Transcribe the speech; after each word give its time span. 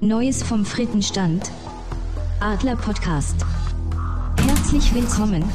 Neues 0.00 0.42
vom 0.42 0.66
Frittenstand. 0.66 1.50
Adler 2.40 2.76
Podcast. 2.76 3.36
Herzlich 4.46 4.94
willkommen. 4.94 5.50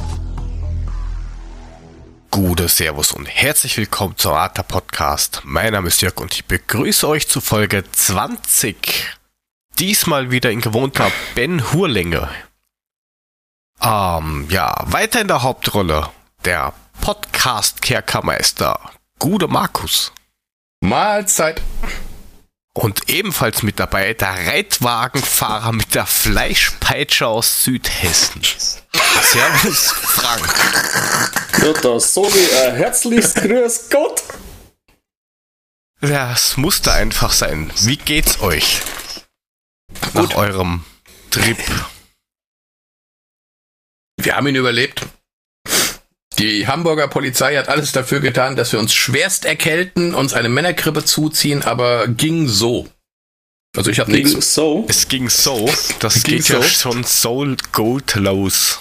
Gute 2.32 2.68
Servus 2.68 3.12
und 3.12 3.26
herzlich 3.26 3.76
willkommen 3.76 4.16
zum 4.16 4.32
Adler 4.32 4.64
Podcast. 4.64 5.42
Mein 5.44 5.72
Name 5.72 5.86
ist 5.88 6.02
Jörg 6.02 6.16
und 6.16 6.34
ich 6.34 6.44
begrüße 6.46 7.06
euch 7.06 7.28
zu 7.28 7.40
Folge 7.40 7.84
20. 7.92 9.16
Diesmal 9.78 10.32
wieder 10.32 10.50
in 10.50 10.60
gewohnter 10.60 11.12
Ben 11.36 11.72
Hurlänge. 11.72 12.28
Ähm, 13.80 14.48
ja, 14.50 14.74
weiter 14.86 15.20
in 15.20 15.28
der 15.28 15.44
Hauptrolle 15.44 16.08
der 16.44 16.72
Podcast-Kerkermeister, 17.00 18.90
Gude 19.20 19.46
Markus. 19.46 20.12
Mahlzeit. 20.80 21.62
Und 22.74 23.10
ebenfalls 23.10 23.62
mit 23.62 23.78
dabei 23.78 24.14
der 24.14 24.46
Reitwagenfahrer 24.46 25.72
mit 25.72 25.94
der 25.94 26.06
Fleischpeitsche 26.06 27.26
aus 27.26 27.64
Südhessen. 27.64 28.42
Servus, 29.22 29.92
Frank. 29.92 30.48
Ja, 31.62 31.72
da 31.74 32.00
sage 32.00 32.38
ich 32.38 32.56
ein 32.56 32.76
herzliches 32.76 33.34
Grüß 33.34 33.90
Gott. 33.90 34.22
Ja, 36.00 36.32
es 36.32 36.56
musste 36.56 36.92
einfach 36.92 37.32
sein. 37.32 37.70
Wie 37.82 37.96
geht's 37.96 38.40
euch? 38.40 38.80
Nach 40.14 40.22
Gut. 40.22 40.34
eurem 40.34 40.84
Trip. 41.30 41.58
Wir 44.16 44.34
haben 44.34 44.46
ihn 44.46 44.56
überlebt. 44.56 45.06
Die 46.38 46.66
Hamburger 46.66 47.08
Polizei 47.08 47.56
hat 47.56 47.68
alles 47.68 47.92
dafür 47.92 48.20
getan, 48.20 48.56
dass 48.56 48.72
wir 48.72 48.78
uns 48.80 48.94
schwerst 48.94 49.44
erkälten, 49.44 50.14
uns 50.14 50.32
eine 50.32 50.48
Männergrippe 50.48 51.04
zuziehen, 51.04 51.62
aber 51.62 52.08
ging 52.08 52.48
so. 52.48 52.88
Also 53.76 53.90
ich 53.90 54.00
habe 54.00 54.12
Ging 54.12 54.24
nichts. 54.24 54.54
so. 54.54 54.84
Es 54.88 55.08
ging 55.08 55.28
so, 55.30 55.68
das 56.00 56.22
Ging 56.22 56.36
geht 56.36 56.48
ja 56.48 56.62
so? 56.62 56.68
schon 56.68 57.04
so 57.04 57.46
gut 57.72 58.14
los. 58.16 58.80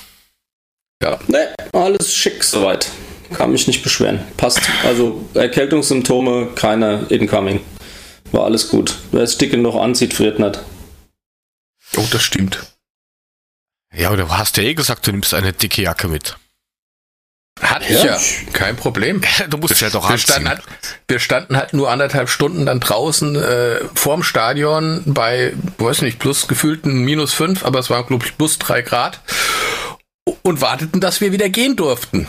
Ja. 1.02 1.20
Ne, 1.28 1.54
alles 1.74 2.14
schick 2.14 2.44
soweit. 2.44 2.88
Kann 3.34 3.52
mich 3.52 3.68
nicht 3.68 3.82
beschweren. 3.84 4.20
Passt. 4.36 4.60
Also 4.84 5.26
Erkältungssymptome, 5.34 6.50
keine 6.56 7.06
incoming. 7.10 7.62
War 8.34 8.44
alles 8.44 8.68
gut. 8.70 8.98
Wer 9.12 9.22
es 9.24 9.38
dick 9.38 9.52
genug 9.52 9.76
anzieht, 9.76 10.14
friert 10.14 10.40
nicht. 10.40 10.60
Oh, 11.98 12.06
das 12.12 12.24
stimmt. 12.24 12.60
Ja, 13.94 14.08
aber 14.10 14.18
du 14.18 14.30
hast 14.30 14.58
ja 14.58 14.64
eh 14.64 14.74
gesagt, 14.74 15.08
du 15.08 15.12
nimmst 15.12 15.34
eine 15.34 15.54
dicke 15.54 15.82
Jacke 15.82 16.08
mit. 16.08 16.38
Hatte 17.62 17.94
Ja, 17.94 18.00
ich 18.00 18.04
ja. 18.04 18.52
Kein 18.54 18.76
Problem. 18.76 19.22
Du 19.50 19.58
musst 19.58 19.80
ja 19.82 19.90
doch 19.90 20.10
Wir 20.10 20.18
standen, 20.18 20.50
halt, 20.50 20.62
wir 21.08 21.20
standen 21.20 21.58
halt 21.58 21.74
nur 21.74 21.90
anderthalb 21.90 22.30
Stunden 22.30 22.66
dann 22.66 22.80
draußen 22.80 23.36
äh, 23.36 23.80
vorm 23.94 24.24
Stadion 24.24 25.04
bei, 25.06 25.54
weiß 25.78 26.02
nicht, 26.02 26.20
plus 26.20 26.48
gefühlten 26.48 27.00
minus 27.04 27.34
fünf, 27.34 27.64
aber 27.66 27.80
es 27.80 27.90
waren, 27.90 28.06
glaube 28.08 28.26
ich, 28.26 28.38
plus 28.38 28.60
drei 28.60 28.82
Grad 28.82 29.20
und 30.44 30.62
warteten, 30.62 31.02
dass 31.02 31.22
wir 31.22 31.32
wieder 31.32 31.50
gehen 31.50 31.76
durften. 31.76 32.28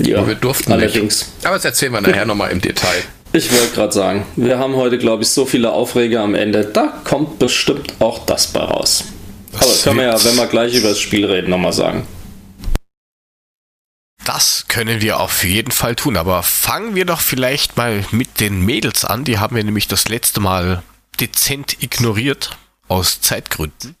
Ja, 0.00 0.18
Aber 0.18 0.28
wir 0.28 0.34
durften 0.34 0.72
allerdings. 0.72 1.32
Aber 1.44 1.54
das 1.54 1.64
erzählen 1.64 1.92
wir 1.92 2.00
nachher 2.00 2.24
nochmal 2.24 2.50
im 2.50 2.60
Detail. 2.60 3.02
Ich 3.32 3.50
wollte 3.52 3.74
gerade 3.74 3.92
sagen, 3.92 4.26
wir 4.36 4.58
haben 4.58 4.76
heute, 4.76 4.98
glaube 4.98 5.22
ich, 5.24 5.28
so 5.28 5.44
viele 5.44 5.72
Aufreger 5.72 6.22
am 6.22 6.34
Ende. 6.34 6.64
Da 6.64 7.00
kommt 7.04 7.38
bestimmt 7.38 7.94
auch 7.98 8.24
das 8.26 8.48
bei 8.48 8.60
raus. 8.60 9.04
Aber 9.54 9.66
das 9.66 9.82
können 9.82 9.98
wir 9.98 10.04
ja, 10.04 10.24
wenn 10.24 10.36
wir 10.36 10.46
gleich 10.46 10.74
über 10.74 10.90
das 10.90 11.00
Spiel 11.00 11.26
reden, 11.26 11.50
nochmal 11.50 11.72
sagen. 11.72 12.06
Das 14.24 14.64
können 14.68 15.02
wir 15.02 15.20
auf 15.20 15.44
jeden 15.44 15.70
Fall 15.70 15.96
tun, 15.96 16.16
aber 16.16 16.42
fangen 16.42 16.94
wir 16.94 17.04
doch 17.04 17.20
vielleicht 17.20 17.76
mal 17.76 18.06
mit 18.10 18.40
den 18.40 18.62
Mädels 18.62 19.04
an. 19.04 19.24
Die 19.24 19.38
haben 19.38 19.54
wir 19.54 19.62
nämlich 19.62 19.86
das 19.86 20.08
letzte 20.08 20.40
Mal 20.40 20.82
dezent 21.20 21.82
ignoriert, 21.82 22.56
aus 22.88 23.20
Zeitgründen. 23.20 23.96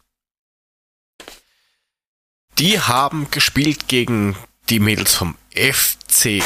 Die 2.58 2.80
haben 2.80 3.30
gespielt 3.30 3.86
gegen 3.88 4.34
die 4.70 4.78
Mädels 4.78 5.14
vom 5.14 5.36
FC 5.54 6.42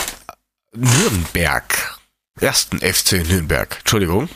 Nürnberg. 0.74 1.98
Ersten 2.40 2.80
FC 2.80 3.24
Nürnberg, 3.28 3.78
Entschuldigung. 3.78 4.28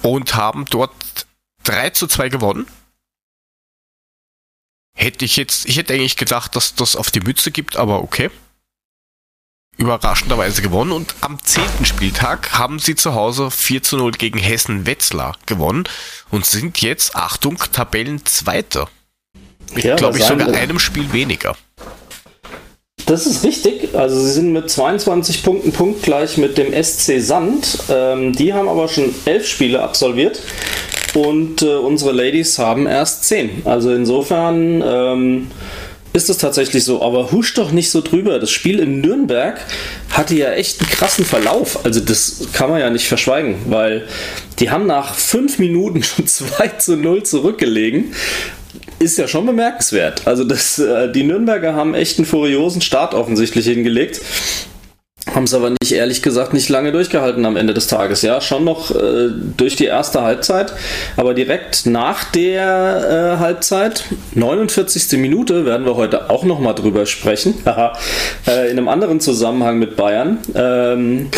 Und 0.00 0.34
haben 0.34 0.64
dort 0.66 1.26
3 1.64 1.90
zu 1.90 2.06
2 2.06 2.30
gewonnen. 2.30 2.66
Hätte 4.94 5.26
ich 5.26 5.36
jetzt, 5.36 5.66
ich 5.66 5.76
hätte 5.76 5.92
eigentlich 5.92 6.16
gedacht, 6.16 6.56
dass 6.56 6.74
das 6.74 6.96
auf 6.96 7.10
die 7.10 7.20
Mütze 7.20 7.50
gibt, 7.50 7.76
aber 7.76 8.02
okay 8.02 8.30
überraschenderweise 9.78 10.62
gewonnen 10.62 10.92
und 10.92 11.14
am 11.20 11.38
zehnten 11.42 11.84
Spieltag 11.84 12.58
haben 12.58 12.78
sie 12.78 12.94
zu 12.94 13.14
Hause 13.14 13.50
4 13.50 13.82
zu 13.82 13.96
0 13.96 14.12
gegen 14.12 14.38
Hessen 14.38 14.86
Wetzlar 14.86 15.36
gewonnen 15.46 15.84
und 16.30 16.46
sind 16.46 16.80
jetzt, 16.80 17.14
Achtung, 17.14 17.58
Tabellenzweiter. 17.72 18.88
Mit, 19.74 19.84
Ja, 19.84 19.96
glaube 19.96 20.18
ich, 20.18 20.24
sogar 20.24 20.48
einem 20.48 20.78
Spiel 20.78 21.12
weniger. 21.12 21.56
Das 23.06 23.26
ist 23.26 23.44
richtig. 23.44 23.94
Also 23.94 24.20
sie 24.20 24.32
sind 24.32 24.52
mit 24.52 24.68
22 24.68 25.44
Punkten 25.44 25.72
punktgleich 25.72 26.38
mit 26.38 26.58
dem 26.58 26.72
SC 26.72 27.20
Sand. 27.20 27.78
Ähm, 27.88 28.32
die 28.32 28.52
haben 28.52 28.68
aber 28.68 28.88
schon 28.88 29.14
elf 29.26 29.46
Spiele 29.46 29.82
absolviert 29.82 30.40
und 31.14 31.62
äh, 31.62 31.76
unsere 31.76 32.12
Ladies 32.12 32.58
haben 32.58 32.86
erst 32.86 33.24
zehn. 33.24 33.62
Also 33.64 33.92
insofern 33.92 34.82
ähm, 34.84 35.50
ist 36.16 36.30
es 36.30 36.38
tatsächlich 36.38 36.84
so. 36.84 37.02
Aber 37.02 37.30
husch 37.30 37.54
doch 37.54 37.70
nicht 37.70 37.90
so 37.90 38.00
drüber. 38.00 38.38
Das 38.38 38.50
Spiel 38.50 38.80
in 38.80 39.00
Nürnberg 39.00 39.60
hatte 40.10 40.34
ja 40.34 40.50
echt 40.52 40.80
einen 40.80 40.90
krassen 40.90 41.24
Verlauf. 41.24 41.84
Also 41.84 42.00
das 42.00 42.48
kann 42.52 42.70
man 42.70 42.80
ja 42.80 42.90
nicht 42.90 43.06
verschweigen, 43.06 43.56
weil 43.66 44.08
die 44.58 44.70
haben 44.70 44.86
nach 44.86 45.14
fünf 45.14 45.58
Minuten 45.58 46.02
schon 46.02 46.26
2 46.26 46.68
zu 46.68 46.96
0 46.96 47.22
zurückgelegen 47.22 48.14
ist 48.98 49.18
ja 49.18 49.28
schon 49.28 49.44
bemerkenswert. 49.44 50.26
Also 50.26 50.42
das, 50.42 50.78
äh, 50.78 51.12
die 51.12 51.22
Nürnberger 51.22 51.74
haben 51.74 51.94
echt 51.94 52.18
einen 52.18 52.24
furiosen 52.24 52.80
Start 52.80 53.12
offensichtlich 53.12 53.66
hingelegt. 53.66 54.22
Haben 55.34 55.44
es 55.44 55.54
aber 55.54 55.70
nicht, 55.70 55.92
ehrlich 55.92 56.22
gesagt, 56.22 56.54
nicht 56.54 56.68
lange 56.68 56.92
durchgehalten 56.92 57.44
am 57.46 57.56
Ende 57.56 57.74
des 57.74 57.88
Tages. 57.88 58.22
Ja, 58.22 58.40
schon 58.40 58.64
noch 58.64 58.92
äh, 58.92 59.28
durch 59.56 59.74
die 59.74 59.86
erste 59.86 60.22
Halbzeit, 60.22 60.72
aber 61.16 61.34
direkt 61.34 61.84
nach 61.86 62.24
der 62.30 63.36
äh, 63.36 63.40
Halbzeit, 63.40 64.04
49. 64.34 65.18
Minute, 65.18 65.66
werden 65.66 65.84
wir 65.84 65.96
heute 65.96 66.30
auch 66.30 66.44
nochmal 66.44 66.76
drüber 66.76 67.06
sprechen, 67.06 67.54
äh, 68.46 68.70
in 68.70 68.78
einem 68.78 68.88
anderen 68.88 69.18
Zusammenhang 69.18 69.78
mit 69.78 69.96
Bayern, 69.96 70.38
ähm, 70.54 71.28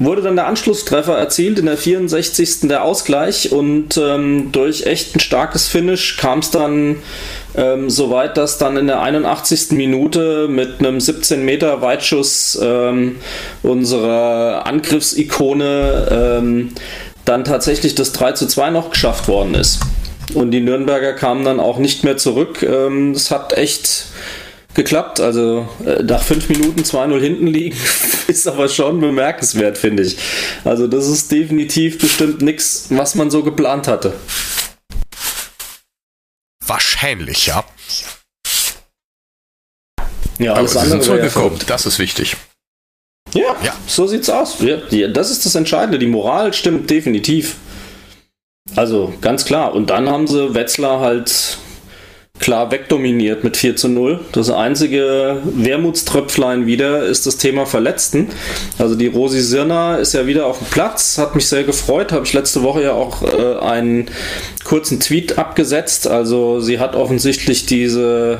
wurde 0.00 0.22
dann 0.22 0.34
der 0.34 0.46
Anschlusstreffer 0.46 1.16
erzielt, 1.16 1.58
in 1.58 1.66
der 1.66 1.76
64. 1.76 2.60
der 2.62 2.82
Ausgleich 2.84 3.52
und 3.52 3.98
ähm, 3.98 4.50
durch 4.50 4.86
echt 4.86 5.14
ein 5.14 5.20
starkes 5.20 5.68
Finish 5.68 6.16
kam 6.16 6.38
es 6.38 6.50
dann 6.50 6.96
ähm, 7.54 7.90
so 7.90 8.10
weit, 8.10 8.38
dass 8.38 8.56
dann 8.56 8.78
in 8.78 8.86
der 8.86 9.02
81. 9.02 9.72
Minute 9.72 10.48
mit 10.48 10.80
einem 10.80 11.00
17 11.00 11.44
Meter 11.44 11.82
Weitschuss 11.82 12.58
ähm, 12.62 13.16
unserer 13.62 14.66
Angriffsikone 14.66 16.08
ähm, 16.10 16.72
dann 17.26 17.44
tatsächlich 17.44 17.94
das 17.94 18.12
3 18.12 18.32
zu 18.32 18.46
2 18.46 18.70
noch 18.70 18.90
geschafft 18.90 19.28
worden 19.28 19.54
ist. 19.54 19.80
Und 20.32 20.52
die 20.52 20.60
Nürnberger 20.60 21.12
kamen 21.12 21.44
dann 21.44 21.60
auch 21.60 21.78
nicht 21.78 22.04
mehr 22.04 22.16
zurück. 22.16 22.62
Ähm, 22.62 23.12
Es 23.12 23.30
hat 23.30 23.52
echt 23.52 24.06
geklappt. 24.74 25.20
Also 25.20 25.68
äh, 25.84 26.02
nach 26.02 26.22
fünf 26.22 26.48
Minuten 26.48 26.80
2-0 26.82 27.18
hinten 27.20 27.46
liegen 27.46 27.76
ist 28.28 28.46
aber 28.48 28.68
schon 28.68 29.00
bemerkenswert, 29.00 29.78
finde 29.78 30.02
ich. 30.04 30.16
Also 30.64 30.86
das 30.86 31.06
ist 31.08 31.30
definitiv 31.32 31.98
bestimmt 31.98 32.40
nichts, 32.42 32.86
was 32.90 33.14
man 33.14 33.30
so 33.30 33.42
geplant 33.42 33.88
hatte. 33.88 34.14
Wahrscheinlich, 36.66 37.46
ja. 37.46 37.64
Ja, 40.38 40.52
Aber 40.52 40.60
alles 40.60 40.72
sie 40.72 40.78
sind 40.80 40.92
andere 40.92 40.98
wäre 40.98 40.98
ja 40.98 41.02
zurückgekommen. 41.02 41.50
verrückt. 41.56 41.70
Das 41.70 41.86
ist 41.86 41.98
wichtig. 41.98 42.36
Ja, 43.34 43.56
Ja. 43.62 43.74
so 43.86 44.06
sieht's 44.06 44.30
aus. 44.30 44.56
Ja, 44.60 44.78
ja, 44.90 45.08
das 45.08 45.30
ist 45.30 45.44
das 45.46 45.54
Entscheidende. 45.54 45.98
Die 45.98 46.06
Moral 46.06 46.52
stimmt 46.54 46.88
definitiv. 46.90 47.56
Also 48.76 49.12
ganz 49.20 49.44
klar. 49.44 49.74
Und 49.74 49.90
dann 49.90 50.08
haben 50.08 50.26
sie 50.26 50.54
Wetzlar 50.54 51.00
halt 51.00 51.58
klar 52.40 52.70
wegdominiert 52.70 53.44
mit 53.44 53.56
4 53.56 53.76
zu 53.76 53.88
0. 53.88 54.20
Das 54.32 54.50
einzige 54.50 55.38
Wermutströpflein 55.44 56.66
wieder 56.66 57.04
ist 57.04 57.26
das 57.26 57.36
Thema 57.36 57.66
Verletzten. 57.66 58.28
Also 58.78 58.94
die 58.94 59.06
Rosi 59.06 59.40
Sirner 59.40 59.98
ist 59.98 60.14
ja 60.14 60.26
wieder 60.26 60.46
auf 60.46 60.58
dem 60.58 60.66
Platz, 60.68 61.18
hat 61.18 61.34
mich 61.34 61.46
sehr 61.46 61.64
gefreut. 61.64 62.12
Habe 62.12 62.24
ich 62.24 62.32
letzte 62.32 62.62
Woche 62.62 62.82
ja 62.82 62.92
auch 62.92 63.22
äh, 63.22 63.58
einen 63.58 64.06
kurzen 64.64 65.00
Tweet 65.00 65.38
abgesetzt. 65.38 66.08
Also 66.08 66.60
sie 66.60 66.78
hat 66.78 66.96
offensichtlich 66.96 67.66
diese 67.66 68.38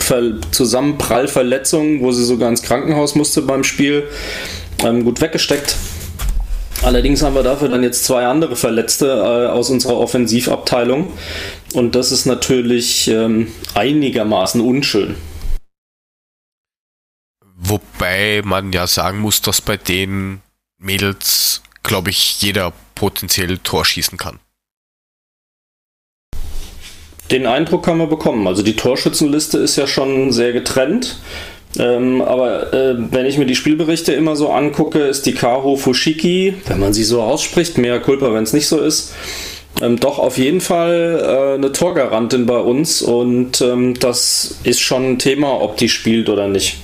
Ver 0.00 0.40
Zusammenprallverletzung, 0.50 2.02
wo 2.02 2.10
sie 2.10 2.24
sogar 2.24 2.48
ins 2.48 2.62
Krankenhaus 2.62 3.14
musste 3.14 3.42
beim 3.42 3.62
Spiel, 3.62 4.04
ähm, 4.84 5.04
gut 5.04 5.20
weggesteckt. 5.20 5.76
Allerdings 6.82 7.22
haben 7.22 7.34
wir 7.34 7.42
dafür 7.42 7.68
dann 7.68 7.82
jetzt 7.82 8.04
zwei 8.04 8.26
andere 8.26 8.56
Verletzte 8.56 9.06
äh, 9.06 9.50
aus 9.50 9.68
unserer 9.68 9.98
Offensivabteilung. 9.98 11.12
Und 11.72 11.94
das 11.94 12.12
ist 12.12 12.26
natürlich 12.26 13.08
ähm, 13.08 13.48
einigermaßen 13.74 14.60
unschön. 14.60 15.14
Wobei 17.56 18.42
man 18.44 18.72
ja 18.72 18.86
sagen 18.86 19.20
muss, 19.20 19.42
dass 19.42 19.60
bei 19.60 19.76
den 19.76 20.40
Mädels, 20.78 21.62
glaube 21.82 22.10
ich, 22.10 22.40
jeder 22.42 22.72
potenziell 22.94 23.58
Tor 23.58 23.84
schießen 23.84 24.18
kann. 24.18 24.40
Den 27.30 27.46
Eindruck 27.46 27.86
haben 27.86 27.98
wir 27.98 28.08
bekommen. 28.08 28.46
Also 28.48 28.62
die 28.62 28.74
Torschützenliste 28.74 29.58
ist 29.58 29.76
ja 29.76 29.86
schon 29.86 30.32
sehr 30.32 30.52
getrennt. 30.52 31.20
Ähm, 31.78 32.20
aber 32.20 32.72
äh, 32.72 32.96
wenn 33.12 33.26
ich 33.26 33.38
mir 33.38 33.46
die 33.46 33.54
Spielberichte 33.54 34.12
immer 34.12 34.34
so 34.34 34.50
angucke, 34.50 34.98
ist 35.00 35.26
die 35.26 35.34
Kaho 35.34 35.76
Fushiki, 35.76 36.54
wenn 36.66 36.80
man 36.80 36.92
sie 36.92 37.04
so 37.04 37.22
ausspricht, 37.22 37.78
mehr 37.78 38.00
Culpa, 38.00 38.32
wenn 38.34 38.42
es 38.42 38.52
nicht 38.52 38.66
so 38.66 38.80
ist, 38.80 39.14
ähm, 39.80 39.98
doch 39.98 40.18
auf 40.18 40.36
jeden 40.38 40.60
Fall 40.60 41.20
äh, 41.22 41.54
eine 41.54 41.72
Torgarantin 41.72 42.46
bei 42.46 42.58
uns 42.58 43.02
und 43.02 43.60
ähm, 43.60 43.98
das 43.98 44.60
ist 44.64 44.80
schon 44.80 45.12
ein 45.12 45.18
Thema, 45.18 45.60
ob 45.60 45.76
die 45.76 45.88
spielt 45.88 46.28
oder 46.28 46.48
nicht. 46.48 46.78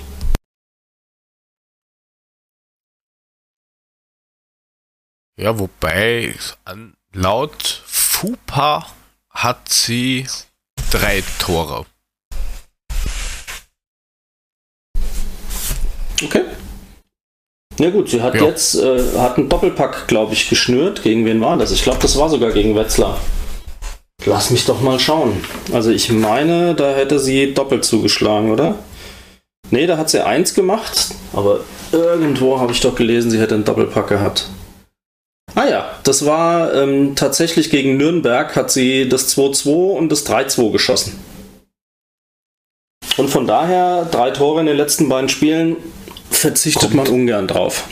Ja, 5.38 5.58
wobei 5.58 6.34
laut 7.12 7.82
FUPA 7.86 8.86
hat 9.28 9.68
sie 9.68 10.26
drei 10.90 11.22
Tore. 11.38 11.84
Okay. 16.22 16.55
Ja 17.78 17.90
gut, 17.90 18.08
sie 18.08 18.22
hat 18.22 18.34
Ja. 18.34 18.44
jetzt 18.44 18.74
äh, 18.76 19.18
hat 19.18 19.36
einen 19.36 19.48
Doppelpack, 19.48 20.08
glaube 20.08 20.32
ich, 20.32 20.48
geschnürt. 20.48 21.02
Gegen 21.02 21.24
wen 21.24 21.40
war 21.40 21.56
das? 21.56 21.72
Ich 21.72 21.82
glaube, 21.82 21.98
das 22.00 22.16
war 22.18 22.28
sogar 22.30 22.52
gegen 22.52 22.74
Wetzlar. 22.74 23.18
Lass 24.24 24.50
mich 24.50 24.64
doch 24.64 24.80
mal 24.80 24.98
schauen. 24.98 25.44
Also 25.72 25.90
ich 25.90 26.10
meine, 26.10 26.74
da 26.74 26.94
hätte 26.94 27.18
sie 27.18 27.52
doppelt 27.54 27.84
zugeschlagen, 27.84 28.50
oder? 28.50 28.76
Nee, 29.70 29.86
da 29.86 29.98
hat 29.98 30.10
sie 30.10 30.24
eins 30.24 30.54
gemacht, 30.54 31.08
aber 31.32 31.60
irgendwo 31.92 32.58
habe 32.60 32.72
ich 32.72 32.80
doch 32.80 32.94
gelesen, 32.94 33.30
sie 33.30 33.38
hätte 33.40 33.54
einen 33.54 33.64
Doppelpack 33.64 34.08
gehabt. 34.08 34.48
Ah 35.54 35.66
ja, 35.68 35.90
das 36.04 36.24
war 36.24 36.72
ähm, 36.74 37.14
tatsächlich 37.14 37.70
gegen 37.70 37.96
Nürnberg, 37.96 38.54
hat 38.56 38.70
sie 38.70 39.08
das 39.08 39.36
2-2 39.36 39.68
und 39.96 40.10
das 40.10 40.26
3-2 40.26 40.72
geschossen. 40.72 41.18
Und 43.16 43.28
von 43.30 43.46
daher, 43.46 44.04
drei 44.10 44.30
Tore 44.30 44.60
in 44.60 44.66
den 44.66 44.76
letzten 44.76 45.08
beiden 45.08 45.28
Spielen, 45.28 45.76
verzichtet 46.38 46.82
Kommt. 46.82 46.94
man 46.94 47.08
ungern 47.08 47.48
drauf. 47.48 47.84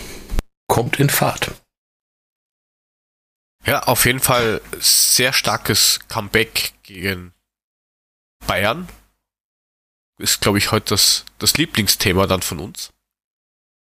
Kommt 0.67 0.99
in 1.01 1.11
Fahrt. 1.11 1.51
Ja, 3.67 3.85
auf 3.85 4.05
jeden 4.05 4.21
Fall 4.21 4.61
sehr 4.79 5.33
starkes 5.33 6.01
Comeback 6.09 6.73
gegen 6.83 7.33
Bayern. 8.47 8.89
Ist, 10.19 10.41
glaube 10.41 10.59
ich, 10.59 10.71
heute 10.71 10.91
das, 10.91 11.25
das 11.39 11.57
Lieblingsthema 11.57 12.27
dann 12.27 12.43
von 12.43 12.61
uns. 12.61 12.91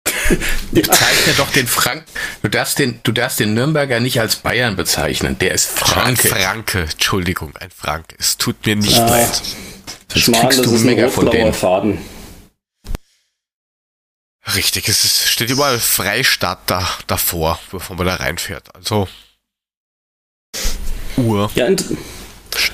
Bezeichne 0.72 1.34
doch 1.36 1.50
den 1.52 1.66
Frank. 1.66 2.04
Du 2.42 2.48
darfst 2.48 2.78
den, 2.78 3.00
du 3.02 3.12
darfst 3.12 3.40
den 3.40 3.54
Nürnberger 3.54 4.00
nicht 4.00 4.20
als 4.20 4.36
Bayern 4.36 4.74
bezeichnen. 4.76 5.38
Der 5.38 5.52
ist 5.54 5.66
Franke. 5.66 6.00
Ein 6.04 6.16
Franke, 6.16 6.80
Entschuldigung, 6.82 7.56
ein 7.56 7.70
Franke. 7.70 8.16
Es 8.18 8.36
tut 8.36 8.64
mir 8.66 8.76
nicht 8.76 8.98
Ah. 8.98 9.08
leid. 9.08 9.42
Schmarrn, 10.14 10.42
kriegst 10.48 10.58
das 10.60 10.66
du 10.66 10.74
ist 10.74 10.80
ein 10.82 10.86
mega 10.86 11.08
von 11.08 11.30
denen. 11.30 11.52
Faden. 11.52 11.98
Richtig, 14.54 14.88
es 14.88 15.04
ist, 15.04 15.28
steht 15.28 15.50
überall 15.50 15.78
Freistaat 15.78 16.58
da, 16.66 16.86
davor, 17.06 17.58
bevor 17.70 17.96
man 17.96 18.06
da 18.06 18.16
reinfährt. 18.16 18.74
Also 18.74 19.08
Uhr. 21.16 21.50
Ja, 21.54 21.66
int 21.66 21.84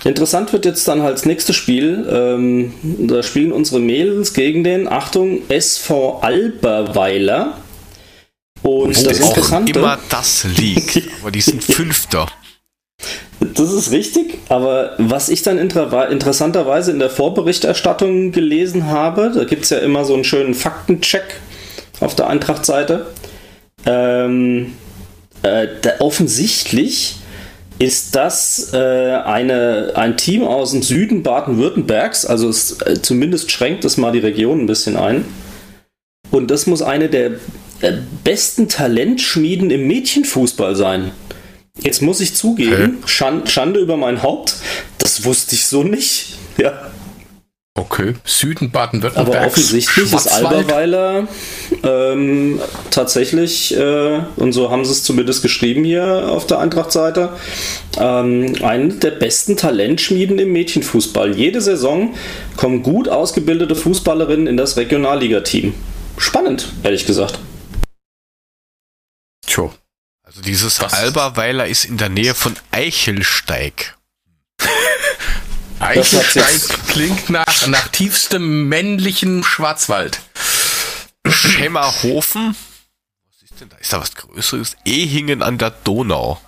interessant 0.05 0.53
wird 0.53 0.65
jetzt 0.65 0.87
dann 0.89 1.03
halt 1.03 1.15
das 1.15 1.27
nächste 1.27 1.55
Spiel. 1.55 2.07
Ähm, 2.11 2.75
da 3.07 3.23
spielen 3.23 3.53
unsere 3.53 3.81
Mädels 3.81 4.35
gegen 4.35 4.65
den, 4.65 4.89
Achtung, 4.89 5.43
SV 5.49 6.21
Alberweiler. 6.21 7.59
Und 8.63 8.97
Wo 8.97 9.03
das 9.03 9.21
auch 9.23 9.29
Interessante, 9.29 9.79
immer 9.79 9.99
das 10.11 10.45
liegt. 10.45 11.03
Aber 11.21 11.31
die 11.31 11.41
sind 11.41 11.65
Fünfter. 11.65 12.27
das 13.41 13.73
ist 13.73 13.91
richtig, 13.91 14.39
aber 14.51 14.95
was 14.99 15.31
ich 15.31 15.43
dann 15.43 15.59
interessanterweise 15.59 16.91
in 16.91 16.99
der 16.99 17.09
Vorberichterstattung 17.09 18.33
gelesen 18.33 18.87
habe, 18.89 19.33
da 19.35 19.45
gibt 19.45 19.65
es 19.65 19.71
ja 19.71 19.79
immer 19.79 20.05
so 20.05 20.13
einen 20.13 20.25
schönen 20.25 20.53
Faktencheck 20.53 21.41
auf 22.01 22.15
der 22.15 22.29
Eintracht-Seite. 22.29 23.07
Ähm, 23.87 24.75
äh, 25.43 25.69
da 25.83 26.01
offensichtlich 26.01 27.17
ist 27.79 28.15
das 28.15 28.75
äh, 28.75 28.77
eine, 28.77 29.93
ein 29.95 30.19
Team 30.19 30.45
aus 30.45 30.73
dem 30.73 30.83
Süden 30.83 31.23
Baden-Württembergs, 31.23 32.27
also 32.27 32.49
es, 32.51 32.81
äh, 32.83 33.01
zumindest 33.01 33.51
schränkt 33.51 33.87
es 33.87 33.97
mal 33.97 34.13
die 34.13 34.19
Region 34.19 34.61
ein 34.61 34.67
bisschen 34.67 34.97
ein. 34.97 35.25
Und 36.31 36.51
das 36.51 36.67
muss 36.67 36.83
eine 36.83 37.09
der 37.09 37.33
äh, 37.81 37.93
besten 38.23 38.69
Talentschmieden 38.69 39.71
im 39.71 39.87
Mädchenfußball 39.87 40.77
sein. 40.77 41.13
Jetzt 41.81 42.03
muss 42.03 42.21
ich 42.21 42.35
zugeben, 42.35 42.99
Schan 43.07 43.47
Schande 43.47 43.81
über 43.81 43.97
mein 43.97 44.23
Haupt, 44.23 44.57
das 44.99 45.25
wusste 45.25 45.55
ich 45.55 45.65
so 45.65 45.83
nicht. 45.83 46.37
Ja. 46.59 46.91
Okay. 47.81 48.15
Süden 48.25 48.71
Baden-Württemberg. 48.71 49.37
Aber 49.39 49.47
offensichtlich 49.47 50.13
ist. 50.13 50.27
Alberweiler 50.27 51.27
ähm, 51.83 52.61
tatsächlich, 52.91 53.75
äh, 53.75 54.21
und 54.37 54.53
so 54.53 54.71
haben 54.71 54.85
sie 54.85 54.93
es 54.93 55.03
zumindest 55.03 55.41
geschrieben 55.41 55.83
hier 55.85 56.29
auf 56.29 56.47
der 56.47 56.59
Eintracht-Seite, 56.59 57.31
ähm, 57.97 58.55
eine 58.63 58.89
der 58.89 59.13
besten 59.13 59.57
Talentschmieden 59.57 60.39
im 60.39 60.53
Mädchenfußball. 60.53 61.35
Jede 61.35 61.63
Saison 61.63 62.15
kommen 62.57 62.83
gut 62.83 63.09
ausgebildete 63.09 63.75
Fußballerinnen 63.75 64.47
in 64.47 64.59
das 64.59 64.77
Regionalligateam. 64.77 65.73
Spannend, 66.19 66.69
ehrlich 66.83 67.07
gesagt. 67.07 67.39
Tjo. 69.47 69.73
Also 70.23 70.43
dieses 70.43 70.83
Was? 70.83 70.93
Alberweiler 70.93 71.67
ist 71.67 71.87
in 71.87 71.97
der 71.97 72.11
Nähe 72.11 72.35
von 72.35 72.55
Eichelsteig. 72.73 73.97
Eichelsteig 75.81 76.61
klingt 76.89 77.31
nach, 77.31 77.50
nach 77.67 77.89
tiefstem 77.89 78.69
männlichen 78.69 79.43
Schwarzwald. 79.45 80.21
Schemmerhofen. 81.27 82.57
Was 83.27 83.43
ist 83.51 83.61
denn 83.61 83.69
da? 83.69 83.77
Ist 83.77 83.93
da 83.93 84.01
was 84.01 84.15
Größeres? 84.15 84.77
Ehingen 84.85 85.43
an 85.43 85.59
der 85.59 85.71
Donau. 85.71 86.41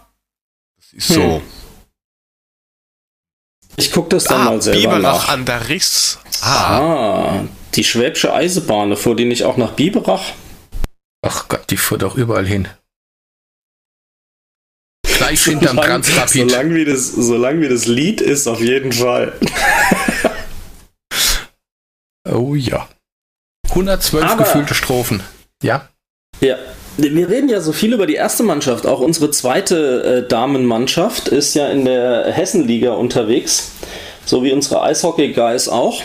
Das 0.77 0.93
ist 0.93 1.09
so. 1.09 1.37
Hm. 1.37 1.43
Ich 3.77 3.91
gucke 3.91 4.11
das 4.11 4.25
dann 4.25 4.43
Ah, 4.43 4.45
mal 4.45 4.63
selber 4.63 4.97
Biberach 4.97 5.27
nach. 5.27 5.29
an 5.33 5.45
der 5.47 5.69
Riss. 5.69 6.19
Ah, 6.43 6.79
Ah, 6.79 7.45
die 7.75 7.85
Schwäbische 7.85 8.33
Eisenbahn, 8.35 8.95
fuhr 8.97 9.17
die 9.17 9.25
nicht 9.25 9.45
auch 9.45 9.57
nach 9.57 9.73
Biberach? 9.73 10.33
Ach 11.23 11.49
Gott, 11.49 11.71
die 11.71 11.77
fuhr 11.79 11.97
doch 11.99 12.17
überall 12.17 12.47
hin. 12.47 12.69
Gleich 15.07 15.45
hinterm 15.45 15.77
Transrapid. 15.79 16.51
Solange 16.51 16.75
wie, 16.75 16.85
das, 16.85 17.13
solange 17.13 17.61
wie 17.63 17.69
das 17.69 17.87
Lied 17.87 18.21
ist, 18.21 18.47
auf 18.47 18.61
jeden 18.61 18.93
Fall. 18.93 19.39
Oh 22.29 22.55
ja. 22.55 22.89
112 23.71 24.25
Aber- 24.25 24.45
gefühlte 24.45 24.75
Strophen. 24.75 25.23
Ja. 25.63 25.89
Ja. 26.41 26.57
Wir 26.99 27.29
reden 27.31 27.49
ja 27.49 27.63
so 27.63 27.73
viel 27.73 27.95
über 27.95 28.07
die 28.07 28.15
erste 28.17 28.43
Mannschaft. 28.43 28.87
Auch 28.87 29.01
unsere 29.01 29.31
zweite 29.31 30.25
äh, 30.25 30.29
Damenmannschaft 30.29 31.29
ist 31.29 31.55
ja 31.55 31.69
in 31.71 31.87
der 31.87 32.31
Hessenliga 32.31 32.93
unterwegs. 32.93 33.71
So 34.27 34.45
wie 34.45 34.53
unsere 34.53 34.83
Eishockey-Guys 34.83 35.69
auch. 35.69 36.03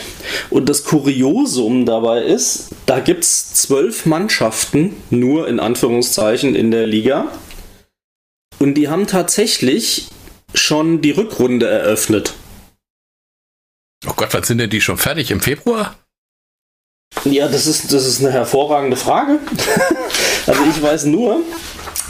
Und 0.49 0.69
das 0.69 0.85
Kuriosum 0.85 1.85
dabei 1.85 2.23
ist, 2.23 2.69
da 2.85 2.99
gibt 3.01 3.25
es 3.25 3.53
zwölf 3.53 4.05
Mannschaften, 4.05 4.95
nur 5.09 5.47
in 5.49 5.59
Anführungszeichen, 5.59 6.55
in 6.55 6.71
der 6.71 6.87
Liga. 6.87 7.27
Und 8.59 8.75
die 8.75 8.87
haben 8.87 9.07
tatsächlich 9.07 10.07
schon 10.55 11.01
die 11.01 11.11
Rückrunde 11.11 11.67
eröffnet. 11.67 12.33
Oh 14.07 14.13
Gott, 14.15 14.33
was 14.33 14.47
sind 14.47 14.59
denn 14.59 14.69
die 14.69 14.81
schon 14.81 14.97
fertig 14.97 15.31
im 15.31 15.41
Februar? 15.41 15.95
Ja, 17.25 17.47
das 17.47 17.67
ist, 17.67 17.91
das 17.91 18.05
ist 18.05 18.21
eine 18.21 18.31
hervorragende 18.31 18.95
Frage. 18.95 19.39
also 20.47 20.61
ich 20.69 20.81
weiß 20.81 21.05
nur, 21.05 21.41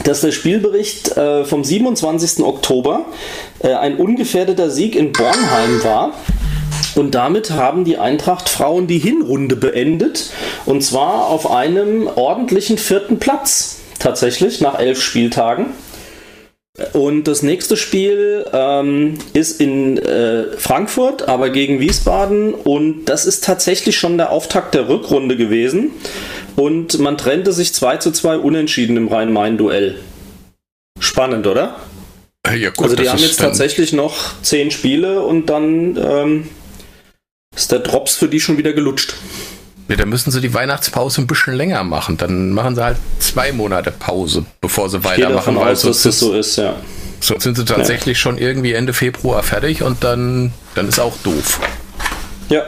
dass 0.04 0.20
der 0.20 0.32
Spielbericht 0.32 1.16
äh, 1.16 1.44
vom 1.44 1.64
27. 1.64 2.44
Oktober 2.44 3.06
äh, 3.60 3.74
ein 3.74 3.96
ungefährdeter 3.96 4.70
Sieg 4.70 4.94
in 4.94 5.12
Bornheim 5.12 5.82
war. 5.82 6.12
Und 6.94 7.14
damit 7.14 7.50
haben 7.50 7.84
die 7.84 7.98
Eintracht 7.98 8.48
Frauen 8.48 8.86
die 8.86 8.98
Hinrunde 8.98 9.56
beendet. 9.56 10.30
Und 10.66 10.82
zwar 10.82 11.26
auf 11.26 11.50
einem 11.50 12.06
ordentlichen 12.06 12.78
vierten 12.78 13.18
Platz. 13.18 13.76
Tatsächlich, 13.98 14.60
nach 14.60 14.78
elf 14.78 15.02
Spieltagen. 15.02 15.66
Und 16.92 17.24
das 17.24 17.42
nächste 17.42 17.76
Spiel 17.76 18.46
ähm, 18.52 19.18
ist 19.32 19.60
in 19.60 19.98
äh, 19.98 20.56
Frankfurt, 20.56 21.28
aber 21.28 21.50
gegen 21.50 21.80
Wiesbaden. 21.80 22.54
Und 22.54 23.06
das 23.06 23.26
ist 23.26 23.44
tatsächlich 23.44 23.98
schon 23.98 24.16
der 24.16 24.30
Auftakt 24.30 24.74
der 24.74 24.88
Rückrunde 24.88 25.36
gewesen. 25.36 25.90
Und 26.54 26.98
man 27.00 27.18
trennte 27.18 27.52
sich 27.52 27.74
2 27.74 27.96
zu 27.96 28.12
2 28.12 28.38
unentschieden 28.38 28.96
im 28.96 29.08
Rhein-Main-Duell. 29.08 29.96
Spannend, 31.00 31.46
oder? 31.46 31.76
Ja, 32.46 32.70
gut, 32.70 32.84
also 32.84 32.96
die 32.96 33.08
haben 33.08 33.18
jetzt 33.18 33.40
tatsächlich 33.40 33.92
noch 33.92 34.40
10 34.42 34.70
Spiele 34.70 35.22
und 35.22 35.46
dann 35.50 35.96
ähm, 35.96 36.48
ist 37.54 37.72
der 37.72 37.80
Drops 37.80 38.14
für 38.14 38.28
die 38.28 38.40
schon 38.40 38.56
wieder 38.56 38.72
gelutscht. 38.72 39.14
Ja, 39.88 39.96
dann 39.96 40.10
müssen 40.10 40.30
sie 40.30 40.40
die 40.40 40.52
Weihnachtspause 40.52 41.22
ein 41.22 41.26
bisschen 41.26 41.54
länger 41.54 41.82
machen. 41.82 42.18
Dann 42.18 42.50
machen 42.52 42.74
sie 42.74 42.84
halt 42.84 42.98
zwei 43.20 43.52
Monate 43.52 43.90
Pause, 43.90 44.44
bevor 44.60 44.90
sie 44.90 44.98
Ich 44.98 45.04
weitermachen. 45.04 45.56
Weil 45.56 45.72
aus, 45.72 45.80
sonst 45.80 46.04
dass 46.04 46.12
das 46.12 46.20
so 46.20 46.34
ist, 46.34 46.56
ja. 46.56 46.76
Sonst 47.20 47.42
sind 47.42 47.56
sie 47.56 47.64
tatsächlich 47.64 48.18
ja. 48.18 48.22
schon 48.22 48.38
irgendwie 48.38 48.74
Ende 48.74 48.92
Februar 48.92 49.42
fertig 49.42 49.82
und 49.82 50.04
dann, 50.04 50.52
dann 50.74 50.88
ist 50.88 51.00
auch 51.00 51.16
doof. 51.24 51.60
Ja. 52.48 52.62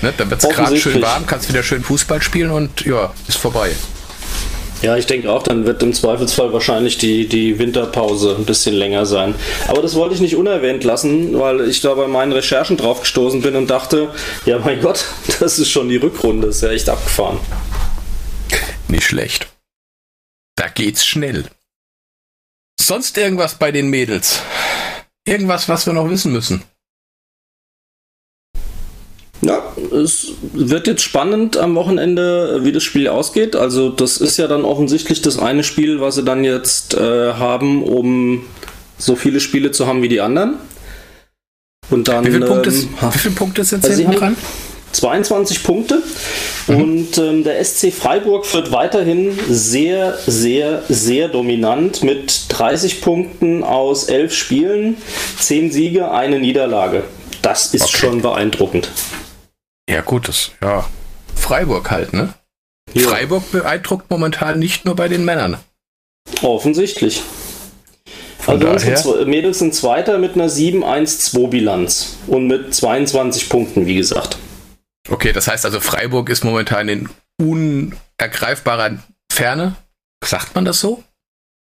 Ne, 0.00 0.12
dann 0.16 0.30
wird 0.30 0.42
es 0.42 0.48
gerade 0.48 0.76
schön 0.76 1.00
warm, 1.00 1.26
kannst 1.26 1.48
wieder 1.48 1.62
schön 1.62 1.84
Fußball 1.84 2.20
spielen 2.22 2.50
und 2.50 2.84
ja, 2.84 3.12
ist 3.28 3.38
vorbei. 3.38 3.70
Ja, 4.82 4.96
ich 4.96 5.06
denke 5.06 5.30
auch, 5.30 5.44
dann 5.44 5.64
wird 5.64 5.80
im 5.84 5.92
Zweifelsfall 5.92 6.52
wahrscheinlich 6.52 6.98
die, 6.98 7.28
die 7.28 7.60
Winterpause 7.60 8.34
ein 8.36 8.44
bisschen 8.44 8.74
länger 8.74 9.06
sein. 9.06 9.36
Aber 9.68 9.80
das 9.80 9.94
wollte 9.94 10.16
ich 10.16 10.20
nicht 10.20 10.34
unerwähnt 10.34 10.82
lassen, 10.82 11.38
weil 11.38 11.60
ich 11.68 11.80
da 11.80 11.94
bei 11.94 12.08
meinen 12.08 12.32
Recherchen 12.32 12.76
drauf 12.76 13.00
gestoßen 13.00 13.42
bin 13.42 13.54
und 13.54 13.70
dachte, 13.70 14.12
ja 14.44 14.58
mein 14.58 14.80
Gott, 14.80 15.04
das 15.40 15.60
ist 15.60 15.70
schon 15.70 15.88
die 15.88 15.96
Rückrunde, 15.96 16.48
ist 16.48 16.62
ja 16.62 16.70
echt 16.70 16.88
abgefahren. 16.88 17.38
Nicht 18.88 19.04
schlecht. 19.04 19.46
Da 20.56 20.66
geht's 20.68 21.06
schnell. 21.06 21.44
Sonst 22.78 23.16
irgendwas 23.16 23.54
bei 23.54 23.70
den 23.70 23.88
Mädels? 23.88 24.40
Irgendwas, 25.24 25.68
was 25.68 25.86
wir 25.86 25.92
noch 25.92 26.10
wissen 26.10 26.32
müssen? 26.32 26.64
Ja, 29.44 29.60
es 29.92 30.28
wird 30.52 30.86
jetzt 30.86 31.02
spannend 31.02 31.56
am 31.56 31.74
Wochenende, 31.74 32.60
wie 32.62 32.70
das 32.70 32.84
Spiel 32.84 33.08
ausgeht. 33.08 33.56
Also 33.56 33.88
das 33.88 34.18
ist 34.18 34.36
ja 34.36 34.46
dann 34.46 34.64
offensichtlich 34.64 35.20
das 35.20 35.36
eine 35.38 35.64
Spiel, 35.64 36.00
was 36.00 36.14
sie 36.14 36.22
dann 36.22 36.44
jetzt 36.44 36.94
äh, 36.94 37.32
haben, 37.32 37.82
um 37.82 38.44
so 38.98 39.16
viele 39.16 39.40
Spiele 39.40 39.72
zu 39.72 39.88
haben 39.88 40.00
wie 40.02 40.08
die 40.08 40.20
anderen. 40.20 40.54
Und 41.90 42.06
dann, 42.06 42.24
wie 42.24 42.30
viele 42.30 42.46
Punkte, 42.46 42.70
ähm, 42.70 42.88
wie 43.12 43.18
viele 43.18 43.34
Punkte 43.34 43.64
sind 43.64 43.84
also 43.84 43.96
sie 43.96 44.04
dran? 44.04 44.36
22 44.92 45.64
Punkte 45.64 46.02
mhm. 46.68 46.76
und 46.76 47.18
ähm, 47.18 47.44
der 47.44 47.64
SC 47.64 47.92
Freiburg 47.92 48.46
führt 48.46 48.70
weiterhin 48.72 49.36
sehr, 49.48 50.18
sehr, 50.26 50.82
sehr 50.88 51.28
dominant 51.28 52.02
mit 52.04 52.44
30 52.50 53.00
Punkten 53.00 53.64
aus 53.64 54.04
11 54.04 54.34
Spielen, 54.34 54.96
10 55.38 55.72
Siege, 55.72 56.10
eine 56.12 56.38
Niederlage. 56.38 57.04
Das 57.40 57.74
ist 57.74 57.84
okay. 57.84 57.96
schon 57.96 58.22
beeindruckend. 58.22 58.90
Ja, 59.92 60.00
gut, 60.00 60.28
das, 60.28 60.52
ja. 60.62 60.88
Freiburg 61.34 61.90
halt, 61.90 62.14
ne? 62.14 62.32
Ja. 62.94 63.08
Freiburg 63.08 63.50
beeindruckt 63.52 64.10
momentan 64.10 64.58
nicht 64.58 64.86
nur 64.86 64.96
bei 64.96 65.08
den 65.08 65.24
Männern. 65.24 65.58
Offensichtlich. 66.40 67.22
Von 68.38 68.64
also 68.66 68.88
unsere 68.88 69.26
Mädels 69.26 69.58
sind 69.58 69.74
Zweiter 69.74 70.18
mit 70.18 70.34
einer 70.34 70.48
7-1-2 70.48 71.48
Bilanz 71.48 72.16
und 72.26 72.46
mit 72.46 72.74
22 72.74 73.50
Punkten, 73.50 73.86
wie 73.86 73.96
gesagt. 73.96 74.38
Okay, 75.10 75.32
das 75.32 75.46
heißt 75.46 75.64
also, 75.64 75.78
Freiburg 75.78 76.30
ist 76.30 76.42
momentan 76.42 76.88
in 76.88 77.08
unergreifbarer 77.40 78.98
Ferne. 79.30 79.76
Sagt 80.24 80.54
man 80.54 80.64
das 80.64 80.80
so? 80.80 81.04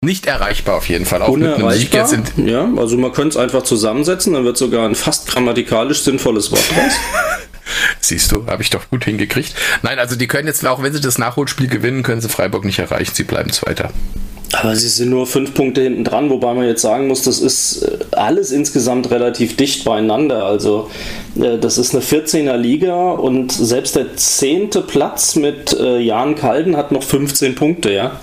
Nicht 0.05 0.27
erreichbar 0.27 0.77
auf 0.77 0.89
jeden 0.89 1.07
Fall. 1.07 1.23
Auch 1.23 1.29
Unerreichbar, 1.29 2.09
ja, 2.37 2.71
also 2.77 2.97
man 2.97 3.13
könnte 3.13 3.31
es 3.31 3.37
einfach 3.37 3.63
zusammensetzen, 3.63 4.35
dann 4.35 4.45
wird 4.45 4.57
sogar 4.57 4.87
ein 4.87 4.95
fast 4.95 5.29
grammatikalisch 5.29 6.03
sinnvolles 6.03 6.51
Wort 6.51 6.65
raus. 6.77 6.95
Siehst 8.01 8.33
du, 8.33 8.47
habe 8.47 8.63
ich 8.63 8.71
doch 8.71 8.91
gut 8.91 9.05
hingekriegt. 9.05 9.55
Nein, 9.83 9.99
also 9.99 10.17
die 10.17 10.27
können 10.27 10.49
jetzt 10.49 10.67
auch, 10.67 10.83
wenn 10.83 10.93
sie 10.93 11.01
das 11.01 11.19
Nachholspiel 11.19 11.69
gewinnen, 11.69 12.03
können 12.03 12.21
sie 12.21 12.29
Freiburg 12.29 12.65
nicht 12.65 12.79
erreichen. 12.79 13.13
Sie 13.15 13.25
bleiben 13.25 13.51
Zweiter. 13.51 13.91
Aber 14.53 14.77
sie 14.77 14.89
sind 14.89 15.11
nur 15.11 15.27
fünf 15.27 15.55
Punkte 15.55 15.83
hinten 15.83 16.05
dran, 16.05 16.31
wobei 16.31 16.55
man 16.55 16.67
jetzt 16.67 16.83
sagen 16.83 17.09
muss, 17.09 17.23
das 17.23 17.41
ist 17.41 17.83
äh, 17.83 17.99
alles 18.13 18.53
insgesamt 18.53 19.11
relativ 19.11 19.57
dicht 19.57 19.85
beieinander. 19.85 20.45
Also 20.45 20.91
äh, 21.37 21.59
das 21.59 21.79
ist 21.79 21.95
eine 21.95 22.05
14er 22.05 22.57
Liga 22.57 23.11
und 23.13 23.51
selbst 23.51 23.97
der 23.97 24.17
zehnte 24.17 24.83
Platz 24.83 25.35
mit 25.35 25.73
äh, 25.79 25.99
Jan 25.99 26.37
Kalden 26.37 26.77
hat 26.77 26.93
noch 26.93 27.03
15 27.03 27.55
Punkte, 27.55 27.93
ja. 27.93 28.21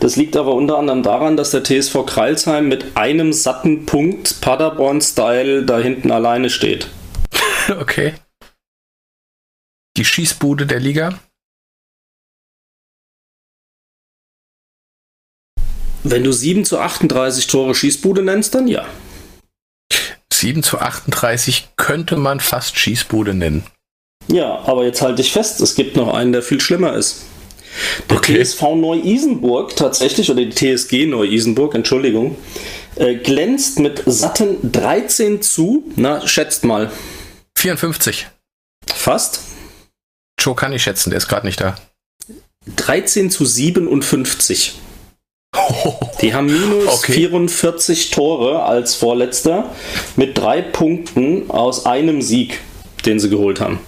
Das 0.00 0.16
liegt 0.16 0.36
aber 0.36 0.54
unter 0.54 0.78
anderem 0.78 1.02
daran, 1.02 1.36
dass 1.36 1.50
der 1.50 1.64
TSV 1.64 2.06
Kreilsheim 2.06 2.68
mit 2.68 2.96
einem 2.96 3.32
satten 3.32 3.86
Punkt 3.86 4.40
Paderborn-Style 4.40 5.64
da 5.64 5.78
hinten 5.78 6.10
alleine 6.10 6.50
steht. 6.50 6.88
Okay 7.80 8.12
die 9.96 10.04
Schießbude 10.04 10.66
der 10.66 10.80
Liga? 10.80 11.18
Wenn 16.04 16.24
du 16.24 16.32
7 16.32 16.64
zu 16.64 16.78
38 16.78 17.46
Tore 17.46 17.74
Schießbude 17.74 18.22
nennst, 18.22 18.54
dann 18.54 18.66
ja. 18.66 18.86
7 20.32 20.62
zu 20.62 20.80
38 20.80 21.68
könnte 21.76 22.16
man 22.16 22.40
fast 22.40 22.76
Schießbude 22.76 23.34
nennen. 23.34 23.64
Ja, 24.28 24.58
aber 24.66 24.84
jetzt 24.84 25.02
halte 25.02 25.22
ich 25.22 25.32
fest, 25.32 25.60
es 25.60 25.74
gibt 25.74 25.96
noch 25.96 26.12
einen, 26.12 26.32
der 26.32 26.42
viel 26.42 26.60
schlimmer 26.60 26.94
ist. 26.94 27.22
Der 28.10 28.16
okay. 28.16 28.42
TSV 28.42 28.60
Neu-Isenburg 28.74 29.76
tatsächlich, 29.76 30.30
oder 30.30 30.44
die 30.44 30.50
TSG 30.50 31.06
Neu-Isenburg, 31.06 31.74
Entschuldigung, 31.74 32.36
äh, 32.96 33.14
glänzt 33.14 33.78
mit 33.78 34.02
satten 34.06 34.72
13 34.72 35.42
zu, 35.42 35.84
na, 35.96 36.26
schätzt 36.26 36.64
mal. 36.64 36.90
54. 37.56 38.26
Fast. 38.86 39.40
Joe 40.42 40.54
kann 40.54 40.72
ich 40.72 40.82
schätzen, 40.82 41.10
der 41.10 41.18
ist 41.18 41.28
gerade 41.28 41.46
nicht 41.46 41.60
da. 41.60 41.76
13 42.76 43.30
zu 43.30 43.44
57. 43.44 44.74
Die 46.22 46.34
haben 46.34 46.46
minus 46.46 46.86
okay. 46.88 47.12
44 47.12 48.10
Tore 48.10 48.62
als 48.62 48.94
Vorletzter 48.94 49.70
mit 50.16 50.38
drei 50.38 50.62
Punkten 50.62 51.50
aus 51.50 51.84
einem 51.84 52.22
Sieg, 52.22 52.60
den 53.04 53.20
sie 53.20 53.28
geholt 53.28 53.60
haben. 53.60 53.78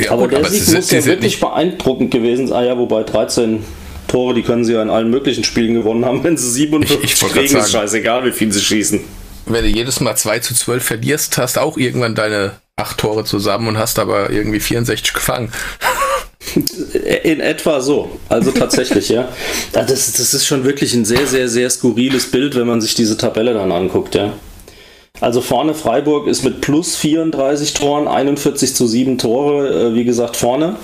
Ja, 0.00 0.12
aber 0.12 0.22
gut, 0.22 0.32
der 0.32 0.38
aber 0.40 0.50
Sieg 0.50 0.74
muss 0.74 0.90
ja 0.90 1.04
wirklich 1.04 1.38
beeindruckend 1.38 2.10
gewesen 2.10 2.48
sein. 2.48 2.56
Ah 2.56 2.64
ja, 2.64 2.78
wobei 2.78 3.02
13 3.02 3.62
Tore, 4.08 4.34
die 4.34 4.42
können 4.42 4.64
sie 4.64 4.72
ja 4.72 4.82
in 4.82 4.90
allen 4.90 5.10
möglichen 5.10 5.44
Spielen 5.44 5.74
gewonnen 5.74 6.04
haben. 6.04 6.24
Wenn 6.24 6.36
sie 6.36 6.50
47 6.50 7.04
ich, 7.04 7.22
ich 7.22 7.32
kriegen, 7.32 7.56
ist 7.56 7.70
scheißegal, 7.70 8.24
wie 8.24 8.32
viel 8.32 8.50
sie 8.52 8.60
schießen. 8.60 9.00
Wenn 9.46 9.64
du 9.64 9.68
jedes 9.68 10.00
Mal 10.00 10.16
2 10.16 10.38
zu 10.38 10.54
12 10.54 10.82
verlierst, 10.82 11.36
hast 11.36 11.58
auch 11.58 11.76
irgendwann 11.76 12.14
deine 12.14 12.52
acht 12.76 12.98
Tore 12.98 13.24
zusammen 13.24 13.68
und 13.68 13.78
hast 13.78 13.98
aber 13.98 14.30
irgendwie 14.30 14.60
64 14.60 15.12
gefangen. 15.12 15.52
In 17.24 17.40
etwa 17.40 17.80
so. 17.80 18.20
Also 18.28 18.50
tatsächlich, 18.50 19.08
ja. 19.08 19.28
Das, 19.72 19.86
das 19.88 20.34
ist 20.34 20.46
schon 20.46 20.64
wirklich 20.64 20.92
ein 20.94 21.04
sehr, 21.04 21.26
sehr, 21.26 21.48
sehr 21.48 21.70
skurriles 21.70 22.30
Bild, 22.30 22.54
wenn 22.56 22.66
man 22.66 22.80
sich 22.80 22.94
diese 22.94 23.16
Tabelle 23.16 23.54
dann 23.54 23.72
anguckt, 23.72 24.14
ja. 24.14 24.32
Also 25.20 25.40
vorne 25.40 25.74
Freiburg 25.74 26.26
ist 26.26 26.42
mit 26.42 26.60
plus 26.60 26.96
34 26.96 27.72
Toren, 27.72 28.08
41 28.08 28.74
zu 28.74 28.86
7 28.86 29.16
Tore, 29.18 29.68
äh, 29.68 29.94
wie 29.94 30.04
gesagt, 30.04 30.36
vorne. 30.36 30.76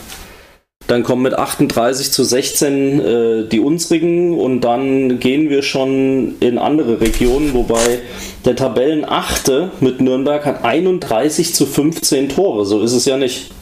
Dann 0.91 1.05
kommen 1.05 1.23
mit 1.23 1.39
38 1.39 2.11
zu 2.11 2.25
16 2.25 3.01
äh, 3.01 3.49
die 3.49 3.61
unsrigen 3.61 4.37
und 4.37 4.63
dann 4.63 5.21
gehen 5.21 5.49
wir 5.49 5.63
schon 5.63 6.35
in 6.41 6.59
andere 6.59 7.01
Regionen, 7.01 7.55
wobei 7.55 8.01
der 8.45 8.57
Tabellenachte 8.57 9.71
mit 9.79 10.01
Nürnberg 10.01 10.45
hat 10.45 10.65
31 10.65 11.55
zu 11.55 11.67
15 11.67 12.31
Tore. 12.31 12.67
So 12.67 12.83
ist 12.83 12.91
es 12.91 13.05
ja 13.05 13.17
nicht. 13.19 13.53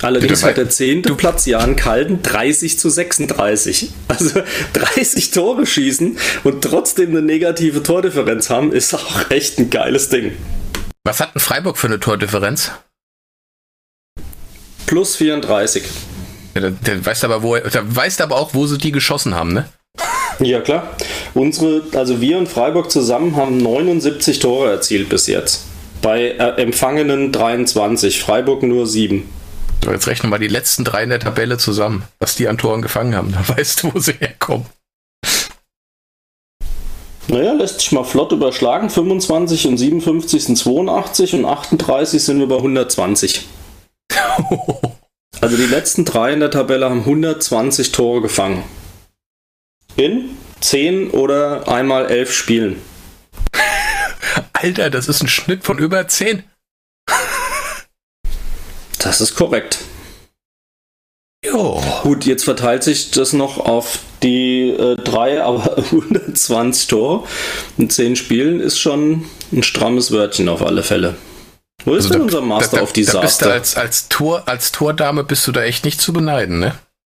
Allerdings 0.00 0.42
hat 0.42 0.56
der 0.56 0.70
zehnte 0.70 1.14
Platz 1.14 1.46
Jan 1.46 1.76
Kalden 1.76 2.20
30 2.20 2.80
zu 2.80 2.90
36. 2.90 3.90
Also 4.08 4.42
30 4.72 5.30
Tore 5.30 5.66
schießen 5.66 6.18
und 6.42 6.64
trotzdem 6.64 7.10
eine 7.10 7.22
negative 7.22 7.80
Tordifferenz 7.80 8.50
haben, 8.50 8.72
ist 8.72 8.92
auch 8.92 9.30
echt 9.30 9.60
ein 9.60 9.70
geiles 9.70 10.08
Ding. 10.08 10.32
Was 11.04 11.20
hat 11.20 11.36
ein 11.36 11.38
Freiburg 11.38 11.78
für 11.78 11.86
eine 11.86 12.00
Tordifferenz? 12.00 12.72
Plus 14.92 15.16
34. 15.16 15.84
Ja, 16.54 16.60
der, 16.60 16.70
der 16.72 17.06
weiß 17.06 17.24
aber, 17.24 17.42
wo, 17.42 17.56
der 17.56 17.96
weiß 17.96 18.20
aber 18.20 18.36
auch, 18.36 18.52
wo 18.52 18.66
sie 18.66 18.76
die 18.76 18.92
geschossen 18.92 19.34
haben, 19.34 19.54
ne? 19.54 19.66
Ja, 20.38 20.60
klar. 20.60 20.86
Unsere, 21.32 21.80
also 21.94 22.20
wir 22.20 22.36
und 22.36 22.46
Freiburg 22.46 22.90
zusammen 22.90 23.34
haben 23.34 23.56
79 23.56 24.38
Tore 24.40 24.70
erzielt 24.70 25.08
bis 25.08 25.28
jetzt. 25.28 25.64
Bei 26.02 26.32
äh, 26.32 26.60
empfangenen 26.60 27.32
23, 27.32 28.20
Freiburg 28.20 28.64
nur 28.64 28.86
7. 28.86 29.26
So, 29.82 29.92
jetzt 29.92 30.08
rechnen 30.08 30.30
wir 30.30 30.38
die 30.38 30.48
letzten 30.48 30.84
drei 30.84 31.04
in 31.04 31.08
der 31.08 31.20
Tabelle 31.20 31.56
zusammen, 31.56 32.02
was 32.18 32.34
die 32.34 32.46
an 32.46 32.58
Toren 32.58 32.82
gefangen 32.82 33.16
haben. 33.16 33.32
Da 33.48 33.56
weißt 33.56 33.84
du, 33.84 33.94
wo 33.94 33.98
sie 33.98 34.12
herkommen. 34.12 34.66
Naja, 37.28 37.54
lässt 37.54 37.80
sich 37.80 37.92
mal 37.92 38.04
flott 38.04 38.30
überschlagen. 38.32 38.90
25 38.90 39.68
und 39.68 39.78
57 39.78 40.44
sind 40.44 40.56
82 40.56 41.32
und 41.36 41.46
38 41.46 42.22
sind 42.22 42.40
wir 42.40 42.46
bei 42.46 42.56
120. 42.56 43.46
also 45.40 45.56
die 45.56 45.66
letzten 45.66 46.04
drei 46.04 46.32
in 46.32 46.40
der 46.40 46.50
Tabelle 46.50 46.88
haben 46.88 47.00
120 47.00 47.92
Tore 47.92 48.20
gefangen. 48.20 48.62
In 49.96 50.36
10 50.60 51.10
oder 51.10 51.68
einmal 51.68 52.06
11 52.06 52.32
Spielen. 52.32 52.82
Alter, 54.52 54.90
das 54.90 55.08
ist 55.08 55.22
ein 55.22 55.28
Schnitt 55.28 55.64
von 55.64 55.78
über 55.78 56.06
10. 56.06 56.44
das 58.98 59.20
ist 59.20 59.34
korrekt. 59.34 59.78
Jo. 61.44 61.82
Gut, 62.02 62.24
jetzt 62.24 62.44
verteilt 62.44 62.84
sich 62.84 63.10
das 63.10 63.32
noch 63.32 63.58
auf 63.58 63.98
die 64.22 64.70
äh, 64.70 64.96
drei, 64.96 65.42
aber 65.42 65.76
120 65.76 66.86
Tore 66.86 67.26
in 67.78 67.90
10 67.90 68.14
Spielen 68.14 68.60
ist 68.60 68.78
schon 68.78 69.24
ein 69.50 69.64
strammes 69.64 70.12
Wörtchen 70.12 70.48
auf 70.48 70.62
alle 70.62 70.84
Fälle. 70.84 71.16
Wo 71.84 71.94
ist 71.94 72.06
also 72.06 72.10
denn 72.10 72.18
da, 72.20 72.24
unser 72.24 72.40
Master 72.40 72.70
da, 72.70 72.76
da, 72.78 72.82
auf 72.82 72.92
die 72.92 73.04
da 73.04 73.20
als, 73.20 73.76
als, 73.76 74.08
Tor, 74.08 74.42
als 74.46 74.72
Tordame 74.72 75.24
bist 75.24 75.46
du 75.46 75.52
da 75.52 75.62
echt 75.62 75.84
nicht 75.84 76.00
zu 76.00 76.12
beneiden, 76.12 76.58
ne? 76.58 76.74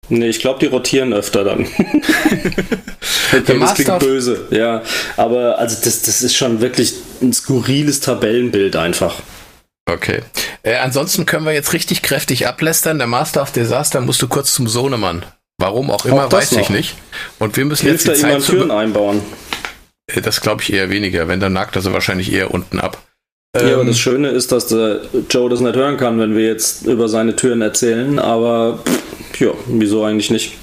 Nee, 0.10 0.28
ich 0.28 0.40
glaube, 0.40 0.60
die 0.60 0.66
rotieren 0.66 1.14
öfter 1.14 1.44
dann. 1.44 1.62
okay, 3.34 3.60
das 3.60 3.74
klingt 3.74 4.00
böse, 4.00 4.48
ja. 4.52 4.84
Aber 5.16 5.58
also 5.60 5.78
das, 5.84 6.02
das 6.02 6.22
ist 6.22 6.36
schon 6.36 6.62
wirklich 6.62 6.94
ein 7.22 7.32
skurriles 7.32 8.02
Tabellenbild 8.02 8.76
einfach. 8.76 9.16
Okay. 9.90 10.22
Äh, 10.64 10.76
ansonsten 10.76 11.26
können 11.26 11.46
wir 11.46 11.54
jetzt 11.54 11.74
richtig 11.74 12.02
kräftig 12.02 12.48
ablästern. 12.48 12.98
Der 12.98 13.08
Master 13.08 13.42
of 13.42 13.52
Disaster 13.52 14.02
musst 14.02 14.22
du 14.22 14.28
kurz 14.28 14.54
zum 14.54 14.68
Sohnemann. 14.68 15.26
Warum 15.58 15.92
auch 15.92 16.06
immer, 16.06 16.28
auch 16.28 16.32
weiß 16.32 16.54
noch. 16.54 16.62
ich 16.62 16.70
nicht. 16.70 16.96
Und 17.40 17.56
wir 17.58 17.66
müssen 17.66 17.88
Hilft 17.88 18.06
jetzt 18.06 18.18
die 18.18 18.22
Zeit 18.22 18.44
Türen 18.44 18.72
einbauen. 18.72 19.22
Äh, 20.08 20.22
das 20.22 20.42
glaube 20.42 20.62
ich 20.62 20.74
eher 20.74 20.90
weniger. 20.90 21.28
Wenn, 21.28 21.40
dann 21.40 21.54
nagt 21.54 21.76
er 21.76 21.82
sie 21.82 21.94
wahrscheinlich 21.94 22.32
eher 22.32 22.52
unten 22.52 22.80
ab. 22.80 23.02
Ja, 23.56 23.68
ähm, 23.68 23.74
aber 23.76 23.86
das 23.86 24.00
Schöne 24.00 24.30
ist, 24.30 24.52
dass 24.52 24.68
der 24.68 25.02
Joe 25.30 25.50
das 25.50 25.60
nicht 25.60 25.76
hören 25.76 25.98
kann, 25.98 26.20
wenn 26.20 26.36
wir 26.36 26.46
jetzt 26.46 26.88
über 26.88 27.08
seine 27.08 27.36
Türen 27.36 27.62
erzählen. 27.62 28.18
Aber 28.18 28.80
pff, 28.80 29.40
ja, 29.40 29.52
wieso 29.68 30.04
eigentlich 30.04 30.32
nicht? 30.32 30.58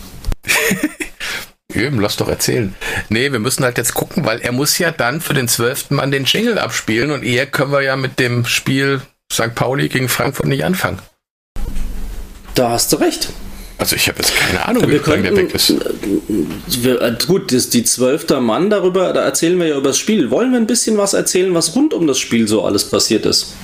Eben, 1.74 2.00
lass 2.00 2.16
doch 2.16 2.28
erzählen. 2.28 2.74
Nee, 3.08 3.30
wir 3.30 3.38
müssen 3.38 3.62
halt 3.62 3.78
jetzt 3.78 3.94
gucken, 3.94 4.24
weil 4.24 4.40
er 4.40 4.50
muss 4.50 4.78
ja 4.78 4.90
dann 4.90 5.20
für 5.20 5.34
den 5.34 5.46
zwölften 5.46 5.94
Mann 5.94 6.10
den 6.10 6.24
Jingle 6.24 6.58
abspielen 6.58 7.12
und 7.12 7.22
eher 7.22 7.46
können 7.46 7.70
wir 7.70 7.82
ja 7.82 7.94
mit 7.94 8.18
dem 8.18 8.44
Spiel 8.44 9.00
St. 9.32 9.54
Pauli 9.54 9.88
gegen 9.88 10.08
Frankfurt 10.08 10.46
nicht 10.46 10.64
anfangen. 10.64 10.98
Da 12.56 12.70
hast 12.70 12.92
du 12.92 12.96
recht. 12.96 13.32
Also 13.80 13.96
ich 13.96 14.08
habe 14.08 14.18
jetzt 14.18 14.36
keine 14.36 14.66
Ahnung, 14.66 14.86
wie 14.88 14.96
lange 14.96 15.22
der 15.22 15.36
weg 15.36 15.54
ist. 15.54 15.74
Wir, 16.82 17.00
äh, 17.00 17.16
gut, 17.26 17.50
das, 17.50 17.70
die 17.70 17.82
zwölfter 17.82 18.42
Mann 18.42 18.68
darüber, 18.68 19.14
da 19.14 19.22
erzählen 19.22 19.58
wir 19.58 19.68
ja 19.68 19.78
über 19.78 19.88
das 19.88 19.98
Spiel. 19.98 20.30
Wollen 20.30 20.52
wir 20.52 20.58
ein 20.60 20.66
bisschen 20.66 20.98
was 20.98 21.14
erzählen, 21.14 21.54
was 21.54 21.74
rund 21.74 21.94
um 21.94 22.06
das 22.06 22.18
Spiel 22.18 22.46
so 22.46 22.62
alles 22.62 22.84
passiert 22.84 23.24
ist? 23.24 23.54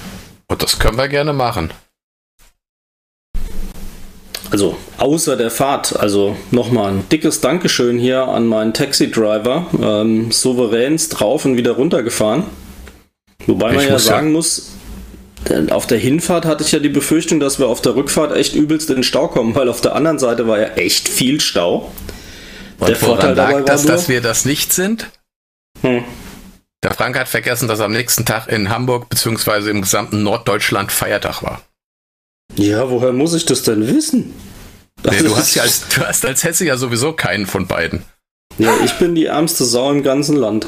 Und 0.49 0.62
das 0.62 0.78
können 0.78 0.96
wir 0.96 1.08
gerne 1.08 1.35
machen. 1.35 1.70
Also 4.50 4.78
außer 4.96 5.37
der 5.37 5.50
Fahrt, 5.50 5.94
also 6.00 6.35
nochmal 6.50 6.92
ein 6.92 7.08
dickes 7.12 7.42
Dankeschön 7.42 7.99
hier 7.99 8.23
an 8.23 8.46
meinen 8.46 8.73
Taxi-Driver. 8.73 9.66
Ähm, 9.82 10.32
souveränst 10.32 11.20
drauf 11.20 11.44
und 11.44 11.58
wieder 11.58 11.73
runtergefahren. 11.73 12.44
Wobei 13.46 13.73
ich 13.73 13.76
man 13.76 13.88
ja 13.88 13.99
sagen 13.99 14.28
ja 14.28 14.32
muss, 14.32 14.70
auf 15.71 15.87
der 15.87 15.99
Hinfahrt 15.99 16.45
hatte 16.45 16.65
ich 16.65 16.73
ja 16.73 16.79
die 16.79 16.88
Befürchtung, 16.88 17.41
dass 17.41 17.59
wir 17.59 17.69
auf 17.69 17.81
der 17.81 17.95
Rückfahrt 17.95 18.35
echt 18.35 18.55
übelst 18.55 18.91
in 18.91 18.97
den 18.97 19.05
Stau 19.05 19.29
kommen, 19.29 19.55
weil 19.55 19.69
auf 19.69 19.81
der 19.81 19.95
anderen 19.95 20.19
Seite 20.19 20.49
war 20.49 20.59
ja 20.59 20.69
echt 20.75 21.09
viel 21.09 21.41
Stau. 21.41 21.93
Und 22.79 22.88
der 22.88 22.97
Vorteil 22.97 23.35
lag 23.35 23.50
dabei 23.50 23.62
das, 23.62 23.85
dass 23.85 24.09
wir 24.09 24.21
das 24.21 24.45
nicht 24.45 24.73
sind? 24.73 25.11
Hm. 25.83 26.05
Der 26.83 26.95
Frank 26.95 27.19
hat 27.19 27.29
vergessen, 27.29 27.69
dass 27.69 27.81
am 27.81 27.93
nächsten 27.93 28.25
Tag 28.25 28.49
in 28.49 28.71
Hamburg 28.71 29.09
bzw. 29.09 29.71
im 29.71 29.83
gesamten 29.83 30.23
Norddeutschland 30.23 30.93
Feiertag 30.93 31.43
war. 31.43 31.62
Ja, 32.55 32.91
woher 32.91 33.12
muss 33.12 33.35
ich 33.35 33.45
das 33.47 33.62
denn 33.62 33.87
wissen? 33.87 34.35
Nee, 35.05 35.23
du, 35.23 35.37
hast 35.37 35.55
ja 35.55 35.62
als, 35.65 35.88
du 35.88 36.03
hast 36.03 36.25
als 36.25 36.45
Hesse 36.45 36.65
ja 36.65 36.76
sowieso 36.76 37.12
keinen 37.12 37.47
von 37.47 37.67
beiden. 37.67 38.05
Ja, 38.59 38.73
ich 38.85 38.93
bin 38.95 39.15
die 39.15 39.26
ärmste 39.26 39.65
Sau 39.65 39.91
im 39.91 40.03
ganzen 40.03 40.37
Land. 40.37 40.67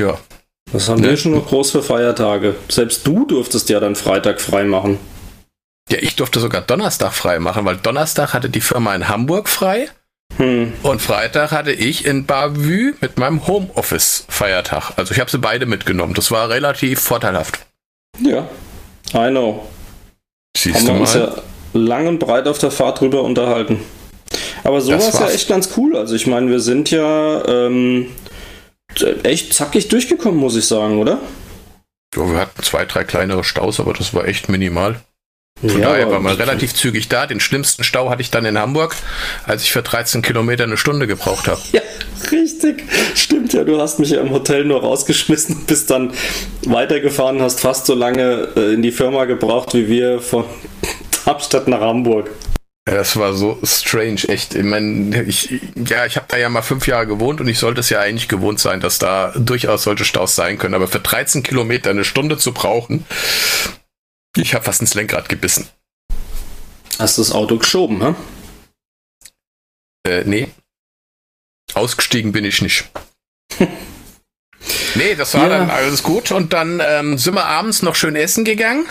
Ja, 0.00 0.18
das 0.72 0.88
haben 0.88 1.00
ne? 1.00 1.10
wir 1.10 1.16
schon 1.16 1.32
noch 1.32 1.46
groß 1.46 1.72
für 1.72 1.82
Feiertage. 1.82 2.54
Selbst 2.68 3.06
du 3.06 3.26
durftest 3.26 3.68
ja 3.68 3.80
dann 3.80 3.94
Freitag 3.94 4.40
frei 4.40 4.64
machen. 4.64 4.98
Ja, 5.90 5.98
ich 6.00 6.16
durfte 6.16 6.40
sogar 6.40 6.62
Donnerstag 6.62 7.12
frei 7.12 7.38
machen, 7.38 7.64
weil 7.64 7.76
Donnerstag 7.76 8.32
hatte 8.32 8.48
die 8.48 8.60
Firma 8.60 8.94
in 8.94 9.08
Hamburg 9.08 9.48
frei. 9.48 9.88
Hm. 10.38 10.72
Und 10.82 11.02
Freitag 11.02 11.50
hatte 11.50 11.72
ich 11.72 12.06
in 12.06 12.24
Bavü 12.24 12.94
mit 13.00 13.18
meinem 13.18 13.46
Homeoffice 13.46 14.24
Feiertag. 14.28 14.92
Also 14.96 15.12
ich 15.12 15.20
habe 15.20 15.30
sie 15.30 15.38
beide 15.38 15.66
mitgenommen. 15.66 16.14
Das 16.14 16.30
war 16.30 16.48
relativ 16.48 17.00
vorteilhaft. 17.00 17.66
Ja, 18.20 18.48
I 19.14 19.28
know. 19.28 19.66
Siehst 20.56 20.76
Haben 20.76 20.86
wir 20.86 21.00
uns 21.00 21.14
ja 21.14 21.34
lang 21.74 22.06
und 22.06 22.18
breit 22.18 22.46
auf 22.46 22.58
der 22.58 22.70
Fahrt 22.70 23.00
drüber 23.00 23.22
unterhalten. 23.22 23.80
Aber 24.64 24.80
so 24.80 24.92
war 24.92 24.98
es 24.98 25.18
ja 25.18 25.28
echt 25.28 25.48
ganz 25.48 25.70
cool. 25.76 25.96
Also 25.96 26.14
ich 26.14 26.26
meine, 26.26 26.50
wir 26.50 26.60
sind 26.60 26.90
ja 26.90 27.44
ähm, 27.46 28.06
echt 29.22 29.54
zackig 29.54 29.88
durchgekommen, 29.88 30.38
muss 30.38 30.56
ich 30.56 30.66
sagen, 30.66 30.98
oder? 30.98 31.20
Ja, 32.14 32.30
wir 32.30 32.38
hatten 32.38 32.62
zwei, 32.62 32.84
drei 32.84 33.04
kleinere 33.04 33.44
Staus, 33.44 33.80
aber 33.80 33.94
das 33.94 34.12
war 34.12 34.26
echt 34.26 34.48
minimal. 34.48 35.00
Von 35.60 35.80
ja, 35.80 35.90
daher 35.90 36.10
war 36.10 36.18
man 36.18 36.34
relativ 36.34 36.74
zügig 36.74 37.08
da. 37.08 37.26
Den 37.26 37.38
schlimmsten 37.38 37.84
Stau 37.84 38.10
hatte 38.10 38.20
ich 38.20 38.30
dann 38.30 38.44
in 38.44 38.58
Hamburg, 38.58 38.96
als 39.46 39.62
ich 39.62 39.70
für 39.72 39.82
13 39.82 40.20
Kilometer 40.20 40.64
eine 40.64 40.76
Stunde 40.76 41.06
gebraucht 41.06 41.46
habe. 41.46 41.60
Ja, 41.70 41.80
richtig. 42.32 42.82
Stimmt 43.14 43.52
ja. 43.52 43.62
Du 43.62 43.80
hast 43.80 44.00
mich 44.00 44.10
ja 44.10 44.20
im 44.20 44.30
Hotel 44.30 44.64
nur 44.64 44.80
rausgeschmissen, 44.80 45.64
bist 45.66 45.90
dann 45.90 46.12
weitergefahren, 46.66 47.40
hast 47.40 47.60
fast 47.60 47.86
so 47.86 47.94
lange 47.94 48.48
äh, 48.56 48.74
in 48.74 48.82
die 48.82 48.90
Firma 48.90 49.24
gebraucht 49.24 49.74
wie 49.74 49.88
wir 49.88 50.20
von 50.20 50.44
Darmstadt 51.24 51.68
nach 51.68 51.80
Hamburg. 51.80 52.30
Das 52.84 53.16
war 53.16 53.32
so 53.34 53.60
strange, 53.62 54.22
echt. 54.26 54.54
Ich 54.54 54.64
meine, 54.64 55.22
ich, 55.22 55.60
ja, 55.76 56.04
ich 56.04 56.16
habe 56.16 56.26
da 56.28 56.36
ja 56.36 56.48
mal 56.48 56.62
fünf 56.62 56.88
Jahre 56.88 57.06
gewohnt 57.06 57.40
und 57.40 57.46
ich 57.46 57.58
sollte 57.58 57.80
es 57.80 57.90
ja 57.90 58.00
eigentlich 58.00 58.28
gewohnt 58.28 58.58
sein, 58.58 58.80
dass 58.80 58.98
da 58.98 59.32
durchaus 59.36 59.84
solche 59.84 60.04
Staus 60.04 60.34
sein 60.34 60.58
können. 60.58 60.74
Aber 60.74 60.88
für 60.88 60.98
13 60.98 61.44
Kilometer 61.44 61.90
eine 61.90 62.04
Stunde 62.04 62.38
zu 62.38 62.52
brauchen, 62.52 63.06
ich 64.36 64.54
habe 64.54 64.64
fast 64.64 64.80
ins 64.80 64.94
Lenkrad 64.94 65.28
gebissen. 65.28 65.68
Hast 66.98 67.18
du 67.18 67.22
das 67.22 67.30
Auto 67.30 67.58
geschoben, 67.58 68.02
hä? 68.02 68.14
Äh, 70.08 70.24
nee. 70.24 70.48
Ausgestiegen 71.74 72.32
bin 72.32 72.44
ich 72.44 72.62
nicht. 72.62 72.90
nee, 74.96 75.14
das 75.14 75.34
war 75.34 75.48
ja. 75.48 75.58
dann 75.58 75.70
alles 75.70 76.02
gut. 76.02 76.32
Und 76.32 76.52
dann 76.52 76.82
ähm, 76.84 77.16
sind 77.16 77.34
wir 77.34 77.46
abends 77.46 77.82
noch 77.82 77.94
schön 77.94 78.16
essen 78.16 78.44
gegangen, 78.44 78.86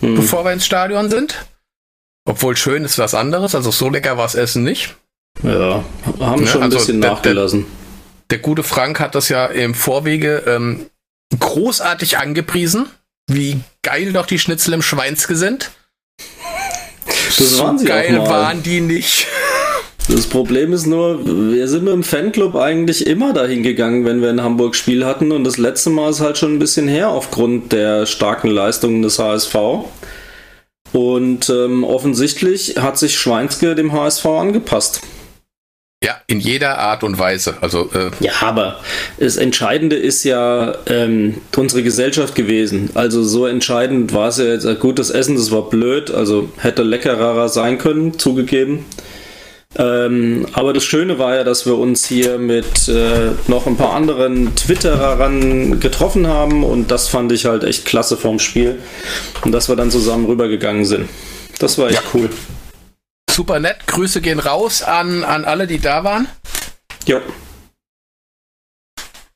hm. 0.00 0.14
bevor 0.14 0.46
wir 0.46 0.52
ins 0.52 0.64
Stadion 0.64 1.10
sind. 1.10 1.44
Obwohl 2.26 2.56
schön 2.56 2.84
ist 2.84 2.98
was 2.98 3.14
anderes, 3.14 3.54
also 3.54 3.70
so 3.70 3.90
lecker 3.90 4.16
war 4.16 4.24
das 4.24 4.34
Essen 4.34 4.64
nicht. 4.64 4.96
Ja, 5.42 5.84
haben 6.20 6.42
ja, 6.42 6.46
schon 6.46 6.62
ein 6.62 6.64
also 6.64 6.78
bisschen 6.78 7.00
der, 7.00 7.10
nachgelassen. 7.10 7.66
Der, 8.30 8.38
der, 8.38 8.38
gute 8.38 8.62
Frank 8.62 9.00
hat 9.00 9.14
das 9.14 9.28
ja 9.28 9.46
im 9.46 9.74
Vorwege 9.74 10.42
ähm, 10.46 10.86
großartig 11.38 12.18
angepriesen, 12.18 12.86
wie 13.26 13.60
geil 13.82 14.12
doch 14.12 14.26
die 14.26 14.38
Schnitzel 14.38 14.74
im 14.74 14.82
Schweinske 14.82 15.36
sind. 15.36 15.70
Das 17.36 17.58
waren 17.58 17.78
sie 17.78 17.86
geil 17.86 18.16
waren 18.18 18.62
die 18.62 18.80
nicht. 18.80 19.26
Das 20.08 20.26
Problem 20.26 20.72
ist 20.72 20.86
nur, 20.86 21.24
wir 21.24 21.66
sind 21.66 21.84
mit 21.84 21.94
dem 21.94 22.02
Fanclub 22.02 22.54
eigentlich 22.54 23.06
immer 23.06 23.32
dahin 23.32 23.62
gegangen, 23.62 24.04
wenn 24.04 24.20
wir 24.20 24.30
in 24.30 24.42
Hamburg 24.42 24.76
Spiel 24.76 25.04
hatten. 25.06 25.32
Und 25.32 25.44
das 25.44 25.56
letzte 25.56 25.90
Mal 25.90 26.10
ist 26.10 26.20
halt 26.20 26.36
schon 26.36 26.54
ein 26.54 26.58
bisschen 26.58 26.86
her 26.86 27.08
aufgrund 27.08 27.72
der 27.72 28.04
starken 28.04 28.48
Leistungen 28.48 29.02
des 29.02 29.18
HSV. 29.18 29.54
Und 30.94 31.50
ähm, 31.50 31.82
offensichtlich 31.82 32.76
hat 32.78 32.98
sich 32.98 33.18
Schweinske 33.18 33.74
dem 33.74 33.92
HSV 33.92 34.26
angepasst. 34.26 35.00
Ja, 36.04 36.20
in 36.28 36.38
jeder 36.38 36.78
Art 36.78 37.02
und 37.02 37.18
Weise. 37.18 37.56
Also, 37.62 37.90
äh 37.94 38.12
ja, 38.20 38.30
aber 38.42 38.78
das 39.18 39.36
Entscheidende 39.36 39.96
ist 39.96 40.22
ja 40.22 40.72
ähm, 40.86 41.40
unsere 41.56 41.82
Gesellschaft 41.82 42.36
gewesen. 42.36 42.90
Also 42.94 43.24
so 43.24 43.46
entscheidend 43.46 44.14
war 44.14 44.28
es 44.28 44.36
ja 44.36 44.44
jetzt. 44.44 44.68
Gut, 44.78 45.00
das 45.00 45.10
Essen, 45.10 45.34
das 45.34 45.50
war 45.50 45.68
blöd, 45.68 46.12
also 46.12 46.48
hätte 46.58 46.84
leckerer 46.84 47.48
sein 47.48 47.78
können, 47.78 48.16
zugegeben. 48.16 48.84
Ähm, 49.76 50.46
aber 50.52 50.72
das 50.72 50.84
Schöne 50.84 51.18
war 51.18 51.34
ja, 51.34 51.44
dass 51.44 51.66
wir 51.66 51.76
uns 51.76 52.04
hier 52.06 52.38
mit 52.38 52.88
äh, 52.88 53.32
noch 53.48 53.66
ein 53.66 53.76
paar 53.76 53.92
anderen 53.92 54.54
Twitterern 54.54 55.80
getroffen 55.80 56.28
haben 56.28 56.62
und 56.62 56.90
das 56.90 57.08
fand 57.08 57.32
ich 57.32 57.46
halt 57.46 57.64
echt 57.64 57.84
klasse 57.84 58.16
vom 58.16 58.38
Spiel 58.38 58.78
und 59.42 59.52
dass 59.52 59.68
wir 59.68 59.76
dann 59.76 59.90
zusammen 59.90 60.26
rübergegangen 60.26 60.84
sind. 60.84 61.08
Das 61.58 61.78
war 61.78 61.88
echt 61.88 62.02
ja. 62.02 62.10
cool. 62.14 62.30
Super 63.30 63.58
nett. 63.58 63.86
Grüße 63.88 64.20
gehen 64.20 64.38
raus 64.38 64.82
an, 64.82 65.24
an 65.24 65.44
alle, 65.44 65.66
die 65.66 65.80
da 65.80 66.04
waren. 66.04 66.28
Ja. 67.06 67.20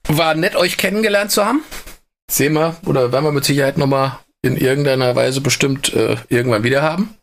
War 0.06 0.34
nett, 0.34 0.54
euch 0.54 0.76
kennengelernt 0.76 1.32
zu 1.32 1.44
haben. 1.44 1.64
Sehen 2.30 2.52
wir 2.52 2.76
oder 2.86 3.10
werden 3.10 3.24
wir 3.24 3.32
mit 3.32 3.44
Sicherheit 3.44 3.76
nochmal 3.76 4.20
in 4.42 4.56
irgendeiner 4.56 5.16
Weise 5.16 5.40
bestimmt 5.40 5.92
äh, 5.94 6.16
irgendwann 6.28 6.62
wieder 6.62 6.82
haben. 6.82 7.17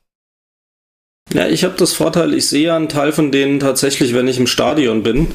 Ja, 1.34 1.48
ich 1.48 1.64
habe 1.64 1.76
das 1.78 1.94
Vorteil, 1.94 2.34
ich 2.34 2.48
sehe 2.48 2.74
einen 2.74 2.88
Teil 2.88 3.12
von 3.12 3.32
denen 3.32 3.60
tatsächlich, 3.60 4.14
wenn 4.14 4.28
ich 4.28 4.38
im 4.38 4.48
Stadion 4.48 5.04
bin. 5.04 5.28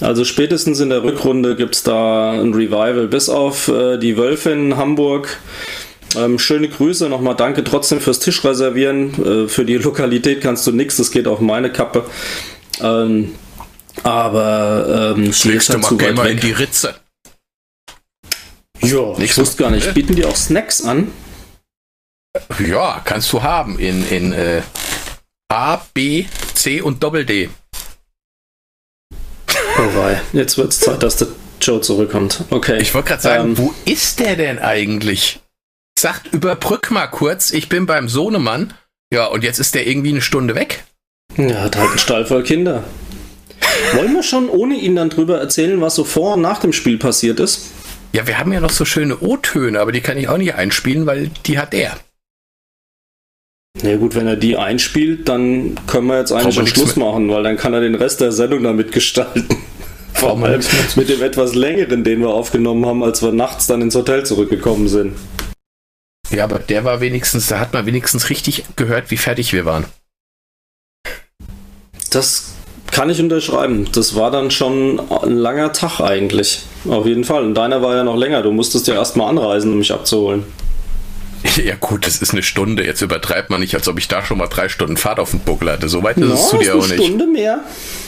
Also 0.00 0.24
spätestens 0.24 0.78
in 0.80 0.90
der 0.90 1.02
Rückrunde 1.02 1.56
gibt 1.56 1.74
es 1.74 1.82
da 1.82 2.32
ein 2.32 2.52
Revival, 2.52 3.08
bis 3.08 3.28
auf 3.28 3.68
äh, 3.68 3.96
die 3.98 4.16
Wölfe 4.16 4.50
in 4.50 4.76
Hamburg. 4.76 5.40
Ähm, 6.16 6.38
schöne 6.38 6.68
Grüße, 6.68 7.08
nochmal 7.08 7.34
danke 7.34 7.64
trotzdem 7.64 8.00
fürs 8.00 8.20
Tischreservieren. 8.20 9.46
Äh, 9.46 9.48
für 9.48 9.64
die 9.64 9.78
Lokalität 9.78 10.42
kannst 10.42 10.66
du 10.66 10.72
nichts, 10.72 10.98
das 10.98 11.10
geht 11.10 11.26
auf 11.26 11.40
meine 11.40 11.72
Kappe. 11.72 12.04
Ähm, 12.80 13.34
aber 14.02 15.14
ähm, 15.16 15.32
schlägst 15.32 15.70
halt 15.70 15.84
du 15.90 15.94
mal, 15.96 16.12
mal 16.12 16.30
in 16.30 16.40
die 16.40 16.52
Ritze. 16.52 16.94
Ja, 18.80 19.16
ich 19.18 19.36
wusste 19.38 19.62
gar 19.62 19.70
nicht. 19.70 19.94
Bieten 19.94 20.14
die 20.14 20.24
auch 20.24 20.36
Snacks 20.36 20.82
an? 20.82 21.10
Ja, 22.66 23.00
kannst 23.04 23.32
du 23.32 23.42
haben 23.42 23.78
in, 23.78 24.06
in 24.08 24.32
äh, 24.32 24.62
A, 25.52 25.82
B, 25.92 26.24
C 26.54 26.80
und 26.80 27.02
Doppel 27.02 27.26
D. 27.26 27.50
Oh 29.50 29.96
wei, 29.96 30.18
jetzt 30.32 30.56
wird 30.56 30.70
es 30.70 30.80
Zeit, 30.80 31.02
dass 31.02 31.16
der 31.16 31.28
Joe 31.60 31.82
zurückkommt. 31.82 32.44
Okay. 32.48 32.80
Ich 32.80 32.94
wollte 32.94 33.08
gerade 33.08 33.22
sagen, 33.22 33.50
ähm, 33.50 33.58
wo 33.58 33.74
ist 33.84 34.18
der 34.20 34.36
denn 34.36 34.58
eigentlich? 34.58 35.40
Sagt, 35.98 36.32
überbrück 36.32 36.90
mal 36.90 37.06
kurz, 37.06 37.52
ich 37.52 37.68
bin 37.68 37.84
beim 37.84 38.08
Sohnemann. 38.08 38.72
Ja, 39.12 39.26
und 39.26 39.44
jetzt 39.44 39.58
ist 39.58 39.74
der 39.74 39.86
irgendwie 39.86 40.08
eine 40.08 40.22
Stunde 40.22 40.54
weg. 40.54 40.84
Ja, 41.36 41.60
hat 41.60 41.76
halt 41.76 41.90
einen 41.90 41.98
Stall 41.98 42.24
voll 42.24 42.44
Kinder. 42.44 42.84
Wollen 43.92 44.14
wir 44.14 44.22
schon 44.22 44.48
ohne 44.48 44.76
ihn 44.76 44.96
dann 44.96 45.10
drüber 45.10 45.38
erzählen, 45.38 45.82
was 45.82 45.96
so 45.96 46.04
vor 46.04 46.36
und 46.36 46.40
nach 46.40 46.60
dem 46.60 46.72
Spiel 46.72 46.96
passiert 46.96 47.40
ist? 47.40 47.66
Ja, 48.14 48.26
wir 48.26 48.38
haben 48.38 48.54
ja 48.54 48.60
noch 48.60 48.70
so 48.70 48.86
schöne 48.86 49.18
O-Töne, 49.18 49.78
aber 49.78 49.92
die 49.92 50.00
kann 50.00 50.16
ich 50.16 50.28
auch 50.28 50.38
nicht 50.38 50.54
einspielen, 50.54 51.04
weil 51.04 51.30
die 51.44 51.58
hat 51.58 51.74
er. 51.74 51.98
Na 53.80 53.90
ja, 53.90 53.96
gut, 53.96 54.14
wenn 54.14 54.26
er 54.26 54.36
die 54.36 54.56
einspielt, 54.56 55.28
dann 55.28 55.76
können 55.86 56.06
wir 56.06 56.18
jetzt 56.18 56.32
eigentlich 56.32 56.54
schon 56.54 56.66
Schluss 56.66 56.96
machen, 56.96 57.30
weil 57.30 57.42
dann 57.42 57.56
kann 57.56 57.72
er 57.72 57.80
den 57.80 57.94
Rest 57.94 58.20
der 58.20 58.30
Sendung 58.30 58.62
damit 58.62 58.92
gestalten. 58.92 59.46
Vor 60.12 60.38
allem 60.42 60.60
mit 60.94 61.08
dem 61.08 61.22
etwas 61.22 61.54
längeren, 61.54 62.04
den 62.04 62.20
wir 62.20 62.28
aufgenommen 62.28 62.84
haben, 62.86 63.02
als 63.02 63.22
wir 63.22 63.32
nachts 63.32 63.66
dann 63.66 63.80
ins 63.80 63.94
Hotel 63.94 64.24
zurückgekommen 64.24 64.88
sind. 64.88 65.14
Ja, 66.30 66.44
aber 66.44 66.58
der 66.58 66.84
war 66.84 67.00
wenigstens, 67.00 67.48
da 67.48 67.58
hat 67.58 67.72
man 67.72 67.86
wenigstens 67.86 68.30
richtig 68.30 68.64
gehört, 68.76 69.10
wie 69.10 69.16
fertig 69.16 69.52
wir 69.52 69.64
waren. 69.64 69.86
Das 72.10 72.52
kann 72.90 73.10
ich 73.10 73.20
unterschreiben. 73.20 73.88
Das 73.92 74.14
war 74.14 74.30
dann 74.30 74.50
schon 74.50 75.00
ein 75.22 75.36
langer 75.36 75.72
Tag 75.72 76.00
eigentlich. 76.00 76.62
Auf 76.88 77.06
jeden 77.06 77.24
Fall. 77.24 77.42
Und 77.42 77.54
deiner 77.54 77.82
war 77.82 77.96
ja 77.96 78.04
noch 78.04 78.16
länger. 78.16 78.42
Du 78.42 78.52
musstest 78.52 78.86
ja 78.86 78.94
erstmal 78.94 79.28
anreisen, 79.28 79.72
um 79.72 79.78
mich 79.78 79.92
abzuholen. 79.92 80.44
Ja 81.64 81.74
gut, 81.76 82.06
das 82.06 82.22
ist 82.22 82.32
eine 82.32 82.42
Stunde. 82.42 82.84
Jetzt 82.84 83.02
übertreibt 83.02 83.50
man 83.50 83.60
nicht, 83.60 83.74
als 83.74 83.88
ob 83.88 83.98
ich 83.98 84.08
da 84.08 84.24
schon 84.24 84.38
mal 84.38 84.46
drei 84.46 84.68
Stunden 84.68 84.96
Fahrt 84.96 85.18
auf 85.18 85.30
dem 85.30 85.40
Buckel 85.40 85.70
hatte. 85.70 85.88
So 85.88 86.02
weit 86.02 86.16
ist 86.16 86.28
ja, 86.28 86.34
es 86.34 86.48
zu 86.48 86.58
dir 86.58 86.74
auch 86.74 86.86
nicht. 86.86 86.92
Eine 86.92 87.02
Stunde 87.02 87.26
mehr. 87.26 87.60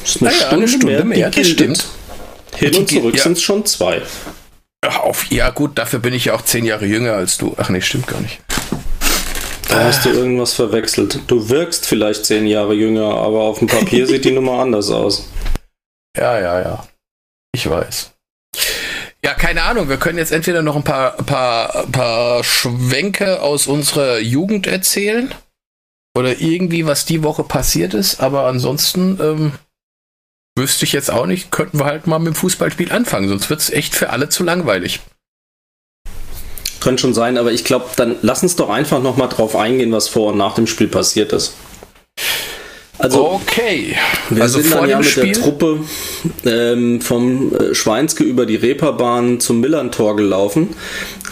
ist 0.05 0.21
eine, 0.21 0.31
naja, 0.31 0.47
Stunde, 0.47 0.57
eine 0.57 0.69
Stunde 0.69 1.05
mehr. 1.05 1.05
mehr. 1.05 1.31
Das 1.31 1.49
stimmt. 1.49 1.87
Hin 2.57 2.77
und 2.77 2.89
zurück 2.89 3.17
ja. 3.17 3.23
sind 3.23 3.33
es 3.33 3.43
schon 3.43 3.67
zwei. 3.67 4.03
Auf, 4.83 5.31
ja 5.31 5.51
gut, 5.51 5.79
dafür 5.79 5.99
bin 5.99 6.15
ich 6.15 6.27
ja 6.27 6.35
auch 6.35 6.43
zehn 6.43 6.65
Jahre 6.65 6.87
jünger 6.87 7.15
als 7.15 7.39
du. 7.39 7.55
Ach 7.57 7.71
nee, 7.71 7.81
stimmt 7.81 8.07
gar 8.07 8.21
nicht. 8.21 8.41
Da 9.69 9.85
hast 9.85 10.05
du 10.05 10.11
irgendwas 10.11 10.53
verwechselt. 10.53 11.21
Du 11.27 11.49
wirkst 11.49 11.87
vielleicht 11.87 12.27
zehn 12.27 12.47
Jahre 12.47 12.75
jünger, 12.75 13.15
aber 13.15 13.41
auf 13.41 13.59
dem 13.59 13.67
Papier 13.67 14.07
sieht 14.07 14.25
die 14.25 14.31
Nummer 14.33 14.61
anders 14.61 14.91
aus. 14.91 15.29
Ja, 16.17 16.39
ja, 16.39 16.61
ja. 16.61 16.87
Ich 17.53 17.69
weiß. 17.69 18.14
Ja, 19.25 19.33
keine 19.33 19.63
Ahnung. 19.63 19.89
Wir 19.89 19.97
können 19.97 20.19
jetzt 20.19 20.33
entweder 20.33 20.61
noch 20.61 20.77
ein 20.77 20.85
paar, 20.85 21.13
paar, 21.13 21.87
paar 21.87 22.45
Schwenke 22.45 23.41
aus 23.41 23.67
unserer 23.67 24.19
Jugend 24.19 24.67
erzählen 24.67 25.35
oder 26.15 26.43
irgendwie, 26.43 26.85
was 26.85 27.07
die 27.07 27.23
Woche 27.23 27.43
passiert 27.43 27.95
ist. 27.95 28.21
Aber 28.21 28.45
ansonsten 28.45 29.19
ähm, 29.23 29.53
wüsste 30.59 30.85
ich 30.85 30.93
jetzt 30.93 31.11
auch 31.11 31.25
nicht. 31.25 31.51
Könnten 31.51 31.79
wir 31.79 31.87
halt 31.87 32.07
mal 32.07 32.19
mit 32.19 32.35
dem 32.35 32.37
Fußballspiel 32.37 32.93
anfangen. 32.93 33.31
Sonst 33.31 33.49
wird 33.49 33.61
es 33.61 33.71
echt 33.71 33.95
für 33.95 34.11
alle 34.11 34.29
zu 34.29 34.45
langweilig. 34.45 35.01
Könnte 36.81 37.01
schon 37.01 37.15
sein, 37.15 37.39
aber 37.39 37.51
ich 37.51 37.65
glaube, 37.65 37.89
dann 37.97 38.17
lass 38.21 38.43
uns 38.43 38.57
doch 38.57 38.69
einfach 38.69 39.01
nochmal 39.03 39.31
drauf 39.31 39.57
eingehen, 39.57 39.91
was 39.91 40.11
vor 40.11 40.33
und 40.33 40.39
nach 40.39 40.55
dem 40.55 40.67
Spiel 40.67 40.89
passiert 40.89 41.33
ist. 41.33 41.55
Also, 43.05 43.33
okay. 43.33 43.95
Wir 44.31 44.43
also 44.43 44.61
sind 44.61 44.73
dann 44.73 44.89
ja 44.89 44.97
mit 44.97 45.07
Spiel? 45.07 45.25
der 45.25 45.33
Truppe 45.35 45.81
ähm, 46.47 47.03
vom 47.03 47.55
äh, 47.55 47.75
Schweinske 47.75 48.25
über 48.25 48.47
die 48.47 48.57
Reeperbahn 48.57 49.41
zum 49.41 49.61
Millern-Tor 49.61 50.17
gelaufen. 50.17 50.71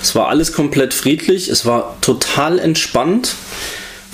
Es 0.02 0.14
war 0.14 0.28
alles 0.28 0.52
komplett 0.52 0.92
friedlich, 0.92 1.48
es 1.48 1.64
war 1.64 1.96
total 2.02 2.58
entspannt. 2.58 3.36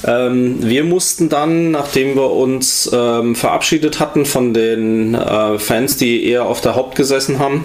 Ähm, 0.07 0.59
wir 0.61 0.85
mussten 0.85 1.29
dann, 1.29 1.73
nachdem 1.73 2.15
wir 2.15 2.31
uns 2.31 2.89
ähm, 2.93 3.35
verabschiedet 3.35 3.99
hatten 3.99 4.25
von 4.25 4.55
den 4.55 5.17
äh, 5.17 5.59
Fans, 5.59 5.97
die 5.97 6.25
eher 6.25 6.47
auf 6.47 6.61
der 6.61 6.77
Haupt 6.77 6.95
gesessen 6.95 7.41
haben, 7.41 7.65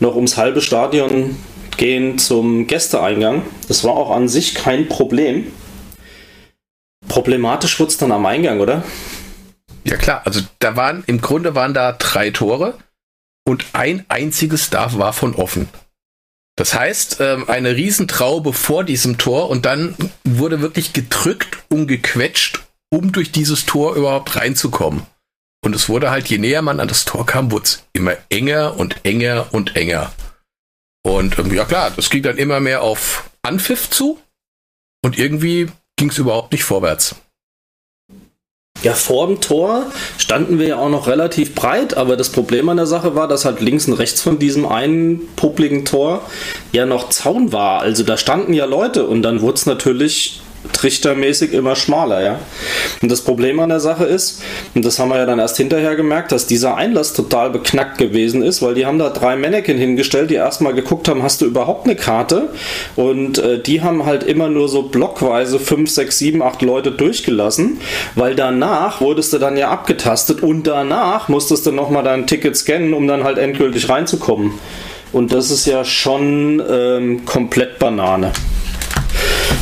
noch 0.00 0.16
ums 0.16 0.36
halbe 0.36 0.60
Stadion 0.60 1.36
gehen 1.76 2.18
zum 2.18 2.66
Gästeeingang. 2.66 3.42
Das 3.68 3.84
war 3.84 3.92
auch 3.92 4.10
an 4.10 4.28
sich 4.28 4.56
kein 4.56 4.88
Problem. 4.88 5.46
Problematisch 7.06 7.78
wurde 7.78 7.90
es 7.90 7.98
dann 7.98 8.12
am 8.12 8.26
Eingang, 8.26 8.60
oder? 8.60 8.82
Ja 9.84 9.96
klar, 9.96 10.22
also 10.24 10.40
da 10.58 10.76
waren, 10.76 11.04
im 11.06 11.20
Grunde 11.20 11.54
waren 11.54 11.74
da 11.74 11.92
drei 11.92 12.30
Tore 12.30 12.78
und 13.46 13.66
ein 13.72 14.04
einziges 14.08 14.70
darf 14.70 14.98
war 14.98 15.12
von 15.12 15.34
offen. 15.34 15.68
Das 16.56 16.74
heißt, 16.74 17.20
ähm, 17.20 17.48
eine 17.48 17.74
Riesentraube 17.74 18.52
vor 18.52 18.84
diesem 18.84 19.16
Tor 19.16 19.48
und 19.48 19.64
dann 19.64 19.94
wurde 20.24 20.60
wirklich 20.60 20.92
gedrückt 20.92 21.58
und 21.70 21.86
gequetscht, 21.86 22.60
um 22.90 23.12
durch 23.12 23.32
dieses 23.32 23.64
Tor 23.64 23.94
überhaupt 23.94 24.36
reinzukommen. 24.36 25.06
Und 25.64 25.74
es 25.74 25.88
wurde 25.88 26.10
halt, 26.10 26.28
je 26.28 26.38
näher 26.38 26.62
man 26.62 26.80
an 26.80 26.88
das 26.88 27.04
Tor 27.04 27.24
kam, 27.26 27.50
wurde 27.50 27.64
es 27.64 27.84
immer 27.92 28.16
enger 28.28 28.76
und 28.78 29.04
enger 29.04 29.52
und 29.52 29.76
enger. 29.76 30.12
Und 31.02 31.38
ähm, 31.38 31.54
ja 31.54 31.64
klar, 31.64 31.90
das 31.90 32.10
ging 32.10 32.22
dann 32.22 32.36
immer 32.36 32.60
mehr 32.60 32.82
auf 32.82 33.30
Anpfiff 33.42 33.88
zu 33.88 34.18
und 35.02 35.18
irgendwie 35.18 35.70
ging 35.96 36.10
es 36.10 36.18
überhaupt 36.18 36.52
nicht 36.52 36.64
vorwärts. 36.64 37.14
Ja, 38.82 38.94
vor 38.94 39.26
dem 39.26 39.40
Tor 39.40 39.86
standen 40.16 40.58
wir 40.58 40.68
ja 40.68 40.76
auch 40.76 40.88
noch 40.88 41.06
relativ 41.06 41.54
breit, 41.54 41.96
aber 41.96 42.16
das 42.16 42.30
Problem 42.30 42.68
an 42.70 42.78
der 42.78 42.86
Sache 42.86 43.14
war, 43.14 43.28
dass 43.28 43.44
halt 43.44 43.60
links 43.60 43.86
und 43.86 43.94
rechts 43.94 44.22
von 44.22 44.38
diesem 44.38 44.66
einen 44.66 45.28
publiken 45.36 45.84
Tor 45.84 46.22
ja 46.72 46.86
noch 46.86 47.10
Zaun 47.10 47.52
war. 47.52 47.82
Also 47.82 48.04
da 48.04 48.16
standen 48.16 48.54
ja 48.54 48.64
Leute 48.64 49.06
und 49.06 49.22
dann 49.22 49.42
wurde 49.42 49.54
es 49.54 49.66
natürlich 49.66 50.40
trichtermäßig 50.72 51.52
immer 51.52 51.74
schmaler, 51.74 52.22
ja. 52.22 52.38
Und 53.02 53.10
das 53.10 53.22
Problem 53.22 53.60
an 53.60 53.70
der 53.70 53.80
Sache 53.80 54.04
ist, 54.04 54.42
und 54.74 54.84
das 54.84 54.98
haben 54.98 55.08
wir 55.08 55.16
ja 55.16 55.26
dann 55.26 55.38
erst 55.38 55.56
hinterher 55.56 55.96
gemerkt, 55.96 56.32
dass 56.32 56.46
dieser 56.46 56.76
Einlass 56.76 57.14
total 57.14 57.50
beknackt 57.50 57.98
gewesen 57.98 58.42
ist, 58.42 58.60
weil 58.60 58.74
die 58.74 58.86
haben 58.86 58.98
da 58.98 59.10
drei 59.10 59.36
Mannequin 59.36 59.78
hingestellt, 59.78 60.30
die 60.30 60.34
erstmal 60.34 60.74
geguckt 60.74 61.08
haben, 61.08 61.22
hast 61.22 61.40
du 61.40 61.46
überhaupt 61.46 61.86
eine 61.86 61.96
Karte? 61.96 62.50
Und 62.96 63.38
äh, 63.38 63.58
die 63.58 63.82
haben 63.82 64.04
halt 64.04 64.22
immer 64.22 64.48
nur 64.48 64.68
so 64.68 64.82
blockweise 64.82 65.58
fünf, 65.58 65.90
sechs, 65.90 66.18
sieben, 66.18 66.42
acht 66.42 66.62
Leute 66.62 66.92
durchgelassen, 66.92 67.80
weil 68.14 68.34
danach 68.34 69.00
wurdest 69.00 69.32
du 69.32 69.38
dann 69.38 69.56
ja 69.56 69.70
abgetastet 69.70 70.42
und 70.42 70.66
danach 70.66 71.28
musstest 71.28 71.66
du 71.66 71.72
nochmal 71.72 72.04
dein 72.04 72.26
Ticket 72.26 72.56
scannen, 72.56 72.92
um 72.92 73.06
dann 73.06 73.24
halt 73.24 73.38
endgültig 73.38 73.88
reinzukommen. 73.88 74.52
Und 75.12 75.32
das 75.32 75.50
ist 75.50 75.66
ja 75.66 75.84
schon 75.84 76.62
ähm, 76.70 77.24
komplett 77.24 77.78
Banane. 77.78 78.32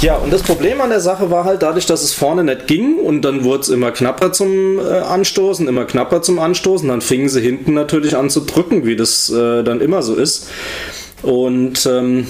Ja, 0.00 0.16
und 0.16 0.32
das 0.32 0.42
Problem 0.42 0.80
an 0.80 0.90
der 0.90 1.00
Sache 1.00 1.30
war 1.30 1.44
halt 1.44 1.62
dadurch, 1.62 1.86
dass 1.86 2.04
es 2.04 2.14
vorne 2.14 2.44
nicht 2.44 2.68
ging 2.68 2.98
und 2.98 3.22
dann 3.22 3.42
wurde 3.42 3.62
es 3.62 3.68
immer 3.68 3.90
knapper 3.90 4.32
zum 4.32 4.78
äh, 4.78 4.82
Anstoßen, 4.82 5.66
immer 5.66 5.86
knapper 5.86 6.22
zum 6.22 6.38
Anstoßen, 6.38 6.88
dann 6.88 7.00
fingen 7.00 7.28
sie 7.28 7.40
hinten 7.40 7.74
natürlich 7.74 8.16
an 8.16 8.30
zu 8.30 8.40
drücken, 8.40 8.86
wie 8.86 8.94
das 8.94 9.28
äh, 9.28 9.64
dann 9.64 9.80
immer 9.80 10.02
so 10.02 10.14
ist. 10.14 10.48
Und 11.22 11.84
ähm, 11.86 12.28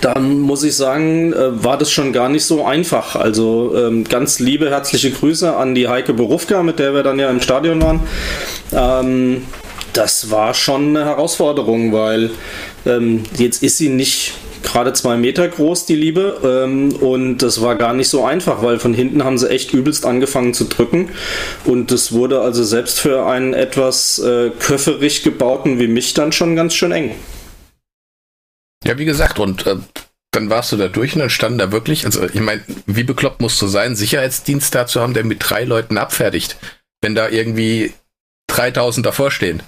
dann 0.00 0.40
muss 0.40 0.64
ich 0.64 0.76
sagen, 0.76 1.32
äh, 1.32 1.64
war 1.64 1.78
das 1.78 1.90
schon 1.90 2.12
gar 2.12 2.28
nicht 2.28 2.44
so 2.44 2.64
einfach. 2.64 3.16
Also 3.16 3.74
ähm, 3.76 4.04
ganz 4.04 4.38
liebe, 4.38 4.70
herzliche 4.70 5.10
Grüße 5.10 5.56
an 5.56 5.74
die 5.74 5.88
Heike 5.88 6.14
Berufka, 6.14 6.62
mit 6.62 6.78
der 6.78 6.94
wir 6.94 7.02
dann 7.02 7.18
ja 7.18 7.30
im 7.30 7.40
Stadion 7.40 7.80
waren. 7.80 8.00
Ähm, 8.72 9.42
das 9.92 10.30
war 10.30 10.54
schon 10.54 10.88
eine 10.88 11.04
Herausforderung, 11.04 11.92
weil 11.92 12.30
ähm, 12.86 13.22
jetzt 13.36 13.62
ist 13.62 13.78
sie 13.78 13.88
nicht 13.88 14.34
gerade 14.62 14.92
zwei 14.92 15.16
Meter 15.16 15.48
groß, 15.48 15.86
die 15.86 15.94
Liebe. 15.94 16.40
Ähm, 16.44 16.94
und 16.96 17.38
das 17.38 17.60
war 17.60 17.76
gar 17.76 17.92
nicht 17.92 18.08
so 18.08 18.24
einfach, 18.24 18.62
weil 18.62 18.78
von 18.78 18.94
hinten 18.94 19.24
haben 19.24 19.38
sie 19.38 19.50
echt 19.50 19.72
übelst 19.72 20.06
angefangen 20.06 20.54
zu 20.54 20.64
drücken. 20.64 21.10
Und 21.64 21.90
das 21.90 22.12
wurde 22.12 22.40
also 22.40 22.64
selbst 22.64 23.00
für 23.00 23.26
einen 23.26 23.54
etwas 23.54 24.18
äh, 24.18 24.50
köfferig 24.50 25.22
gebauten 25.22 25.78
wie 25.78 25.88
mich 25.88 26.14
dann 26.14 26.32
schon 26.32 26.56
ganz 26.56 26.74
schön 26.74 26.92
eng. 26.92 27.14
Ja, 28.84 28.98
wie 28.98 29.04
gesagt, 29.04 29.38
und 29.38 29.66
äh, 29.66 29.76
dann 30.30 30.50
warst 30.50 30.72
du 30.72 30.76
da 30.76 30.88
durch 30.88 31.14
und 31.14 31.20
dann 31.20 31.30
standen 31.30 31.58
da 31.58 31.72
wirklich, 31.72 32.04
also 32.04 32.24
ich 32.24 32.40
meine, 32.40 32.62
wie 32.86 33.02
bekloppt 33.02 33.40
musst 33.40 33.60
du 33.60 33.66
sein, 33.66 33.96
Sicherheitsdienst 33.96 34.74
da 34.74 34.86
zu 34.86 35.00
haben, 35.00 35.14
der 35.14 35.24
mit 35.24 35.38
drei 35.40 35.64
Leuten 35.64 35.98
abfertigt, 35.98 36.56
wenn 37.00 37.14
da 37.14 37.28
irgendwie 37.28 37.92
3000 38.48 39.06
davor 39.06 39.30
stehen. 39.30 39.62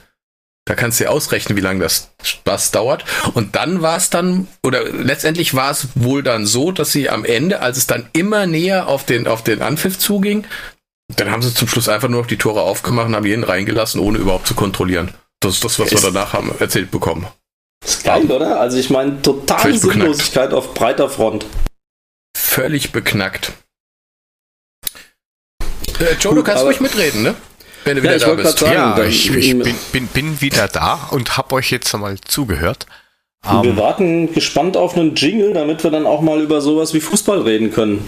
Da 0.70 0.76
kannst 0.76 1.00
du 1.00 1.04
dir 1.04 1.10
ausrechnen, 1.10 1.58
wie 1.58 1.62
lange 1.62 1.80
das 1.80 2.12
was 2.44 2.70
dauert. 2.70 3.04
Und 3.34 3.56
dann 3.56 3.82
war 3.82 3.96
es 3.96 4.08
dann, 4.08 4.46
oder 4.62 4.84
letztendlich 4.84 5.54
war 5.54 5.72
es 5.72 5.88
wohl 5.96 6.22
dann 6.22 6.46
so, 6.46 6.70
dass 6.70 6.92
sie 6.92 7.10
am 7.10 7.24
Ende, 7.24 7.58
als 7.60 7.76
es 7.76 7.88
dann 7.88 8.08
immer 8.12 8.46
näher 8.46 8.86
auf 8.86 9.04
den, 9.04 9.26
auf 9.26 9.42
den 9.42 9.62
Anpfiff 9.62 9.98
zuging, 9.98 10.44
dann 11.08 11.28
haben 11.32 11.42
sie 11.42 11.52
zum 11.52 11.66
Schluss 11.66 11.88
einfach 11.88 12.08
nur 12.08 12.20
noch 12.20 12.28
die 12.28 12.36
Tore 12.36 12.60
aufgemacht 12.60 13.08
und 13.08 13.16
haben 13.16 13.26
jeden 13.26 13.42
reingelassen, 13.42 14.00
ohne 14.00 14.18
überhaupt 14.18 14.46
zu 14.46 14.54
kontrollieren. 14.54 15.12
Das 15.40 15.54
ist 15.54 15.64
das, 15.64 15.80
was 15.80 15.90
ist, 15.90 16.04
wir 16.04 16.12
danach 16.12 16.34
haben 16.34 16.54
erzählt 16.60 16.92
bekommen. 16.92 17.26
Ist 17.84 18.04
geil, 18.04 18.30
oder? 18.30 18.60
Also 18.60 18.76
ich 18.76 18.90
meine, 18.90 19.20
totale 19.22 19.76
Sinnlosigkeit 19.76 20.52
auf 20.52 20.72
breiter 20.72 21.10
Front. 21.10 21.46
Völlig 22.36 22.92
beknackt. 22.92 23.54
Äh, 25.98 26.14
Joe, 26.20 26.32
du 26.32 26.44
kannst 26.44 26.62
ruhig 26.62 26.80
mitreden, 26.80 27.24
ne? 27.24 27.34
Wenn 27.84 27.96
du 27.96 28.02
wieder 28.02 28.12
ja, 28.12 28.18
ich 28.18 28.24
da 28.24 28.34
bist. 28.34 28.58
Sagen, 28.58 28.72
ja, 28.72 29.04
ich, 29.04 29.34
ich 29.34 29.58
bin, 29.58 29.76
bin, 29.92 30.06
bin, 30.08 30.40
wieder 30.40 30.68
da 30.68 31.08
und 31.10 31.36
habe 31.36 31.54
euch 31.54 31.70
jetzt 31.70 31.94
einmal 31.94 32.18
zugehört. 32.20 32.86
Um, 33.42 33.62
wir 33.62 33.70
ähm, 33.70 33.76
warten 33.78 34.32
gespannt 34.34 34.76
auf 34.76 34.96
einen 34.96 35.14
Jingle, 35.14 35.54
damit 35.54 35.82
wir 35.82 35.90
dann 35.90 36.06
auch 36.06 36.20
mal 36.20 36.42
über 36.42 36.60
sowas 36.60 36.92
wie 36.92 37.00
Fußball 37.00 37.40
reden 37.40 37.72
können. 37.72 38.06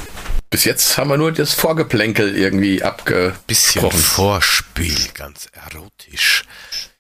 Bis 0.50 0.64
jetzt 0.64 0.98
haben 0.98 1.08
wir 1.08 1.16
nur 1.16 1.32
das 1.32 1.54
Vorgeplänkel 1.54 2.36
irgendwie 2.36 2.82
abge. 2.82 3.34
Bisschen 3.46 3.90
Vorspiel, 3.90 4.98
ganz 5.14 5.48
erotisch. 5.52 6.44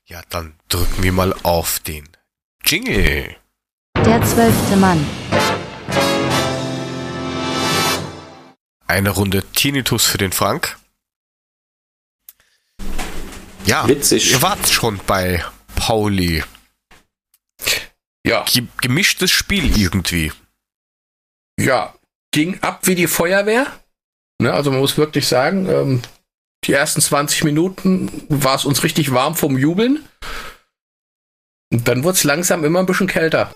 Ja, 0.06 0.22
dann 0.30 0.54
drücken 0.70 1.02
wir 1.02 1.12
mal 1.12 1.34
auf 1.42 1.78
den 1.80 2.08
Jingle. 2.64 3.36
Der 4.06 4.22
zwölfte 4.22 4.76
Mann. 4.76 5.06
Eine 8.86 9.10
Runde 9.10 9.42
Tinnitus 9.54 10.06
für 10.06 10.18
den 10.18 10.32
Frank. 10.32 10.76
Ja, 13.66 13.86
Witzig. 13.88 14.32
ihr 14.32 14.42
wart 14.42 14.68
schon 14.68 15.00
bei 15.06 15.44
Pauli. 15.76 16.42
Ja, 18.26 18.44
Ge 18.44 18.64
gemischtes 18.80 19.30
Spiel 19.30 19.76
irgendwie. 19.76 20.32
ja, 21.58 21.94
ging 22.32 22.60
ab 22.60 22.86
wie 22.86 22.94
die 22.94 23.06
Feuerwehr. 23.06 23.66
Ne, 24.40 24.52
also 24.52 24.70
man 24.70 24.80
muss 24.80 24.96
wirklich 24.96 25.26
sagen, 25.28 25.68
ähm, 25.68 26.02
die 26.64 26.72
ersten 26.72 27.00
20 27.00 27.44
Minuten 27.44 28.24
war 28.28 28.54
es 28.54 28.64
uns 28.64 28.82
richtig 28.84 29.12
warm 29.12 29.34
vom 29.34 29.58
Jubeln. 29.58 30.04
Und 31.72 31.88
dann 31.88 32.04
wurde 32.04 32.16
es 32.16 32.24
langsam 32.24 32.64
immer 32.64 32.80
ein 32.80 32.86
bisschen 32.86 33.06
kälter. 33.06 33.54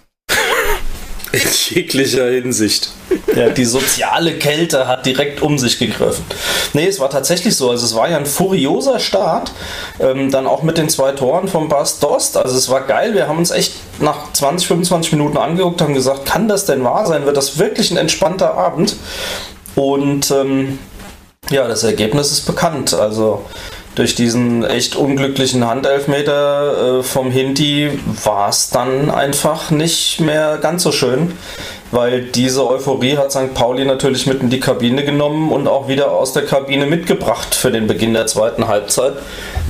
In 1.43 1.77
jeglicher 1.77 2.29
Hinsicht. 2.29 2.91
Ja, 3.35 3.51
die 3.51 3.65
soziale 3.65 4.35
Kälte 4.35 4.87
hat 4.89 5.07
direkt 5.07 5.43
um 5.43 5.59
sich 5.59 5.79
gegriffen. 5.79 6.25
Nee, 6.73 6.87
es 6.87 6.99
war 7.01 7.11
tatsächlich 7.11 7.57
so. 7.57 7.71
Also 7.71 7.85
es 7.85 7.95
war 7.95 8.09
ja 8.09 8.17
ein 8.17 8.27
furioser 8.27 8.99
Start. 8.99 9.53
Ähm, 10.01 10.31
dann 10.31 10.47
auch 10.47 10.63
mit 10.63 10.79
den 10.79 10.89
zwei 10.89 11.13
Toren 11.13 11.49
vom 11.49 11.69
Bas 11.69 11.99
Dost. 11.99 12.37
Also 12.37 12.57
es 12.57 12.69
war 12.69 12.83
geil. 12.83 13.15
Wir 13.15 13.29
haben 13.29 13.39
uns 13.39 13.51
echt 13.51 13.75
nach 13.99 14.33
20, 14.33 14.69
25 14.69 15.13
Minuten 15.13 15.37
angeguckt, 15.37 15.81
haben 15.81 15.95
gesagt, 15.95 16.27
kann 16.27 16.49
das 16.49 16.67
denn 16.67 16.83
wahr 16.85 17.07
sein? 17.07 17.27
Wird 17.27 17.37
das 17.37 17.59
wirklich 17.59 17.91
ein 17.91 17.97
entspannter 17.97 18.55
Abend? 18.55 18.97
Und 19.75 20.31
ähm, 20.31 20.79
ja, 21.51 21.69
das 21.69 21.85
Ergebnis 21.85 22.33
ist 22.33 22.47
bekannt. 22.47 22.95
Also 22.95 23.45
durch 23.97 24.15
diesen 24.15 24.63
echt 24.63 24.95
unglücklichen 24.95 25.67
Handelfmeter 25.67 26.99
äh, 26.99 27.03
vom 27.03 27.31
Hinti 27.31 27.99
war 28.25 28.51
es 28.51 28.71
dann 28.71 29.11
einfach 29.11 29.71
nicht 29.71 30.21
mehr 30.21 30.59
ganz 30.59 30.83
so 30.83 30.93
schön, 30.93 31.33
weil 31.91 32.23
diese 32.23 32.69
Euphorie 32.69 33.17
hat 33.17 33.33
St. 33.33 33.55
Pauli 33.55 33.87
natürlich 33.87 34.27
mit 34.27 34.43
in 34.43 34.51
die 34.51 34.61
Kabine 34.61 35.05
genommen 35.05 35.51
und 35.51 35.67
auch 35.67 35.89
wieder 35.89 36.13
aus 36.13 36.35
der 36.35 36.45
Kabine 36.45 36.87
mitgebracht 36.87 37.55
für 37.55 37.71
den 37.71 37.87
Beginn 37.87 38.13
der 38.13 38.27
zweiten 38.27 38.69
Halbzeit. 38.69 39.15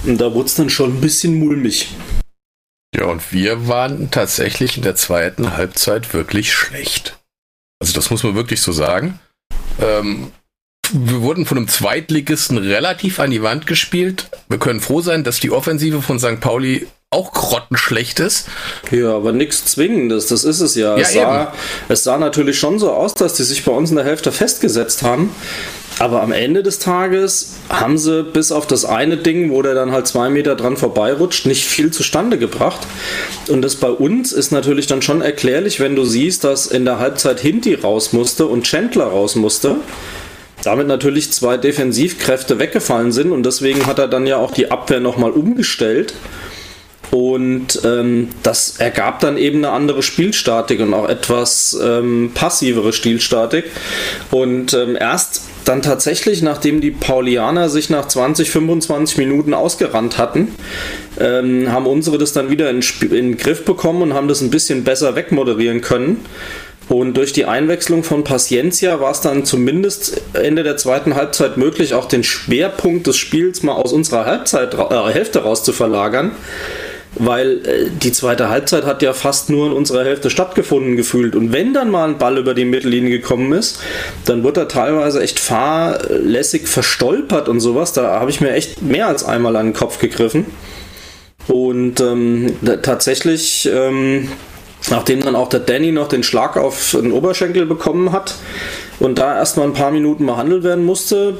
Und 0.04 0.20
da 0.20 0.34
wurde 0.34 0.46
es 0.46 0.56
dann 0.56 0.70
schon 0.70 0.96
ein 0.96 1.00
bisschen 1.00 1.38
mulmig. 1.38 1.88
Ja, 2.94 3.04
und 3.06 3.32
wir 3.32 3.68
waren 3.68 4.10
tatsächlich 4.10 4.76
in 4.76 4.82
der 4.82 4.96
zweiten 4.96 5.56
Halbzeit 5.56 6.14
wirklich 6.14 6.52
schlecht. 6.52 7.16
Also 7.78 7.92
das 7.92 8.10
muss 8.10 8.24
man 8.24 8.34
wirklich 8.34 8.60
so 8.60 8.72
sagen. 8.72 9.20
Ähm, 9.80 10.32
wir 10.92 11.22
wurden 11.22 11.46
von 11.46 11.58
einem 11.58 11.68
Zweitligisten 11.68 12.58
relativ 12.58 13.20
an 13.20 13.30
die 13.30 13.42
Wand 13.42 13.66
gespielt. 13.66 14.28
Wir 14.48 14.58
können 14.58 14.80
froh 14.80 15.00
sein, 15.00 15.24
dass 15.24 15.40
die 15.40 15.50
Offensive 15.50 16.02
von 16.02 16.18
St. 16.18 16.40
Pauli 16.40 16.86
auch 17.10 17.32
grottenschlecht 17.32 18.20
ist. 18.20 18.48
Ja, 18.90 19.14
aber 19.14 19.32
nichts 19.32 19.64
Zwingendes, 19.64 20.26
das 20.26 20.44
ist 20.44 20.60
es 20.60 20.74
ja. 20.74 20.96
Ja, 20.96 21.02
es, 21.02 21.12
sah, 21.12 21.52
es 21.88 22.04
sah 22.04 22.18
natürlich 22.18 22.58
schon 22.58 22.78
so 22.78 22.90
aus, 22.90 23.14
dass 23.14 23.34
die 23.34 23.44
sich 23.44 23.64
bei 23.64 23.72
uns 23.72 23.90
in 23.90 23.96
der 23.96 24.04
Hälfte 24.04 24.32
festgesetzt 24.32 25.02
haben. 25.02 25.30
Aber 25.98 26.22
am 26.22 26.30
Ende 26.32 26.62
des 26.62 26.78
Tages 26.78 27.54
haben 27.70 27.96
sie 27.96 28.22
bis 28.22 28.52
auf 28.52 28.66
das 28.66 28.84
eine 28.84 29.16
Ding, 29.16 29.50
wo 29.50 29.62
der 29.62 29.74
dann 29.74 29.92
halt 29.92 30.06
zwei 30.06 30.28
Meter 30.28 30.54
dran 30.54 30.76
vorbeirutscht, 30.76 31.46
nicht 31.46 31.64
viel 31.64 31.90
zustande 31.90 32.38
gebracht. 32.38 32.80
Und 33.48 33.62
das 33.62 33.76
bei 33.76 33.88
uns 33.88 34.32
ist 34.32 34.52
natürlich 34.52 34.86
dann 34.86 35.00
schon 35.00 35.22
erklärlich, 35.22 35.80
wenn 35.80 35.96
du 35.96 36.04
siehst, 36.04 36.44
dass 36.44 36.66
in 36.66 36.84
der 36.84 36.98
Halbzeit 36.98 37.40
Hinti 37.40 37.74
raus 37.74 38.12
musste 38.12 38.46
und 38.46 38.64
Chandler 38.64 39.06
raus 39.06 39.36
musste. 39.36 39.76
Damit 40.62 40.86
natürlich 40.86 41.32
zwei 41.32 41.56
Defensivkräfte 41.56 42.58
weggefallen 42.58 43.12
sind 43.12 43.30
und 43.32 43.44
deswegen 43.44 43.86
hat 43.86 43.98
er 43.98 44.08
dann 44.08 44.26
ja 44.26 44.36
auch 44.36 44.50
die 44.50 44.70
Abwehr 44.70 45.00
nochmal 45.00 45.30
umgestellt. 45.30 46.14
Und 47.10 47.80
ähm, 47.84 48.30
das 48.42 48.78
ergab 48.78 49.20
dann 49.20 49.38
eben 49.38 49.58
eine 49.58 49.70
andere 49.70 50.02
Spielstatik 50.02 50.80
und 50.80 50.92
auch 50.92 51.08
etwas 51.08 51.78
ähm, 51.80 52.32
passivere 52.34 52.92
Spielstatik. 52.92 53.64
Und 54.30 54.74
ähm, 54.74 54.96
erst 54.98 55.42
dann 55.64 55.82
tatsächlich, 55.82 56.42
nachdem 56.42 56.80
die 56.80 56.90
Paulianer 56.90 57.68
sich 57.68 57.90
nach 57.90 58.06
20, 58.06 58.50
25 58.50 59.18
Minuten 59.18 59.54
ausgerannt 59.54 60.18
hatten, 60.18 60.54
ähm, 61.18 61.70
haben 61.72 61.86
unsere 61.86 62.18
das 62.18 62.32
dann 62.32 62.50
wieder 62.50 62.70
in, 62.70 62.82
in 63.02 63.08
den 63.10 63.36
Griff 63.36 63.64
bekommen 63.64 64.02
und 64.02 64.14
haben 64.14 64.28
das 64.28 64.40
ein 64.40 64.50
bisschen 64.50 64.84
besser 64.84 65.16
wegmoderieren 65.16 65.80
können. 65.80 66.24
Und 66.88 67.14
durch 67.16 67.32
die 67.32 67.46
Einwechslung 67.46 68.04
von 68.04 68.22
Paciencia 68.22 69.00
war 69.00 69.10
es 69.10 69.20
dann 69.20 69.44
zumindest 69.44 70.22
Ende 70.34 70.62
der 70.62 70.76
zweiten 70.76 71.16
Halbzeit 71.16 71.56
möglich, 71.56 71.94
auch 71.94 72.06
den 72.06 72.22
Schwerpunkt 72.22 73.06
des 73.08 73.16
Spiels 73.16 73.62
mal 73.62 73.72
aus 73.72 73.92
unserer 73.92 74.24
Halbzeit, 74.24 74.74
äh, 74.74 75.12
Hälfte 75.12 75.42
raus 75.42 75.64
zu 75.64 75.72
verlagern. 75.72 76.32
Weil 77.18 77.66
äh, 77.66 77.90
die 77.90 78.12
zweite 78.12 78.50
Halbzeit 78.50 78.84
hat 78.84 79.02
ja 79.02 79.14
fast 79.14 79.50
nur 79.50 79.66
in 79.66 79.72
unserer 79.72 80.04
Hälfte 80.04 80.30
stattgefunden 80.30 80.96
gefühlt. 80.96 81.34
Und 81.34 81.52
wenn 81.52 81.74
dann 81.74 81.90
mal 81.90 82.08
ein 82.08 82.18
Ball 82.18 82.38
über 82.38 82.54
die 82.54 82.64
Mittellinie 82.64 83.10
gekommen 83.10 83.52
ist, 83.52 83.80
dann 84.24 84.44
wird 84.44 84.56
er 84.56 84.68
teilweise 84.68 85.20
echt 85.20 85.40
fahrlässig 85.40 86.68
verstolpert 86.68 87.48
und 87.48 87.58
sowas. 87.58 87.94
Da 87.94 88.20
habe 88.20 88.30
ich 88.30 88.40
mir 88.40 88.52
echt 88.52 88.82
mehr 88.82 89.08
als 89.08 89.24
einmal 89.24 89.56
an 89.56 89.66
den 89.66 89.74
Kopf 89.74 89.98
gegriffen. 89.98 90.46
Und 91.48 92.00
ähm, 92.00 92.56
tatsächlich, 92.82 93.68
ähm, 93.72 94.28
nachdem 94.90 95.20
dann 95.20 95.36
auch 95.36 95.48
der 95.48 95.60
Danny 95.60 95.92
noch 95.92 96.08
den 96.08 96.22
Schlag 96.22 96.56
auf 96.56 96.92
den 96.92 97.12
Oberschenkel 97.12 97.66
bekommen 97.66 98.12
hat 98.12 98.34
und 98.98 99.18
da 99.18 99.36
erstmal 99.36 99.66
ein 99.66 99.74
paar 99.74 99.90
Minuten 99.90 100.26
behandelt 100.26 100.64
werden 100.64 100.84
musste, 100.84 101.38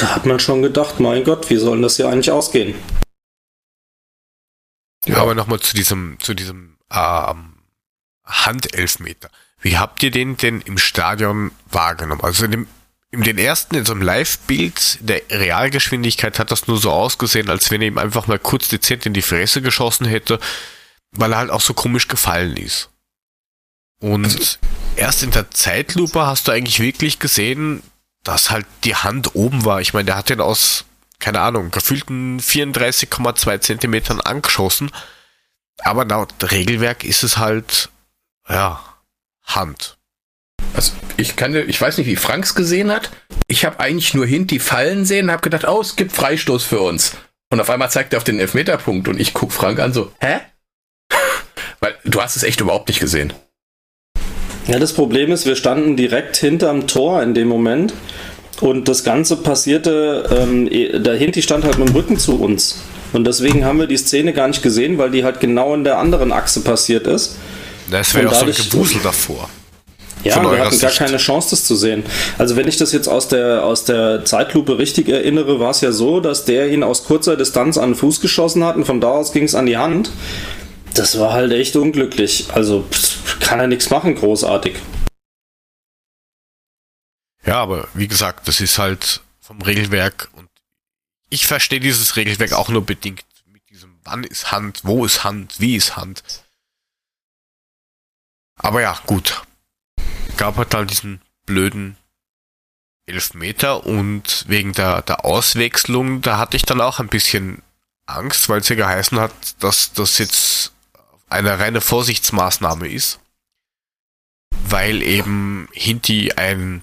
hat 0.00 0.26
man 0.26 0.40
schon 0.40 0.62
gedacht, 0.62 1.00
mein 1.00 1.24
Gott, 1.24 1.50
wie 1.50 1.56
soll 1.56 1.80
das 1.82 1.96
hier 1.96 2.08
eigentlich 2.08 2.30
ausgehen? 2.30 2.74
Ja. 5.06 5.18
Aber 5.18 5.34
nochmal 5.34 5.60
zu 5.60 5.76
diesem, 5.76 6.16
zu 6.20 6.34
diesem 6.34 6.76
ähm, 6.90 7.54
Handelfmeter. 8.24 9.30
Wie 9.60 9.78
habt 9.78 10.02
ihr 10.02 10.10
den 10.10 10.36
denn 10.36 10.60
im 10.62 10.78
Stadion 10.78 11.52
wahrgenommen? 11.70 12.22
Also 12.22 12.44
in 12.44 12.50
dem, 12.50 12.66
in 13.10 13.22
den 13.22 13.38
ersten, 13.38 13.76
in 13.76 13.84
so 13.84 13.92
einem 13.92 14.02
Live-Bild 14.02 14.98
der 15.00 15.22
Realgeschwindigkeit 15.30 16.38
hat 16.38 16.50
das 16.50 16.66
nur 16.66 16.78
so 16.78 16.90
ausgesehen, 16.90 17.48
als 17.48 17.70
wenn 17.70 17.80
er 17.80 17.88
ihm 17.88 17.98
einfach 17.98 18.26
mal 18.26 18.38
kurz 18.38 18.68
dezent 18.68 19.06
in 19.06 19.14
die 19.14 19.22
Fresse 19.22 19.62
geschossen 19.62 20.06
hätte, 20.06 20.40
weil 21.14 21.32
er 21.32 21.38
halt 21.38 21.50
auch 21.50 21.60
so 21.60 21.74
komisch 21.74 22.08
gefallen 22.08 22.56
ist. 22.56 22.90
Und 24.00 24.24
Also 24.24 24.58
erst 24.96 25.22
in 25.22 25.30
der 25.30 25.50
Zeitlupe 25.50 26.26
hast 26.26 26.48
du 26.48 26.52
eigentlich 26.52 26.80
wirklich 26.80 27.18
gesehen, 27.18 27.82
dass 28.22 28.50
halt 28.50 28.66
die 28.84 28.96
Hand 28.96 29.34
oben 29.34 29.64
war. 29.64 29.80
Ich 29.80 29.94
meine, 29.94 30.06
der 30.06 30.16
hat 30.16 30.30
den 30.30 30.40
aus, 30.40 30.84
keine 31.18 31.40
Ahnung, 31.40 31.70
gefühlten 31.70 32.40
34,2 32.40 33.60
Zentimetern 33.60 34.20
angeschossen. 34.20 34.90
Aber 35.80 36.04
laut 36.04 36.32
Regelwerk 36.50 37.04
ist 37.04 37.22
es 37.22 37.36
halt, 37.36 37.90
ja, 38.48 38.80
Hand. 39.42 39.96
Also 40.74 40.92
ich 41.16 41.36
kann, 41.36 41.54
ich 41.54 41.80
weiß 41.80 41.98
nicht, 41.98 42.06
wie 42.06 42.16
Franks 42.16 42.54
gesehen 42.54 42.90
hat. 42.90 43.10
Ich 43.46 43.64
habe 43.64 43.80
eigentlich 43.80 44.14
nur 44.14 44.26
Hinti 44.26 44.58
fallen 44.58 45.04
sehen 45.04 45.26
und 45.26 45.32
habe 45.32 45.42
gedacht, 45.42 45.66
oh, 45.66 45.80
es 45.80 45.96
gibt 45.96 46.12
Freistoß 46.12 46.64
für 46.64 46.80
uns. 46.80 47.16
Und 47.50 47.60
auf 47.60 47.70
einmal 47.70 47.90
zeigt 47.90 48.12
er 48.12 48.16
auf 48.16 48.24
den 48.24 48.40
Elfmeterpunkt 48.40 49.06
und 49.06 49.20
ich 49.20 49.34
guck 49.34 49.52
Frank 49.52 49.78
an 49.78 49.92
so, 49.92 50.12
hä? 50.20 50.40
Weil 51.84 51.96
du 52.06 52.22
hast 52.22 52.34
es 52.34 52.42
echt 52.44 52.62
überhaupt 52.62 52.88
nicht 52.88 52.98
gesehen. 52.98 53.34
Ja, 54.66 54.78
das 54.78 54.94
Problem 54.94 55.30
ist, 55.32 55.44
wir 55.44 55.54
standen 55.54 55.96
direkt 55.98 56.34
hinterm 56.38 56.86
Tor 56.86 57.22
in 57.22 57.34
dem 57.34 57.46
Moment 57.46 57.92
und 58.62 58.88
das 58.88 59.04
Ganze 59.04 59.36
passierte, 59.36 60.24
ähm, 60.34 60.66
eh- 60.70 60.98
der 60.98 61.14
Hinti 61.16 61.42
stand 61.42 61.62
halt 61.64 61.78
mit 61.78 61.88
dem 61.90 61.94
Rücken 61.94 62.18
zu 62.18 62.40
uns. 62.40 62.78
Und 63.12 63.26
deswegen 63.26 63.66
haben 63.66 63.78
wir 63.78 63.86
die 63.86 63.98
Szene 63.98 64.32
gar 64.32 64.48
nicht 64.48 64.62
gesehen, 64.62 64.96
weil 64.96 65.10
die 65.10 65.24
halt 65.24 65.40
genau 65.40 65.74
in 65.74 65.84
der 65.84 65.98
anderen 65.98 66.32
Achse 66.32 66.62
passiert 66.62 67.06
ist. 67.06 67.36
Das 67.90 68.14
wäre 68.14 68.28
Und 68.28 68.34
auch 68.34 68.38
so 68.40 68.46
ein 68.46 68.52
Gewusel 68.54 69.00
davor. 69.02 69.50
Ja, 70.24 70.36
wir 70.36 70.58
hatten 70.58 70.80
gar 70.80 70.88
Sicht. 70.88 70.96
keine 70.96 71.18
Chance, 71.18 71.50
das 71.50 71.64
zu 71.64 71.76
sehen. 71.76 72.02
Also 72.38 72.56
wenn 72.56 72.66
ich 72.66 72.78
das 72.78 72.92
jetzt 72.92 73.08
aus 73.08 73.28
der, 73.28 73.62
aus 73.62 73.84
der 73.84 74.24
Zeitlupe 74.24 74.78
richtig 74.78 75.10
erinnere, 75.10 75.60
war 75.60 75.70
es 75.72 75.82
ja 75.82 75.92
so, 75.92 76.20
dass 76.20 76.46
der 76.46 76.70
ihn 76.70 76.82
aus 76.82 77.04
kurzer 77.04 77.36
Distanz 77.36 77.76
an 77.76 77.90
den 77.90 77.94
Fuß 77.94 78.22
geschossen 78.22 78.64
hat 78.64 78.76
und 78.76 78.86
von 78.86 79.02
da 79.02 79.08
aus 79.08 79.32
ging 79.32 79.44
es 79.44 79.54
an 79.54 79.66
die 79.66 79.76
Hand. 79.76 80.08
Das 80.94 81.18
war 81.18 81.32
halt 81.32 81.52
echt 81.52 81.74
unglücklich. 81.76 82.52
Also 82.52 82.84
kann 83.40 83.60
er 83.60 83.66
nichts 83.66 83.90
machen, 83.90 84.14
großartig. 84.14 84.76
Ja, 87.44 87.56
aber 87.56 87.88
wie 87.94 88.08
gesagt, 88.08 88.48
das 88.48 88.60
ist 88.60 88.78
halt 88.78 89.20
vom 89.40 89.60
Regelwerk 89.60 90.30
und 90.32 90.48
ich 91.28 91.46
verstehe 91.46 91.80
dieses 91.80 92.16
Regelwerk 92.16 92.52
auch 92.52 92.68
nur 92.68 92.86
bedingt 92.86 93.24
mit 93.46 93.68
diesem 93.68 93.98
wann 94.04 94.24
ist 94.24 94.52
Hand, 94.52 94.80
wo 94.84 95.04
ist 95.04 95.24
Hand, 95.24 95.60
wie 95.60 95.76
ist 95.76 95.96
Hand. 95.96 96.22
Aber 98.56 98.80
ja, 98.80 98.98
gut. 99.06 99.42
Gab 100.36 100.56
halt 100.56 100.72
dann 100.74 100.86
diesen 100.86 101.20
blöden 101.44 101.96
Elfmeter 103.06 103.84
und 103.84 104.44
wegen 104.48 104.72
der, 104.72 105.02
der 105.02 105.24
Auswechslung, 105.24 106.22
da 106.22 106.38
hatte 106.38 106.56
ich 106.56 106.62
dann 106.64 106.80
auch 106.80 107.00
ein 107.00 107.08
bisschen 107.08 107.62
Angst, 108.06 108.48
weil 108.48 108.60
es 108.60 108.68
ja 108.68 108.76
geheißen 108.76 109.18
hat, 109.20 109.32
dass 109.62 109.92
das 109.92 110.18
jetzt 110.18 110.73
eine 111.34 111.58
reine 111.58 111.80
Vorsichtsmaßnahme 111.80 112.88
ist. 112.88 113.20
Weil 114.68 115.02
eben 115.02 115.68
Hinti 115.72 116.32
ein 116.36 116.82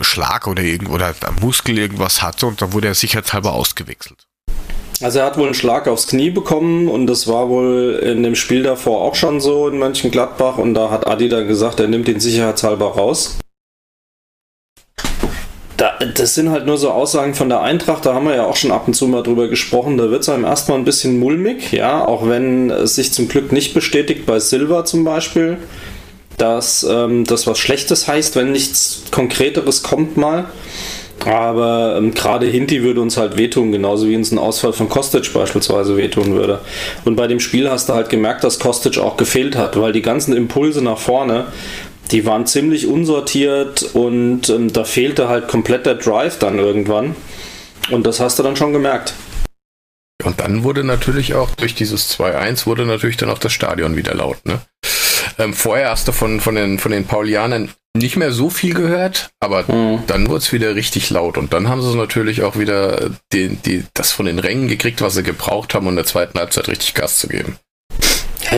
Schlag 0.00 0.46
oder 0.46 0.62
irgend 0.62 0.90
oder 0.90 1.14
am 1.22 1.36
Muskel 1.36 1.78
irgendwas 1.78 2.22
hatte 2.22 2.46
und 2.46 2.60
dann 2.60 2.72
wurde 2.72 2.88
er 2.88 2.94
sicherheitshalber 2.94 3.52
ausgewechselt. 3.52 4.26
Also 5.00 5.18
er 5.18 5.26
hat 5.26 5.36
wohl 5.36 5.46
einen 5.46 5.54
Schlag 5.54 5.88
aufs 5.88 6.06
Knie 6.06 6.30
bekommen 6.30 6.88
und 6.88 7.06
das 7.06 7.26
war 7.26 7.48
wohl 7.48 8.00
in 8.04 8.22
dem 8.22 8.36
Spiel 8.36 8.62
davor 8.62 9.00
auch 9.02 9.16
schon 9.16 9.40
so 9.40 9.68
in 9.68 9.78
Mönchengladbach 9.78 10.58
und 10.58 10.74
da 10.74 10.90
hat 10.90 11.06
Adi 11.06 11.28
dann 11.28 11.48
gesagt, 11.48 11.80
er 11.80 11.88
nimmt 11.88 12.08
ihn 12.08 12.20
sicherheitshalber 12.20 12.86
raus. 12.86 13.38
Da, 15.82 15.98
das 15.98 16.36
sind 16.36 16.50
halt 16.50 16.64
nur 16.64 16.78
so 16.78 16.90
Aussagen 16.90 17.34
von 17.34 17.48
der 17.48 17.60
Eintracht, 17.60 18.06
da 18.06 18.14
haben 18.14 18.26
wir 18.26 18.36
ja 18.36 18.46
auch 18.46 18.54
schon 18.54 18.70
ab 18.70 18.84
und 18.86 18.94
zu 18.94 19.08
mal 19.08 19.24
drüber 19.24 19.48
gesprochen. 19.48 19.98
Da 19.98 20.12
wird 20.12 20.22
es 20.22 20.28
einem 20.28 20.44
erstmal 20.44 20.78
ein 20.78 20.84
bisschen 20.84 21.18
mulmig, 21.18 21.72
ja, 21.72 22.06
auch 22.06 22.28
wenn 22.28 22.70
es 22.70 22.94
sich 22.94 23.12
zum 23.12 23.26
Glück 23.26 23.50
nicht 23.50 23.74
bestätigt 23.74 24.24
bei 24.24 24.38
Silva 24.38 24.84
zum 24.84 25.02
Beispiel, 25.02 25.58
dass 26.38 26.86
ähm, 26.88 27.24
das 27.24 27.48
was 27.48 27.58
Schlechtes 27.58 28.06
heißt, 28.06 28.36
wenn 28.36 28.52
nichts 28.52 29.02
Konkreteres 29.10 29.82
kommt 29.82 30.16
mal. 30.16 30.44
Aber 31.24 31.96
ähm, 31.98 32.14
gerade 32.14 32.46
Hinti 32.46 32.84
würde 32.84 33.00
uns 33.00 33.16
halt 33.16 33.36
wehtun, 33.36 33.72
genauso 33.72 34.08
wie 34.08 34.14
uns 34.14 34.30
ein 34.30 34.38
Ausfall 34.38 34.72
von 34.72 34.88
Kostic 34.88 35.32
beispielsweise 35.32 35.96
wehtun 35.96 36.34
würde. 36.34 36.60
Und 37.04 37.16
bei 37.16 37.26
dem 37.26 37.40
Spiel 37.40 37.68
hast 37.68 37.88
du 37.88 37.94
halt 37.94 38.08
gemerkt, 38.08 38.44
dass 38.44 38.60
Kostic 38.60 38.98
auch 38.98 39.16
gefehlt 39.16 39.56
hat, 39.56 39.80
weil 39.80 39.92
die 39.92 40.02
ganzen 40.02 40.36
Impulse 40.36 40.82
nach 40.82 40.98
vorne, 40.98 41.46
die 42.10 42.26
waren 42.26 42.46
ziemlich 42.46 42.86
unsortiert 42.86 43.82
und 43.94 44.48
ähm, 44.50 44.72
da 44.72 44.84
fehlte 44.84 45.28
halt 45.28 45.48
komplett 45.48 45.86
der 45.86 45.94
Drive 45.94 46.38
dann 46.38 46.58
irgendwann. 46.58 47.16
Und 47.90 48.06
das 48.06 48.20
hast 48.20 48.38
du 48.38 48.42
dann 48.42 48.56
schon 48.56 48.72
gemerkt. 48.72 49.14
Und 50.24 50.40
dann 50.40 50.62
wurde 50.62 50.84
natürlich 50.84 51.34
auch 51.34 51.50
durch 51.56 51.74
dieses 51.74 52.18
2-1 52.18 52.66
wurde 52.66 52.86
natürlich 52.86 53.16
dann 53.16 53.30
auch 53.30 53.38
das 53.38 53.52
Stadion 53.52 53.96
wieder 53.96 54.14
laut. 54.14 54.44
Ne? 54.46 54.60
Ähm, 55.38 55.54
vorher 55.54 55.90
hast 55.90 56.06
du 56.08 56.12
von, 56.12 56.40
von, 56.40 56.54
den, 56.54 56.78
von 56.78 56.92
den 56.92 57.06
Paulianern 57.06 57.70
nicht 57.94 58.16
mehr 58.16 58.32
so 58.32 58.48
viel 58.48 58.74
gehört, 58.74 59.30
aber 59.40 59.64
mhm. 59.70 60.04
dann 60.06 60.28
wurde 60.28 60.38
es 60.38 60.52
wieder 60.52 60.74
richtig 60.74 61.10
laut. 61.10 61.36
Und 61.36 61.52
dann 61.52 61.68
haben 61.68 61.82
sie 61.82 61.96
natürlich 61.96 62.42
auch 62.42 62.56
wieder 62.56 63.10
die, 63.32 63.56
die, 63.56 63.84
das 63.94 64.12
von 64.12 64.26
den 64.26 64.38
Rängen 64.38 64.68
gekriegt, 64.68 65.02
was 65.02 65.14
sie 65.14 65.22
gebraucht 65.22 65.74
haben, 65.74 65.86
um 65.86 65.92
in 65.92 65.96
der 65.96 66.06
zweiten 66.06 66.38
Halbzeit 66.38 66.68
richtig 66.68 66.94
Gas 66.94 67.18
zu 67.18 67.28
geben. 67.28 67.58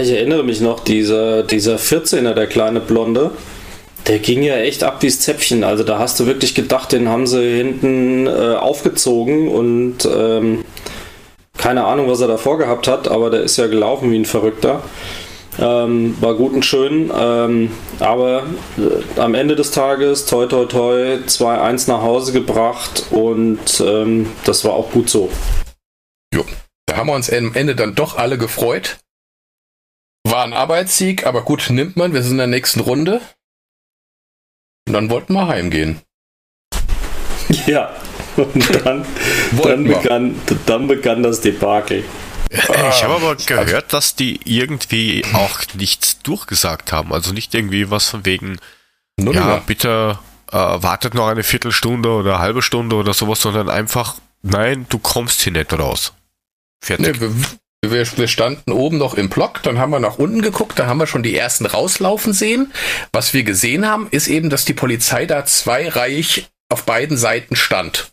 Ich 0.01 0.11
erinnere 0.11 0.43
mich 0.43 0.61
noch, 0.61 0.81
dieser, 0.81 1.45
dieser 1.45 1.77
14er, 1.77 2.35
der 2.35 2.49
kleine 2.49 2.81
Blonde, 2.81 3.31
der 4.09 4.19
ging 4.19 4.43
ja 4.43 4.57
echt 4.57 4.83
ab 4.83 4.97
wie 5.01 5.07
das 5.07 5.21
Zäpfchen. 5.21 5.63
Also 5.63 5.85
da 5.85 6.01
hast 6.01 6.19
du 6.19 6.27
wirklich 6.27 6.55
gedacht, 6.57 6.91
den 6.91 7.09
haben 7.09 7.29
sie 7.29 7.57
hinten 7.57 8.27
äh, 8.27 8.57
aufgezogen 8.57 9.49
und 9.49 10.05
ähm, 10.05 10.65
keine 11.57 11.85
Ahnung, 11.85 12.09
was 12.09 12.21
er 12.21 12.27
davor 12.27 12.59
gehabt 12.59 12.89
hat, 12.89 13.07
aber 13.09 13.31
der 13.31 13.43
ist 13.43 13.57
ja 13.57 13.69
gelaufen 13.69 14.11
wie 14.11 14.19
ein 14.19 14.25
Verrückter. 14.25 14.83
Ähm, 15.61 16.17
war 16.21 16.35
gut 16.35 16.53
und 16.53 16.65
schön, 16.65 17.13
ähm, 17.17 17.71
aber 18.01 18.43
äh, 18.77 19.21
am 19.21 19.35
Ende 19.35 19.55
des 19.55 19.71
Tages, 19.71 20.27
toi 20.27 20.47
toi 20.47 20.65
toi, 20.65 21.19
2-1 21.25 21.89
nach 21.89 22.03
Hause 22.03 22.33
gebracht 22.33 23.05
und 23.13 23.81
ähm, 23.81 24.27
das 24.45 24.65
war 24.65 24.73
auch 24.73 24.91
gut 24.91 25.09
so. 25.09 25.31
Jo. 26.35 26.45
Da 26.87 26.97
haben 26.97 27.07
wir 27.07 27.15
uns 27.15 27.33
am 27.33 27.55
Ende 27.55 27.77
dann 27.77 27.95
doch 27.95 28.19
alle 28.19 28.37
gefreut. 28.37 28.99
War 30.27 30.45
ein 30.45 30.53
Arbeitssieg, 30.53 31.27
aber 31.27 31.43
gut, 31.43 31.69
nimmt 31.71 31.97
man. 31.97 32.13
Wir 32.13 32.23
sind 32.23 32.33
in 32.33 32.39
der 32.39 32.47
nächsten 32.47 32.81
Runde. 32.81 33.21
Und 34.87 34.95
dann 34.95 35.11
wollten 35.11 35.35
wir 35.35 35.47
heimgehen. 35.47 36.01
Ja, 37.67 37.95
und 38.37 38.75
dann, 38.85 39.05
dann, 39.63 39.85
begann, 39.85 40.41
dann 40.67 40.87
begann 40.89 41.23
das 41.23 41.41
Debakel. 41.41 42.05
Ich 42.51 43.03
habe 43.03 43.15
aber 43.15 43.35
gehört, 43.37 43.93
dass 43.93 44.15
die 44.15 44.41
irgendwie 44.45 45.25
auch 45.33 45.61
nichts 45.75 46.21
durchgesagt 46.21 46.93
haben. 46.93 47.13
Also 47.13 47.33
nicht 47.33 47.55
irgendwie 47.55 47.91
was 47.91 48.09
von 48.09 48.25
wegen, 48.25 48.59
Nur 49.19 49.35
ja, 49.35 49.57
bitte 49.67 50.19
äh, 50.53 50.57
wartet 50.57 51.15
noch 51.15 51.27
eine 51.27 51.43
Viertelstunde 51.43 52.09
oder 52.09 52.35
eine 52.35 52.39
halbe 52.41 52.63
Stunde 52.63 52.97
oder 52.97 53.13
sowas, 53.13 53.41
sondern 53.41 53.69
einfach, 53.69 54.17
nein, 54.43 54.87
du 54.89 54.99
kommst 54.99 55.43
hier 55.43 55.53
nicht 55.53 55.73
raus. 55.73 56.13
Fertig. 56.81 57.21
Nee, 57.21 57.29
wir, 57.91 58.07
wir, 58.17 58.29
standen 58.29 58.73
oben 58.73 58.99
noch 58.99 59.15
im 59.15 59.29
Block, 59.29 59.63
dann 59.63 59.79
haben 59.79 59.91
wir 59.91 60.01
nach 60.01 60.19
unten 60.19 60.43
geguckt, 60.43 60.79
da 60.79 60.87
haben 60.87 60.99
wir 60.99 61.07
schon 61.07 61.23
die 61.23 61.37
ersten 61.37 61.67
rauslaufen 61.67 62.33
sehen. 62.33 62.73
Was 63.13 63.35
wir 63.35 63.43
gesehen 63.43 63.87
haben, 63.87 64.09
ist 64.11 64.29
eben, 64.29 64.51
dass 64.51 64.65
die 64.65 64.75
Polizei 64.75 65.27
da 65.27 65.45
zweireich 65.45 66.49
auf 66.69 66.85
beiden 66.85 67.17
Seiten 67.17 67.57
stand. 67.57 68.13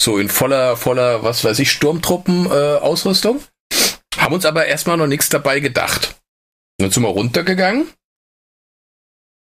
So 0.00 0.18
in 0.18 0.28
voller, 0.28 0.76
voller, 0.76 1.22
was 1.22 1.44
weiß 1.44 1.58
ich, 1.58 1.70
Sturmtruppen-Ausrüstung. 1.72 3.38
Äh, 3.38 4.20
haben 4.20 4.34
uns 4.34 4.44
aber 4.44 4.66
erstmal 4.66 4.96
noch 4.96 5.06
nichts 5.06 5.28
dabei 5.28 5.60
gedacht. 5.60 6.16
Dann 6.78 6.90
sind 6.90 7.02
wir 7.02 7.08
runtergegangen 7.08 7.88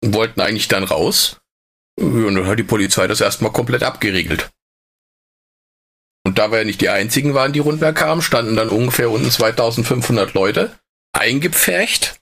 und 0.03 0.13
wollten 0.13 0.41
eigentlich 0.41 0.67
dann 0.67 0.83
raus. 0.83 1.39
Und 1.95 2.35
dann 2.35 2.47
hat 2.47 2.59
die 2.59 2.63
Polizei 2.63 3.07
das 3.07 3.21
erstmal 3.21 3.51
komplett 3.51 3.83
abgeriegelt. 3.83 4.49
Und 6.25 6.37
da 6.37 6.51
wir 6.51 6.59
ja 6.59 6.63
nicht 6.63 6.81
die 6.81 6.89
einzigen 6.89 7.33
waren, 7.33 7.51
die 7.51 7.59
runterkamen, 7.59 8.21
standen 8.21 8.55
dann 8.55 8.69
ungefähr 8.69 9.11
unten 9.11 9.29
2500 9.29 10.33
Leute 10.33 10.71
eingepfercht 11.11 12.19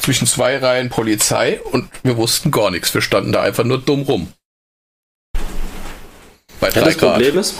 zwischen 0.00 0.26
zwei 0.26 0.56
Reihen 0.58 0.88
Polizei 0.88 1.60
und 1.60 1.88
wir 2.02 2.16
wussten 2.16 2.50
gar 2.50 2.70
nichts. 2.70 2.94
Wir 2.94 3.00
standen 3.00 3.32
da 3.32 3.42
einfach 3.42 3.64
nur 3.64 3.78
dumm 3.78 4.02
rum. 4.02 4.32
Bei 6.60 6.70
ja, 6.70 6.82
das. 6.82 6.96
Problem 6.96 7.36
ist, 7.36 7.54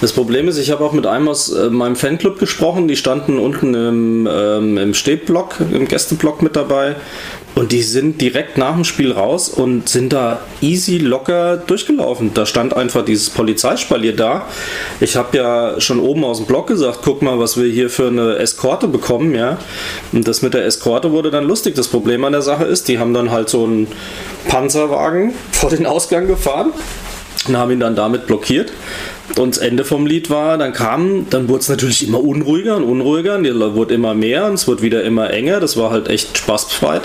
das 0.00 0.12
Problem 0.12 0.48
ist, 0.48 0.58
ich 0.58 0.70
habe 0.70 0.84
auch 0.84 0.92
mit 0.92 1.06
einem 1.06 1.28
aus 1.28 1.50
äh, 1.50 1.70
meinem 1.70 1.96
Fanclub 1.96 2.38
gesprochen, 2.38 2.88
die 2.88 2.96
standen 2.96 3.38
unten 3.38 3.74
im, 3.74 4.28
ähm, 4.30 4.76
im 4.76 4.94
Stehblock, 4.94 5.60
im 5.60 5.86
Gästeblock 5.86 6.42
mit 6.42 6.56
dabei 6.56 6.96
und 7.54 7.70
die 7.70 7.82
sind 7.82 8.20
direkt 8.20 8.58
nach 8.58 8.74
dem 8.74 8.84
Spiel 8.84 9.12
raus 9.12 9.48
und 9.48 9.88
sind 9.88 10.12
da 10.12 10.40
easy 10.60 10.98
locker 10.98 11.56
durchgelaufen. 11.56 12.34
Da 12.34 12.46
stand 12.46 12.76
einfach 12.76 13.04
dieses 13.04 13.30
Polizeispalier 13.30 14.16
da. 14.16 14.48
Ich 15.00 15.16
habe 15.16 15.36
ja 15.36 15.80
schon 15.80 16.00
oben 16.00 16.24
aus 16.24 16.38
dem 16.38 16.46
Block 16.46 16.66
gesagt, 16.66 17.00
guck 17.04 17.22
mal, 17.22 17.38
was 17.38 17.56
wir 17.56 17.70
hier 17.70 17.90
für 17.90 18.08
eine 18.08 18.38
Eskorte 18.38 18.88
bekommen, 18.88 19.34
ja. 19.34 19.58
Und 20.12 20.26
das 20.26 20.42
mit 20.42 20.54
der 20.54 20.64
Eskorte 20.64 21.12
wurde 21.12 21.30
dann 21.30 21.44
lustig. 21.44 21.76
Das 21.76 21.86
Problem 21.86 22.24
an 22.24 22.32
der 22.32 22.42
Sache 22.42 22.64
ist, 22.64 22.88
die 22.88 22.98
haben 22.98 23.14
dann 23.14 23.30
halt 23.30 23.48
so 23.48 23.64
einen 23.64 23.86
Panzerwagen 24.48 25.32
vor 25.52 25.70
den 25.70 25.86
Ausgang 25.86 26.26
gefahren 26.26 26.72
und 27.46 27.56
haben 27.56 27.70
ihn 27.70 27.80
dann 27.80 27.94
damit 27.94 28.26
blockiert. 28.26 28.72
Und 29.36 29.56
das 29.56 29.58
Ende 29.58 29.84
vom 29.84 30.06
Lied 30.06 30.30
war, 30.30 30.58
dann 30.58 30.72
kam, 30.72 31.28
dann 31.30 31.48
wurde 31.48 31.60
es 31.60 31.68
natürlich 31.68 32.06
immer 32.06 32.22
unruhiger 32.22 32.76
und 32.76 32.84
unruhiger, 32.84 33.36
und 33.36 33.74
wurde 33.74 33.94
immer 33.94 34.14
mehr 34.14 34.46
und 34.46 34.54
es 34.54 34.68
wurde 34.68 34.82
wieder 34.82 35.02
immer 35.02 35.30
enger. 35.30 35.60
Das 35.60 35.76
war 35.76 35.90
halt 35.90 36.08
echt 36.08 36.36
spaßbefreit. 36.38 37.02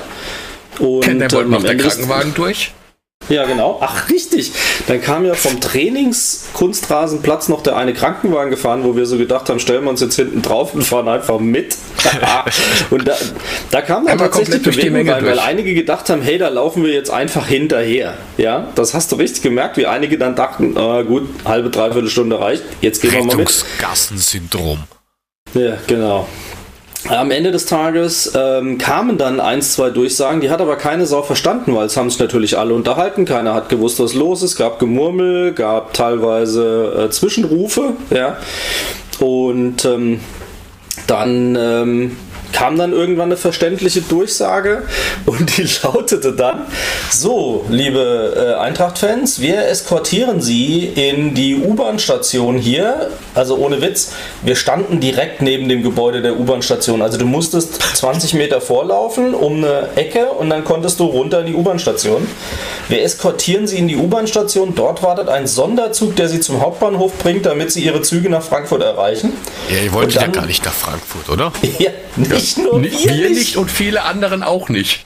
Und 0.79 1.05
der 1.05 1.31
wollte 1.31 1.45
ähm, 1.45 1.49
noch 1.51 1.63
der 1.63 1.77
Krankenwagen 1.77 2.33
durch? 2.33 2.73
Ja, 3.29 3.45
genau. 3.45 3.77
Ach, 3.81 4.09
richtig. 4.09 4.51
Dann 4.87 5.01
kam 5.01 5.23
ja 5.25 5.35
vom 5.35 5.61
Trainingskunstrasenplatz 5.61 7.47
noch 7.47 7.61
der 7.61 7.77
eine 7.77 7.93
Krankenwagen 7.93 8.49
gefahren, 8.49 8.83
wo 8.83 8.95
wir 8.95 9.05
so 9.05 9.17
gedacht 9.17 9.49
haben, 9.49 9.59
stellen 9.59 9.83
wir 9.83 9.91
uns 9.91 10.01
jetzt 10.01 10.15
hinten 10.15 10.41
drauf 10.41 10.73
und 10.73 10.81
fahren 10.83 11.07
einfach 11.07 11.39
mit. 11.39 11.77
und 12.89 13.07
da, 13.07 13.15
da 13.71 13.81
kam 13.81 14.05
dann 14.05 14.13
Einmal 14.13 14.29
tatsächlich 14.29 14.63
Bewegung 14.63 15.09
rein, 15.09 15.25
weil 15.25 15.39
einige 15.39 15.73
gedacht 15.75 16.09
haben, 16.09 16.21
hey, 16.21 16.37
da 16.37 16.49
laufen 16.49 16.83
wir 16.83 16.91
jetzt 16.91 17.11
einfach 17.11 17.45
hinterher. 17.47 18.17
Ja, 18.37 18.67
das 18.75 18.93
hast 18.93 19.11
du 19.11 19.17
richtig 19.17 19.43
gemerkt, 19.43 19.77
wie 19.77 19.85
einige 19.85 20.17
dann 20.17 20.35
dachten, 20.35 20.77
ah, 20.77 21.03
gut, 21.03 21.29
halbe, 21.45 21.69
dreiviertel 21.69 22.09
Stunde 22.09 22.39
reicht, 22.39 22.63
jetzt 22.81 23.01
gehen 23.01 23.11
wir 23.13 23.23
mal 23.23 23.35
mit. 23.35 23.65
Gassensyndrom. 23.79 24.83
Ja, 25.53 25.77
genau. 25.87 26.27
Am 27.07 27.31
Ende 27.31 27.51
des 27.51 27.65
Tages 27.65 28.33
ähm, 28.35 28.77
kamen 28.77 29.17
dann 29.17 29.39
eins, 29.39 29.73
zwei 29.73 29.89
Durchsagen, 29.89 30.41
die 30.41 30.49
hat 30.49 30.59
aber 30.59 30.75
keine 30.75 31.05
Sau 31.05 31.21
verstanden, 31.21 31.73
weil 31.73 31.85
es 31.85 31.95
haben 31.95 32.09
sich 32.09 32.19
natürlich 32.19 32.57
alle 32.57 32.73
unterhalten, 32.73 33.23
keiner 33.23 33.53
hat 33.53 33.69
gewusst, 33.69 34.01
was 34.01 34.13
los 34.13 34.43
ist, 34.43 34.57
gab 34.57 34.79
Gemurmel, 34.79 35.53
gab 35.53 35.93
teilweise 35.93 37.05
äh, 37.05 37.09
Zwischenrufe, 37.09 37.93
ja. 38.09 38.37
Und 39.19 39.85
ähm, 39.85 40.19
dann 41.07 41.57
ähm, 41.59 42.17
kam 42.51 42.77
dann 42.77 42.93
irgendwann 42.93 43.29
eine 43.29 43.37
verständliche 43.37 44.01
Durchsage 44.01 44.83
und 45.25 45.57
die 45.57 45.67
lautete 45.83 46.33
dann: 46.33 46.65
So, 47.11 47.65
liebe 47.69 48.55
äh, 48.57 48.59
Eintracht-Fans, 48.59 49.39
wir 49.41 49.67
eskortieren 49.67 50.41
Sie 50.41 50.85
in 50.85 51.33
die 51.33 51.55
U-Bahn-Station 51.55 52.57
hier. 52.57 53.11
Also 53.35 53.57
ohne 53.57 53.81
Witz, 53.81 54.11
wir 54.41 54.55
standen 54.55 54.99
direkt 54.99 55.41
neben 55.41 55.69
dem 55.69 55.83
Gebäude 55.83 56.21
der 56.21 56.39
U-Bahn-Station. 56.39 57.01
Also 57.01 57.17
du 57.17 57.25
musstest 57.25 57.81
20 57.95 58.33
Meter 58.33 58.61
vorlaufen 58.61 59.33
um 59.33 59.57
eine 59.57 59.89
Ecke 59.95 60.31
und 60.31 60.49
dann 60.49 60.63
konntest 60.63 60.99
du 60.99 61.05
runter 61.05 61.41
in 61.41 61.47
die 61.47 61.53
U-Bahn-Station. 61.53 62.27
Wir 62.87 63.03
eskortieren 63.03 63.67
Sie 63.67 63.77
in 63.77 63.87
die 63.87 63.95
U-Bahn-Station. 63.95 64.73
Dort 64.75 65.03
wartet 65.03 65.29
ein 65.29 65.47
Sonderzug, 65.47 66.15
der 66.15 66.27
Sie 66.27 66.39
zum 66.39 66.61
Hauptbahnhof 66.61 67.17
bringt, 67.19 67.45
damit 67.45 67.71
Sie 67.71 67.83
Ihre 67.83 68.01
Züge 68.01 68.29
nach 68.29 68.41
Frankfurt 68.41 68.81
erreichen. 68.81 69.33
Ja, 69.69 69.83
ihr 69.83 69.91
dann, 69.91 70.09
ja 70.09 70.27
gar 70.27 70.45
nicht 70.45 70.65
nach 70.65 70.73
Frankfurt, 70.73 71.29
oder? 71.29 71.51
ja, 71.79 71.91
nicht 72.39 72.57
nur 72.57 72.81
wir, 72.81 72.91
wir 72.91 73.29
nicht. 73.29 73.57
und 73.57 73.69
viele 73.71 74.03
anderen 74.03 74.43
auch 74.43 74.69
nicht. 74.69 75.05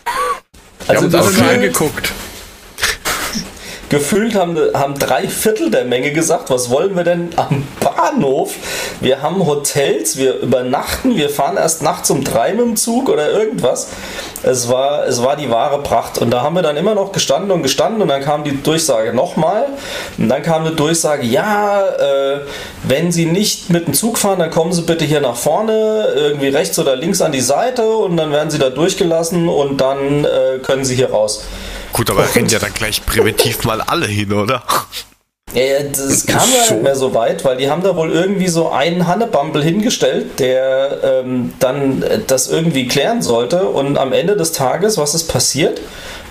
Wir 0.86 1.00
also 1.00 1.18
haben 1.18 1.28
uns 1.28 1.40
alle 1.40 1.50
angeguckt. 1.50 2.12
Gefühlt 3.94 4.34
haben, 4.34 4.58
haben 4.74 4.98
drei 4.98 5.28
Viertel 5.28 5.70
der 5.70 5.86
Menge 5.86 6.14
gesagt, 6.14 6.50
was 6.50 6.72
wollen 6.72 6.96
wir 6.96 7.04
denn 7.04 7.30
am 7.36 7.68
Bahnhof? 7.80 8.56
Wir 9.02 9.22
haben 9.22 9.46
Hotels, 9.46 10.18
wir 10.18 10.40
übernachten, 10.40 11.16
wir 11.16 11.30
fahren 11.30 11.58
erst 11.58 11.84
nachts 11.84 12.10
um 12.10 12.24
drei 12.24 12.54
mit 12.54 12.62
dem 12.62 12.76
Zug 12.76 13.08
oder 13.08 13.30
irgendwas. 13.30 13.90
Es 14.42 14.68
war, 14.68 15.06
es 15.06 15.22
war 15.22 15.36
die 15.36 15.52
wahre 15.52 15.84
Pracht. 15.84 16.18
Und 16.18 16.32
da 16.32 16.42
haben 16.42 16.56
wir 16.56 16.64
dann 16.64 16.76
immer 16.76 16.96
noch 16.96 17.12
gestanden 17.12 17.52
und 17.52 17.62
gestanden 17.62 18.02
und 18.02 18.08
dann 18.08 18.24
kam 18.24 18.44
die 18.44 18.64
Durchsage 18.64 19.14
nochmal. 19.14 19.68
Und 20.18 20.28
dann 20.28 20.42
kam 20.42 20.66
eine 20.66 20.76
Durchsage, 20.76 21.28
ja, 21.28 21.88
äh, 21.88 22.40
wenn 22.82 23.12
Sie 23.12 23.28
nicht 23.28 23.70
mit 23.70 23.86
dem 23.86 23.94
Zug 23.94 24.18
fahren, 24.18 24.40
dann 24.40 24.50
kommen 24.50 24.74
Sie 24.74 24.82
bitte 24.82 25.06
hier 25.06 25.22
nach 25.22 25.36
vorne, 25.36 26.08
irgendwie 26.16 26.48
rechts 26.48 26.80
oder 26.80 26.96
links 26.96 27.22
an 27.22 27.32
die 27.32 27.42
Seite 27.42 27.86
und 27.86 28.18
dann 28.18 28.32
werden 28.32 28.50
Sie 28.50 28.58
da 28.58 28.72
durchgelassen 28.72 29.48
und 29.48 29.80
dann 29.80 30.26
äh, 30.26 30.58
können 30.64 30.84
Sie 30.84 30.96
hier 30.96 31.12
raus. 31.12 31.44
Gut, 31.94 32.10
aber 32.10 32.36
rennen 32.36 32.50
ja 32.50 32.60
dann 32.60 32.74
gleich 32.74 33.06
präventiv 33.06 33.64
mal 33.64 33.80
alle 33.80 34.08
hin, 34.08 34.34
oder? 34.34 34.64
Ja, 35.54 35.84
das 35.84 36.26
kam 36.26 36.50
ja 36.52 36.74
nicht 36.74 36.84
mehr 36.84 36.96
so 36.96 37.14
weit, 37.14 37.46
weil 37.46 37.58
die 37.58 37.70
haben 37.70 37.84
da 37.84 37.96
wohl 37.96 38.12
irgendwie 38.12 38.48
so 38.48 38.72
einen 38.72 39.06
Hannebumble 39.06 39.64
hingestellt, 39.64 40.40
der 40.40 40.98
ähm, 41.04 41.54
dann 41.60 42.02
äh, 42.02 42.20
das 42.26 42.48
irgendwie 42.48 42.88
klären 42.88 43.22
sollte. 43.22 43.68
Und 43.68 44.00
am 44.00 44.14
Ende 44.14 44.36
des 44.36 44.52
Tages, 44.52 44.98
was 44.98 45.14
ist 45.14 45.28
passiert? 45.28 45.80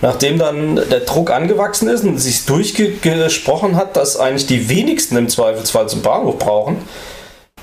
Nachdem 0.01 0.41
dann 0.41 0.75
der 0.75 1.01
Druck 1.01 1.31
angewachsen 1.31 1.89
ist 1.89 2.03
und 2.03 2.19
sich 2.19 2.45
durchgesprochen 2.47 3.77
hat, 3.77 3.97
dass 3.97 4.17
eigentlich 4.17 4.49
die 4.49 4.69
wenigsten 4.69 5.17
im 5.17 5.29
Zweifelsfall 5.29 5.89
zum 5.89 6.03
Bahnhof 6.03 6.41
brauchen, 6.41 6.79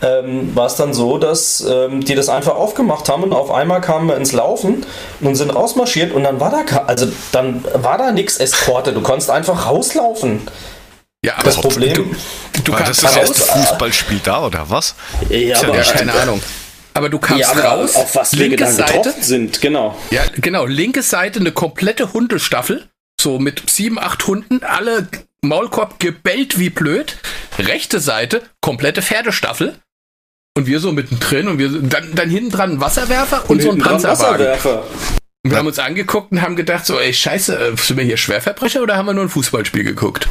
ähm, 0.02 0.56
war 0.56 0.68
es 0.68 0.76
dann 0.76 0.94
so, 0.94 1.18
dass 1.18 1.62
ähm, 1.62 2.04
die 2.04 2.16
das 2.16 2.30
einfach 2.30 2.56
aufgemacht 2.56 3.10
haben 3.10 3.24
und 3.24 3.34
auf 3.34 3.52
einmal 3.52 3.82
kamen 3.82 4.08
wir 4.08 4.16
ins 4.18 4.32
Laufen 4.32 4.86
und 5.22 5.36
sind 5.36 5.50
rausmarschiert 5.50 6.12
und 6.14 6.24
dann 6.24 6.40
war 6.40 6.50
da 6.52 6.84
also 6.88 7.08
dann 7.32 7.64
war 7.74 7.98
da 7.98 8.12
nichts 8.12 8.38
Eskorte, 8.38 8.94
du 8.94 9.02
konntest 9.02 9.30
einfach 9.30 9.66
rauslaufen. 9.68 10.42
Ja, 11.26 11.34
aber 11.36 11.44
Das 11.44 11.58
Problem- 11.58 11.94
du, 11.94 12.16
du 12.64 12.72
War 12.72 12.80
kannst 12.84 13.04
das 13.04 13.14
das 13.14 13.22
raus. 13.30 13.40
erste 13.40 13.52
Fußballspiel 13.60 14.20
da 14.24 14.46
oder 14.46 14.70
was? 14.70 14.96
Ja, 15.30 15.38
ja 15.38 15.74
Ja, 15.76 15.84
keine 15.84 16.14
Ahnung. 16.14 16.42
Aber 16.94 17.10
du 17.10 17.20
kannst 17.20 17.42
Ja, 17.42 17.52
aber 17.52 17.64
raus. 17.64 17.96
auf 17.96 18.16
was 18.16 18.32
wir 18.34 18.40
linke 18.48 18.64
dann 18.64 18.74
Seite. 18.74 18.94
getroffen 18.94 19.22
sind, 19.24 19.62
genau. 19.62 19.98
Ja, 20.12 20.22
genau. 20.38 20.66
Linke 20.66 21.02
Seite 21.04 21.40
eine 21.40 21.52
komplette 21.52 22.14
Hundestaffel. 22.14 22.88
So 23.22 23.38
mit 23.38 23.70
sieben, 23.70 24.00
acht 24.00 24.26
Hunden. 24.28 24.64
Alle 24.64 25.08
Maulkorb 25.42 26.00
gebellt 26.00 26.58
wie 26.58 26.70
blöd. 26.70 27.18
Rechte 27.58 28.00
Seite 28.00 28.42
komplette 28.62 29.02
Pferdestaffel. 29.02 29.76
Und 30.60 30.68
wir 30.68 30.82
so 30.82 30.92
mittendrin 30.92 31.48
und 31.48 31.58
wir 31.58 31.70
dann, 31.70 32.14
dann 32.14 32.30
hinten 32.30 32.50
dran 32.50 32.72
ein 32.72 32.82
Wasserwerfer 32.82 33.50
und, 33.50 33.62
so 33.62 33.72
ein 33.72 33.78
Panzerwagen. 33.78 34.46
Und 35.42 35.52
wir 35.52 35.58
haben 35.58 35.68
uns 35.68 35.80
angeguckt 35.80 36.34
und 36.34 36.42
haben 36.42 36.58
gedacht 36.58 36.86
so, 36.86 37.00
ey, 37.00 37.14
scheiße, 37.14 37.58
äh, 37.58 37.78
sind 37.78 37.96
wir 37.96 38.04
hier 38.04 38.18
Schwerverbrecher 38.18 38.84
oder 38.84 38.98
haben 38.98 39.06
wir 39.06 39.14
nur 39.14 39.24
ein 39.24 39.30
Fußballspiel 39.30 39.86
geguckt? 39.86 40.28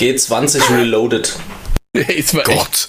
G20 0.00 0.76
Reloaded. 0.76 1.36
es 1.92 2.34
war 2.34 2.48
echt, 2.48 2.58
Gott. 2.58 2.88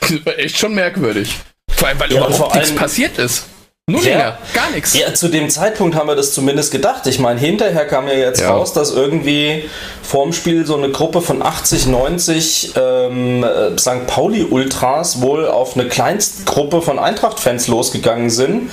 das 0.00 0.24
war 0.24 0.38
echt 0.38 0.58
schon 0.58 0.74
merkwürdig. 0.74 1.36
Vor 1.70 1.88
allem, 1.88 2.00
weil 2.00 2.10
Ja, 2.10 2.26
überhaupt 2.26 2.54
nichts 2.54 2.74
passiert 2.74 3.18
ist. 3.18 3.44
Nur 3.90 4.00
Ja. 4.00 4.10
länger, 4.10 4.38
gar 4.54 4.70
nichts. 4.70 4.96
Ja, 4.96 5.12
zu 5.12 5.26
dem 5.26 5.50
Zeitpunkt 5.50 5.96
haben 5.96 6.06
wir 6.06 6.14
das 6.14 6.32
zumindest 6.32 6.70
gedacht. 6.70 7.04
Ich 7.08 7.18
meine, 7.18 7.40
hinterher 7.40 7.84
kam 7.84 8.06
ja 8.06 8.14
jetzt 8.14 8.40
Ja. 8.40 8.52
raus, 8.52 8.72
dass 8.72 8.92
irgendwie 8.92 9.68
vorm 10.04 10.32
Spiel 10.32 10.64
so 10.64 10.76
eine 10.76 10.90
Gruppe 10.90 11.20
von 11.20 11.42
80, 11.42 11.88
90 11.88 12.74
ähm, 12.76 13.42
äh, 13.42 13.76
St. 13.76 14.06
Pauli-Ultras 14.06 15.20
wohl 15.20 15.48
auf 15.48 15.74
eine 15.76 15.88
Kleinstgruppe 15.88 16.80
von 16.80 17.00
Eintracht-Fans 17.00 17.66
losgegangen 17.66 18.30
sind, 18.30 18.70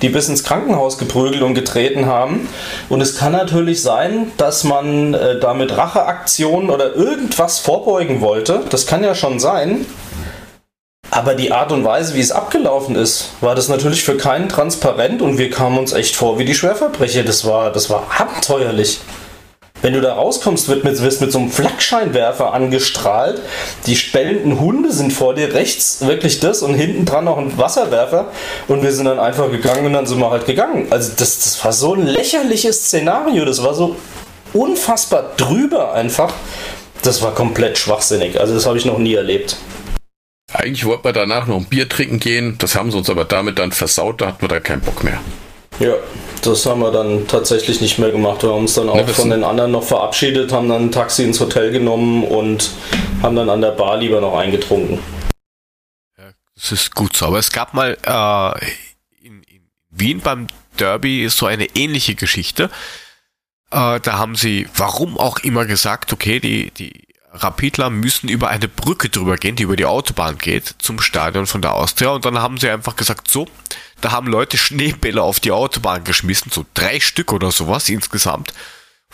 die 0.00 0.10
bis 0.10 0.28
ins 0.28 0.44
Krankenhaus 0.44 0.96
geprügelt 0.96 1.42
und 1.42 1.54
getreten 1.54 2.06
haben. 2.06 2.48
Und 2.88 3.00
es 3.00 3.16
kann 3.18 3.32
natürlich 3.32 3.82
sein, 3.82 4.30
dass 4.36 4.62
man 4.62 5.14
äh, 5.14 5.40
damit 5.40 5.76
Racheaktionen 5.76 6.70
oder 6.70 6.94
irgendwas 6.94 7.58
vorbeugen 7.58 8.20
wollte. 8.20 8.60
Das 8.70 8.86
kann 8.86 9.02
ja 9.02 9.16
schon 9.16 9.40
sein. 9.40 9.86
Aber 11.14 11.34
die 11.34 11.52
Art 11.52 11.72
und 11.72 11.84
Weise, 11.84 12.14
wie 12.14 12.20
es 12.20 12.32
abgelaufen 12.32 12.96
ist, 12.96 13.32
war 13.42 13.54
das 13.54 13.68
natürlich 13.68 14.02
für 14.02 14.16
keinen 14.16 14.48
transparent 14.48 15.20
und 15.20 15.36
wir 15.36 15.50
kamen 15.50 15.76
uns 15.76 15.92
echt 15.92 16.16
vor 16.16 16.38
wie 16.38 16.46
die 16.46 16.54
Schwerverbrecher. 16.54 17.22
Das 17.22 17.44
war, 17.44 17.70
das 17.70 17.90
war 17.90 18.06
abenteuerlich. 18.18 18.98
Wenn 19.82 19.92
du 19.92 20.00
da 20.00 20.14
rauskommst, 20.14 20.68
wird 20.68 20.84
mit, 20.84 21.02
wirst 21.02 21.20
mit 21.20 21.30
so 21.30 21.38
einem 21.38 21.50
Flakscheinwerfer 21.50 22.54
angestrahlt. 22.54 23.42
Die 23.84 23.96
spellenden 23.96 24.58
Hunde 24.58 24.90
sind 24.90 25.12
vor 25.12 25.34
dir, 25.34 25.52
rechts 25.52 26.00
wirklich 26.00 26.40
das 26.40 26.62
und 26.62 26.72
hinten 26.72 27.04
dran 27.04 27.26
noch 27.26 27.36
ein 27.36 27.58
Wasserwerfer. 27.58 28.28
Und 28.66 28.82
wir 28.82 28.92
sind 28.92 29.04
dann 29.04 29.18
einfach 29.18 29.50
gegangen 29.50 29.84
und 29.84 29.92
dann 29.92 30.06
sind 30.06 30.18
wir 30.18 30.30
halt 30.30 30.46
gegangen. 30.46 30.86
Also 30.88 31.12
das, 31.14 31.40
das 31.40 31.62
war 31.62 31.74
so 31.74 31.92
ein 31.92 32.06
lächerliches 32.06 32.86
Szenario. 32.86 33.44
Das 33.44 33.62
war 33.62 33.74
so 33.74 33.96
unfassbar 34.54 35.32
drüber 35.36 35.92
einfach. 35.92 36.32
Das 37.02 37.20
war 37.20 37.34
komplett 37.34 37.76
schwachsinnig. 37.76 38.40
Also 38.40 38.54
das 38.54 38.64
habe 38.64 38.78
ich 38.78 38.86
noch 38.86 38.96
nie 38.96 39.12
erlebt. 39.12 39.58
Eigentlich 40.52 40.84
wollten 40.84 41.04
wir 41.04 41.12
danach 41.12 41.46
noch 41.46 41.56
ein 41.56 41.64
Bier 41.66 41.88
trinken 41.88 42.20
gehen. 42.20 42.56
Das 42.58 42.74
haben 42.74 42.90
sie 42.90 42.98
uns 42.98 43.08
aber 43.08 43.24
damit 43.24 43.58
dann 43.58 43.72
versaut. 43.72 44.20
Da 44.20 44.26
hatten 44.28 44.42
wir 44.42 44.48
da 44.48 44.60
keinen 44.60 44.82
Bock 44.82 45.02
mehr. 45.02 45.20
Ja, 45.78 45.94
das 46.42 46.66
haben 46.66 46.80
wir 46.80 46.92
dann 46.92 47.26
tatsächlich 47.26 47.80
nicht 47.80 47.98
mehr 47.98 48.10
gemacht. 48.10 48.42
Wir 48.42 48.50
haben 48.50 48.60
uns 48.60 48.74
dann 48.74 48.88
auch 48.90 48.94
Ne, 48.96 49.06
wir 49.06 49.14
von 49.14 49.22
sind- 49.24 49.30
den 49.30 49.44
anderen 49.44 49.70
noch 49.72 49.82
verabschiedet, 49.84 50.52
haben 50.52 50.68
dann 50.68 50.84
ein 50.86 50.92
Taxi 50.92 51.24
ins 51.24 51.40
Hotel 51.40 51.72
genommen 51.72 52.24
und 52.24 52.70
haben 53.22 53.34
dann 53.36 53.48
an 53.48 53.62
der 53.62 53.70
Bar 53.70 53.96
lieber 53.96 54.20
noch 54.20 54.36
eingetrunken. 54.36 54.98
Das 56.54 56.70
ist 56.72 56.94
gut 56.94 57.16
so. 57.16 57.26
Aber 57.26 57.38
es 57.38 57.50
gab 57.50 57.72
mal 57.74 57.96
äh, 58.04 59.26
in, 59.26 59.42
in 59.44 59.62
Wien 59.90 60.20
beim 60.20 60.46
Derby 60.78 61.26
so 61.30 61.46
eine 61.46 61.64
ähnliche 61.74 62.14
Geschichte. 62.14 62.64
Äh, 63.70 63.98
da 64.00 64.12
haben 64.18 64.36
sie, 64.36 64.68
warum 64.76 65.16
auch 65.18 65.38
immer, 65.38 65.64
gesagt, 65.64 66.12
okay, 66.12 66.38
die, 66.38 66.70
die 66.70 67.06
Rapidler 67.32 67.90
müssen 67.90 68.28
über 68.28 68.48
eine 68.48 68.68
Brücke 68.68 69.08
drüber 69.08 69.36
gehen, 69.36 69.56
die 69.56 69.62
über 69.62 69.76
die 69.76 69.86
Autobahn 69.86 70.38
geht, 70.38 70.74
zum 70.78 71.00
Stadion 71.00 71.46
von 71.46 71.62
der 71.62 71.72
Austria. 71.72 72.10
Und 72.10 72.24
dann 72.24 72.38
haben 72.38 72.58
sie 72.58 72.68
einfach 72.68 72.96
gesagt, 72.96 73.28
so, 73.28 73.48
da 74.00 74.12
haben 74.12 74.26
Leute 74.26 74.58
Schneebälle 74.58 75.22
auf 75.22 75.40
die 75.40 75.52
Autobahn 75.52 76.04
geschmissen, 76.04 76.52
so 76.52 76.66
drei 76.74 77.00
Stück 77.00 77.32
oder 77.32 77.50
sowas 77.50 77.88
insgesamt. 77.88 78.52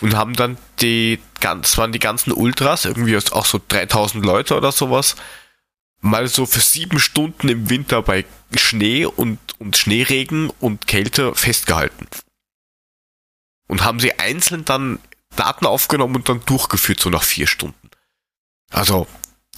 Und 0.01 0.15
haben 0.15 0.33
dann 0.33 0.57
die, 0.81 1.19
ganz, 1.39 1.77
waren 1.77 1.91
die 1.91 1.99
ganzen 1.99 2.31
Ultras, 2.31 2.85
irgendwie 2.85 3.17
auch 3.17 3.45
so 3.45 3.59
3000 3.65 4.25
Leute 4.25 4.55
oder 4.55 4.71
sowas, 4.71 5.15
mal 6.01 6.27
so 6.27 6.45
für 6.45 6.61
sieben 6.61 6.99
Stunden 6.99 7.49
im 7.49 7.69
Winter 7.69 8.01
bei 8.01 8.25
Schnee 8.55 9.05
und, 9.05 9.39
und 9.59 9.77
Schneeregen 9.77 10.51
und 10.59 10.87
Kälte 10.87 11.35
festgehalten. 11.35 12.07
Und 13.67 13.83
haben 13.83 13.99
sie 13.99 14.17
einzeln 14.17 14.65
dann 14.65 14.99
Daten 15.35 15.65
aufgenommen 15.65 16.15
und 16.15 16.29
dann 16.29 16.41
durchgeführt, 16.45 16.99
so 16.99 17.09
nach 17.09 17.23
vier 17.23 17.47
Stunden. 17.47 17.78
Also, 18.71 19.07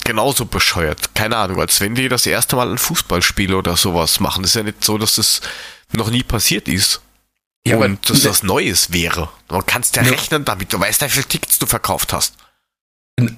genauso 0.04 0.44
bescheuert. 0.46 1.14
Keine 1.14 1.36
Ahnung, 1.36 1.60
als 1.60 1.80
wenn 1.80 1.94
die 1.94 2.08
das 2.08 2.26
erste 2.26 2.56
Mal 2.56 2.70
ein 2.70 2.78
Fußballspiel 2.78 3.54
oder 3.54 3.76
sowas 3.76 4.20
machen. 4.20 4.42
Das 4.42 4.52
ist 4.52 4.56
ja 4.56 4.62
nicht 4.62 4.82
so, 4.84 4.98
dass 4.98 5.16
das 5.16 5.40
noch 5.92 6.10
nie 6.10 6.22
passiert 6.22 6.68
ist. 6.68 7.00
Ja, 7.66 7.76
aber- 7.76 7.84
und 7.84 8.08
dass 8.10 8.22
das 8.22 8.42
Neues 8.42 8.92
wäre. 8.92 9.28
Man 9.48 9.64
kannst 9.66 9.94
ja 9.96 10.02
Ja. 10.02 10.10
rechnen 10.10 10.44
damit, 10.44 10.72
du 10.72 10.80
weißt, 10.80 11.02
wie 11.02 11.08
viele 11.08 11.26
Tickets 11.26 11.58
du 11.58 11.66
verkauft 11.66 12.12
hast. 12.12 12.34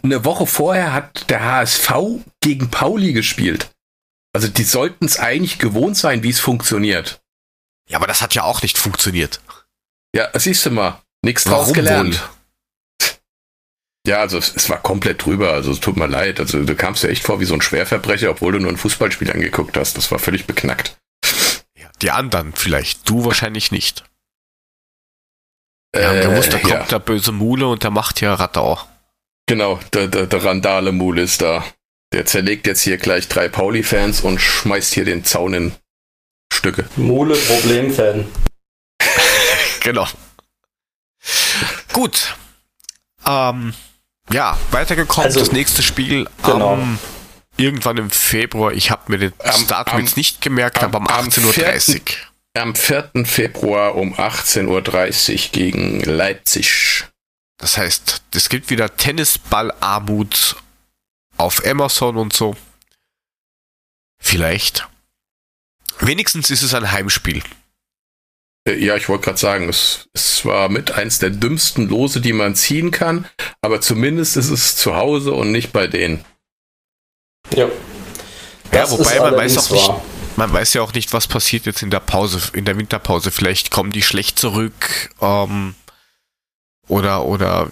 Eine 0.02 0.24
Woche 0.24 0.46
vorher 0.46 0.92
hat 0.92 1.28
der 1.28 1.42
HSV 1.44 1.90
gegen 2.40 2.70
Pauli 2.70 3.12
gespielt. 3.12 3.70
Also 4.32 4.48
die 4.48 4.64
sollten 4.64 5.04
es 5.04 5.18
eigentlich 5.18 5.58
gewohnt 5.58 5.96
sein, 5.96 6.22
wie 6.22 6.30
es 6.30 6.40
funktioniert. 6.40 7.20
Ja, 7.90 7.98
aber 7.98 8.06
das 8.06 8.22
hat 8.22 8.34
ja 8.34 8.44
auch 8.44 8.62
nicht 8.62 8.78
funktioniert. 8.78 9.40
Ja, 10.14 10.28
siehst 10.38 10.64
du 10.64 10.70
mal. 10.70 11.02
Nichts 11.22 11.44
draus 11.44 11.72
gelernt. 11.72 12.14
wohl? 12.20 12.28
Ja, 14.06 14.18
also 14.20 14.36
es, 14.38 14.54
es 14.54 14.68
war 14.68 14.82
komplett 14.82 15.24
drüber. 15.24 15.52
Also 15.52 15.72
es 15.72 15.80
tut 15.80 15.96
mir 15.96 16.06
leid. 16.06 16.38
Also 16.40 16.62
du 16.62 16.74
kamst 16.74 17.02
dir 17.02 17.08
echt 17.08 17.24
vor 17.24 17.40
wie 17.40 17.46
so 17.46 17.54
ein 17.54 17.62
Schwerverbrecher, 17.62 18.30
obwohl 18.30 18.52
du 18.52 18.58
nur 18.58 18.70
ein 18.70 18.76
Fußballspiel 18.76 19.30
angeguckt 19.32 19.76
hast. 19.76 19.96
Das 19.96 20.10
war 20.10 20.18
völlig 20.18 20.46
beknackt. 20.46 20.98
Ja, 21.76 21.88
die 22.02 22.10
anderen 22.10 22.52
vielleicht, 22.54 23.08
du 23.08 23.24
wahrscheinlich 23.24 23.70
nicht. 23.72 24.04
Wir 25.92 26.08
haben 26.08 26.20
gewusst, 26.20 26.52
da 26.52 26.58
kommt 26.58 26.72
Äh, 26.72 26.76
ja, 26.78 26.84
der 26.84 26.98
böse 26.98 27.32
Mule 27.32 27.66
und 27.68 27.82
der 27.84 27.90
macht 27.90 28.18
hier 28.18 28.30
Radau. 28.32 28.78
genau, 29.46 29.78
der, 29.92 30.08
der, 30.08 30.26
der 30.26 30.44
Randale-Mul 30.44 31.18
ist 31.20 31.40
da. 31.40 31.64
Der 32.12 32.26
zerlegt 32.26 32.66
jetzt 32.66 32.82
hier 32.82 32.96
gleich 32.98 33.28
drei 33.28 33.48
Pauli-Fans 33.48 34.20
und 34.20 34.40
schmeißt 34.40 34.92
hier 34.94 35.04
den 35.04 35.24
Zaun 35.24 35.54
in 35.54 35.72
Stücke. 36.52 36.84
Mule 36.96 37.36
Problemfan. 37.36 38.26
Genau. 39.80 40.08
Gut. 41.92 42.34
Ähm, 43.26 43.74
ja, 44.32 44.58
weitergekommen. 44.70 45.26
Also, 45.26 45.40
das 45.40 45.52
nächste 45.52 45.82
Spiel 45.82 46.28
genau. 46.42 46.74
am 46.74 46.98
irgendwann 47.56 47.96
im 47.98 48.10
Februar. 48.10 48.72
Ich 48.72 48.90
habe 48.90 49.10
mir 49.12 49.18
den 49.18 49.32
Am- 49.44 49.66
Datum 49.66 49.94
am- 49.94 50.00
jetzt 50.00 50.16
nicht 50.16 50.40
gemerkt, 50.40 50.78
am- 50.78 50.84
aber 50.86 50.98
um 50.98 51.06
am 51.06 51.28
18.30 51.28 52.00
Uhr. 52.00 52.62
Am 52.62 52.74
4. 52.74 53.10
Februar 53.24 53.94
um 53.96 54.14
18.30 54.14 54.66
Uhr 55.46 55.50
gegen 55.52 56.00
Leipzig. 56.00 57.04
Das 57.58 57.76
heißt, 57.78 58.22
es 58.34 58.48
gibt 58.48 58.70
wieder 58.70 58.96
Tennisballarmut 58.96 60.56
auf 61.36 61.64
Amazon 61.66 62.16
und 62.16 62.32
so. 62.32 62.56
Vielleicht. 64.20 64.88
Wenigstens 66.00 66.50
ist 66.50 66.62
es 66.62 66.74
ein 66.74 66.90
Heimspiel. 66.90 67.42
Äh, 68.66 68.74
Ja, 68.84 68.96
ich 68.96 69.08
wollte 69.08 69.24
gerade 69.24 69.38
sagen, 69.38 69.68
es, 69.68 70.08
es 70.12 70.44
war 70.44 70.68
mit 70.68 70.92
eins 70.92 71.18
der 71.18 71.30
dümmsten 71.30 71.88
Lose, 71.88 72.20
die 72.20 72.32
man 72.32 72.54
ziehen 72.54 72.90
kann, 72.90 73.26
aber 73.60 73.80
zumindest 73.80 74.36
ist 74.36 74.50
es 74.50 74.76
zu 74.76 74.96
Hause 74.96 75.32
und 75.32 75.52
nicht 75.52 75.72
bei 75.72 75.86
denen. 75.86 76.24
Ja. 77.54 77.66
Ja, 77.66 77.70
Das 78.72 78.90
wobei 78.90 79.14
ist 79.14 79.20
man 79.20 79.36
weiß 79.36 79.58
auch 79.58 79.70
nicht, 79.70 79.88
wahr. 79.88 80.02
man 80.36 80.52
weiß 80.52 80.74
ja 80.74 80.82
auch 80.82 80.92
nicht, 80.94 81.12
was 81.12 81.28
passiert 81.28 81.66
jetzt 81.66 81.82
in 81.82 81.90
der 81.90 82.00
Pause, 82.00 82.40
in 82.54 82.64
der 82.64 82.76
Winterpause. 82.76 83.30
Vielleicht 83.30 83.70
kommen 83.70 83.92
die 83.92 84.02
schlecht 84.02 84.38
zurück, 84.38 85.10
ähm, 85.20 85.74
oder, 86.88 87.24
oder, 87.24 87.70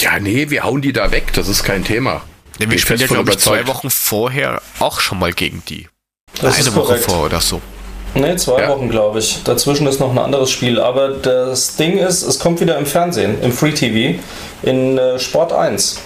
Ja, 0.00 0.18
nee, 0.20 0.50
wir 0.50 0.64
hauen 0.64 0.82
die 0.82 0.92
da 0.92 1.10
weg, 1.12 1.32
das 1.32 1.48
ist 1.48 1.64
kein 1.64 1.84
Thema. 1.84 2.14
ne, 2.14 2.66
Bin 2.66 2.70
wir 2.72 2.78
spielen 2.78 3.00
ja, 3.00 3.06
glaube 3.06 3.30
ich, 3.30 3.38
zwei. 3.38 3.66
Wochen 3.66 3.88
vorher 3.90 4.60
auch 4.80 5.00
schon 5.00 5.18
mal 5.18 5.32
gegen 5.32 5.62
die. 5.68 5.88
Das 6.40 6.56
Eine 6.56 6.68
ist 6.68 6.74
Woche 6.74 6.98
vor 6.98 7.24
oder 7.24 7.40
so. 7.40 7.62
Ne, 8.14 8.36
zwei 8.36 8.62
Ja. 8.62 8.68
Wochen, 8.70 8.88
glaube 8.88 9.18
ich. 9.20 9.42
Dazwischen 9.44 9.86
ist 9.86 10.00
noch 10.00 10.10
ein 10.10 10.18
anderes 10.18 10.50
Spiel. 10.50 10.80
Aber 10.80 11.10
das 11.10 11.76
Ding 11.76 11.98
ist, 11.98 12.22
es 12.22 12.38
kommt 12.38 12.60
wieder 12.60 12.76
im 12.78 12.86
Fernsehen, 12.86 13.40
im 13.42 13.52
Free 13.52 13.72
TV, 13.72 14.18
in 14.62 14.98
äh, 14.98 15.18
Sport 15.18 15.52
1. 15.52 16.00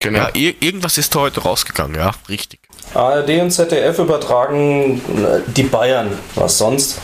Genau. 0.00 0.18
Ja, 0.18 0.28
ir 0.34 0.54
irgendwas 0.60 0.98
ist 0.98 1.14
da 1.14 1.20
heute 1.20 1.42
rausgegangen, 1.42 1.96
ja, 1.96 2.10
richtig. 2.28 2.60
ARD 2.94 3.40
und 3.40 3.50
ZDF 3.52 3.98
übertragen 4.00 5.00
äh, 5.24 5.40
die 5.52 5.62
Bayern, 5.62 6.18
was 6.34 6.58
sonst. 6.58 6.98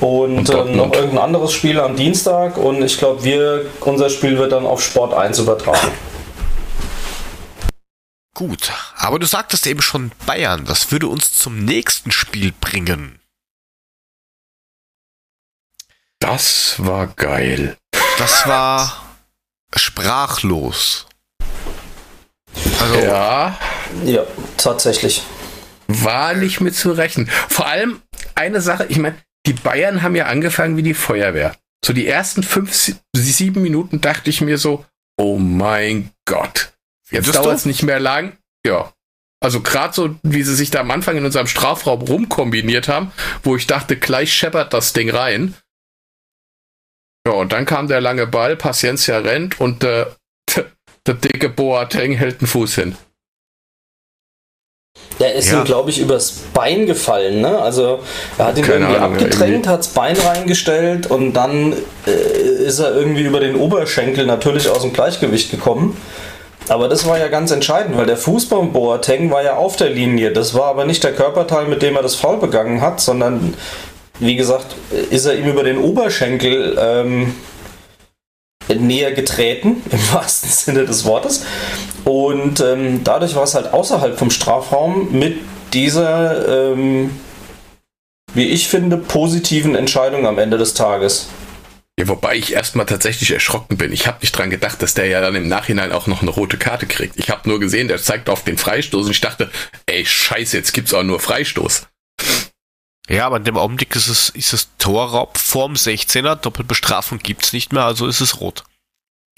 Und, 0.00 0.38
Und 0.38 0.48
Dortmund. 0.48 0.76
noch 0.76 0.92
irgendein 0.94 1.18
anderes 1.20 1.52
Spiel 1.52 1.78
am 1.78 1.94
Dienstag 1.94 2.56
und 2.56 2.82
ich 2.82 2.98
glaube, 2.98 3.22
wir, 3.22 3.66
unser 3.80 4.10
Spiel 4.10 4.36
wird 4.36 4.50
dann 4.50 4.66
auf 4.66 4.82
Sport 4.82 5.14
1 5.14 5.38
übertragen. 5.38 5.92
Gut, 8.34 8.72
aber 8.96 9.18
du 9.18 9.26
sagtest 9.26 9.66
eben 9.66 9.82
schon 9.82 10.10
Bayern, 10.26 10.64
das 10.64 10.90
würde 10.90 11.06
uns 11.08 11.32
zum 11.34 11.64
nächsten 11.64 12.10
Spiel 12.12 12.52
bringen. 12.60 13.20
Das 16.18 16.76
war 16.78 17.08
geil. 17.08 17.76
Das 18.18 18.46
war 18.46 19.02
sprachlos. 19.76 21.06
Also, 22.80 22.94
Ja, 23.00 23.58
Ja, 24.04 24.24
tatsächlich. 24.56 25.22
war 25.88 26.32
nicht 26.34 26.60
mit 26.60 26.74
zu 26.74 26.92
rechnen. 26.92 27.28
Vor 27.48 27.66
allem 27.66 28.00
eine 28.34 28.60
Sache, 28.62 28.86
ich 28.86 28.98
meine, 28.98 29.20
die 29.46 29.52
Bayern 29.52 30.02
haben 30.02 30.16
ja 30.16 30.26
angefangen 30.26 30.76
wie 30.76 30.82
die 30.82 30.94
Feuerwehr. 30.94 31.56
So 31.84 31.92
die 31.92 32.06
ersten 32.06 32.42
fünf, 32.42 32.72
sie- 32.74 32.96
sieben 33.14 33.60
Minuten 33.62 34.00
dachte 34.00 34.30
ich 34.30 34.40
mir 34.40 34.56
so, 34.56 34.86
oh 35.18 35.36
mein 35.38 36.12
Gott. 36.24 36.71
Jetzt 37.12 37.34
dauert 37.34 37.56
es 37.56 37.66
nicht 37.66 37.82
mehr 37.82 38.00
lang. 38.00 38.36
Ja. 38.66 38.92
Also 39.40 39.60
gerade 39.60 39.92
so, 39.92 40.14
wie 40.22 40.42
sie 40.44 40.54
sich 40.54 40.70
da 40.70 40.80
am 40.80 40.90
Anfang 40.90 41.16
in 41.16 41.24
unserem 41.24 41.48
Strafraum 41.48 42.02
rumkombiniert 42.02 42.88
haben, 42.88 43.12
wo 43.42 43.56
ich 43.56 43.66
dachte, 43.66 43.96
gleich 43.96 44.32
scheppert 44.32 44.72
das 44.72 44.92
Ding 44.92 45.10
rein. 45.10 45.54
Ja, 47.26 47.34
und 47.34 47.52
dann 47.52 47.66
kam 47.66 47.88
der 47.88 48.00
lange 48.00 48.26
Ball, 48.26 48.56
Paciencia 48.56 49.18
rennt 49.18 49.60
und 49.60 49.82
der, 49.82 50.16
der 51.06 51.14
dicke 51.14 51.48
Boateng 51.48 52.12
hält 52.12 52.40
den 52.40 52.46
Fuß 52.46 52.74
hin. 52.76 52.96
Der 55.18 55.34
ist 55.34 55.50
Ja. 55.50 55.60
ihm, 55.60 55.64
glaube 55.64 55.90
ich, 55.90 55.98
übers 56.00 56.32
Bein 56.52 56.86
gefallen. 56.86 57.40
Ne? 57.40 57.58
Also 57.58 58.02
er 58.38 58.46
hat 58.46 58.58
ihn 58.58 58.64
Keine 58.64 58.84
irgendwie 58.84 58.96
Ahnung, 58.96 59.12
abgedrängt, 59.14 59.50
irgendwie. 59.54 59.68
hat 59.68 59.78
das 59.80 59.88
Bein 59.88 60.16
reingestellt 60.16 61.06
und 61.08 61.32
dann 61.32 61.74
äh, 62.06 62.10
ist 62.66 62.78
er 62.78 62.94
irgendwie 62.94 63.22
über 63.24 63.40
den 63.40 63.56
Oberschenkel 63.56 64.26
natürlich 64.26 64.68
aus 64.68 64.82
dem 64.82 64.92
Gleichgewicht 64.92 65.50
gekommen. 65.50 65.96
Aber 66.68 66.88
das 66.88 67.06
war 67.06 67.18
ja 67.18 67.28
ganz 67.28 67.50
entscheidend, 67.50 67.96
weil 67.96 68.06
der 68.06 68.16
Fuß 68.16 68.46
Boateng 68.46 69.30
war 69.30 69.42
ja 69.42 69.56
auf 69.56 69.76
der 69.76 69.90
Linie. 69.90 70.32
Das 70.32 70.54
war 70.54 70.66
aber 70.66 70.84
nicht 70.84 71.02
der 71.04 71.12
Körperteil, 71.12 71.66
mit 71.66 71.82
dem 71.82 71.96
er 71.96 72.02
das 72.02 72.14
Foul 72.14 72.38
begangen 72.38 72.80
hat, 72.80 73.00
sondern 73.00 73.54
wie 74.18 74.36
gesagt, 74.36 74.76
ist 75.10 75.26
er 75.26 75.34
ihm 75.34 75.48
über 75.48 75.64
den 75.64 75.78
Oberschenkel 75.78 76.78
ähm, 76.80 77.34
näher 78.68 79.12
getreten, 79.12 79.82
im 79.90 80.12
wahrsten 80.12 80.50
Sinne 80.50 80.86
des 80.86 81.04
Wortes. 81.04 81.44
Und 82.04 82.60
ähm, 82.60 83.02
dadurch 83.04 83.34
war 83.34 83.44
es 83.44 83.54
halt 83.54 83.72
außerhalb 83.72 84.18
vom 84.18 84.30
Strafraum 84.30 85.08
mit 85.12 85.38
dieser, 85.72 86.72
ähm, 86.72 87.10
wie 88.34 88.46
ich 88.46 88.68
finde, 88.68 88.96
positiven 88.96 89.74
Entscheidung 89.74 90.26
am 90.26 90.38
Ende 90.38 90.58
des 90.58 90.74
Tages. 90.74 91.28
Ja, 91.98 92.08
wobei 92.08 92.36
ich 92.36 92.54
erstmal 92.54 92.86
tatsächlich 92.86 93.30
erschrocken 93.30 93.76
bin. 93.76 93.92
Ich 93.92 94.06
habe 94.06 94.18
nicht 94.22 94.32
dran 94.32 94.48
gedacht, 94.48 94.80
dass 94.80 94.94
der 94.94 95.06
ja 95.06 95.20
dann 95.20 95.34
im 95.34 95.46
Nachhinein 95.46 95.92
auch 95.92 96.06
noch 96.06 96.22
eine 96.22 96.30
rote 96.30 96.56
Karte 96.56 96.86
kriegt. 96.86 97.18
Ich 97.18 97.28
habe 97.28 97.48
nur 97.48 97.60
gesehen, 97.60 97.88
der 97.88 97.98
zeigt 97.98 98.30
auf 98.30 98.44
den 98.44 98.56
Freistoß 98.56 99.06
und 99.06 99.12
ich 99.12 99.20
dachte, 99.20 99.50
ey, 99.86 100.04
scheiße, 100.04 100.56
jetzt 100.56 100.72
gibt's 100.72 100.94
auch 100.94 101.02
nur 101.02 101.20
Freistoß. 101.20 101.86
ja, 103.10 103.26
aber 103.26 103.36
in 103.36 103.44
dem 103.44 103.58
Augenblick 103.58 103.94
ist 103.94 104.08
es, 104.08 104.30
ist 104.30 104.54
es 104.54 104.70
Torraub 104.78 105.36
vorm 105.36 105.74
16er, 105.74 106.36
Doppelbestrafung 106.36 107.18
gibt's 107.18 107.52
nicht 107.52 107.74
mehr, 107.74 107.84
also 107.84 108.06
ist 108.06 108.20
es 108.20 108.40
rot. 108.40 108.64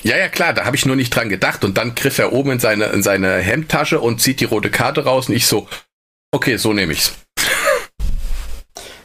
Ja, 0.03 0.17
ja, 0.17 0.29
klar, 0.29 0.53
da 0.53 0.65
habe 0.65 0.77
ich 0.77 0.87
nur 0.87 0.97
nicht 0.97 1.15
dran 1.15 1.29
gedacht. 1.29 1.65
Und 1.65 1.79
dann 1.79 1.95
griff 1.95 2.19
er 2.19 2.33
oben 2.33 2.53
in 2.53 2.59
seine, 2.61 2.87
in 2.87 3.03
seine 3.03 3.39
Hemdtasche 3.39 4.01
und 4.01 4.21
zieht 4.21 4.41
die 4.41 4.45
rote 4.45 4.71
Karte 4.71 5.05
raus 5.05 5.29
und 5.29 5.35
ich 5.35 5.47
so, 5.47 5.69
okay, 6.33 6.57
so 6.57 6.73
nehme 6.73 6.93
ich's. 6.93 7.15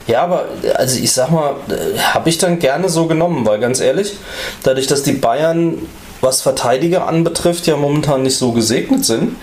Ja, 0.09 0.23
aber 0.23 0.47
also 0.73 0.99
ich 0.99 1.11
sag 1.11 1.29
mal, 1.29 1.55
habe 2.13 2.29
ich 2.29 2.39
dann 2.39 2.57
gerne 2.57 2.89
so 2.89 3.05
genommen, 3.05 3.45
weil 3.45 3.59
ganz 3.59 3.79
ehrlich, 3.79 4.17
dadurch, 4.63 4.87
dass 4.87 5.03
die 5.03 5.11
Bayern, 5.11 5.77
was 6.19 6.41
Verteidiger 6.41 7.07
anbetrifft, 7.07 7.67
ja 7.67 7.77
momentan 7.77 8.23
nicht 8.23 8.35
so 8.35 8.51
gesegnet 8.51 9.05
sind, 9.05 9.35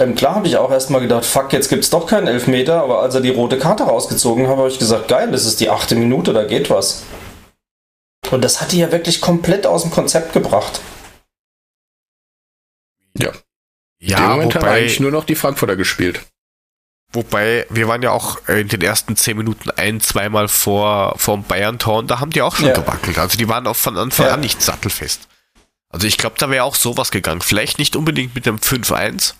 ähm, 0.00 0.16
klar 0.16 0.34
habe 0.34 0.48
ich 0.48 0.56
auch 0.56 0.72
erstmal 0.72 1.02
gedacht, 1.02 1.24
fuck, 1.24 1.52
jetzt 1.52 1.68
gibt's 1.68 1.88
doch 1.90 2.08
keinen 2.08 2.26
Elfmeter, 2.26 2.82
aber 2.82 3.00
als 3.00 3.14
er 3.14 3.20
die 3.20 3.30
rote 3.30 3.58
Karte 3.58 3.84
rausgezogen 3.84 4.48
hat, 4.48 4.56
habe 4.56 4.66
ich 4.66 4.80
gesagt, 4.80 5.06
geil, 5.06 5.30
das 5.30 5.46
ist 5.46 5.60
die 5.60 5.70
achte 5.70 5.94
Minute, 5.94 6.32
da 6.32 6.42
geht 6.42 6.68
was. 6.68 7.04
Und 8.32 8.42
das 8.42 8.60
hat 8.60 8.72
die 8.72 8.78
ja 8.78 8.90
wirklich 8.90 9.20
komplett 9.20 9.68
aus 9.68 9.82
dem 9.82 9.92
Konzept 9.92 10.32
gebracht. 10.32 10.80
In 14.00 14.08
dem 14.08 14.18
Ja, 14.18 14.28
Moment 14.30 14.56
haben 14.56 14.62
wobei, 14.62 14.78
eigentlich 14.78 14.98
nur 14.98 15.12
noch 15.12 15.24
die 15.24 15.36
Frankfurter 15.36 15.76
gespielt. 15.76 16.22
Wobei, 17.12 17.66
wir 17.70 17.88
waren 17.88 18.02
ja 18.02 18.10
auch 18.10 18.38
äh, 18.48 18.60
in 18.60 18.68
den 18.68 18.80
ersten 18.82 19.16
zehn 19.16 19.36
Minuten 19.36 19.70
ein, 19.70 20.00
zweimal 20.00 20.48
vor, 20.48 21.14
vorm 21.18 21.44
Bayern-Tor 21.44 21.98
und 21.98 22.10
da 22.10 22.20
haben 22.20 22.30
die 22.30 22.42
auch 22.42 22.56
schon 22.56 22.66
Ja. 22.68 22.72
gewackelt. 22.74 23.18
Also 23.18 23.36
die 23.38 23.48
waren 23.48 23.66
auch 23.66 23.76
von 23.76 23.96
Anfang 23.96 24.26
Ja. 24.26 24.34
an 24.34 24.40
nicht 24.40 24.62
sattelfest. 24.62 25.28
Also 25.88 26.06
ich 26.06 26.16
glaube, 26.18 26.36
da 26.38 26.48
wäre 26.50 26.64
auch 26.64 26.74
sowas 26.74 27.10
gegangen. 27.10 27.42
Vielleicht 27.42 27.78
nicht 27.78 27.96
unbedingt 27.96 28.34
mit 28.34 28.46
dem 28.46 28.58
5-1, 28.58 29.34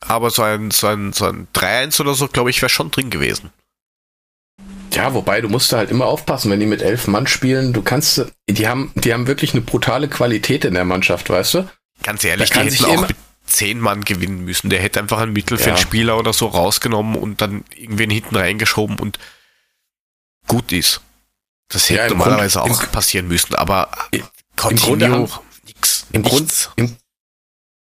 aber 0.00 0.30
so 0.30 0.42
ein, 0.42 0.70
so 0.72 0.88
ein, 0.88 1.12
so 1.12 1.26
ein 1.26 1.46
3-1 1.54 2.00
oder 2.00 2.14
so, 2.14 2.26
glaube 2.28 2.50
ich, 2.50 2.60
wäre 2.62 2.70
schon 2.70 2.90
drin 2.90 3.10
gewesen. 3.10 3.50
Ja, 4.92 5.12
wobei 5.14 5.40
du 5.40 5.48
musst 5.48 5.72
da 5.72 5.76
halt 5.78 5.90
immer 5.90 6.06
aufpassen, 6.06 6.50
wenn 6.50 6.60
die 6.60 6.66
mit 6.66 6.80
elf 6.80 7.06
Mann 7.06 7.26
spielen. 7.26 7.72
Du 7.72 7.82
kannst, 7.82 8.24
die 8.48 8.66
haben, 8.66 8.92
die 8.94 9.12
haben 9.12 9.26
wirklich 9.26 9.52
eine 9.52 9.60
brutale 9.60 10.08
Qualität 10.08 10.64
in 10.64 10.74
der 10.74 10.84
Mannschaft, 10.84 11.28
weißt 11.28 11.54
du? 11.54 11.68
Ganz 12.02 12.24
ehrlich, 12.24 12.48
Da 12.50 12.54
die 12.54 12.58
kann 12.60 12.72
hätten 12.72 12.84
auch 12.86 12.92
immer- 12.98 13.06
mit 13.08 13.16
zehn 13.46 13.80
Mann 13.80 14.04
gewinnen 14.04 14.44
müssen. 14.44 14.70
Der 14.70 14.80
hätte 14.80 15.00
einfach 15.00 15.18
einen 15.18 15.32
Mittelfeldspieler 15.32 16.18
oder 16.18 16.32
so 16.32 16.46
rausgenommen 16.46 17.16
und 17.16 17.40
dann 17.40 17.64
irgendwen 17.74 18.10
hinten 18.10 18.36
reingeschoben 18.36 18.98
und 18.98 19.18
gut 20.46 20.72
ist. 20.72 21.00
Das 21.68 21.88
hätte 21.90 22.02
Ja, 22.02 22.08
normalerweise 22.08 22.58
Grund- 22.60 22.72
auch 22.74 22.82
im- 22.82 22.88
passieren 22.90 23.28
müssen, 23.28 23.54
aber 23.54 23.90
im 24.12 24.24
Grunde 24.76 25.10
haben- 25.10 25.28
nix. 25.64 26.06
Im 26.12 26.22
Grund, 26.22 26.42
nichts. 26.42 26.70
im, 26.76 26.96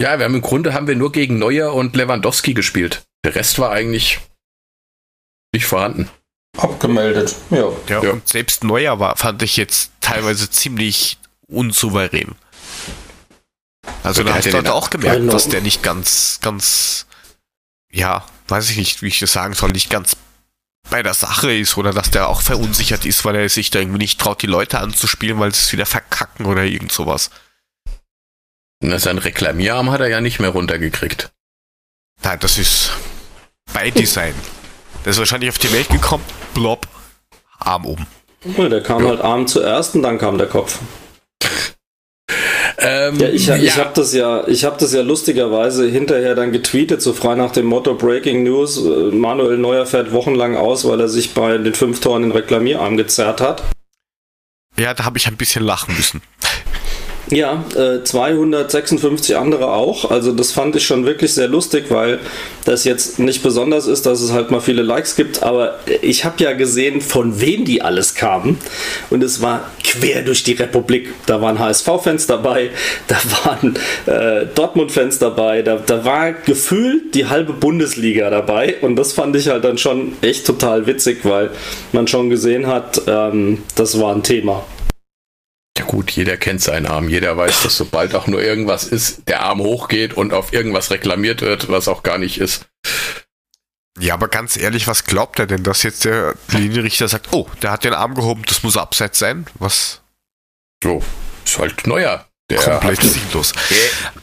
ja, 0.01 0.17
wir 0.17 0.25
haben 0.25 0.35
im 0.35 0.41
Grunde 0.41 0.73
haben 0.73 0.87
wir 0.87 0.95
nur 0.95 1.11
gegen 1.11 1.37
Neuer 1.37 1.73
und 1.73 1.95
Lewandowski 1.95 2.53
gespielt. 2.53 3.03
Der 3.23 3.35
Rest 3.35 3.59
war 3.59 3.71
eigentlich 3.71 4.19
nicht 5.53 5.65
vorhanden. 5.65 6.09
Abgemeldet, 6.57 7.35
ja. 7.49 7.69
Ja, 7.89 8.03
Ja. 8.03 8.11
und 8.11 8.27
selbst 8.27 8.63
Neuer 8.63 8.99
war, 8.99 9.17
fand 9.17 9.41
ich 9.43 9.57
jetzt 9.57 9.91
teilweise 10.01 10.49
ziemlich 10.49 11.17
unsouverän. 11.47 12.35
Also 14.03 14.23
da 14.23 14.31
hat 14.31 14.37
hast 14.45 14.47
du 14.47 14.53
halt 14.57 14.67
auch 14.69 14.89
gemerkt, 14.89 15.31
dass 15.33 15.47
der 15.47 15.61
nicht 15.61 15.81
ganz, 15.83 16.39
ganz, 16.41 17.05
ja, 17.91 18.23
weiß 18.47 18.69
ich 18.69 18.77
nicht, 18.77 19.01
wie 19.01 19.07
ich 19.07 19.19
das 19.19 19.31
sagen 19.33 19.53
soll, 19.53 19.71
nicht 19.71 19.89
ganz 19.89 20.15
bei 20.91 21.01
der 21.01 21.15
Sache 21.15 21.51
ist 21.51 21.77
oder 21.77 21.91
dass 21.93 22.11
der 22.11 22.27
auch 22.29 22.41
verunsichert 22.41 23.05
ist, 23.05 23.25
weil 23.25 23.35
er 23.35 23.49
sich 23.49 23.71
da 23.71 23.79
irgendwie 23.79 23.97
nicht 23.97 24.19
traut, 24.19 24.43
die 24.43 24.47
Leute 24.47 24.79
anzuspielen, 24.79 25.39
weil 25.39 25.51
sie 25.53 25.59
es 25.61 25.71
wieder 25.71 25.87
verkacken 25.87 26.45
oder 26.45 26.63
irgend 26.63 26.91
sowas. 26.91 27.31
Na, 28.81 28.99
sein 28.99 29.17
Reklamierarm 29.17 29.89
hat 29.89 30.01
er 30.01 30.09
ja 30.09 30.21
nicht 30.21 30.39
mehr 30.39 30.51
runtergekriegt. 30.51 31.31
Nein, 32.21 32.37
das 32.39 32.59
ist 32.59 32.91
bei 33.73 33.89
Design. 33.89 34.35
Der 35.03 35.11
ist 35.11 35.17
wahrscheinlich 35.17 35.49
auf 35.49 35.57
die 35.57 35.71
Welt 35.71 35.89
gekommen, 35.89 36.23
blob, 36.53 36.87
Arm 37.57 37.85
oben. 37.85 38.05
Ja, 38.43 38.69
Der 38.69 38.83
kam 38.83 39.01
Ja. 39.03 39.09
halt 39.09 39.21
Arm 39.21 39.47
zuerst 39.47 39.95
und 39.95 40.03
dann 40.03 40.19
kam 40.19 40.37
der 40.37 40.47
Kopf. 40.47 40.77
Ähm, 42.77 43.19
Ja, 43.19 43.27
ich, 43.29 43.47
ich 43.49 43.77
habe 43.77 43.91
das 43.95 44.13
ja, 44.13 44.47
ich 44.47 44.65
habe 44.65 44.77
das 44.79 44.93
ja 44.93 45.01
lustigerweise 45.01 45.87
hinterher 45.87 46.35
dann 46.35 46.51
getweetet, 46.51 47.01
so 47.01 47.13
frei 47.13 47.35
nach 47.35 47.51
dem 47.51 47.65
Motto 47.65 47.95
Breaking 47.95 48.43
News. 48.43 48.77
äh, 48.77 49.15
Manuel 49.15 49.57
Neuer 49.57 49.85
fährt 49.85 50.11
wochenlang 50.11 50.57
aus, 50.57 50.87
weil 50.87 50.99
er 50.99 51.07
sich 51.07 51.33
bei 51.33 51.57
den 51.57 51.73
fünf 51.73 51.99
Toren 52.01 52.23
den 52.23 52.31
Reklamierarm 52.31 52.97
gezerrt 52.97 53.41
hat. 53.41 53.63
Ja, 54.77 54.93
da 54.93 55.05
habe 55.05 55.17
ich 55.17 55.27
ein 55.27 55.37
bisschen 55.37 55.63
lachen 55.63 55.95
müssen. 55.95 56.21
Ja, 57.31 57.65
äh, 57.75 58.03
256 58.03 59.35
andere 59.35 59.71
auch. 59.71 60.11
Also 60.11 60.31
das 60.31 60.51
fand 60.51 60.75
ich 60.75 60.85
schon 60.85 61.05
wirklich 61.05 61.33
sehr 61.33 61.47
lustig, 61.47 61.85
weil 61.89 62.19
das 62.65 62.83
jetzt 62.83 63.17
nicht 63.17 63.41
besonders 63.41 63.87
ist, 63.87 64.05
dass 64.05 64.21
es 64.21 64.31
halt 64.31 64.51
mal 64.51 64.59
viele 64.59 64.83
Likes 64.83 65.15
gibt. 65.15 65.41
Aber 65.41 65.79
ich 66.03 66.23
habe 66.23 66.43
ja 66.43 66.53
gesehen, 66.53 67.01
von 67.01 67.41
wem 67.41 67.65
die 67.65 67.81
alles 67.81 68.13
kamen. 68.13 68.59
Und 69.09 69.23
es 69.23 69.41
war 69.41 69.71
quer 69.83 70.21
durch 70.21 70.43
die 70.43 70.53
Republik. 70.53 71.13
Da 71.25 71.41
waren 71.41 71.57
HSV-Fans 71.57 72.27
dabei, 72.27 72.69
da 73.07 73.17
waren 73.43 73.75
äh, 74.05 74.45
Dortmund-Fans 74.53 75.17
dabei, 75.17 75.63
da, 75.63 75.77
da 75.77 76.05
war 76.05 76.33
gefühlt 76.33 77.15
die 77.15 77.25
halbe 77.25 77.53
Bundesliga 77.53 78.29
dabei. 78.29 78.75
Und 78.81 78.97
das 78.97 79.13
fand 79.13 79.35
ich 79.35 79.47
halt 79.47 79.63
dann 79.63 79.79
schon 79.79 80.13
echt 80.21 80.45
total 80.45 80.85
witzig, 80.85 81.19
weil 81.23 81.49
man 81.91 82.07
schon 82.07 82.29
gesehen 82.29 82.67
hat, 82.67 83.01
ähm, 83.07 83.63
das 83.75 83.99
war 83.99 84.13
ein 84.13 84.21
Thema. 84.21 84.63
Ja 85.77 85.83
gut, 85.85 86.11
jeder 86.11 86.37
kennt 86.37 86.61
seinen 86.61 86.85
Arm. 86.85 87.09
Jeder 87.09 87.35
weiß, 87.35 87.63
dass 87.63 87.75
sobald 87.77 88.15
auch 88.15 88.27
nur 88.27 88.41
irgendwas 88.41 88.85
ist, 88.85 89.27
der 89.27 89.41
Arm 89.41 89.59
hochgeht 89.59 90.13
und 90.13 90.33
auf 90.33 90.53
irgendwas 90.53 90.89
reklamiert 90.91 91.41
wird, 91.41 91.69
was 91.69 91.87
auch 91.87 92.01
gar 92.03 92.17
nicht 92.17 92.39
ist. 92.39 92.65
Ja, 93.99 94.13
aber 94.13 94.27
ganz 94.27 94.57
ehrlich, 94.57 94.87
was 94.87 95.05
glaubt 95.05 95.39
er 95.39 95.47
denn, 95.47 95.63
dass 95.63 95.83
jetzt 95.83 96.05
der 96.05 96.35
Linienrichter 96.49 97.07
sagt, 97.07 97.29
oh, 97.33 97.47
der 97.61 97.71
hat 97.71 97.83
den 97.83 97.93
Arm 97.93 98.13
gehoben, 98.15 98.43
das 98.45 98.63
muss 98.63 98.77
abseits 98.77 99.19
sein? 99.19 99.45
Was? 99.55 100.01
So, 100.83 101.01
ist 101.45 101.59
halt 101.59 101.87
neuer. 101.87 102.25
Der 102.49 102.59
komplett 102.59 102.99
hat- 102.99 103.05
sinnlos. 103.09 103.53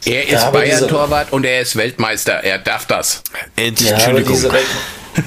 Er, 0.05 0.13
er 0.13 0.23
ist 0.23 0.31
Ja, 0.31 0.49
Bayern-Torwart 0.51 1.33
und 1.33 1.43
er 1.45 1.61
ist 1.61 1.75
Weltmeister. 1.75 2.43
Er 2.43 2.57
darf 2.57 2.85
das. 2.87 3.23
Ja, 3.57 3.65
aber 3.65 3.67
Entschuldigung. 3.67 4.33
diese, 4.33 4.53
Re 4.53 4.59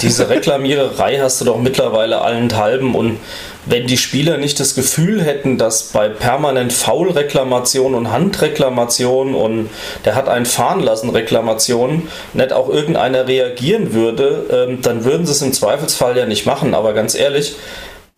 diese 0.00 0.28
Reklamiererei 0.28 1.18
hast 1.18 1.40
du 1.40 1.44
doch 1.44 1.58
mittlerweile 1.58 2.20
allenthalben 2.20 2.94
und 2.94 3.18
wenn 3.66 3.86
die 3.86 3.96
Spieler 3.96 4.38
nicht 4.38 4.60
das 4.60 4.74
Gefühl 4.74 5.22
hätten, 5.22 5.58
dass 5.58 5.84
bei 5.84 6.08
permanent 6.08 6.72
Foul-Reklamation 6.72 7.94
und 7.94 8.12
Handreklamation 8.12 9.34
und 9.34 9.70
der 10.04 10.14
hat 10.14 10.28
einen 10.28 10.46
fahren 10.46 10.80
lassen 10.80 11.10
Reklamation 11.10 12.08
nicht 12.32 12.52
auch 12.52 12.68
irgendeiner 12.68 13.26
reagieren 13.26 13.92
würde, 13.92 14.46
ähm, 14.50 14.82
dann 14.82 15.04
würden 15.04 15.26
sie 15.26 15.32
es 15.32 15.42
im 15.42 15.52
Zweifelsfall 15.52 16.16
ja 16.16 16.26
nicht 16.26 16.46
machen. 16.46 16.74
Aber 16.74 16.92
ganz 16.92 17.16
ehrlich, 17.16 17.56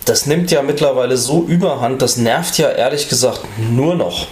das 0.04 0.26
nimmt 0.26 0.50
ja 0.50 0.62
mittlerweile 0.62 1.16
so 1.16 1.44
überhand, 1.44 2.02
das 2.02 2.18
nervt 2.18 2.58
ja 2.58 2.68
ehrlich 2.68 3.08
gesagt 3.08 3.40
nur 3.70 3.94
noch. 3.94 4.26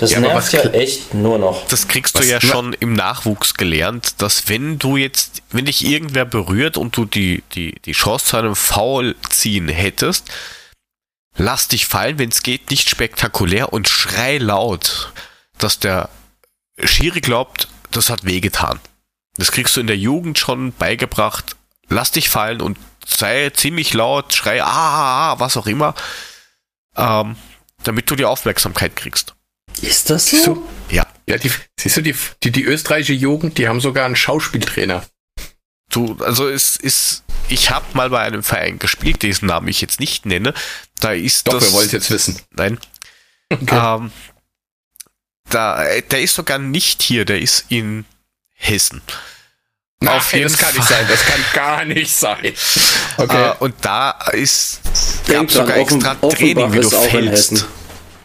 Das 0.00 0.12
Ja, 0.12 0.20
nervt 0.20 0.36
was 0.36 0.52
ja 0.52 0.62
echt 0.70 1.12
nur 1.12 1.38
noch. 1.38 1.66
Das 1.68 1.86
kriegst 1.86 2.14
Was- 2.14 2.22
du 2.24 2.30
ja 2.30 2.38
na- 2.42 2.48
schon 2.48 2.72
im 2.72 2.94
Nachwuchs 2.94 3.54
gelernt, 3.54 4.14
dass 4.22 4.48
wenn 4.48 4.78
du 4.78 4.96
jetzt, 4.96 5.42
wenn 5.50 5.66
dich 5.66 5.84
irgendwer 5.84 6.24
berührt 6.24 6.78
und 6.78 6.96
du 6.96 7.04
die, 7.04 7.42
die, 7.54 7.78
die 7.84 7.92
Chance 7.92 8.24
zu 8.24 8.36
einem 8.38 8.56
Foul 8.56 9.14
ziehen 9.28 9.68
hättest, 9.68 10.30
lass 11.36 11.68
dich 11.68 11.86
fallen, 11.86 12.18
wenn 12.18 12.30
es 12.30 12.42
geht, 12.42 12.70
nicht 12.70 12.88
spektakulär 12.88 13.74
und 13.74 13.90
schrei 13.90 14.38
laut, 14.38 15.12
dass 15.58 15.78
der 15.78 16.08
Schiri 16.82 17.20
glaubt, 17.20 17.68
das 17.90 18.08
hat 18.08 18.24
wehgetan. 18.24 18.80
Das 19.36 19.52
kriegst 19.52 19.76
du 19.76 19.80
in 19.80 19.86
der 19.86 19.98
Jugend 19.98 20.38
schon 20.38 20.72
beigebracht. 20.72 21.56
Lass 21.90 22.10
dich 22.10 22.30
fallen 22.30 22.62
und 22.62 22.78
sei 23.06 23.50
ziemlich 23.50 23.92
laut, 23.92 24.32
schrei, 24.32 24.62
ah, 24.62 24.66
ah, 24.66 25.32
ah 25.32 25.40
was 25.40 25.58
auch 25.58 25.66
immer, 25.66 25.94
ähm, 26.96 27.36
damit 27.82 28.10
du 28.10 28.16
die 28.16 28.24
Aufmerksamkeit 28.24 28.96
kriegst. 28.96 29.34
Ist 29.82 30.10
das 30.10 30.26
Siehst 30.26 30.46
du? 30.46 30.66
Ja. 30.90 31.06
Ja, 31.26 31.38
die, 31.38 31.50
siehst 31.78 31.96
du, 31.96 32.02
die, 32.02 32.14
die, 32.42 32.50
die 32.50 32.64
österreichische 32.64 33.12
Jugend, 33.12 33.56
die 33.58 33.68
haben 33.68 33.80
sogar 33.80 34.04
einen 34.06 34.16
Schauspieltrainer. 34.16 35.04
Du, 35.90 36.16
also 36.20 36.48
es 36.48 36.76
ist, 36.76 37.22
ich 37.48 37.70
habe 37.70 37.84
mal 37.94 38.10
bei 38.10 38.20
einem 38.20 38.42
Verein 38.42 38.78
gespielt, 38.78 39.22
dessen 39.22 39.46
Namen 39.46 39.68
ich 39.68 39.80
jetzt 39.80 40.00
nicht 40.00 40.26
nenne. 40.26 40.54
Da 41.00 41.12
ist 41.12 41.46
Doch, 41.48 41.54
das. 41.54 41.64
wir 41.64 41.72
wollen 41.72 41.86
es 41.86 41.92
jetzt 41.92 42.10
wissen. 42.10 42.40
Nein. 42.52 42.78
Okay. 43.48 43.76
Ähm, 43.96 44.12
da, 45.48 45.84
der 46.00 46.20
ist 46.20 46.34
sogar 46.34 46.58
nicht 46.58 47.02
hier, 47.02 47.24
der 47.24 47.40
ist 47.40 47.64
in 47.68 48.04
Hessen. 48.54 49.02
Nein, 50.00 50.16
auf 50.16 50.32
jeden 50.32 50.44
das 50.44 50.56
kann 50.58 50.74
nicht 50.74 50.84
Fall. 50.86 50.98
sein. 50.98 51.06
Das 51.08 51.24
kann 51.24 51.40
gar 51.54 51.84
nicht 51.84 52.12
sein. 52.14 52.52
Okay. 53.16 53.50
Äh, 53.50 53.54
und 53.58 53.74
da 53.82 54.12
ist 54.32 54.80
gab 55.28 55.50
sogar 55.50 55.76
dran, 55.76 55.80
Offen- 55.82 55.96
extra 56.00 56.14
Training, 56.30 56.72
wie 56.72 56.80
du 56.80 56.86
Offenbach 56.86 56.98
auch 56.98 57.04
in 57.04 57.10
fällst. 57.10 57.66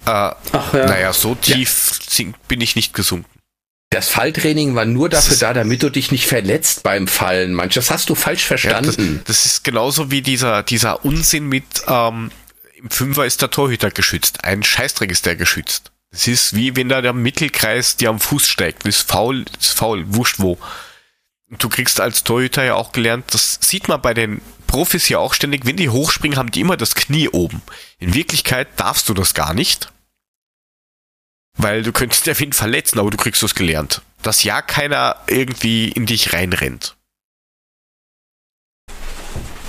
Äh, 0.06 0.10
Ach 0.51 0.74
ja. 0.74 0.86
Naja, 0.86 1.14
so 1.14 1.36
tief 1.36 1.99
sink- 2.08 2.36
bin 2.47 2.62
ich 2.62 2.76
nicht 2.76 2.93
gesunken. 2.93 3.30
das 3.89 4.10
Falltraining 4.10 4.76
war 4.76 4.86
nur 4.86 5.10
dafür 5.10 5.38
da, 5.38 5.53
damit 5.53 5.82
du 5.84 5.89
dich 5.89 6.12
nicht 6.12 6.28
verletzt 6.28 6.84
beim 6.84 7.08
Fallen. 7.08 7.53
Manch, 7.53 7.74
das 7.76 7.91
hast 7.91 8.10
du 8.10 8.16
falsch 8.16 8.49
Ja, 8.49 8.56
das, 8.56 8.62
verstanden. 8.62 9.22
das 9.26 9.45
ist 9.45 9.64
genauso 9.64 10.12
wie 10.12 10.22
dieser, 10.22 10.64
dieser 10.64 11.06
Unsinn 11.06 11.45
mit, 11.47 11.66
ähm, 11.88 12.32
im 12.76 12.89
Fünfer 12.89 13.26
ist 13.26 13.41
der 13.41 13.51
Torhüter 13.51 13.89
geschützt. 13.91 14.43
Ein 14.43 14.64
Scheißdreck 14.64 15.10
ist 15.12 15.26
der 15.26 15.36
geschützt. 15.36 15.91
Es 16.12 16.28
ist 16.28 16.56
wie 16.56 16.76
wenn 16.76 16.88
da 16.89 17.01
der 17.01 17.14
Mittelkreis 17.14 17.95
dir 17.97 18.10
am 18.10 18.20
Fuß 18.20 18.47
steigt. 18.47 18.86
Das 18.86 18.97
ist 18.97 19.10
faul, 19.12 19.45
das 19.45 19.68
ist 19.68 19.78
faul, 19.78 20.03
wurscht 20.08 20.39
wo. 20.39 20.58
Und 21.49 21.64
du 21.64 21.70
kriegst 21.70 21.99
als 21.99 22.24
Torhüter 22.24 22.64
ja 22.64 22.76
auch 22.76 22.91
gelernt, 22.91 23.26
das 23.34 23.60
sieht 23.62 23.88
man 23.88 24.01
bei 24.01 24.14
den 24.14 24.41
Profis 24.68 25.08
ja 25.10 25.20
auch 25.20 25.34
ständig, 25.34 25.66
wenn 25.66 25.76
die 25.78 25.89
hochspringen, 25.89 26.38
haben 26.38 26.51
die 26.51 26.62
immer 26.62 26.76
das 26.78 26.95
Knie 26.95 27.30
oben. 27.30 27.62
In 27.99 28.14
Wirklichkeit 28.14 28.68
darfst 28.78 29.08
du 29.10 29.14
das 29.14 29.34
gar 29.34 29.53
nicht. 29.53 29.89
Weil 31.58 31.84
du 31.84 31.91
könntest 31.91 32.28
der 32.28 32.38
Wind 32.39 32.53
verletzen, 32.56 32.99
aber 32.99 33.10
du 33.12 33.18
kriegst 33.18 33.41
das 33.43 33.56
gelernt. 33.56 34.01
Dass 34.22 34.43
ja 34.43 34.62
keiner 34.62 35.16
irgendwie 35.28 35.89
in 35.89 36.06
dich 36.06 36.34
reinrennt. 36.34 36.95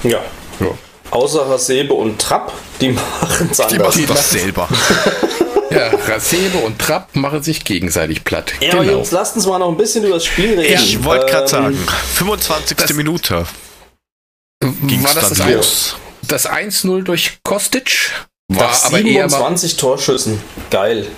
Ja. 0.03 0.21
Ja. 0.61 0.67
Außer 1.11 1.49
Hasebe 1.49 1.95
und 1.95 2.21
Trapp, 2.21 2.53
die 2.81 2.89
machen 2.93 3.49
es 3.51 3.57
Die 3.59 3.63
anders. 3.63 3.79
machen 3.79 3.99
Die 4.01 4.07
das 4.07 4.17
machen- 4.33 4.39
selber. 4.41 4.69
Ja, 5.69 5.89
Rasebe 5.89 6.59
und 6.59 6.79
Trapp 6.79 7.17
machen 7.17 7.43
sich 7.43 7.65
gegenseitig 7.65 8.23
platt. 8.23 8.53
Ja, 8.61 8.73
aber 8.75 8.85
Jungs, 8.85 9.11
lasst 9.11 9.35
uns 9.35 9.47
mal 9.47 9.59
noch 9.59 9.69
ein 9.69 9.77
bisschen 9.77 10.05
über 10.05 10.15
das 10.15 10.25
Spiel 10.25 10.59
reden. 10.59 10.73
Ich 10.81 11.03
wollte 11.03 11.27
gerade 11.27 11.43
Ähm, 11.43 11.49
sagen, 11.49 11.79
25. 12.15 12.77
das- 12.77 12.93
Minute 12.93 13.47
ging 14.87 15.03
war 15.03 15.09
es 15.11 15.29
das 15.29 15.39
dann 15.39 15.49
das, 15.49 15.57
los. 15.57 15.97
das 16.23 16.47
1-0 16.49 17.03
durch 17.03 17.39
Kostic? 17.43 18.13
Nach 18.47 18.61
War 18.61 18.85
aber, 18.85 19.01
eher, 19.01 19.25
mal- 19.25 19.29
27 19.31 19.77
Torschüssen. 19.77 20.41
Geil. 20.71 21.09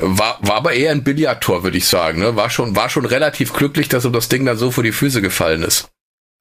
War, 0.00 0.38
war 0.40 0.56
aber 0.56 0.72
eher 0.72 0.92
ein 0.92 1.04
Billardtor, 1.04 1.62
würde 1.62 1.78
ich 1.78 1.86
sagen. 1.86 2.20
Ne? 2.20 2.36
War, 2.36 2.50
schon, 2.50 2.76
war 2.76 2.88
schon 2.88 3.04
relativ 3.04 3.52
glücklich, 3.52 3.88
dass 3.88 4.04
ihm 4.04 4.12
das 4.12 4.28
Ding 4.28 4.44
dann 4.44 4.56
so 4.56 4.70
vor 4.70 4.84
die 4.84 4.92
Füße 4.92 5.22
gefallen 5.22 5.62
ist. 5.62 5.88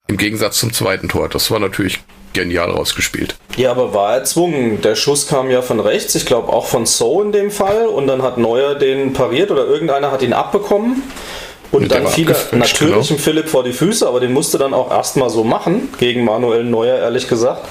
Im 0.07 0.18
Gegensatz 0.18 0.57
zum 0.57 0.74
zweiten 0.74 1.07
Tor. 1.07 1.30
Das 1.30 1.51
war 1.51 1.60
natürlich 1.60 1.99
genial 2.34 2.72
rausgespielt. 2.72 3.36
Ja, 3.57 3.72
aber 3.72 3.93
war 3.93 4.16
erzwungen. 4.16 4.82
Der 4.82 4.95
Schuss 4.95 5.28
kam 5.28 5.51
ja 5.51 5.62
von 5.62 5.80
rechts, 5.80 6.16
ich 6.16 6.26
glaube 6.26 6.51
auch 6.51 6.66
von 6.66 6.86
So 6.86 7.22
in 7.22 7.32
dem 7.32 7.51
Fall. 7.51 7.86
Und 7.86 8.07
dann 8.07 8.24
hat 8.24 8.38
Neuer 8.38 8.76
den 8.76 9.14
pariert 9.14 9.51
oder 9.51 9.66
irgendeiner 9.66 10.12
hat 10.12 10.22
ihn 10.22 10.34
abbekommen. 10.34 11.03
Und 11.72 11.91
dann 11.91 12.07
fiel 12.07 12.32
er 12.32 12.57
natürlich 12.57 13.10
genau. 13.10 13.20
Philipp 13.20 13.47
vor 13.47 13.64
die 13.64 13.74
Füße, 13.74 14.07
aber 14.07 14.20
den 14.20 14.34
musste 14.34 14.57
dann 14.57 14.74
auch 14.74 14.89
erstmal 14.89 15.30
so 15.30 15.43
machen, 15.43 15.89
gegen 15.99 16.24
Manuel 16.24 16.64
Neuer, 16.64 16.97
ehrlich 16.97 17.28
gesagt. 17.28 17.68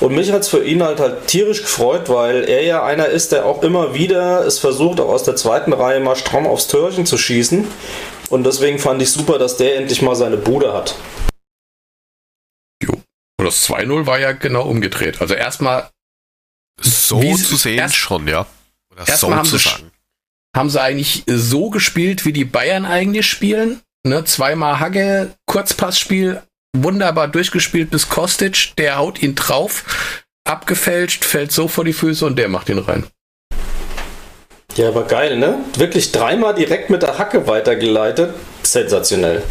Und 0.00 0.14
mich 0.14 0.30
hat 0.30 0.42
es 0.42 0.48
für 0.48 0.62
ihn 0.64 0.82
halt 0.82 1.00
halt 1.00 1.26
tierisch 1.26 1.62
gefreut, 1.62 2.08
weil 2.08 2.44
er 2.48 2.62
ja 2.64 2.84
einer 2.84 3.06
ist, 3.06 3.32
der 3.32 3.46
auch 3.46 3.62
immer 3.62 3.94
wieder 3.94 4.44
es 4.46 4.58
versucht, 4.58 5.00
auch 5.00 5.08
aus 5.08 5.22
der 5.24 5.36
zweiten 5.36 5.72
Reihe 5.72 6.00
mal 6.00 6.16
stramm 6.16 6.46
aufs 6.46 6.68
Törchen 6.68 7.06
zu 7.06 7.16
schießen. 7.16 7.66
Und 8.28 8.44
deswegen 8.44 8.78
fand 8.78 9.00
ich 9.00 9.10
super, 9.10 9.38
dass 9.38 9.56
der 9.56 9.76
endlich 9.76 10.02
mal 10.02 10.14
seine 10.14 10.36
Bude 10.36 10.72
hat. 10.74 10.96
Jo. 12.82 12.92
Und 13.38 13.44
das 13.44 13.62
2-0 13.68 14.06
war 14.06 14.18
ja 14.18 14.32
genau 14.32 14.62
umgedreht. 14.68 15.20
Also 15.20 15.34
erstmal 15.34 15.90
So 16.80 17.22
Wie- 17.22 17.34
zu 17.36 17.56
sehen 17.56 17.78
erst- 17.78 17.94
schon, 17.96 18.28
ja. 18.28 18.46
Oder 18.92 19.08
erst 19.08 19.20
so 19.20 19.34
haben 19.34 19.46
zu 19.46 19.56
sie- 19.56 19.68
sagen. 19.68 19.90
haben 20.54 20.68
sie 20.68 20.80
eigentlich 20.82 21.22
so 21.26 21.70
gespielt, 21.70 22.26
wie 22.26 22.34
die 22.34 22.44
Bayern 22.44 22.84
eigentlich 22.84 23.26
spielen. 23.26 23.80
Ne, 24.06 24.24
zweimal 24.24 24.78
Hagge, 24.78 25.32
Kurzpassspiel, 25.46 26.42
wunderbar 26.82 27.28
durchgespielt 27.28 27.90
bis 27.90 28.08
Kostic, 28.08 28.72
der 28.76 28.96
haut 28.96 29.22
ihn 29.22 29.34
drauf, 29.34 29.84
abgefälscht, 30.44 31.24
fällt 31.24 31.52
so 31.52 31.68
vor 31.68 31.84
die 31.84 31.92
Füße 31.92 32.24
und 32.24 32.36
der 32.36 32.48
macht 32.48 32.68
ihn 32.68 32.78
rein. 32.78 33.06
Ja, 34.76 34.88
aber 34.88 35.04
geil, 35.04 35.38
ne? 35.38 35.64
Wirklich 35.76 36.12
dreimal 36.12 36.54
direkt 36.54 36.90
mit 36.90 37.02
der 37.02 37.18
Hacke 37.18 37.46
weitergeleitet. 37.46 38.34
Sensationell. 38.62 39.42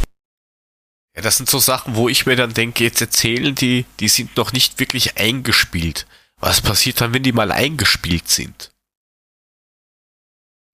Ja, 1.16 1.22
das 1.22 1.38
sind 1.38 1.50
so 1.50 1.60
Sachen, 1.60 1.96
wo 1.96 2.10
ich 2.10 2.26
mir 2.26 2.36
dann 2.36 2.54
denke, 2.54 2.84
jetzt 2.84 3.02
erzählen 3.02 3.56
die, 3.56 3.86
die 4.00 4.08
sind 4.08 4.36
noch 4.38 4.54
nicht 4.54 4.80
wirklich 4.80 5.18
eingespielt. 5.18 6.06
Was 6.40 6.62
passiert 6.62 7.02
dann, 7.02 7.14
wenn 7.14 7.24
die 7.24 7.32
mal 7.32 7.52
eingespielt 7.52 8.30
sind? 8.30 8.72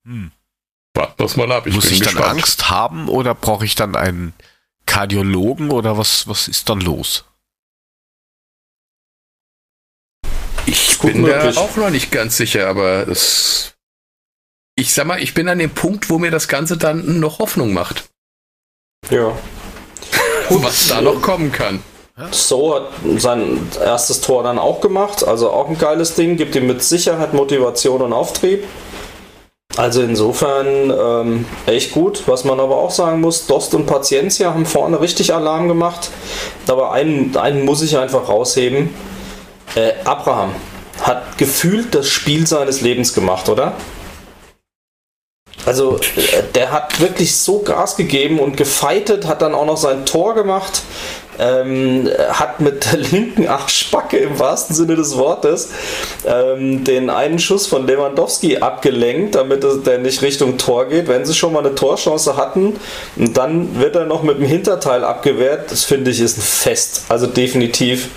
Hm. 0.05 0.31
Warten 0.95 1.37
wir 1.37 1.47
mal 1.47 1.55
ab, 1.55 1.67
ich 1.67 1.75
Muss 1.75 1.85
bin 1.85 1.93
ich 1.93 1.99
dann 1.99 2.15
gespannt. 2.15 2.39
Angst 2.39 2.69
haben 2.69 3.07
oder 3.07 3.35
brauche 3.35 3.63
ich 3.63 3.75
dann 3.75 3.95
einen 3.95 4.33
Kardiologen 4.91 5.71
oder 5.71 5.97
was, 5.97 6.27
was 6.27 6.49
ist 6.49 6.67
dann 6.67 6.81
los? 6.81 7.23
Ich 10.65 10.99
Gut 10.99 11.13
bin 11.13 11.25
da 11.25 11.49
auch 11.51 11.77
noch 11.77 11.89
nicht 11.89 12.11
ganz 12.11 12.35
sicher, 12.35 12.67
aber 12.67 13.07
es. 13.07 13.73
Ich 14.75 14.93
sag 14.93 15.07
mal, 15.07 15.23
ich 15.23 15.33
bin 15.33 15.47
an 15.47 15.59
dem 15.59 15.69
Punkt, 15.69 16.09
wo 16.09 16.19
mir 16.19 16.29
das 16.29 16.49
Ganze 16.49 16.75
dann 16.75 17.21
noch 17.21 17.39
Hoffnung 17.39 17.71
macht, 17.71 18.09
Ja. 19.09 19.31
was 20.49 20.89
da 20.89 20.99
noch 21.01 21.21
kommen 21.21 21.53
kann. 21.53 21.81
So 22.31 22.75
hat 22.75 22.89
sein 23.17 23.65
erstes 23.81 24.19
Tor 24.19 24.43
dann 24.43 24.59
auch 24.59 24.81
gemacht. 24.81 25.23
Also 25.25 25.51
auch 25.51 25.69
ein 25.69 25.77
geiles 25.77 26.15
Ding. 26.15 26.35
Gibt 26.35 26.53
ihm 26.55 26.67
mit 26.67 26.83
Sicherheit 26.83 27.33
Motivation 27.33 28.01
und 28.01 28.11
Auftrieb. 28.11 28.65
Also 29.77 30.01
insofern 30.01 30.91
ähm, 30.91 31.45
echt 31.65 31.91
gut. 31.91 32.23
Was 32.27 32.43
man 32.43 32.59
aber 32.59 32.77
auch 32.77 32.91
sagen 32.91 33.21
muss, 33.21 33.47
Dost 33.47 33.73
und 33.73 33.85
Paciencia 33.85 34.53
haben 34.53 34.65
vorne 34.65 34.99
richtig 34.99 35.33
Alarm 35.33 35.67
gemacht. 35.67 36.09
Aber 36.67 36.91
einen, 36.91 37.35
einen 37.37 37.65
muss 37.65 37.81
ich 37.81 37.97
einfach 37.97 38.27
rausheben. 38.27 38.93
Äh, 39.75 39.93
Abraham 40.03 40.51
hat 41.01 41.37
gefühlt 41.37 41.95
das 41.95 42.09
Spiel 42.09 42.45
seines 42.45 42.81
Lebens 42.81 43.13
gemacht, 43.13 43.47
oder? 43.49 43.73
Also 45.65 45.97
äh, 45.97 46.43
der 46.53 46.71
hat 46.71 46.99
wirklich 46.99 47.35
so 47.37 47.59
Gas 47.59 47.95
gegeben 47.95 48.39
und 48.39 48.57
gefeitet, 48.57 49.25
hat 49.25 49.41
dann 49.41 49.53
auch 49.53 49.65
noch 49.65 49.77
sein 49.77 50.05
Tor 50.05 50.33
gemacht. 50.33 50.81
Ähm, 51.41 52.07
hat 52.29 52.59
mit 52.59 52.85
der 52.85 52.99
linken 52.99 53.47
Arschbacke 53.47 54.17
im 54.17 54.37
wahrsten 54.37 54.75
Sinne 54.75 54.95
des 54.95 55.17
Wortes 55.17 55.71
ähm, 56.25 56.83
den 56.83 57.09
einen 57.09 57.39
Schuss 57.39 57.65
von 57.65 57.87
Lewandowski 57.87 58.57
abgelenkt, 58.57 59.33
damit 59.33 59.65
der 59.87 59.97
nicht 59.97 60.21
Richtung 60.21 60.59
Tor 60.59 60.85
geht. 60.85 61.07
Wenn 61.07 61.25
sie 61.25 61.33
schon 61.33 61.53
mal 61.53 61.65
eine 61.65 61.73
Torchance 61.73 62.37
hatten, 62.37 62.79
und 63.17 63.37
dann 63.37 63.79
wird 63.79 63.95
er 63.95 64.05
noch 64.05 64.21
mit 64.21 64.37
dem 64.37 64.45
Hinterteil 64.45 65.03
abgewehrt. 65.03 65.71
Das 65.71 65.83
finde 65.83 66.11
ich 66.11 66.19
ist 66.19 66.37
ein 66.37 66.41
Fest. 66.41 67.05
Also 67.09 67.25
definitiv 67.27 68.09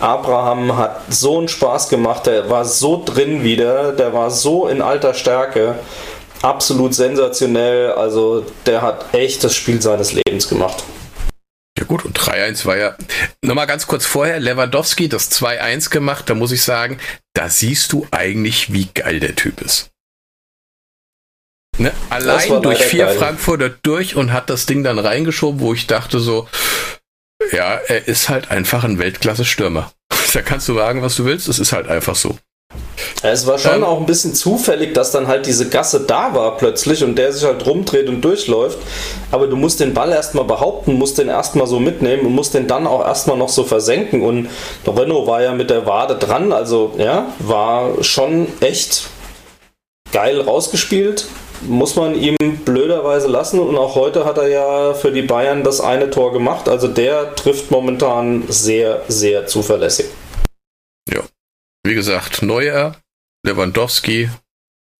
Abraham 0.00 0.76
hat 0.78 1.02
so 1.10 1.38
einen 1.38 1.48
Spaß 1.48 1.90
gemacht, 1.90 2.26
der 2.26 2.48
war 2.48 2.64
so 2.64 3.02
drin 3.04 3.44
wieder, 3.44 3.92
der 3.92 4.14
war 4.14 4.30
so 4.30 4.66
in 4.66 4.80
alter 4.80 5.12
Stärke. 5.12 5.74
Absolut 6.42 6.94
sensationell. 6.94 7.92
Also 7.92 8.44
der 8.64 8.80
hat 8.80 9.04
echt 9.12 9.44
das 9.44 9.54
Spiel 9.54 9.82
seines 9.82 10.14
Lebens 10.14 10.48
gemacht. 10.48 10.82
Gut, 11.90 12.04
und 12.04 12.16
3-1 12.16 12.66
war 12.66 12.76
ja, 12.76 12.96
nochmal 13.42 13.66
ganz 13.66 13.88
kurz 13.88 14.06
vorher, 14.06 14.38
Lewandowski 14.38 15.08
das 15.08 15.28
2-1 15.32 15.90
gemacht, 15.90 16.30
da 16.30 16.36
muss 16.36 16.52
ich 16.52 16.62
sagen, 16.62 17.00
da 17.34 17.48
siehst 17.48 17.92
du 17.92 18.06
eigentlich, 18.12 18.72
wie 18.72 18.86
geil 18.94 19.18
der 19.18 19.34
Typ 19.34 19.60
ist. 19.60 19.90
Ne? 21.78 21.90
Allein 22.08 22.62
durch 22.62 22.84
vier 22.84 23.06
geil. 23.06 23.18
Frankfurter 23.18 23.70
durch 23.70 24.14
und 24.14 24.32
hat 24.32 24.50
das 24.50 24.66
Ding 24.66 24.84
dann 24.84 25.00
reingeschoben, 25.00 25.58
wo 25.58 25.74
ich 25.74 25.88
dachte 25.88 26.20
so, 26.20 26.48
ja, 27.50 27.74
er 27.74 28.06
ist 28.06 28.28
halt 28.28 28.52
einfach 28.52 28.84
ein 28.84 29.00
Weltklasse-Stürmer. 29.00 29.92
Da 30.32 30.42
kannst 30.42 30.68
du 30.68 30.76
sagen, 30.76 31.02
was 31.02 31.16
du 31.16 31.24
willst, 31.24 31.48
es 31.48 31.58
ist 31.58 31.72
halt 31.72 31.88
einfach 31.88 32.14
so. 32.14 32.38
Es 33.22 33.46
war 33.46 33.58
schon 33.58 33.76
ähm, 33.76 33.84
auch 33.84 33.98
ein 33.98 34.06
bisschen 34.06 34.34
zufällig, 34.34 34.94
dass 34.94 35.12
dann 35.12 35.26
halt 35.26 35.46
diese 35.46 35.68
Gasse 35.68 36.00
da 36.00 36.34
war 36.34 36.56
plötzlich 36.56 37.04
und 37.04 37.16
der 37.16 37.32
sich 37.32 37.44
halt 37.44 37.66
rumdreht 37.66 38.08
und 38.08 38.22
durchläuft. 38.22 38.78
Aber 39.30 39.46
du 39.46 39.56
musst 39.56 39.80
den 39.80 39.92
Ball 39.92 40.10
erstmal 40.10 40.44
behaupten, 40.44 40.94
musst 40.94 41.18
den 41.18 41.28
erstmal 41.28 41.66
so 41.66 41.80
mitnehmen 41.80 42.26
und 42.26 42.34
musst 42.34 42.54
den 42.54 42.66
dann 42.66 42.86
auch 42.86 43.04
erstmal 43.04 43.36
noch 43.36 43.50
so 43.50 43.64
versenken. 43.64 44.22
Und 44.22 44.48
Renault 44.86 45.26
war 45.26 45.42
ja 45.42 45.52
mit 45.52 45.70
der 45.70 45.86
Wade 45.86 46.16
dran, 46.16 46.52
also 46.52 46.92
ja, 46.96 47.26
war 47.40 48.02
schon 48.02 48.46
echt 48.60 49.08
geil 50.12 50.40
rausgespielt. 50.40 51.26
Muss 51.68 51.96
man 51.96 52.14
ihm 52.14 52.36
blöderweise 52.64 53.28
lassen 53.28 53.60
und 53.60 53.76
auch 53.76 53.94
heute 53.96 54.24
hat 54.24 54.38
er 54.38 54.48
ja 54.48 54.94
für 54.94 55.12
die 55.12 55.20
Bayern 55.20 55.62
das 55.62 55.82
eine 55.82 56.08
Tor 56.08 56.32
gemacht. 56.32 56.70
Also 56.70 56.88
der 56.88 57.34
trifft 57.34 57.70
momentan 57.70 58.44
sehr, 58.48 59.02
sehr 59.08 59.46
zuverlässig. 59.46 60.06
Wie 61.82 61.94
gesagt, 61.94 62.42
Neuer, 62.42 63.00
Lewandowski 63.44 64.30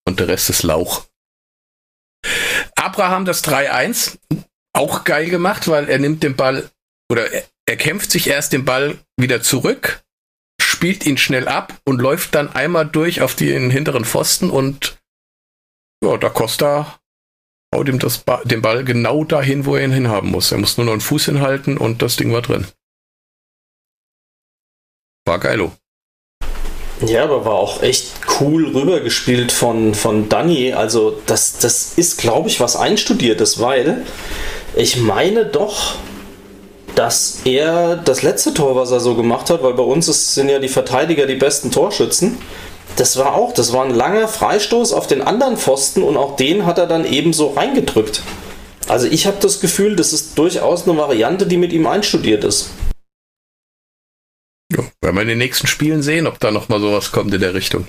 und 0.06 0.18
der 0.20 0.28
Rest 0.28 0.50
ist 0.50 0.62
Lauch. 0.62 1.06
Abraham 2.74 3.24
das 3.24 3.44
3-1, 3.44 4.18
auch 4.72 5.04
geil 5.04 5.28
gemacht, 5.28 5.68
weil 5.68 5.88
er 5.88 5.98
nimmt 5.98 6.22
den 6.22 6.36
Ball 6.36 6.70
oder 7.10 7.30
er, 7.30 7.44
er 7.66 7.76
kämpft 7.76 8.10
sich 8.10 8.28
erst 8.28 8.52
den 8.52 8.64
Ball 8.64 8.98
wieder 9.16 9.42
zurück, 9.42 10.02
spielt 10.60 11.04
ihn 11.04 11.18
schnell 11.18 11.48
ab 11.48 11.78
und 11.84 12.00
läuft 12.00 12.34
dann 12.34 12.50
einmal 12.50 12.86
durch 12.86 13.20
auf 13.20 13.34
den 13.34 13.70
hinteren 13.70 14.04
Pfosten 14.04 14.50
und 14.50 14.98
ja, 16.02 16.16
da 16.16 16.30
Costa 16.30 16.98
haut 17.74 17.88
ihm 17.88 17.98
das 17.98 18.18
ba 18.18 18.42
den 18.44 18.62
Ball 18.62 18.84
genau 18.84 19.24
dahin, 19.24 19.66
wo 19.66 19.76
er 19.76 19.84
ihn 19.84 19.92
hinhaben 19.92 20.30
muss. 20.30 20.50
Er 20.50 20.58
muss 20.58 20.76
nur 20.76 20.86
noch 20.86 20.92
einen 20.92 21.02
Fuß 21.02 21.26
hinhalten 21.26 21.76
und 21.76 22.02
das 22.02 22.16
Ding 22.16 22.32
war 22.32 22.42
drin. 22.42 22.66
War 25.26 25.38
geilo. 25.38 25.76
Ja, 27.06 27.24
aber 27.24 27.44
war 27.46 27.54
auch 27.54 27.82
echt 27.82 28.12
cool 28.40 28.72
rübergespielt 28.74 29.52
von, 29.52 29.94
von 29.94 30.28
Danny. 30.28 30.74
Also, 30.74 31.16
das, 31.26 31.58
das 31.58 31.94
ist, 31.96 32.18
glaube 32.18 32.48
ich, 32.48 32.60
was 32.60 32.76
Einstudiertes, 32.76 33.60
weil 33.60 34.02
ich 34.76 34.98
meine 34.98 35.46
doch, 35.46 35.94
dass 36.94 37.40
er 37.44 37.96
das 37.96 38.22
letzte 38.22 38.52
Tor, 38.52 38.76
was 38.76 38.90
er 38.90 39.00
so 39.00 39.14
gemacht 39.14 39.48
hat, 39.48 39.62
weil 39.62 39.74
bei 39.74 39.82
uns 39.82 40.08
ist, 40.08 40.34
sind 40.34 40.50
ja 40.50 40.58
die 40.58 40.68
Verteidiger 40.68 41.26
die 41.26 41.36
besten 41.36 41.70
Torschützen. 41.70 42.38
Das 42.96 43.16
war 43.16 43.34
auch, 43.34 43.54
das 43.54 43.72
war 43.72 43.84
ein 43.84 43.94
langer 43.94 44.28
Freistoß 44.28 44.92
auf 44.92 45.06
den 45.06 45.22
anderen 45.22 45.56
Pfosten 45.56 46.02
und 46.02 46.16
auch 46.16 46.36
den 46.36 46.66
hat 46.66 46.78
er 46.78 46.86
dann 46.86 47.06
eben 47.06 47.32
so 47.32 47.48
reingedrückt. 47.48 48.22
Also 48.88 49.06
ich 49.06 49.26
habe 49.26 49.36
das 49.40 49.60
Gefühl, 49.60 49.96
das 49.96 50.12
ist 50.12 50.36
durchaus 50.36 50.86
eine 50.86 50.98
Variante, 50.98 51.46
die 51.46 51.56
mit 51.56 51.72
ihm 51.72 51.86
einstudiert 51.86 52.44
ist. 52.44 52.70
Ja, 54.72 54.78
werden 55.00 55.16
wir 55.16 55.22
in 55.22 55.28
den 55.28 55.38
nächsten 55.38 55.66
Spielen 55.66 56.02
sehen, 56.02 56.26
ob 56.26 56.38
da 56.38 56.50
nochmal 56.50 56.80
sowas 56.80 57.12
kommt 57.12 57.34
in 57.34 57.40
der 57.40 57.54
Richtung. 57.54 57.86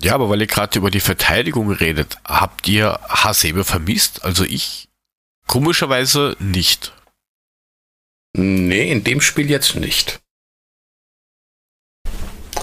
Ja, 0.00 0.14
aber 0.14 0.28
weil 0.28 0.40
ihr 0.40 0.46
gerade 0.46 0.78
über 0.78 0.90
die 0.90 1.00
Verteidigung 1.00 1.70
redet, 1.70 2.16
habt 2.24 2.66
ihr 2.66 2.98
Hasebe 3.08 3.62
vermisst? 3.62 4.24
Also 4.24 4.44
ich 4.44 4.88
komischerweise 5.46 6.36
nicht. 6.40 6.92
Nee, 8.34 8.90
in 8.90 9.04
dem 9.04 9.20
Spiel 9.20 9.50
jetzt 9.50 9.76
nicht. 9.76 10.20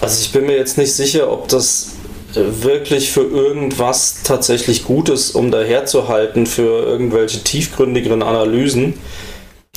Also 0.00 0.20
ich 0.20 0.32
bin 0.32 0.46
mir 0.46 0.56
jetzt 0.56 0.78
nicht 0.78 0.92
sicher, 0.92 1.30
ob 1.30 1.48
das 1.48 1.92
äh, 2.34 2.62
wirklich 2.62 3.10
für 3.10 3.22
irgendwas 3.22 4.22
tatsächlich 4.22 4.84
gut 4.84 5.08
ist, 5.08 5.32
um 5.32 5.50
daherzuhalten 5.50 6.46
für 6.46 6.82
irgendwelche 6.84 7.44
tiefgründigeren 7.44 8.22
Analysen. 8.22 8.94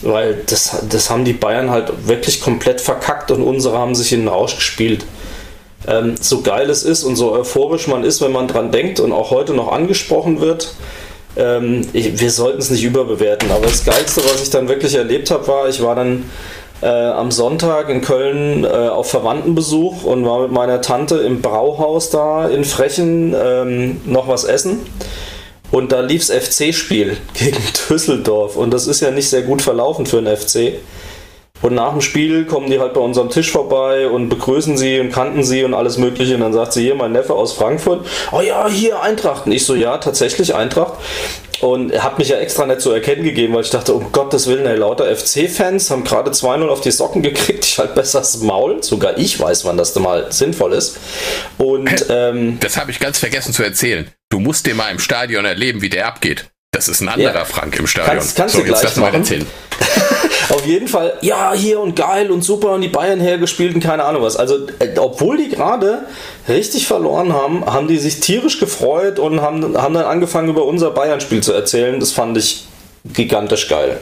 Weil 0.03 0.41
das, 0.47 0.85
das 0.89 1.09
haben 1.09 1.25
die 1.25 1.33
Bayern 1.33 1.71
halt 1.71 2.07
wirklich 2.07 2.41
komplett 2.41 2.81
verkackt 2.81 3.31
und 3.31 3.41
unsere 3.41 3.77
haben 3.77 3.95
sich 3.95 4.13
in 4.13 4.21
den 4.21 4.27
Rausch 4.27 4.55
gespielt. 4.55 5.05
Ähm, 5.87 6.15
so 6.19 6.41
geil 6.41 6.69
es 6.69 6.83
ist 6.83 7.03
und 7.03 7.15
so 7.15 7.31
euphorisch 7.31 7.87
man 7.87 8.03
ist, 8.03 8.21
wenn 8.21 8.31
man 8.31 8.47
dran 8.47 8.71
denkt 8.71 8.99
und 8.99 9.11
auch 9.11 9.31
heute 9.31 9.53
noch 9.53 9.71
angesprochen 9.71 10.39
wird, 10.39 10.73
ähm, 11.35 11.81
ich, 11.93 12.19
wir 12.19 12.31
sollten 12.31 12.59
es 12.59 12.69
nicht 12.69 12.83
überbewerten. 12.83 13.51
Aber 13.51 13.65
das 13.65 13.83
Geilste, 13.83 14.21
was 14.25 14.41
ich 14.41 14.49
dann 14.49 14.67
wirklich 14.67 14.95
erlebt 14.95 15.31
habe, 15.31 15.47
war, 15.47 15.67
ich 15.67 15.81
war 15.81 15.95
dann 15.95 16.29
äh, 16.81 16.87
am 16.87 17.31
Sonntag 17.31 17.89
in 17.89 18.01
Köln 18.01 18.63
äh, 18.63 18.67
auf 18.67 19.09
Verwandtenbesuch 19.09 20.03
und 20.03 20.25
war 20.25 20.41
mit 20.41 20.51
meiner 20.51 20.81
Tante 20.81 21.15
im 21.17 21.41
Brauhaus 21.41 22.09
da 22.09 22.47
in 22.47 22.65
Frechen 22.65 23.35
ähm, 23.41 24.01
noch 24.05 24.27
was 24.27 24.43
essen. 24.43 24.79
Und 25.73 25.91
da 25.91 26.01
lief's 26.01 26.29
FC-Spiel 26.29 27.17
gegen 27.33 27.57
Düsseldorf. 27.89 28.57
Und 28.57 28.71
das 28.71 28.85
ist 28.85 29.01
ja 29.01 29.09
nicht 29.09 29.27
sehr 29.27 29.41
gut 29.41 29.63
verlaufen 29.63 30.05
für 30.05 30.19
einen 30.19 30.37
FC. 30.37 30.73
Und 31.63 31.73
nach 31.73 31.93
dem 31.93 32.01
Spiel 32.01 32.45
kommen 32.45 32.69
die 32.69 32.79
halt 32.79 32.93
bei 32.93 33.01
unserem 33.01 33.31
Tisch 33.31 33.49
vorbei 33.49 34.07
und 34.07 34.29
begrüßen 34.29 34.77
sie 34.77 34.99
und 34.99 35.11
kannten 35.11 35.43
sie 35.43 35.63
und 35.63 35.73
alles 35.73 35.97
Mögliche. 35.97 36.35
Und 36.35 36.41
dann 36.41 36.53
sagt 36.53 36.73
sie 36.73 36.83
hier, 36.83 36.93
mein 36.93 37.13
Neffe 37.13 37.33
aus 37.33 37.53
Frankfurt, 37.53 38.05
oh 38.31 38.41
ja, 38.41 38.69
hier 38.69 39.01
Eintracht. 39.01 39.47
Und 39.47 39.51
ich 39.51 39.65
so, 39.65 39.73
ja, 39.73 39.97
tatsächlich 39.97 40.53
Eintracht. 40.53 40.93
Und 41.61 41.89
er 41.89 42.03
hat 42.03 42.19
mich 42.19 42.29
ja 42.29 42.37
extra 42.37 42.67
nicht 42.67 42.81
zu 42.81 42.91
erkennen 42.91 43.23
gegeben, 43.23 43.55
weil 43.55 43.61
ich 43.61 43.71
dachte, 43.71 43.93
um 43.95 44.11
Gottes 44.11 44.45
Willen, 44.45 44.67
ey, 44.67 44.75
lauter 44.75 45.05
FC-Fans 45.05 45.89
haben 45.89 46.03
gerade 46.03 46.29
2-0 46.29 46.67
auf 46.67 46.81
die 46.81 46.91
Socken 46.91 47.23
gekriegt. 47.23 47.65
Ich 47.65 47.79
halt 47.79 47.95
besser 47.95 48.19
das 48.19 48.41
Maul. 48.41 48.83
Sogar 48.83 49.17
ich 49.17 49.39
weiß, 49.39 49.65
wann 49.65 49.77
das 49.77 49.95
mal 49.95 50.31
sinnvoll 50.31 50.73
ist. 50.73 50.99
Und 51.57 52.05
ähm, 52.09 52.59
das 52.59 52.77
habe 52.77 52.91
ich 52.91 52.99
ganz 52.99 53.17
vergessen 53.17 53.53
zu 53.53 53.63
erzählen. 53.63 54.11
Du 54.33 54.39
musst 54.39 54.65
dir 54.65 54.73
mal 54.73 54.89
im 54.89 54.97
Stadion 54.97 55.45
erleben, 55.45 55.83
wie 55.83 55.89
der 55.89 56.07
abgeht. 56.07 56.49
Das 56.71 56.87
ist 56.87 57.01
ein 57.01 57.07
anderer 57.07 57.35
ja. 57.35 57.45
Frank 57.45 57.77
im 57.77 57.85
Stadion. 57.85 58.17
Kannst, 58.17 58.35
kannst 58.35 58.55
so, 58.55 58.61
du 58.61 58.65
gleich 58.65 58.95
machen. 58.95 59.13
erzählen. 59.13 59.45
Auf 60.49 60.65
jeden 60.65 60.87
Fall, 60.87 61.19
ja, 61.21 61.53
hier 61.53 61.79
und 61.79 61.95
geil 61.95 62.31
und 62.31 62.41
super 62.41 62.71
und 62.71 62.81
die 62.81 62.87
Bayern 62.87 63.19
hergespielt 63.19 63.75
und 63.75 63.81
keine 63.83 64.03
Ahnung 64.03 64.23
was. 64.23 64.35
Also, 64.35 64.65
äh, 64.79 64.97
obwohl 64.97 65.37
die 65.37 65.49
gerade 65.49 66.07
richtig 66.49 66.87
verloren 66.87 67.31
haben, 67.31 67.63
haben 67.63 67.87
die 67.87 67.99
sich 67.99 68.21
tierisch 68.21 68.59
gefreut 68.59 69.19
und 69.19 69.39
haben, 69.39 69.77
haben 69.77 69.93
dann 69.93 70.05
angefangen, 70.05 70.49
über 70.49 70.65
unser 70.65 70.89
Bayern-Spiel 70.89 71.43
zu 71.43 71.53
erzählen. 71.53 71.99
Das 71.99 72.11
fand 72.11 72.35
ich 72.35 72.65
gigantisch 73.05 73.69
geil. 73.69 73.99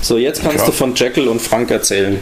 So, 0.00 0.16
jetzt 0.16 0.42
kannst 0.42 0.60
ja. 0.60 0.64
du 0.64 0.72
von 0.72 0.94
Jekyll 0.94 1.28
und 1.28 1.42
Frank 1.42 1.70
erzählen. 1.70 2.18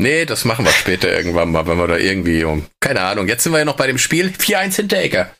Nee, 0.00 0.24
das 0.24 0.46
machen 0.46 0.64
wir 0.64 0.72
später 0.72 1.14
irgendwann 1.14 1.52
mal, 1.52 1.66
wenn 1.66 1.76
wir 1.76 1.86
da 1.86 1.98
irgendwie 1.98 2.42
um. 2.44 2.66
Keine 2.80 3.02
Ahnung. 3.02 3.28
Jetzt 3.28 3.42
sind 3.42 3.52
wir 3.52 3.58
ja 3.58 3.66
noch 3.66 3.76
bei 3.76 3.86
dem 3.86 3.98
Spiel. 3.98 4.28
4-1 4.28 4.76
Hinteregger. 4.76 5.30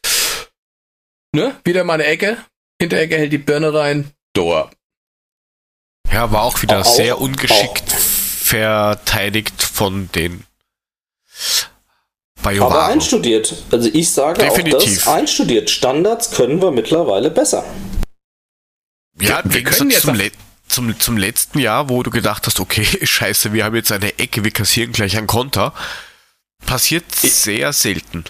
Ne? 1.32 1.56
Wieder 1.64 1.82
mal 1.82 1.94
eine 1.94 2.04
Ecke. 2.04 2.36
Hinteregger 2.78 3.16
hält 3.16 3.32
die 3.32 3.38
Birne 3.38 3.72
rein. 3.72 4.10
Tor. 4.34 4.70
Ja, 6.12 6.30
war 6.30 6.42
auch 6.42 6.60
wieder 6.60 6.80
auch, 6.80 6.84
sehr 6.84 7.18
ungeschickt 7.20 7.94
auch. 7.94 7.98
verteidigt 7.98 9.62
von 9.62 10.10
den 10.12 10.44
Bajoran. 12.42 12.72
Aber 12.72 12.86
einstudiert. 12.86 13.64
Also 13.70 13.88
ich 13.90 14.10
sage 14.10 14.40
Definitiv. 14.40 14.76
auch 14.76 15.04
das, 15.04 15.08
einstudiert. 15.08 15.70
Standards 15.70 16.32
können 16.32 16.60
wir 16.60 16.70
mittlerweile 16.70 17.30
besser. 17.30 17.64
Ja, 19.18 19.40
wir 19.44 19.62
können 19.62 19.90
jetzt 19.90 20.02
zum, 20.02 20.14
Le 20.16 20.30
zum, 20.70 20.98
zum 20.98 21.16
letzten 21.16 21.58
Jahr, 21.58 21.88
wo 21.88 22.02
du 22.02 22.10
gedacht 22.10 22.46
hast, 22.46 22.60
okay, 22.60 22.86
scheiße, 23.02 23.52
wir 23.52 23.64
haben 23.64 23.76
jetzt 23.76 23.92
eine 23.92 24.18
Ecke, 24.18 24.44
wir 24.44 24.50
kassieren 24.50 24.92
gleich 24.92 25.16
ein 25.16 25.26
Konter. 25.26 25.74
Passiert 26.64 27.04
ich, 27.22 27.34
sehr 27.34 27.72
selten. 27.72 28.24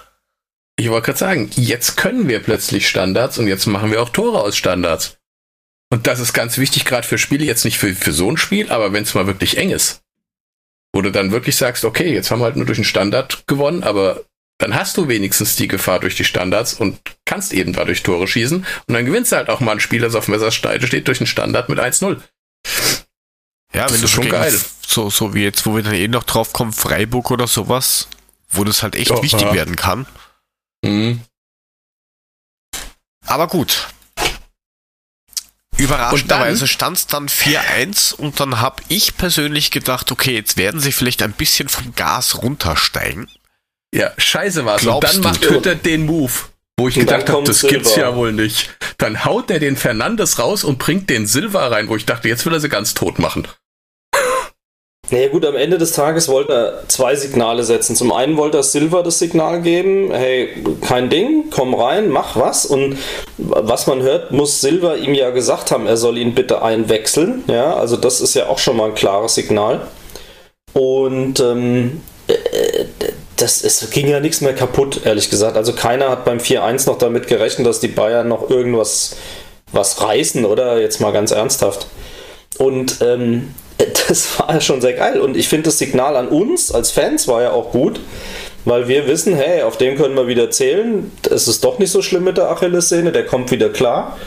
Ich 0.76 0.88
wollte 0.88 1.06
gerade 1.06 1.18
sagen, 1.18 1.50
jetzt 1.56 1.96
können 1.96 2.28
wir 2.28 2.40
plötzlich 2.40 2.88
Standards 2.88 3.38
und 3.38 3.48
jetzt 3.48 3.66
machen 3.66 3.90
wir 3.90 4.02
auch 4.02 4.08
Tore 4.08 4.40
aus 4.40 4.56
Standards. 4.56 5.18
Und 5.92 6.06
das 6.06 6.20
ist 6.20 6.32
ganz 6.32 6.56
wichtig, 6.56 6.84
gerade 6.84 7.06
für 7.06 7.18
Spiele, 7.18 7.44
jetzt 7.44 7.64
nicht 7.64 7.78
für, 7.78 7.92
für 7.94 8.12
so 8.12 8.30
ein 8.30 8.36
Spiel, 8.36 8.70
aber 8.70 8.92
wenn 8.92 9.02
es 9.02 9.14
mal 9.14 9.26
wirklich 9.26 9.56
eng 9.58 9.70
ist. 9.70 10.02
Wo 10.92 11.02
du 11.02 11.10
dann 11.10 11.32
wirklich 11.32 11.56
sagst, 11.56 11.84
okay, 11.84 12.12
jetzt 12.12 12.30
haben 12.30 12.40
wir 12.40 12.44
halt 12.44 12.56
nur 12.56 12.66
durch 12.66 12.78
den 12.78 12.84
Standard 12.84 13.44
gewonnen, 13.46 13.82
aber 13.82 14.24
dann 14.60 14.74
hast 14.74 14.96
du 14.96 15.08
wenigstens 15.08 15.56
die 15.56 15.68
Gefahr 15.68 16.00
durch 16.00 16.16
die 16.16 16.24
Standards 16.24 16.74
und 16.74 17.00
kannst 17.24 17.52
eben 17.52 17.72
dadurch 17.72 18.02
Tore 18.02 18.28
schießen. 18.28 18.58
Und 18.58 18.94
dann 18.94 19.06
gewinnst 19.06 19.32
du 19.32 19.36
halt 19.36 19.48
auch 19.48 19.60
mal 19.60 19.72
ein 19.72 19.80
Spiel, 19.80 20.00
das 20.00 20.14
auf 20.14 20.28
Messersteide 20.28 20.86
steht, 20.86 21.08
durch 21.08 21.18
den 21.18 21.26
Standard 21.26 21.68
mit 21.68 21.80
1-0. 21.80 22.20
Ja, 23.72 23.84
das 23.84 23.92
wenn 23.92 24.00
du 24.00 24.08
schon 24.08 24.28
geil. 24.28 24.60
So, 24.86 25.10
so 25.10 25.34
wie 25.34 25.42
jetzt, 25.42 25.64
wo 25.66 25.76
wir 25.76 25.82
dann 25.82 25.94
eh 25.94 26.08
noch 26.08 26.24
drauf 26.24 26.52
kommen, 26.52 26.72
Freiburg 26.72 27.30
oder 27.30 27.46
sowas, 27.46 28.08
wo 28.48 28.64
das 28.64 28.82
halt 28.82 28.96
echt 28.96 29.12
oh, 29.12 29.22
wichtig 29.22 29.42
ja. 29.42 29.54
werden 29.54 29.76
kann. 29.76 30.06
Mhm. 30.84 31.20
Aber 33.26 33.46
gut, 33.46 33.88
Überraschenderweise 35.80 36.68
stand 36.68 36.98
es 36.98 37.06
dann 37.06 37.28
4-1 37.28 38.14
und 38.14 38.38
dann 38.38 38.60
habe 38.60 38.82
ich 38.88 39.16
persönlich 39.16 39.70
gedacht, 39.70 40.12
okay, 40.12 40.34
jetzt 40.34 40.56
werden 40.58 40.78
sie 40.78 40.92
vielleicht 40.92 41.22
ein 41.22 41.32
bisschen 41.32 41.68
vom 41.68 41.94
Gas 41.94 42.42
runtersteigen. 42.42 43.28
Ja, 43.94 44.12
scheiße 44.18 44.64
war's. 44.66 44.82
Glaubst 44.82 45.16
und 45.16 45.24
dann 45.24 45.32
macht 45.32 45.48
Hütter 45.48 45.74
den 45.74 46.04
Move, 46.04 46.32
wo 46.80 46.88
ich 46.88 46.96
Und 46.96 47.06
gedacht 47.06 47.28
habe, 47.28 47.44
das 47.44 47.60
Silva. 47.60 47.74
gibt's 47.74 47.96
ja 47.96 48.16
wohl 48.16 48.32
nicht. 48.32 48.70
Dann 48.98 49.24
haut 49.24 49.50
er 49.50 49.60
den 49.60 49.76
Fernandes 49.76 50.38
raus 50.38 50.64
und 50.64 50.78
bringt 50.78 51.10
den 51.10 51.26
Silva 51.26 51.68
rein, 51.68 51.88
wo 51.88 51.96
ich 51.96 52.06
dachte, 52.06 52.28
jetzt 52.28 52.44
will 52.46 52.52
er 52.54 52.60
sie 52.60 52.68
ganz 52.68 52.94
tot 52.94 53.18
machen. 53.18 53.46
Naja 55.12 55.28
gut, 55.28 55.44
am 55.44 55.56
Ende 55.56 55.76
des 55.76 55.92
Tages 55.92 56.28
wollte 56.28 56.52
er 56.52 56.88
zwei 56.88 57.16
Signale 57.16 57.64
setzen. 57.64 57.96
Zum 57.96 58.12
einen 58.12 58.36
wollte 58.36 58.58
er 58.58 58.62
Silver 58.62 59.02
das 59.02 59.18
Signal 59.18 59.60
geben, 59.60 60.12
hey, 60.12 60.62
kein 60.86 61.10
Ding, 61.10 61.50
komm 61.50 61.74
rein, 61.74 62.10
mach 62.10 62.36
was. 62.36 62.64
Und 62.64 62.96
was 63.36 63.88
man 63.88 64.02
hört, 64.02 64.30
muss 64.30 64.60
Silver 64.60 64.96
ihm 64.96 65.14
ja 65.14 65.30
gesagt 65.30 65.72
haben, 65.72 65.86
er 65.86 65.96
soll 65.96 66.16
ihn 66.16 66.34
bitte 66.34 66.62
einwechseln. 66.62 67.42
Ja, 67.48 67.74
also 67.74 67.96
das 67.96 68.20
ist 68.20 68.34
ja 68.34 68.46
auch 68.46 68.58
schon 68.58 68.76
mal 68.76 68.90
ein 68.90 68.94
klares 68.94 69.34
Signal. 69.34 69.88
Und 70.74 71.40
ähm, 71.40 72.02
äh, 72.28 72.84
das 73.40 73.62
es 73.62 73.88
ging 73.90 74.08
ja 74.08 74.20
nichts 74.20 74.40
mehr 74.40 74.54
kaputt, 74.54 75.00
ehrlich 75.04 75.30
gesagt. 75.30 75.56
Also 75.56 75.72
keiner 75.72 76.10
hat 76.10 76.24
beim 76.24 76.38
4-1 76.38 76.86
noch 76.86 76.98
damit 76.98 77.26
gerechnet, 77.26 77.66
dass 77.66 77.80
die 77.80 77.88
Bayern 77.88 78.28
noch 78.28 78.50
irgendwas 78.50 79.16
was 79.72 80.02
reißen, 80.02 80.44
oder? 80.44 80.80
Jetzt 80.80 81.00
mal 81.00 81.12
ganz 81.12 81.30
ernsthaft. 81.30 81.86
Und 82.58 83.00
ähm, 83.00 83.54
das 84.08 84.38
war 84.38 84.54
ja 84.54 84.60
schon 84.60 84.80
sehr 84.80 84.94
geil. 84.94 85.20
Und 85.20 85.36
ich 85.36 85.48
finde 85.48 85.64
das 85.64 85.78
Signal 85.78 86.16
an 86.16 86.28
uns 86.28 86.72
als 86.72 86.90
Fans 86.90 87.28
war 87.28 87.42
ja 87.42 87.52
auch 87.52 87.70
gut, 87.72 88.00
weil 88.64 88.88
wir 88.88 89.06
wissen, 89.06 89.34
hey, 89.34 89.62
auf 89.62 89.76
den 89.76 89.96
können 89.96 90.14
wir 90.16 90.26
wieder 90.26 90.50
zählen. 90.50 91.10
Es 91.30 91.48
ist 91.48 91.64
doch 91.64 91.78
nicht 91.78 91.90
so 91.90 92.02
schlimm 92.02 92.24
mit 92.24 92.36
der 92.36 92.50
Achillessehne, 92.50 93.12
der 93.12 93.26
kommt 93.26 93.50
wieder 93.50 93.70
klar. 93.70 94.18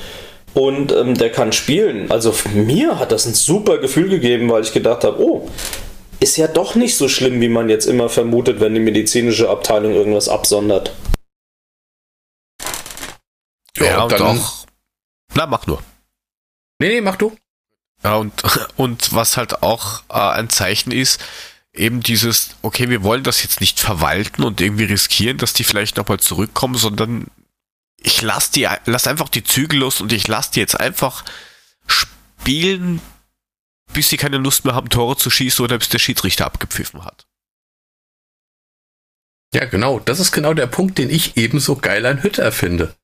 Und 0.53 0.91
ähm, 0.91 1.15
der 1.15 1.31
kann 1.31 1.51
spielen. 1.51 2.11
Also 2.11 2.31
mir 2.53 2.99
hat 2.99 3.11
das 3.11 3.25
ein 3.25 3.33
super 3.33 3.79
Gefühl 3.79 4.09
gegeben, 4.09 4.51
weil 4.51 4.61
ich 4.61 4.71
gedacht 4.71 5.03
habe, 5.03 5.19
oh, 5.19 5.49
ist 6.19 6.37
ja 6.37 6.47
doch 6.47 6.75
nicht 6.75 6.95
so 6.97 7.09
schlimm, 7.09 7.41
wie 7.41 7.49
man 7.49 7.69
jetzt 7.69 7.85
immer 7.85 8.09
vermutet, 8.09 8.59
wenn 8.59 8.73
die 8.73 8.79
medizinische 8.79 9.49
Abteilung 9.49 9.93
irgendwas 9.93 10.29
absondert. 10.29 10.93
Ja, 13.77 14.03
und, 14.03 14.11
dann- 14.11 14.21
auch. 14.39 14.65
Na, 15.33 15.45
mach 15.47 15.65
nur. 15.67 15.81
Nee, 16.79 16.89
nee, 16.89 17.01
mach 17.01 17.15
du. 17.15 17.35
Ja, 18.03 18.15
und, 18.15 18.33
und 18.77 19.13
was 19.13 19.37
halt 19.37 19.63
auch 19.63 20.03
äh, 20.09 20.13
ein 20.13 20.49
Zeichen 20.49 20.91
ist, 20.91 21.19
eben 21.73 22.01
dieses, 22.01 22.55
okay, 22.61 22.89
wir 22.89 23.03
wollen 23.03 23.23
das 23.23 23.41
jetzt 23.41 23.59
nicht 23.61 23.79
verwalten 23.79 24.43
und 24.43 24.61
irgendwie 24.61 24.83
riskieren, 24.85 25.37
dass 25.37 25.53
die 25.53 25.63
vielleicht 25.63 25.97
nochmal 25.97 26.19
zurückkommen, 26.19 26.75
sondern 26.75 27.27
ich 27.97 28.21
lass 28.21 28.51
die, 28.51 28.67
lass 28.85 29.07
einfach 29.07 29.29
die 29.29 29.43
Zügel 29.43 29.79
los 29.79 30.01
und 30.01 30.13
ich 30.13 30.27
lass 30.27 30.51
die 30.51 30.59
jetzt 30.59 30.79
einfach 30.79 31.23
spielen, 31.87 33.01
bis 33.93 34.09
sie 34.09 34.17
keine 34.17 34.37
Lust 34.37 34.65
mehr 34.65 34.75
haben, 34.75 34.89
Tore 34.89 35.17
zu 35.17 35.29
schießen 35.29 35.63
oder 35.63 35.77
bis 35.77 35.89
der 35.89 35.99
Schiedsrichter 35.99 36.45
abgepfiffen 36.45 37.05
hat. 37.05 37.25
Ja, 39.53 39.65
genau. 39.65 39.99
Das 39.99 40.19
ist 40.19 40.31
genau 40.31 40.53
der 40.53 40.67
Punkt, 40.67 40.97
den 40.97 41.09
ich 41.09 41.37
ebenso 41.37 41.75
geil 41.75 42.05
an 42.05 42.23
Hütter 42.23 42.51
finde. 42.51 42.95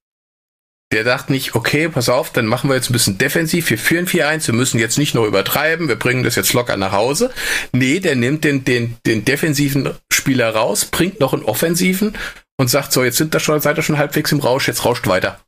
Der 0.91 1.03
dachte 1.03 1.31
nicht, 1.31 1.53
okay, 1.53 1.87
pass 1.87 2.09
auf, 2.09 2.31
dann 2.31 2.47
machen 2.47 2.67
wir 2.67 2.75
jetzt 2.75 2.89
ein 2.89 2.93
bisschen 2.93 3.19
defensiv, 3.19 3.69
wir 3.69 3.77
führen 3.77 4.07
4-1, 4.07 4.47
wir 4.47 4.55
müssen 4.55 4.79
jetzt 4.79 4.97
nicht 4.97 5.13
nur 5.13 5.27
übertreiben, 5.27 5.87
wir 5.87 5.97
bringen 5.97 6.23
das 6.23 6.35
jetzt 6.35 6.53
locker 6.53 6.77
nach 6.77 6.91
Hause. 6.91 7.31
Nee, 7.71 7.99
der 7.99 8.15
nimmt 8.15 8.43
den, 8.43 8.65
den, 8.65 8.97
den 9.05 9.23
defensiven 9.23 9.93
Spieler 10.11 10.55
raus, 10.55 10.85
bringt 10.85 11.19
noch 11.19 11.33
einen 11.33 11.43
offensiven 11.43 12.17
und 12.57 12.69
sagt 12.69 12.91
so, 12.91 13.03
jetzt 13.03 13.17
sind 13.17 13.35
da 13.35 13.39
schon, 13.39 13.61
seid 13.61 13.77
ihr 13.77 13.83
schon 13.83 13.99
halbwegs 13.99 14.31
im 14.31 14.39
Rausch, 14.39 14.67
jetzt 14.67 14.83
rauscht 14.83 15.05
weiter. 15.05 15.39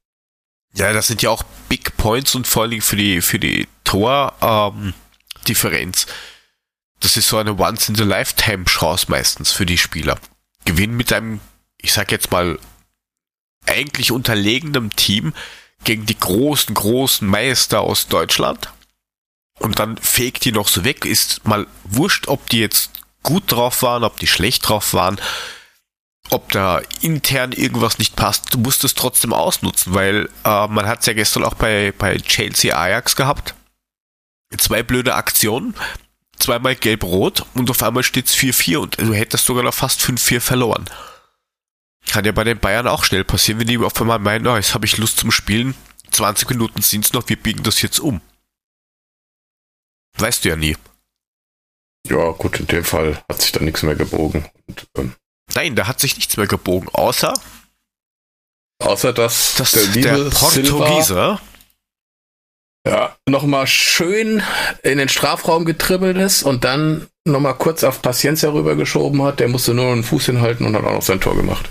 Ja, 0.75 0.93
das 0.93 1.07
sind 1.07 1.23
ja 1.23 1.31
auch 1.31 1.43
Big 1.69 1.97
Points 1.97 2.35
und 2.35 2.45
vor 2.45 2.63
allem 2.63 2.81
für 2.81 2.95
die, 2.95 3.21
für 3.21 3.39
die 3.39 3.67
Tor-Differenz. 5.41 6.07
das 6.99 7.17
ist 7.17 7.29
so 7.29 7.37
eine 7.37 7.57
Once-in-a-Lifetime-Chance 7.57 9.07
meistens 9.09 9.51
für 9.51 9.65
die 9.65 9.79
Spieler. 9.79 10.19
Gewinnen 10.65 10.95
mit 10.95 11.11
einem, 11.11 11.39
ich 11.77 11.93
sag 11.93 12.11
jetzt 12.11 12.31
mal, 12.31 12.59
eigentlich 13.65 14.11
unterlegenem 14.11 14.95
Team 14.95 15.33
gegen 15.83 16.05
die 16.05 16.19
großen, 16.19 16.75
großen 16.75 17.27
Meister 17.27 17.81
aus 17.81 18.07
Deutschland. 18.07 18.71
Und 19.57 19.79
dann 19.79 19.97
fegt 19.97 20.45
die 20.45 20.51
noch 20.51 20.67
so 20.67 20.83
weg. 20.83 21.05
Ist 21.05 21.47
mal 21.47 21.65
wurscht, 21.83 22.27
ob 22.27 22.47
die 22.49 22.59
jetzt 22.59 22.91
gut 23.23 23.51
drauf 23.51 23.81
waren, 23.81 24.03
ob 24.03 24.19
die 24.19 24.27
schlecht 24.27 24.67
drauf 24.67 24.93
waren, 24.93 25.19
ob 26.29 26.51
da 26.51 26.81
intern 27.01 27.51
irgendwas 27.51 27.97
nicht 27.97 28.15
passt. 28.15 28.53
Du 28.53 28.59
musst 28.59 28.83
es 28.83 28.93
trotzdem 28.93 29.33
ausnutzen, 29.33 29.95
weil 29.95 30.29
äh, 30.43 30.67
man 30.67 30.85
hat 30.85 30.99
es 30.99 31.07
ja 31.07 31.13
gestern 31.13 31.43
auch 31.43 31.55
bei, 31.55 31.93
bei 31.97 32.17
Chelsea 32.17 32.77
Ajax 32.77 33.15
gehabt. 33.15 33.55
Zwei 34.57 34.83
blöde 34.83 35.15
Aktionen, 35.15 35.75
zweimal 36.37 36.75
gelb-rot 36.75 37.45
und 37.53 37.69
auf 37.69 37.81
einmal 37.83 38.03
steht's 38.03 38.35
4-4 38.35 38.77
und 38.77 38.99
du 38.99 39.13
hättest 39.13 39.45
sogar 39.45 39.63
noch 39.63 39.73
fast 39.73 40.01
5-4 40.01 40.39
verloren. 40.39 40.89
Kann 42.07 42.25
ja 42.25 42.31
bei 42.31 42.43
den 42.43 42.59
Bayern 42.59 42.87
auch 42.87 43.05
schnell 43.05 43.23
passieren, 43.23 43.59
wenn 43.59 43.67
die 43.67 43.77
auf 43.77 43.99
einmal 44.01 44.19
meinen, 44.19 44.47
oh, 44.47 44.55
jetzt 44.55 44.73
habe 44.73 44.85
ich 44.85 44.97
Lust 44.97 45.17
zum 45.17 45.31
Spielen, 45.31 45.75
20 46.11 46.49
Minuten 46.49 46.81
sind's 46.81 47.13
noch, 47.13 47.29
wir 47.29 47.37
biegen 47.37 47.63
das 47.63 47.81
jetzt 47.81 47.99
um. 47.99 48.21
Weißt 50.17 50.43
du 50.43 50.49
ja 50.49 50.55
nie. 50.55 50.75
Ja, 52.07 52.31
gut, 52.31 52.59
in 52.59 52.67
dem 52.67 52.83
Fall 52.83 53.23
hat 53.29 53.41
sich 53.41 53.51
da 53.51 53.61
nichts 53.61 53.83
mehr 53.83 53.95
gebogen. 53.95 54.45
Und, 54.67 54.87
ähm, 54.97 55.13
Nein, 55.53 55.75
da 55.75 55.87
hat 55.87 55.99
sich 55.99 56.15
nichts 56.15 56.37
mehr 56.37 56.47
gebogen, 56.47 56.89
außer 56.89 57.33
außer 58.79 59.13
dass 59.13 59.55
dass 59.55 59.71
der 59.71 59.85
der, 59.87 60.17
liebe 60.17 60.35
Silva 60.35 60.77
Portugiese 60.77 61.39
ja, 62.87 63.15
nochmal 63.27 63.67
schön 63.67 64.41
in 64.83 64.97
den 64.97 65.09
Strafraum 65.09 65.65
getribbelt 65.65 66.17
ist 66.17 66.43
und 66.43 66.63
dann 66.63 67.07
nochmal 67.25 67.53
kurz 67.55 67.83
auf 67.83 68.01
Paciencia 68.01 68.49
rübergeschoben 68.51 69.21
hat. 69.23 69.39
Der 69.39 69.47
musste 69.47 69.73
nur 69.73 69.85
noch 69.85 69.91
einen 69.93 70.03
Fuß 70.03 70.25
hinhalten 70.25 70.65
und 70.65 70.75
hat 70.75 70.83
auch 70.85 70.93
noch 70.93 71.01
sein 71.01 71.21
Tor 71.21 71.35
gemacht. 71.35 71.69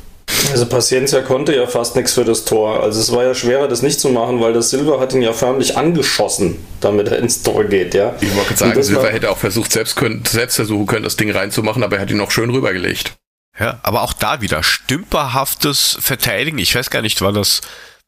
Also 0.53 0.65
Paciencia 0.67 1.21
konnte 1.23 1.55
ja 1.55 1.67
fast 1.67 1.97
nichts 1.97 2.15
für 2.15 2.25
das 2.25 2.45
Tor. 2.45 2.83
Also 2.83 3.01
es 3.01 3.13
war 3.13 3.25
ja 3.25 3.35
schwerer, 3.35 3.67
das 3.69 3.83
nicht 3.83 4.01
zu 4.01 4.09
machen, 4.11 4.41
weil 4.41 4.53
das 4.53 4.71
Silva 4.71 5.01
hat 5.01 5.13
ihn 5.13 5.23
ja 5.23 5.33
förmlich 5.33 5.77
angeschossen, 5.77 6.65
damit 6.81 7.09
er 7.09 7.19
ins 7.19 7.43
Tor 7.43 7.65
geht, 7.65 7.95
ja. 7.95 8.15
Ich 8.21 8.35
wollte 8.37 8.57
sagen, 8.57 8.83
Silva 8.83 9.03
war- 9.03 9.11
hätte 9.11 9.31
auch 9.31 9.37
versucht, 9.39 9.73
selbst, 9.73 9.97
können, 9.97 10.23
selbst 10.27 10.55
versuchen 10.57 10.87
können, 10.87 11.03
das 11.03 11.17
Ding 11.17 11.31
reinzumachen, 11.31 11.83
aber 11.83 11.97
er 11.97 12.03
hat 12.03 12.11
ihn 12.11 12.17
noch 12.17 12.31
schön 12.31 12.51
rübergelegt. 12.51 13.15
Ja, 13.59 13.81
aber 13.83 14.03
auch 14.03 14.13
da 14.13 14.41
wieder 14.41 14.63
stümperhaftes 14.63 15.99
Verteidigen. 16.01 16.59
Ich 16.59 16.75
weiß 16.75 16.91
gar 16.91 17.03
nicht, 17.03 17.21
war 17.21 17.33
das, 17.33 17.61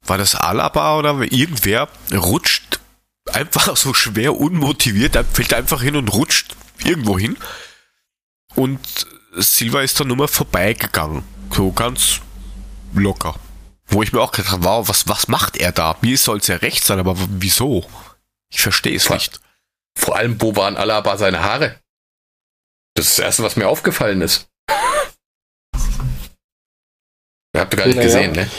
war 0.07 0.17
das 0.17 0.35
Alaba 0.35 0.97
oder 0.99 1.19
irgendwer 1.29 1.89
rutscht 2.15 2.79
einfach 3.35 3.77
so 3.77 3.95
schwer 3.95 4.37
unmotiviert, 4.37 5.15
er 5.17 5.25
fällt 5.25 5.55
einfach 5.55 5.83
hin 5.83 5.97
und 5.97 6.09
rutscht 6.09 6.57
irgendwo 6.85 7.19
hin. 7.19 7.37
Und 8.55 8.81
Silva 9.37 9.81
ist 9.83 9.99
dann 9.99 10.09
nur 10.09 10.17
mal 10.17 10.29
vorbeigegangen. 10.29 11.25
So 11.51 11.73
ganz 11.73 12.21
locker. 12.95 13.35
Wo 13.87 14.03
ich 14.03 14.13
mir 14.13 14.21
auch 14.21 14.33
gedacht 14.33 14.53
habe, 14.53 14.65
wow, 14.65 14.89
was, 14.89 15.09
was 15.09 15.29
macht 15.29 15.57
er 15.57 15.73
da? 15.73 15.97
Mir 16.01 16.17
soll 16.19 16.39
es 16.39 16.47
ja 16.47 16.57
recht 16.57 16.85
sein, 16.85 16.99
aber 16.99 17.15
wieso? 17.17 17.87
Ich 18.51 18.61
verstehe 18.63 18.97
es 18.97 19.09
nicht. 19.11 19.41
Vor 19.99 20.17
allem, 20.17 20.41
wo 20.41 20.57
waren 20.57 20.77
Alaba 20.77 21.17
seine 21.17 21.43
Haare? 21.43 21.79
Das 22.95 23.07
ist 23.09 23.19
das 23.19 23.25
Erste, 23.25 23.43
was 23.43 23.57
mir 23.57 23.69
aufgefallen 23.69 24.21
ist. 24.23 24.47
Habt 27.57 27.75
ihr 27.75 27.77
gar 27.77 27.87
nicht 27.87 27.97
Naja. 27.97 28.07
gesehen, 28.09 28.33
ne? 28.33 28.51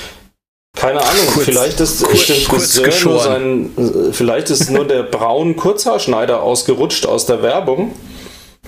Keine 0.83 0.99
Ahnung, 1.01 1.25
Kurz- 1.33 1.45
vielleicht 1.45 1.79
ist 1.79 2.03
kurz- 2.03 2.19
stimmt, 2.23 2.49
kurz 2.49 3.05
nur 3.05 3.19
sein, 3.19 3.71
vielleicht 4.11 4.49
ist 4.49 4.69
nur 4.69 4.85
der 4.85 5.03
braun 5.03 5.55
Kurzhaarschneider 5.55 6.41
ausgerutscht 6.43 7.05
aus 7.05 7.25
der 7.25 7.41
Werbung. 7.41 7.93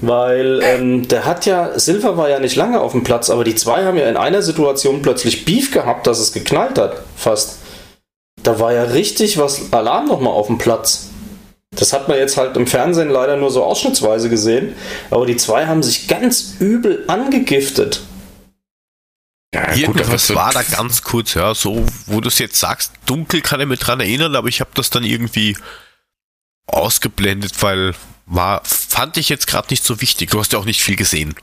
Weil 0.01 0.59
ähm, 0.61 1.07
der 1.07 1.26
hat 1.26 1.45
ja, 1.45 1.78
Silva 1.80 2.18
war 2.18 2.30
ja 2.30 2.39
nicht 2.39 2.55
lange 2.57 2.82
auf 2.82 2.91
dem 2.91 3.03
Platz, 3.03 3.30
aber 3.30 3.45
die 3.45 3.55
zwei 3.55 3.86
haben 3.86 3.97
ja 3.97 4.09
in 4.09 4.18
einer 4.18 4.41
Situation 4.41 5.01
plötzlich 5.01 5.45
Beef 5.45 5.72
gehabt, 5.72 6.05
dass 6.05 6.20
es 6.20 6.34
geknallt 6.34 6.78
hat, 6.78 7.01
fast. 7.16 7.59
Da 8.43 8.59
war 8.59 8.74
ja 8.74 8.84
richtig 8.84 9.38
was 9.38 9.72
Alarm 9.72 10.07
nochmal 10.07 10.34
auf 10.34 10.47
dem 10.47 10.57
Platz. 10.57 11.07
Das 11.78 11.93
hat 11.93 12.07
man 12.09 12.18
jetzt 12.18 12.36
halt 12.38 12.55
im 12.57 12.68
Fernsehen 12.68 13.09
leider 13.09 13.38
nur 13.38 13.51
so 13.51 13.63
ausschnittsweise 13.63 14.30
gesehen, 14.30 14.76
aber 15.11 15.26
die 15.26 15.38
zwei 15.38 15.66
haben 15.66 15.82
sich 15.84 16.07
ganz 16.09 16.55
übel 16.59 17.03
angegiftet. 17.07 18.01
Ja, 19.56 19.74
Irgendwas 19.74 20.30
aber 20.32 20.39
war 20.41 20.51
da 20.51 20.64
ganz 20.64 21.01
kurz, 21.01 21.34
ja, 21.34 21.56
so, 21.56 21.86
wo 22.08 22.20
du 22.20 22.28
es 22.28 22.39
jetzt 22.39 22.60
sagst, 22.60 22.91
dunkel 23.06 23.39
kann 23.41 23.62
ich 23.62 23.68
mich 23.68 23.80
dran 23.80 24.01
erinnern, 24.01 24.36
aber 24.36 24.49
ich 24.49 24.60
habe 24.60 24.72
das 24.74 24.89
dann 24.89 25.06
irgendwie 25.06 25.58
ausgeblendet, 26.68 27.62
weil 27.64 27.95
war, 28.26 28.66
fand 28.66 29.16
ich 29.16 29.30
jetzt 29.30 29.47
gerade 29.47 29.70
nicht 29.70 29.86
so 29.86 30.01
wichtig. 30.01 30.32
Du 30.32 30.39
hast 30.39 30.51
ja 30.51 30.60
auch 30.60 30.66
nicht 30.66 30.82
viel 30.82 30.97
gesehen. 30.97 31.36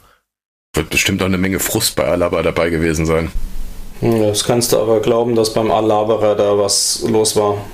wird 0.75 0.91
bestimmt 0.91 1.23
auch 1.23 1.27
eine 1.27 1.39
Menge 1.39 1.59
Frust 1.59 1.97
bei 1.97 2.05
Alaba 2.05 2.43
dabei 2.43 2.69
gewesen 2.69 3.07
sein. 3.07 3.33
Hm, 4.01 4.21
Das 4.21 4.45
kannst 4.45 4.73
du 4.73 4.79
aber 4.79 5.01
glauben, 5.01 5.35
dass 5.35 5.55
beim 5.55 5.71
Alaberer 5.71 6.37
da 6.37 6.59
was 6.59 7.01
los 7.01 7.35
war. 7.35 7.65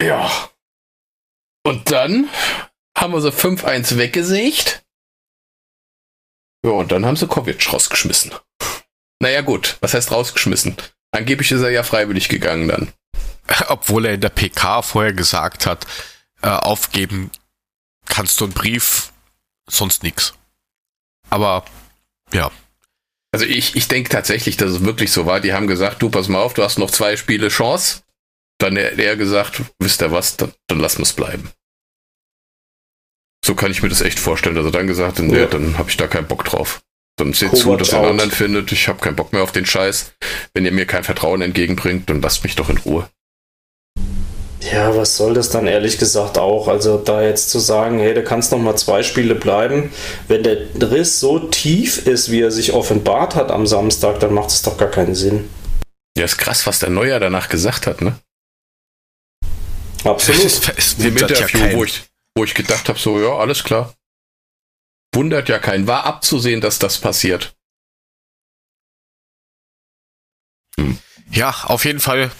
Ja. 0.00 0.30
Und 1.64 1.90
dann 1.90 2.28
haben 2.96 3.12
wir 3.14 3.20
so 3.20 3.30
5-1 3.30 3.98
weggesägt. 3.98 4.84
Ja, 6.64 6.70
und 6.70 6.92
dann 6.92 7.04
haben 7.04 7.16
sie 7.16 7.26
Kovic 7.26 7.72
rausgeschmissen. 7.72 8.32
Naja, 9.20 9.40
gut, 9.40 9.76
was 9.80 9.94
heißt 9.94 10.12
rausgeschmissen? 10.12 10.76
Angeblich 11.10 11.50
ist 11.52 11.62
er 11.62 11.70
ja 11.70 11.82
freiwillig 11.82 12.28
gegangen 12.28 12.68
dann. 12.68 12.92
obwohl 13.68 14.06
er 14.06 14.14
in 14.14 14.20
der 14.20 14.28
PK 14.30 14.82
vorher 14.82 15.12
gesagt 15.12 15.66
hat, 15.66 15.86
äh, 16.42 16.48
aufgeben 16.48 17.30
kannst 18.06 18.40
du 18.40 18.44
einen 18.44 18.52
Brief, 18.52 19.12
sonst 19.68 20.02
nix. 20.02 20.34
Aber 21.30 21.64
ja. 22.32 22.50
Also 23.32 23.46
ich, 23.46 23.76
ich 23.76 23.88
denke 23.88 24.08
tatsächlich, 24.10 24.56
dass 24.56 24.70
es 24.70 24.84
wirklich 24.84 25.12
so 25.12 25.26
war. 25.26 25.40
Die 25.40 25.52
haben 25.52 25.66
gesagt, 25.66 26.00
du 26.02 26.10
pass 26.10 26.28
mal 26.28 26.40
auf, 26.40 26.54
du 26.54 26.62
hast 26.62 26.78
noch 26.78 26.90
zwei 26.90 27.16
Spiele 27.16 27.48
Chance. 27.48 28.02
Dann 28.58 28.76
er, 28.76 28.98
er 28.98 29.16
gesagt, 29.16 29.62
wisst 29.78 30.02
ihr 30.02 30.12
was, 30.12 30.36
dann, 30.36 30.52
dann 30.68 30.80
lassen 30.80 30.98
wir 30.98 31.02
es 31.04 31.12
bleiben. 31.12 31.50
So 33.44 33.54
kann 33.54 33.70
ich 33.70 33.82
mir 33.82 33.88
das 33.88 34.00
echt 34.00 34.18
vorstellen, 34.18 34.56
dass 34.56 34.64
er 34.64 34.70
dann 34.72 34.86
gesagt 34.86 35.18
hat, 35.18 35.24
nee, 35.24 35.38
Ja. 35.38 35.46
dann 35.46 35.78
habe 35.78 35.90
ich 35.90 35.96
da 35.96 36.06
keinen 36.06 36.26
Bock 36.26 36.44
drauf. 36.44 36.82
Dann 37.18 37.32
seht 37.32 37.56
zu, 37.56 37.76
dass 37.76 37.92
ihr 37.92 37.98
einen 37.98 38.10
anderen 38.10 38.30
findet. 38.30 38.70
Ich 38.72 38.88
habe 38.88 39.00
keinen 39.00 39.16
Bock 39.16 39.32
mehr 39.32 39.42
auf 39.42 39.52
den 39.52 39.64
Scheiß. 39.64 40.12
Wenn 40.52 40.66
ihr 40.66 40.72
mir 40.72 40.86
kein 40.86 41.02
Vertrauen 41.02 41.40
entgegenbringt, 41.40 42.10
dann 42.10 42.20
lasst 42.20 42.44
mich 42.44 42.56
doch 42.56 42.68
in 42.68 42.76
Ruhe. 42.78 43.08
Ja, 44.72 44.94
was 44.96 45.16
soll 45.16 45.34
das 45.34 45.50
dann 45.50 45.66
ehrlich 45.66 45.98
gesagt 45.98 46.38
auch? 46.38 46.68
Also 46.68 46.98
da 46.98 47.22
jetzt 47.22 47.50
zu 47.50 47.58
sagen, 47.58 47.98
hey, 48.00 48.14
da 48.14 48.22
kannst 48.22 48.52
noch 48.52 48.58
mal 48.58 48.76
zwei 48.76 49.02
Spiele 49.02 49.34
bleiben, 49.34 49.92
wenn 50.28 50.42
der 50.42 50.58
Riss 50.90 51.20
so 51.20 51.38
tief 51.38 52.06
ist, 52.06 52.30
wie 52.30 52.40
er 52.40 52.50
sich 52.50 52.72
offenbart 52.72 53.34
hat 53.34 53.50
am 53.50 53.66
Samstag, 53.66 54.18
dann 54.20 54.34
macht 54.34 54.50
es 54.50 54.62
doch 54.62 54.76
gar 54.76 54.90
keinen 54.90 55.14
Sinn. 55.14 55.48
Ja, 56.18 56.24
ist 56.24 56.38
krass, 56.38 56.66
was 56.66 56.80
der 56.80 56.90
Neuer 56.90 57.20
danach 57.20 57.48
gesagt 57.48 57.86
hat, 57.86 58.00
ne? 58.00 58.18
Absolut. 60.04 60.42
Es, 60.44 60.68
es 60.76 60.94
Im 60.98 61.14
wundert 61.14 61.30
ja 61.30 61.36
Interview, 61.38 61.60
keinen. 61.60 61.78
wo 61.78 61.84
ich, 61.84 62.02
wo 62.36 62.44
ich 62.44 62.54
gedacht 62.54 62.88
habe, 62.88 62.98
so, 62.98 63.20
ja, 63.20 63.36
alles 63.36 63.62
klar. 63.62 63.92
Wundert 65.16 65.48
ja 65.48 65.58
keinen. 65.58 65.86
War 65.86 66.04
abzusehen, 66.04 66.60
dass 66.60 66.78
das 66.78 66.98
passiert. 66.98 67.56
Ja, 71.30 71.50
auf 71.64 71.86
jeden 71.86 72.00
Fall. 72.00 72.30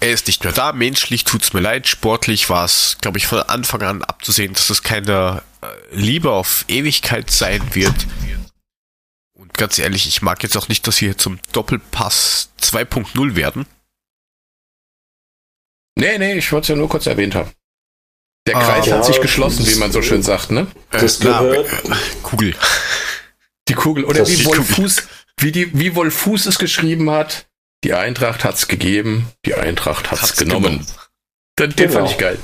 Er 0.00 0.10
ist 0.10 0.26
nicht 0.26 0.42
mehr 0.42 0.54
da. 0.54 0.72
Menschlich 0.72 1.24
tut's 1.24 1.52
mir 1.52 1.60
leid. 1.60 1.86
Sportlich 1.86 2.48
war 2.48 2.64
es, 2.64 2.96
glaube 3.02 3.18
ich, 3.18 3.26
von 3.26 3.40
Anfang 3.40 3.82
an 3.82 4.02
abzusehen, 4.02 4.54
dass 4.54 4.70
es 4.70 4.82
keine 4.82 5.42
äh, 5.60 5.66
Liebe 5.94 6.32
auf 6.32 6.64
Ewigkeit 6.66 7.30
sein 7.30 7.74
wird. 7.74 8.06
Und 9.34 9.52
ganz 9.52 9.78
ehrlich, 9.78 10.08
ich 10.08 10.22
mag 10.22 10.42
jetzt 10.42 10.56
auch 10.56 10.68
nicht, 10.68 10.86
dass 10.86 10.98
wir 11.02 11.08
hier 11.08 11.18
zum 11.18 11.40
Doppelpass 11.52 12.52
2.0 12.58 13.36
werden. 13.36 13.66
Nee, 15.94 16.16
nee, 16.16 16.38
ich 16.38 16.50
wollte 16.52 16.64
es 16.64 16.68
ja 16.68 16.76
nur 16.76 16.88
kurz 16.88 17.06
erwähnt 17.06 17.34
haben. 17.34 17.52
Der 18.46 18.56
Ah, 18.56 18.64
Kreis 18.64 18.86
ja, 18.86 18.96
hat 18.96 19.04
sich 19.04 19.20
geschlossen, 19.20 19.66
wie 19.66 19.76
man 19.76 19.92
so 19.92 20.02
schön 20.02 20.22
sagt, 20.22 20.50
ne? 20.50 20.66
Das 20.90 21.20
Äh, 21.20 21.24
gehört- 21.24 21.68
Kugel. 22.22 22.54
Die 23.68 23.74
Kugel. 23.74 24.04
Oder 24.04 24.20
Das 24.20 24.30
wie 24.30 24.44
Wolfuß, 24.44 25.02
wie 25.38 25.52
die, 25.52 25.78
wie 25.78 25.94
Wolfuß 25.94 26.46
es 26.46 26.58
geschrieben 26.58 27.10
hat. 27.10 27.46
Die 27.84 27.94
Eintracht 27.94 28.44
hat's 28.44 28.66
gegeben, 28.68 29.28
die 29.46 29.54
Eintracht 29.54 30.10
hat's, 30.10 30.22
Hat's 30.22 30.36
genommen. 30.36 30.62
genommen. 30.78 30.86
Den, 31.58 31.70
den 31.70 31.76
Genau. 31.88 31.92
fand 32.00 32.10
ich 32.10 32.18
geil. 32.18 32.38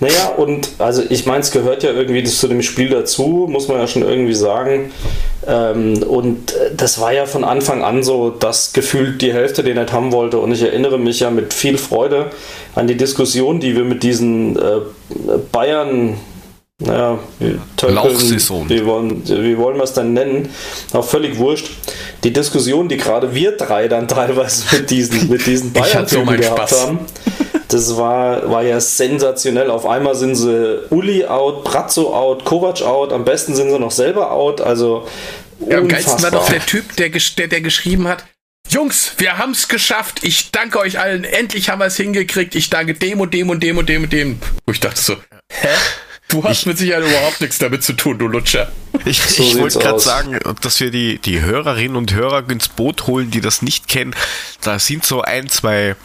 Naja, 0.00 0.28
und 0.36 0.68
also 0.78 1.02
ich 1.08 1.26
meine, 1.26 1.40
es 1.40 1.50
gehört 1.50 1.82
ja 1.82 1.90
irgendwie 1.90 2.22
zu 2.22 2.46
dem 2.46 2.62
Spiel 2.62 2.88
dazu, 2.88 3.48
muss 3.50 3.66
man 3.66 3.78
ja 3.78 3.88
schon 3.88 4.02
irgendwie 4.02 4.34
sagen. 4.34 4.92
Ähm, 5.46 6.02
und 6.04 6.52
äh, 6.52 6.70
das 6.76 7.00
war 7.00 7.12
ja 7.12 7.26
von 7.26 7.42
Anfang 7.42 7.82
an 7.82 8.02
so, 8.02 8.30
dass 8.30 8.72
gefühlt 8.72 9.20
die 9.22 9.32
Hälfte 9.32 9.64
den 9.64 9.76
nicht 9.76 9.92
haben 9.92 10.12
wollte. 10.12 10.38
Und 10.38 10.52
ich 10.52 10.62
erinnere 10.62 10.98
mich 10.98 11.20
ja 11.20 11.30
mit 11.30 11.52
viel 11.52 11.78
Freude 11.78 12.26
an 12.74 12.86
die 12.86 12.96
Diskussion, 12.96 13.58
die 13.58 13.74
wir 13.74 13.84
mit 13.84 14.02
diesen 14.04 14.56
äh, 14.56 14.80
Bayern, 15.50 16.14
naja, 16.80 17.18
Tölpeln, 17.76 17.94
Lauchsaison. 17.94 18.68
Wie 18.68 18.84
wollen, 18.84 19.26
wie 19.26 19.58
wollen 19.58 19.76
wir 19.76 19.82
es 19.82 19.94
dann 19.94 20.12
nennen? 20.12 20.48
Auch 20.92 21.04
völlig 21.04 21.36
wurscht. 21.36 21.70
Die 22.22 22.32
Diskussion, 22.32 22.88
die 22.88 22.96
gerade 22.96 23.34
wir 23.34 23.56
drei 23.56 23.88
dann 23.88 24.06
teilweise 24.06 24.64
mit 24.76 24.90
diesen, 24.90 25.28
mit 25.28 25.44
diesen 25.44 25.74
hatte 25.78 26.06
so 26.06 26.24
gehabt 26.24 26.44
Spaß. 26.70 26.86
haben. 26.86 27.00
Das 27.66 27.96
war, 27.96 28.48
war 28.48 28.62
ja 28.62 28.80
sensationell. 28.80 29.70
Auf 29.70 29.86
einmal 29.86 30.14
sind 30.14 30.36
sie 30.36 30.86
Uli 30.90 31.26
out, 31.26 31.64
Brazzo 31.64 32.14
out, 32.14 32.44
Kovac 32.44 32.80
out, 32.82 33.12
am 33.12 33.24
besten 33.24 33.56
sind 33.56 33.70
sie 33.70 33.78
noch 33.78 33.90
selber 33.90 34.30
out. 34.30 34.60
Also 34.60 35.06
Ja, 35.68 35.78
am 35.78 35.88
geilsten 35.88 36.22
war 36.22 36.30
doch 36.30 36.48
der 36.48 36.64
Typ, 36.64 36.94
der, 36.96 37.10
der, 37.10 37.48
der 37.48 37.60
geschrieben 37.60 38.06
hat, 38.06 38.24
Jungs, 38.70 39.12
wir 39.16 39.38
haben's 39.38 39.68
geschafft. 39.68 40.20
Ich 40.22 40.50
danke 40.52 40.78
euch 40.78 40.98
allen. 41.00 41.24
Endlich 41.24 41.70
haben 41.70 41.78
wir 41.80 41.86
es 41.86 41.96
hingekriegt. 41.96 42.54
Ich 42.54 42.68
danke 42.70 42.94
dem 42.94 43.20
und 43.20 43.32
dem 43.34 43.48
und 43.50 43.62
dem 43.62 43.78
und 43.78 43.88
dem 43.88 44.04
und 44.04 44.12
dem. 44.12 44.38
Wo 44.66 44.72
ich 44.72 44.80
dachte 44.80 45.00
so, 45.00 45.16
hä? 45.50 45.68
Du 46.28 46.44
hast 46.44 46.66
mit 46.66 46.76
Sicherheit 46.78 47.04
überhaupt 47.04 47.40
nichts 47.40 47.58
damit 47.58 47.82
zu 47.82 47.94
tun, 47.94 48.18
du 48.18 48.28
Lutscher. 48.28 48.70
Ich, 49.04 49.22
So 49.22 49.42
ich 49.42 49.56
wollte 49.58 49.78
gerade 49.78 49.98
sagen, 50.00 50.38
dass 50.60 50.78
wir 50.80 50.90
die, 50.90 51.18
die 51.18 51.40
Hörerinnen 51.40 51.96
und 51.96 52.12
Hörer 52.12 52.48
ins 52.50 52.68
Boot 52.68 53.06
holen, 53.06 53.30
die 53.30 53.40
das 53.40 53.62
nicht 53.62 53.88
kennen. 53.88 54.14
Da 54.60 54.78
sind 54.78 55.04
so 55.06 55.22
ein, 55.22 55.48
zwei 55.48 55.96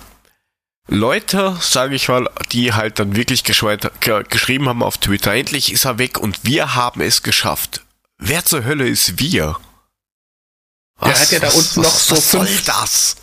Leute, 0.88 1.57
sage 1.61 1.95
ich 1.95 2.07
mal, 2.07 2.30
die 2.51 2.74
halt 2.74 2.99
dann 2.99 3.15
wirklich 3.15 3.43
geschrieben 3.43 4.69
haben 4.69 4.84
auf 4.84 4.97
Twitter, 4.97 5.34
endlich 5.34 5.71
ist 5.74 5.86
er 5.86 5.97
weg 5.97 6.17
und 6.19 6.39
wir 6.43 6.76
haben 6.76 7.01
es 7.01 7.24
geschafft. 7.24 7.82
Wer 8.17 8.45
zur 8.45 8.63
Hölle 8.63 8.88
ist 8.88 9.19
wir? 9.19 9.57
Der 11.03 11.19
hat 11.19 11.32
ja 11.32 11.39
da 11.39 11.49
unten 11.49 11.82
noch 11.82 11.97
so 11.97 12.15
was 12.15 12.32
soll 12.32 12.45
fünf- 12.47 12.65
das? 12.65 13.15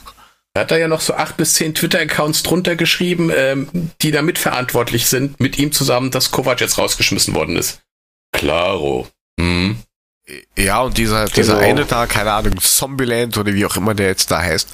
Er 0.61 0.64
hat 0.64 0.72
da 0.72 0.76
ja 0.76 0.88
noch 0.88 1.00
so 1.00 1.14
acht 1.14 1.38
bis 1.38 1.54
zehn 1.54 1.74
Twitter-Accounts 1.74 2.42
drunter 2.42 2.76
geschrieben, 2.76 3.30
ähm, 3.34 3.92
die 4.02 4.11
da 4.11 4.20
mitverantwortlich 4.20 5.06
sind, 5.06 5.40
mit 5.40 5.58
ihm 5.58 5.72
zusammen, 5.72 6.11
dass 6.11 6.32
Kovac 6.32 6.61
jetzt 6.61 6.76
rausgeschmissen 6.76 7.34
worden 7.34 7.56
ist. 7.56 7.80
Klaro. 8.32 9.08
Hm. 9.40 9.78
Ja, 10.58 10.82
und 10.82 10.98
dieser, 10.98 11.24
dieser 11.28 11.54
Genau. 11.54 11.66
eine 11.66 11.86
da, 11.86 12.06
keine 12.06 12.32
Ahnung, 12.32 12.61
Zombieland 12.61 13.38
oder 13.38 13.54
wie 13.54 13.64
auch 13.64 13.74
immer 13.76 13.94
der 13.94 14.08
jetzt 14.08 14.30
da 14.30 14.42
heißt. 14.42 14.68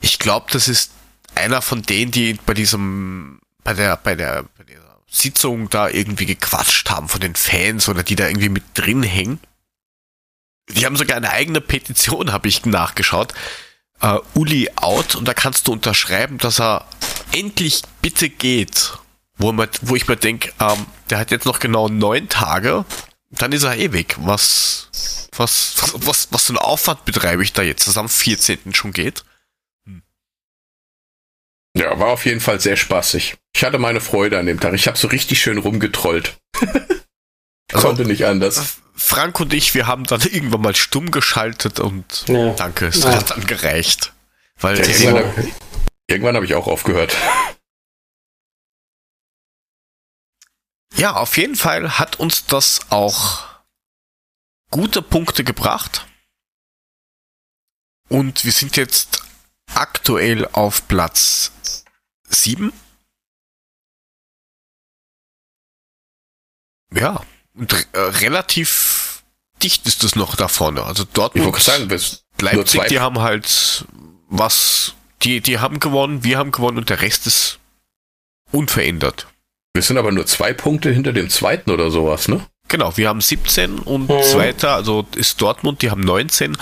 Ich 0.00 0.18
glaube, 0.18 0.46
das 0.50 0.68
ist 0.68 0.92
einer 1.34 1.60
von 1.60 1.82
denen, 1.82 2.10
die 2.10 2.38
bei 2.46 2.54
diesem, 2.54 3.40
bei 3.62 3.74
der, 3.74 3.98
bei 3.98 4.14
der, 4.14 4.44
bei 4.56 4.64
dieser 4.64 5.02
Sitzung 5.06 5.68
da 5.68 5.90
irgendwie 5.90 6.24
gequatscht 6.24 6.88
haben 6.88 7.10
von 7.10 7.20
den 7.20 7.34
Fans 7.34 7.90
oder 7.90 8.02
die 8.04 8.16
da 8.16 8.26
irgendwie 8.26 8.48
mit 8.48 8.64
drin 8.72 9.02
hängen. 9.02 9.38
Die 10.70 10.86
haben 10.86 10.96
sogar 10.96 11.18
eine 11.18 11.28
eigene 11.30 11.60
Petition, 11.60 12.32
habe 12.32 12.48
ich 12.48 12.64
nachgeschaut. 12.64 13.34
Äh, 14.00 14.18
Uli 14.34 14.70
out 14.76 15.14
und 15.14 15.26
da 15.26 15.34
kannst 15.34 15.66
du 15.66 15.72
unterschreiben, 15.72 16.38
dass 16.38 16.60
er 16.60 16.86
endlich 17.32 17.82
bitte 18.02 18.28
geht. 18.28 18.92
Wo, 19.36 19.50
man, 19.52 19.68
wo 19.82 19.96
ich 19.96 20.06
mir 20.06 20.16
denke, 20.16 20.52
ähm, 20.60 20.86
der 21.10 21.18
hat 21.18 21.30
jetzt 21.30 21.46
noch 21.46 21.58
genau 21.58 21.88
neun 21.88 22.28
Tage, 22.28 22.84
dann 23.30 23.52
ist 23.52 23.64
er 23.64 23.76
eh 23.76 23.92
weg. 23.92 24.16
Was, 24.20 25.28
was, 25.36 25.74
was, 25.80 26.06
was, 26.06 26.28
was 26.30 26.44
für 26.44 26.50
einen 26.50 26.58
Aufwand 26.58 27.04
betreibe 27.04 27.42
ich 27.42 27.52
da 27.52 27.62
jetzt, 27.62 27.88
dass 27.88 27.98
am 27.98 28.08
14. 28.08 28.74
schon 28.74 28.92
geht? 28.92 29.24
Ja, 31.76 31.98
war 31.98 32.08
auf 32.08 32.24
jeden 32.24 32.40
Fall 32.40 32.60
sehr 32.60 32.76
spaßig. 32.76 33.36
Ich 33.54 33.64
hatte 33.64 33.78
meine 33.78 34.00
Freude 34.00 34.38
an 34.38 34.46
dem 34.46 34.60
Tag. 34.60 34.74
Ich 34.74 34.86
habe 34.86 34.96
so 34.96 35.08
richtig 35.08 35.40
schön 35.40 35.58
rumgetrollt. 35.58 36.36
Also- 37.72 37.88
Konnte 37.88 38.04
nicht 38.04 38.24
anders. 38.26 38.78
Frank 38.96 39.40
und 39.40 39.52
ich, 39.52 39.74
wir 39.74 39.86
haben 39.86 40.04
dann 40.04 40.20
irgendwann 40.30 40.60
mal 40.62 40.76
stumm 40.76 41.10
geschaltet 41.10 41.80
und 41.80 42.26
Ja. 42.28 42.52
danke, 42.54 42.86
es 42.86 43.02
Ja. 43.02 43.16
hat 43.16 43.30
dann 43.30 43.46
gereicht. 43.46 44.12
Weil 44.60 44.78
Ja, 44.78 44.86
irgendwann 44.86 45.36
hab- 45.36 45.44
irgendwann 46.06 46.34
habe 46.36 46.46
ich 46.46 46.54
auch 46.54 46.66
aufgehört. 46.66 47.14
Ja, 50.96 51.16
auf 51.16 51.36
jeden 51.38 51.56
Fall 51.56 51.98
hat 51.98 52.20
uns 52.20 52.46
das 52.46 52.92
auch 52.92 53.44
gute 54.70 55.02
Punkte 55.02 55.42
gebracht. 55.42 56.06
Und 58.08 58.44
wir 58.44 58.52
sind 58.52 58.76
jetzt 58.76 59.24
aktuell 59.74 60.46
auf 60.52 60.86
Platz 60.86 61.84
7. 62.28 62.72
Ja, 66.92 67.24
und 67.56 67.72
äh, 67.92 67.98
relativ 67.98 69.22
dicht 69.62 69.86
ist 69.86 70.04
es 70.04 70.16
noch 70.16 70.36
da 70.36 70.48
vorne. 70.48 70.82
Also 70.82 71.04
Ich 71.04 71.08
Dortmund, 71.10 71.46
wollte 71.52 71.64
sagen, 71.64 71.88
Leipzig, 72.40 72.82
die 72.88 73.00
haben 73.00 73.20
halt 73.20 73.84
was, 74.28 74.94
die, 75.22 75.40
die 75.40 75.58
haben 75.58 75.80
gewonnen, 75.80 76.24
wir 76.24 76.38
haben 76.38 76.52
gewonnen 76.52 76.78
und 76.78 76.90
der 76.90 77.00
Rest 77.00 77.26
ist 77.26 77.58
unverändert. 78.52 79.26
wir 79.74 79.82
sind 79.82 79.98
aber 79.98 80.12
nur 80.12 80.26
zwei 80.26 80.52
Punkte 80.52 80.90
hinter 80.90 81.12
dem 81.12 81.28
zweiten 81.30 81.70
oder 81.70 81.90
sowas, 81.90 82.28
ne? 82.28 82.46
Genau, 82.68 82.96
wir 82.96 83.08
haben 83.08 83.20
17 83.20 83.78
und 83.80 84.08
Mhm. 84.08 84.22
zweiter, 84.22 84.74
also 84.74 85.06
ist 85.16 85.40
Dortmund, 85.40 85.82
die 85.82 85.90
haben 85.90 86.00
19. 86.00 86.56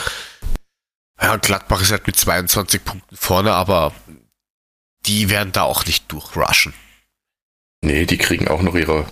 Ja, 1.20 1.36
Gladbach 1.36 1.80
ist 1.82 1.92
halt 1.92 2.06
mit 2.06 2.16
22 2.16 2.84
Punkten 2.84 3.16
vorne, 3.16 3.52
aber 3.52 3.94
die 5.06 5.30
werden 5.30 5.52
da 5.52 5.62
auch 5.62 5.84
nicht 5.86 6.10
durchrushen. 6.10 6.74
Nee, 7.84 8.06
die 8.06 8.18
kriegen 8.18 8.48
auch 8.48 8.62
noch 8.62 8.74
ihre 8.74 9.06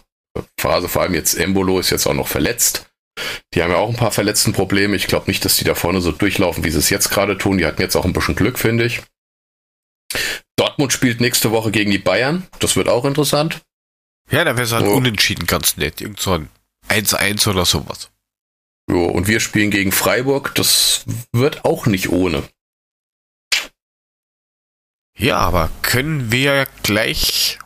Phase. 0.59 0.89
Vor 0.89 1.03
allem 1.03 1.15
jetzt 1.15 1.35
Embolo 1.35 1.79
ist 1.79 1.91
jetzt 1.91 2.07
auch 2.07 2.15
noch 2.15 2.29
verletzt. 2.29 2.87
Die 3.55 3.63
haben 3.63 3.71
ja 3.71 3.77
auch 3.79 3.89
ein 3.91 3.97
paar 3.97 4.13
Verletztenprobleme. 4.13 4.97
Ich 4.97 5.07
glaube 5.07 5.27
nicht, 5.31 5.45
dass 5.45 5.57
die 5.57 5.65
da 5.65 5.75
vorne 5.75 6.01
so 6.01 6.13
durchlaufen, 6.13 6.65
wie 6.65 6.71
sie 6.71 6.79
es 6.79 6.91
jetzt 6.91 7.11
gerade 7.11 7.37
tun. 7.37 7.59
Die 7.59 7.67
hatten 7.67 7.83
jetzt 7.83 7.97
auch 7.97 8.05
ein 8.05 8.13
bisschen 8.13 8.37
Glück, 8.37 8.59
finde 8.59 8.85
ich. 8.85 9.03
Dortmund 10.57 10.93
spielt 10.93 11.21
nächste 11.21 11.51
Woche 11.51 11.71
gegen 11.71 11.91
die 11.91 11.99
Bayern. 11.99 12.47
Das 12.59 12.77
wird 12.77 12.89
auch 12.89 13.05
interessant. 13.05 13.61
Ja, 14.31 14.45
da 14.45 14.53
wäre 14.57 14.65
es 14.65 14.73
halt 14.73 14.87
Oh. 14.87 14.95
unentschieden 14.95 15.47
ganz 15.47 15.77
nett. 15.77 16.01
Irgend 16.01 16.21
so 16.21 16.33
ein 16.33 16.49
1-1 16.89 17.49
oder 17.49 17.65
sowas. 17.65 18.11
Jo, 18.91 19.05
und 19.07 19.29
wir 19.29 19.41
spielen 19.41 19.71
gegen 19.71 19.93
Freiburg. 19.93 20.55
Das 20.55 21.05
wird 21.33 21.65
auch 21.65 21.87
nicht 21.87 22.09
ohne. 22.11 22.43
Ja, 25.17 25.37
aber 25.39 25.71
können 25.83 26.33
wir 26.33 26.67
gleich 26.83 27.59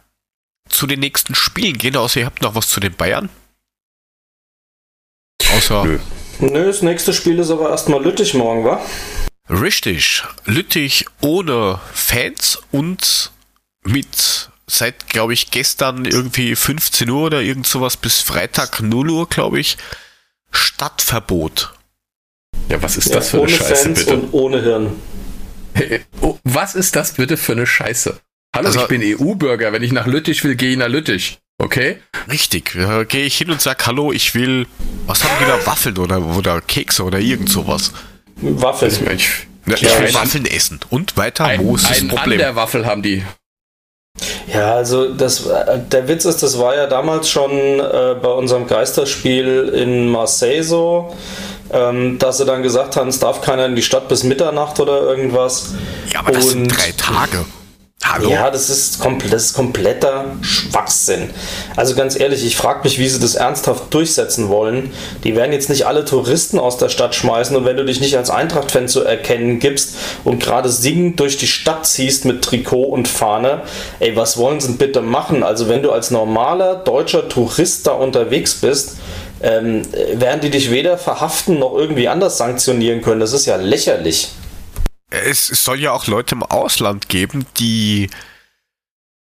zu 0.75 0.87
den 0.87 1.01
nächsten 1.01 1.35
Spielen 1.35 1.79
gehen, 1.79 1.97
außer 1.97 2.21
ihr 2.21 2.27
habt 2.27 2.43
noch 2.43 2.55
was 2.55 2.69
zu 2.69 2.81
den 2.81 2.95
Bayern? 2.95 3.29
Außer. 5.57 5.85
Nö. 5.85 5.99
Nö, 6.41 6.67
das 6.67 6.83
nächste 6.83 7.13
Spiel 7.13 7.39
ist 7.39 7.51
aber 7.51 7.71
erstmal 7.71 8.03
Lüttich 8.03 8.35
morgen, 8.35 8.65
wa? 8.65 8.85
Richtig. 9.49 10.25
Lüttich 10.47 11.07
ohne 11.21 11.81
Fans 11.93 12.59
und 12.73 13.31
mit 13.85 14.51
seit, 14.67 15.09
glaube 15.09 15.35
ich, 15.35 15.51
gestern 15.51 16.07
irgendwie 16.07 16.57
15 16.57 17.09
Uhr 17.11 17.27
oder 17.27 17.43
irgend 17.43 17.67
sowas 17.67 17.97
bis 17.97 18.21
Freitag 18.21 18.81
0 18.81 19.11
Uhr, 19.11 19.29
glaube 19.29 19.61
ich, 19.61 19.77
Stadtverbot. 20.51 21.75
Ja, 22.69 22.83
was 22.83 22.97
ist 22.97 23.15
das 23.15 23.33
ja, 23.33 23.39
für 23.39 23.45
eine 23.45 23.53
Scheiße, 23.53 23.77
Fans 23.77 23.99
bitte? 24.01 24.15
Und 24.15 24.33
ohne 24.33 24.63
Hirn. 24.63 24.93
Oh, 26.21 26.39
was 26.45 26.75
ist 26.75 26.97
das 26.97 27.15
bitte 27.15 27.37
für 27.37 27.53
eine 27.53 27.67
Scheiße? 27.67 28.21
Hallo, 28.55 28.69
also, 28.69 28.83
ich 28.83 28.87
bin 28.87 29.03
EU-Bürger. 29.03 29.73
Wenn 29.73 29.83
ich 29.83 29.91
nach 29.91 30.07
Lüttich 30.07 30.45
will, 30.45 30.55
gehe 30.55 30.71
ich 30.71 30.77
nach 30.77 30.89
Lüttich. 30.89 31.39
Okay? 31.59 31.99
Richtig. 32.31 32.73
Da 32.77 33.03
gehe 33.03 33.25
ich 33.25 33.37
hin 33.37 33.51
und 33.51 33.61
sage, 33.61 33.85
hallo, 33.85 34.13
ich 34.13 34.37
will, 34.37 34.67
was 35.07 35.25
haben 35.25 35.33
die 35.41 35.47
da, 35.47 35.67
Waffeln 35.67 35.99
oder, 35.99 36.25
oder 36.25 36.61
Kekse 36.61 37.03
oder 37.03 37.19
irgend 37.19 37.49
sowas? 37.49 37.93
Waffeln. 38.37 38.93
Ich, 39.17 39.47
ja, 39.67 39.75
ich 39.75 39.83
will 39.83 40.15
Waffeln 40.15 40.47
essen. 40.47 40.79
Und 40.89 41.17
weiter, 41.17 41.47
ein, 41.47 41.65
wo 41.65 41.75
ist 41.75 41.91
das 41.91 41.99
Problem? 42.07 42.19
An 42.33 42.39
der 42.39 42.55
Waffel 42.55 42.87
haben 42.87 43.03
die. 43.03 43.25
Ja, 44.53 44.75
also 44.75 45.13
das, 45.13 45.49
der 45.91 46.07
Witz 46.07 46.25
ist, 46.25 46.45
das 46.45 46.57
war 46.57 46.77
ja 46.77 46.87
damals 46.87 47.29
schon 47.29 47.51
äh, 47.51 48.15
bei 48.23 48.29
unserem 48.29 48.69
Geisterspiel 48.69 49.73
in 49.75 50.09
Marseille 50.09 50.63
so, 50.63 51.17
ähm, 51.73 52.21
dass 52.21 52.39
sie 52.39 52.45
dann 52.45 52.63
gesagt 52.63 52.95
haben, 52.95 53.09
es 53.09 53.19
darf 53.19 53.41
keiner 53.41 53.67
in 53.67 53.75
die 53.75 53.83
Stadt 53.83 54.09
bis 54.09 54.23
Mitternacht 54.23 54.79
oder 54.79 55.03
irgendwas. 55.03 55.75
Ja, 56.13 56.21
aber 56.21 56.31
das 56.31 56.51
sind 56.51 56.69
drei 56.69 56.93
Tage. 56.93 57.45
Hallo? 58.07 58.29
Ja, 58.29 58.51
das 58.51 58.69
ist, 58.69 59.01
das 59.31 59.45
ist 59.45 59.55
kompletter 59.55 60.27
Schwachsinn. 60.43 61.31
Also 61.75 61.95
ganz 61.95 62.19
ehrlich, 62.21 62.45
ich 62.45 62.55
frage 62.55 62.81
mich, 62.85 62.99
wie 62.99 63.09
sie 63.09 63.19
das 63.19 63.35
ernsthaft 63.35 63.93
durchsetzen 63.95 64.51
wollen. 64.51 64.93
Die 65.25 65.35
werden 65.35 65.53
jetzt 65.53 65.71
nicht 65.71 65.87
alle 65.87 66.05
Touristen 66.05 66.59
aus 66.59 66.77
der 66.77 66.91
Stadt 66.91 67.15
schmeißen 67.15 67.57
und 67.57 67.65
wenn 67.65 67.79
du 67.79 67.85
dich 67.85 68.01
nicht 68.01 68.17
als 68.19 68.29
Eintracht-Fan 68.29 68.89
zu 68.89 69.03
erkennen 69.03 69.59
gibst 69.59 69.97
und 70.23 70.39
gerade 70.39 70.69
singend 70.69 71.19
durch 71.19 71.39
die 71.39 71.47
Stadt 71.47 71.87
ziehst 71.87 72.27
mit 72.27 72.43
Trikot 72.43 72.85
und 72.85 73.09
Fahne, 73.09 73.63
ey, 74.01 74.15
was 74.15 74.37
wollen 74.37 74.61
sie 74.61 74.73
bitte 74.73 75.01
machen? 75.01 75.43
Also 75.43 75.69
wenn 75.71 75.83
du 75.83 75.91
als 75.91 76.11
normaler 76.11 76.77
deutscher 76.77 77.29
Tourist 77.31 77.87
da 77.87 77.93
unterwegs 77.93 78.57
bist, 78.57 78.97
ähm, 79.43 79.83
werden 80.13 80.41
die 80.43 80.51
dich 80.51 80.71
weder 80.71 80.99
verhaften 80.99 81.59
noch 81.59 81.75
irgendwie 81.75 82.09
anders 82.09 82.37
sanktionieren 82.37 83.01
können. 83.01 83.21
Das 83.21 83.33
ist 83.33 83.47
ja 83.47 83.57
lächerlich 83.57 84.31
es, 85.23 85.51
es 85.51 85.65
soll 85.65 85.81
ja 85.81 85.93
auch 85.93 86.07
Leute 86.07 86.35
im 86.35 86.43
Ausland 86.43 87.09
geben, 87.09 87.47
die 87.59 88.11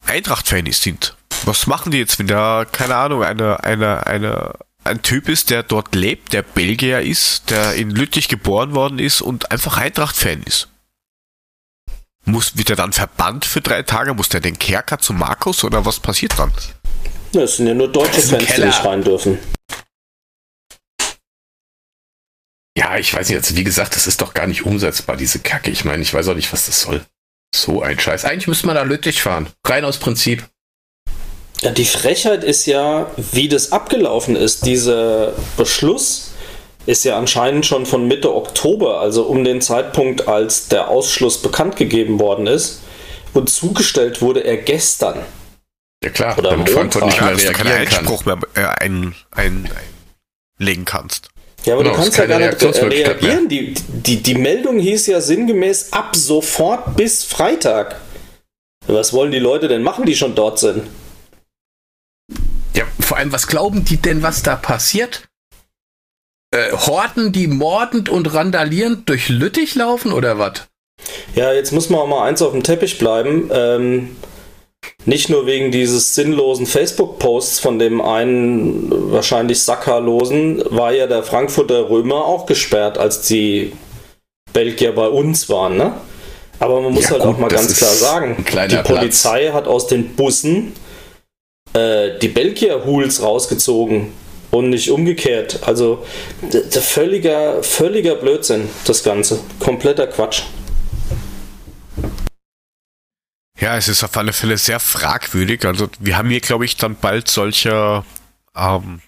Eintracht-Fans 0.06 0.82
sind. 0.82 1.16
Was 1.44 1.66
machen 1.66 1.92
die 1.92 1.98
jetzt, 1.98 2.18
wenn 2.18 2.26
da, 2.26 2.64
keine 2.70 2.96
Ahnung, 2.96 3.22
eine, 3.22 3.62
eine, 3.64 4.06
eine, 4.06 4.54
ein 4.84 5.02
Typ 5.02 5.28
ist, 5.28 5.50
der 5.50 5.62
dort 5.62 5.94
lebt, 5.94 6.32
der 6.32 6.42
Belgier 6.42 7.00
ist, 7.00 7.50
der 7.50 7.74
in 7.74 7.90
Lüttich 7.90 8.28
geboren 8.28 8.74
worden 8.74 8.98
ist 8.98 9.20
und 9.20 9.50
einfach 9.50 9.76
Eintracht-Fan 9.76 10.42
ist? 10.44 10.68
Muss, 12.24 12.56
wird 12.56 12.70
er 12.70 12.76
dann 12.76 12.92
verbannt 12.92 13.44
für 13.44 13.60
drei 13.60 13.82
Tage? 13.82 14.14
Muss 14.14 14.28
der 14.28 14.40
den 14.40 14.58
Kerker 14.58 14.98
zu 14.98 15.12
Markus 15.12 15.62
oder 15.62 15.84
was 15.84 16.00
passiert 16.00 16.36
dann? 16.38 16.50
Ja, 17.32 17.42
es 17.42 17.56
sind 17.56 17.68
ja 17.68 17.74
nur 17.74 17.88
deutsche 17.88 18.20
Fans, 18.20 18.46
die 18.54 18.64
nicht 18.64 18.84
rein 18.84 19.04
dürfen. 19.04 19.38
Ja, 22.76 22.98
ich 22.98 23.12
weiß 23.14 23.28
nicht, 23.28 23.38
also 23.38 23.56
wie 23.56 23.64
gesagt, 23.64 23.96
das 23.96 24.06
ist 24.06 24.20
doch 24.20 24.34
gar 24.34 24.46
nicht 24.46 24.66
umsetzbar, 24.66 25.16
diese 25.16 25.38
Kacke. 25.38 25.70
Ich 25.70 25.84
meine, 25.84 26.02
ich 26.02 26.12
weiß 26.12 26.28
auch 26.28 26.34
nicht, 26.34 26.52
was 26.52 26.66
das 26.66 26.82
soll. 26.82 27.04
So 27.54 27.80
ein 27.80 27.98
Scheiß. 27.98 28.26
Eigentlich 28.26 28.48
müsste 28.48 28.66
man 28.66 28.76
da 28.76 28.82
Lüttich 28.82 29.22
fahren. 29.22 29.48
Rein 29.64 29.84
aus 29.84 29.96
Prinzip. 29.96 30.46
Ja, 31.62 31.70
die 31.70 31.86
Frechheit 31.86 32.44
ist 32.44 32.66
ja, 32.66 33.10
wie 33.16 33.48
das 33.48 33.72
abgelaufen 33.72 34.36
ist. 34.36 34.66
Dieser 34.66 35.32
Beschluss 35.56 36.32
ist 36.84 37.04
ja 37.04 37.16
anscheinend 37.18 37.64
schon 37.64 37.86
von 37.86 38.06
Mitte 38.06 38.34
Oktober, 38.34 39.00
also 39.00 39.24
um 39.24 39.42
den 39.42 39.62
Zeitpunkt, 39.62 40.28
als 40.28 40.68
der 40.68 40.88
Ausschluss 40.88 41.40
bekannt 41.40 41.76
gegeben 41.76 42.20
worden 42.20 42.46
ist. 42.46 42.82
Und 43.32 43.48
zugestellt 43.48 44.20
wurde 44.20 44.40
er 44.40 44.58
gestern. 44.58 45.22
Ja 46.04 46.10
klar, 46.10 46.36
oder 46.38 46.50
damit 46.50 46.68
Frankfurt 46.68 47.06
nicht 47.06 47.20
mehr 47.20 47.30
reagieren 47.30 47.68
Einspruch 47.68 48.26
mehr 48.26 48.38
äh, 48.54 48.66
ein, 48.84 49.14
ein, 49.30 49.70
einlegen 50.58 50.84
kannst. 50.84 51.30
Ja, 51.66 51.74
aber 51.74 51.82
genau, 51.82 51.96
du 51.96 52.00
kannst 52.00 52.16
ja 52.16 52.26
gar 52.26 52.38
nicht 52.38 52.62
reagieren. 52.62 53.48
Die, 53.48 53.74
die, 53.88 54.22
die 54.22 54.34
Meldung 54.34 54.78
hieß 54.78 55.08
ja 55.08 55.20
sinngemäß 55.20 55.92
ab 55.92 56.14
sofort 56.14 56.96
bis 56.96 57.24
Freitag. 57.24 58.00
Was 58.86 59.12
wollen 59.12 59.32
die 59.32 59.40
Leute 59.40 59.66
denn 59.66 59.82
machen, 59.82 60.06
die 60.06 60.14
schon 60.14 60.36
dort 60.36 60.60
sind? 60.60 60.84
Ja, 62.72 62.84
vor 63.00 63.16
allem, 63.16 63.32
was 63.32 63.48
glauben 63.48 63.84
die 63.84 63.96
denn, 63.96 64.22
was 64.22 64.44
da 64.44 64.54
passiert? 64.54 65.28
Äh, 66.52 66.70
Horten, 66.70 67.32
die 67.32 67.48
mordend 67.48 68.08
und 68.08 68.32
randalierend 68.32 69.08
durch 69.08 69.28
Lüttich 69.28 69.74
laufen 69.74 70.12
oder 70.12 70.38
was? 70.38 70.68
Ja, 71.34 71.52
jetzt 71.52 71.72
muss 71.72 71.90
man 71.90 72.00
auch 72.00 72.06
mal 72.06 72.28
eins 72.28 72.42
auf 72.42 72.52
dem 72.52 72.62
Teppich 72.62 72.98
bleiben. 72.98 73.50
Ähm, 73.52 74.16
nicht 75.04 75.28
nur 75.28 75.46
wegen 75.46 75.70
dieses 75.70 76.14
sinnlosen 76.14 76.66
Facebook-Posts 76.66 77.60
von 77.60 77.78
dem 77.78 78.00
einen 78.00 79.12
wahrscheinlich 79.12 79.60
Sackerlosen, 79.62 80.62
war 80.70 80.92
ja 80.92 81.06
der 81.06 81.22
Frankfurter 81.22 81.88
Römer 81.88 82.24
auch 82.24 82.46
gesperrt, 82.46 82.98
als 82.98 83.22
die 83.22 83.72
Belgier 84.52 84.94
bei 84.94 85.08
uns 85.08 85.48
waren, 85.48 85.76
ne? 85.76 85.94
Aber 86.58 86.80
man 86.80 86.94
muss 86.94 87.04
ja, 87.04 87.10
halt 87.10 87.22
gut, 87.22 87.34
auch 87.34 87.38
mal 87.38 87.48
ganz 87.48 87.76
klar 87.76 87.92
sagen, 87.92 88.36
die 88.70 88.76
Polizei 88.78 89.42
Platz. 89.42 89.54
hat 89.54 89.68
aus 89.68 89.88
den 89.88 90.14
Bussen 90.16 90.72
äh, 91.74 92.18
die 92.20 92.28
Belgier-Hools 92.28 93.22
rausgezogen 93.22 94.12
und 94.50 94.70
nicht 94.70 94.90
umgekehrt. 94.90 95.60
Also 95.62 96.04
völliger, 96.70 97.62
völliger 97.62 98.14
Blödsinn, 98.14 98.68
das 98.86 99.04
Ganze. 99.04 99.40
Kompletter 99.60 100.06
Quatsch. 100.06 100.42
Ja, 103.58 103.76
es 103.76 103.88
ist 103.88 104.04
auf 104.04 104.16
alle 104.16 104.32
Fälle 104.32 104.58
sehr 104.58 104.80
fragwürdig. 104.80 105.64
Also 105.64 105.88
wir 105.98 106.18
haben 106.18 106.28
hier, 106.28 106.40
glaube 106.40 106.64
ich, 106.64 106.76
dann 106.76 106.96
bald 106.96 107.28
solche 107.28 108.04
ähm, 108.54 109.00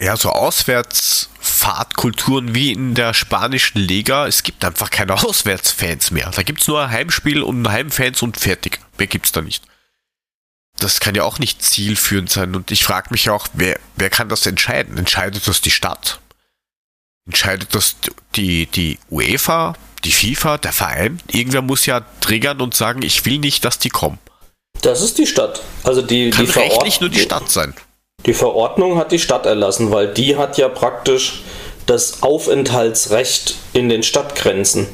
ja, 0.00 0.16
so 0.16 0.30
Auswärtsfahrtkulturen 0.30 2.54
wie 2.54 2.70
in 2.72 2.94
der 2.94 3.12
spanischen 3.14 3.80
Liga. 3.80 4.26
Es 4.26 4.44
gibt 4.44 4.64
einfach 4.64 4.90
keine 4.90 5.14
Auswärtsfans 5.24 6.12
mehr. 6.12 6.30
Da 6.30 6.42
gibt 6.42 6.62
es 6.62 6.68
nur 6.68 6.88
Heimspiel 6.90 7.42
und 7.42 7.68
Heimfans 7.68 8.22
und 8.22 8.38
fertig. 8.38 8.80
Mehr 8.96 9.08
gibt 9.08 9.26
es 9.26 9.32
da 9.32 9.42
nicht. 9.42 9.64
Das 10.78 11.00
kann 11.00 11.16
ja 11.16 11.24
auch 11.24 11.40
nicht 11.40 11.62
zielführend 11.62 12.30
sein. 12.30 12.54
Und 12.54 12.70
ich 12.70 12.84
frage 12.84 13.08
mich 13.10 13.28
auch, 13.30 13.48
wer, 13.52 13.80
wer 13.96 14.10
kann 14.10 14.28
das 14.28 14.46
entscheiden? 14.46 14.96
Entscheidet 14.96 15.48
das 15.48 15.60
die 15.60 15.72
Stadt? 15.72 16.20
Entscheidet 17.26 17.74
das 17.74 17.96
die, 18.36 18.66
die 18.66 19.00
UEFA? 19.10 19.74
Die 20.04 20.12
FIFA, 20.12 20.58
der 20.58 20.72
Verein, 20.72 21.20
irgendwer 21.30 21.62
muss 21.62 21.86
ja 21.86 22.04
triggern 22.20 22.60
und 22.60 22.74
sagen, 22.74 23.02
ich 23.02 23.24
will 23.24 23.38
nicht, 23.38 23.64
dass 23.64 23.78
die 23.78 23.88
kommen. 23.88 24.18
Das 24.82 25.02
ist 25.02 25.18
die 25.18 25.26
Stadt. 25.26 25.62
Also 25.82 26.02
die, 26.02 26.30
Kann 26.30 26.46
die 26.46 26.52
rechtlich 26.52 27.00
nur 27.00 27.10
die 27.10 27.20
Stadt 27.20 27.50
sein. 27.50 27.74
Die 28.26 28.34
Verordnung 28.34 28.98
hat 28.98 29.12
die 29.12 29.18
Stadt 29.18 29.46
erlassen, 29.46 29.90
weil 29.90 30.12
die 30.12 30.36
hat 30.36 30.58
ja 30.58 30.68
praktisch 30.68 31.42
das 31.86 32.22
Aufenthaltsrecht 32.22 33.56
in 33.72 33.88
den 33.88 34.02
Stadtgrenzen. 34.02 34.86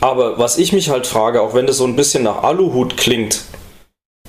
Aber 0.00 0.38
was 0.38 0.58
ich 0.58 0.72
mich 0.72 0.90
halt 0.90 1.06
frage, 1.06 1.42
auch 1.42 1.54
wenn 1.54 1.66
das 1.66 1.76
so 1.76 1.84
ein 1.84 1.96
bisschen 1.96 2.22
nach 2.22 2.42
Aluhut 2.42 2.96
klingt, 2.96 3.42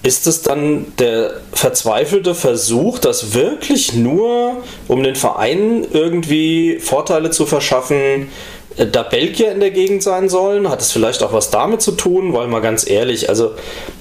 ist 0.03 0.26
es 0.26 0.41
dann 0.41 0.94
der 0.98 1.41
verzweifelte 1.53 2.34
Versuch, 2.34 2.98
das 2.99 3.34
wirklich 3.34 3.94
nur, 3.94 4.64
um 4.88 5.03
den 5.03 5.15
Vereinen 5.15 5.86
irgendwie 5.91 6.80
Vorteile 6.80 7.30
zu 7.30 7.45
verschaffen, 7.45 8.30
da 8.77 9.03
Belgier 9.03 9.52
in 9.52 9.60
der 9.60 9.72
Gegend 9.72 10.03
sein 10.03 10.30
sollen? 10.30 10.69
Hat 10.69 10.81
es 10.81 10.91
vielleicht 10.91 11.23
auch 11.23 11.34
was 11.34 11.49
damit 11.49 11.81
zu 11.81 11.91
tun? 11.91 12.34
Weil 12.34 12.48
mal 12.48 12.61
ganz 12.61 12.89
ehrlich, 12.89 13.30
also 13.30 13.56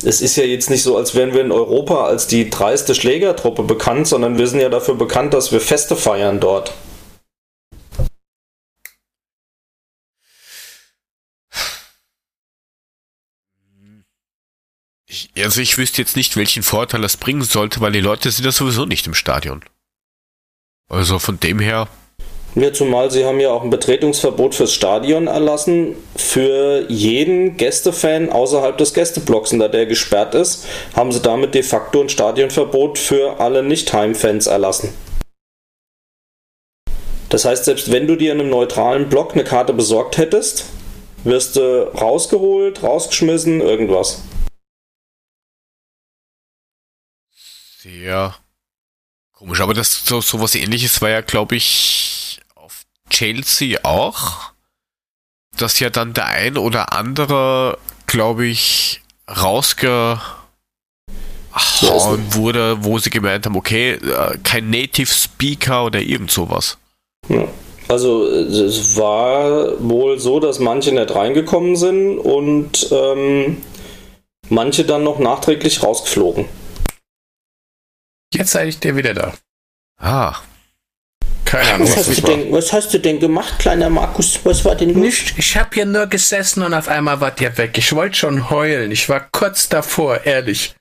es 0.05 0.21
ist 0.21 0.37
ja 0.37 0.45
jetzt 0.45 0.71
nicht 0.71 0.83
so, 0.83 0.97
als 0.97 1.15
wären 1.15 1.35
wir 1.35 1.41
in 1.41 1.53
Europa 1.53 2.05
als 2.05 2.27
die 2.27 2.51
dreiste 2.51 2.95
Schlägertruppe 2.95 3.63
bekannt, 3.63 4.07
sondern 4.07 4.39
wir 4.39 4.47
sind 4.47 4.61
ja 4.61 4.69
dafür 4.69 4.95
bekannt, 4.95 5.35
dass 5.35 5.53
wir 5.53 5.61
Feste 5.61 5.97
feiern 5.97 6.41
dort. 6.41 6.73
Ich, 15.07 15.31
also 15.39 15.61
ich 15.61 15.77
wüsste 15.77 16.01
jetzt 16.01 16.17
nicht, 16.17 16.37
welchen 16.37 16.63
Vorteil 16.63 17.01
das 17.01 17.17
bringen 17.17 17.43
sollte, 17.43 17.81
weil 17.81 17.93
die 17.93 18.01
Leute 18.01 18.31
sind 18.31 18.45
ja 18.45 18.53
sowieso 18.53 18.87
nicht 18.87 19.07
im 19.09 19.15
Stadion. 19.15 19.65
Also 20.89 21.19
von 21.19 21.41
dem 21.41 21.59
her 21.59 21.89
ja, 22.55 22.73
zumal 22.73 23.11
sie 23.11 23.25
haben 23.25 23.41
ja 23.41 23.51
auch 23.51 23.63
ein 23.63 23.71
Betretungsverbot 23.71 24.55
fürs 24.55 24.73
Stadion 24.73 25.27
erlassen 25.27 25.95
für 26.17 26.85
jeden 26.89 27.57
Gästefan 27.57 28.31
außerhalb 28.31 28.77
des 28.77 28.95
Gästeblocks. 28.95 29.51
Da 29.51 29.69
der 29.69 29.87
gesperrt 29.87 30.35
ist, 30.35 30.67
haben 30.95 31.13
sie 31.13 31.21
damit 31.21 31.55
de 31.55 31.63
facto 31.63 32.01
ein 32.01 32.09
Stadionverbot 32.09 32.99
für 32.99 33.41
alle 33.41 33.63
Nicht-Heimfans 33.63 34.47
erlassen. 34.47 34.93
Das 37.29 37.45
heißt, 37.45 37.65
selbst 37.65 37.93
wenn 37.93 38.07
du 38.07 38.17
dir 38.17 38.33
in 38.33 38.41
einem 38.41 38.51
neutralen 38.51 39.09
Block 39.09 39.35
eine 39.35 39.45
Karte 39.45 39.73
besorgt 39.73 40.19
hättest, 40.19 40.65
Wirst 41.23 41.57
du 41.57 41.83
rausgeholt, 41.95 42.83
rausgeschmissen, 42.83 43.61
irgendwas? 43.61 44.23
Sehr 47.79 48.35
komisch. 49.33 49.61
Aber 49.61 49.75
das 49.75 50.05
so, 50.07 50.23
so 50.23 50.41
was 50.41 50.55
ähnliches 50.55 51.03
war 51.03 51.11
ja, 51.11 51.21
glaube 51.21 51.57
ich, 51.57 52.10
Chelsea 53.11 53.79
auch. 53.83 54.53
Dass 55.57 55.79
ja 55.81 55.91
dann 55.91 56.15
der 56.15 56.27
ein 56.27 56.57
oder 56.57 56.93
andere, 56.93 57.79
glaube 58.07 58.47
ich, 58.47 59.03
rausgehauen 59.29 60.23
wurde, 62.31 62.85
wo 62.85 62.99
sie 62.99 63.11
gemeint 63.11 63.47
haben, 63.47 63.57
okay, 63.57 63.93
äh, 63.93 64.39
kein 64.43 64.71
Native 64.71 65.13
Speaker 65.13 65.85
oder 65.85 66.01
irgend 66.01 66.31
sowas. 66.31 66.79
Ja. 67.29 67.47
Also 67.89 68.25
es 68.29 68.97
war 68.97 69.83
wohl 69.83 70.21
so, 70.21 70.39
dass 70.39 70.61
manche 70.61 70.93
nicht 70.93 71.13
reingekommen 71.13 71.75
sind 71.75 72.19
und 72.19 72.89
ähm, 72.93 73.63
manche 74.49 74.85
dann 74.85 75.03
noch 75.03 75.19
nachträglich 75.19 75.83
rausgeflogen. 75.83 76.45
Jetzt 78.33 78.53
sei 78.53 78.69
ich 78.69 78.79
dir 78.79 78.95
wieder 78.95 79.13
da. 79.15 79.35
Ah. 79.99 80.37
Keine 81.51 81.73
Ahnung, 81.75 81.89
Was 81.89 81.97
was 81.97 82.07
hast, 82.09 82.19
du 82.19 82.23
denn, 82.23 82.53
was 82.53 82.73
hast 82.73 82.95
du 82.95 82.99
denn 82.99 83.19
gemacht, 83.19 83.59
kleiner 83.59 83.91
Markus? 83.91 84.39
Was 84.45 84.65
war 84.65 84.77
denn 84.77 84.91
los? 84.91 84.99
Nicht, 84.99 85.35
ich 85.39 85.57
habe 85.57 85.71
hier 85.75 85.85
nur 85.87 86.07
gesessen 86.07 86.63
und 86.63 86.73
auf 86.75 86.87
einmal 86.89 87.21
wart 87.21 87.41
ihr 87.41 87.57
weg. 87.59 87.77
Ich 87.77 87.93
wollte 87.93 88.17
schon 88.17 88.51
heulen. 88.51 88.91
Ich 88.93 89.09
war 89.09 89.21
kurz 89.33 89.69
davor, 89.69 90.25
ehrlich. 90.27 90.75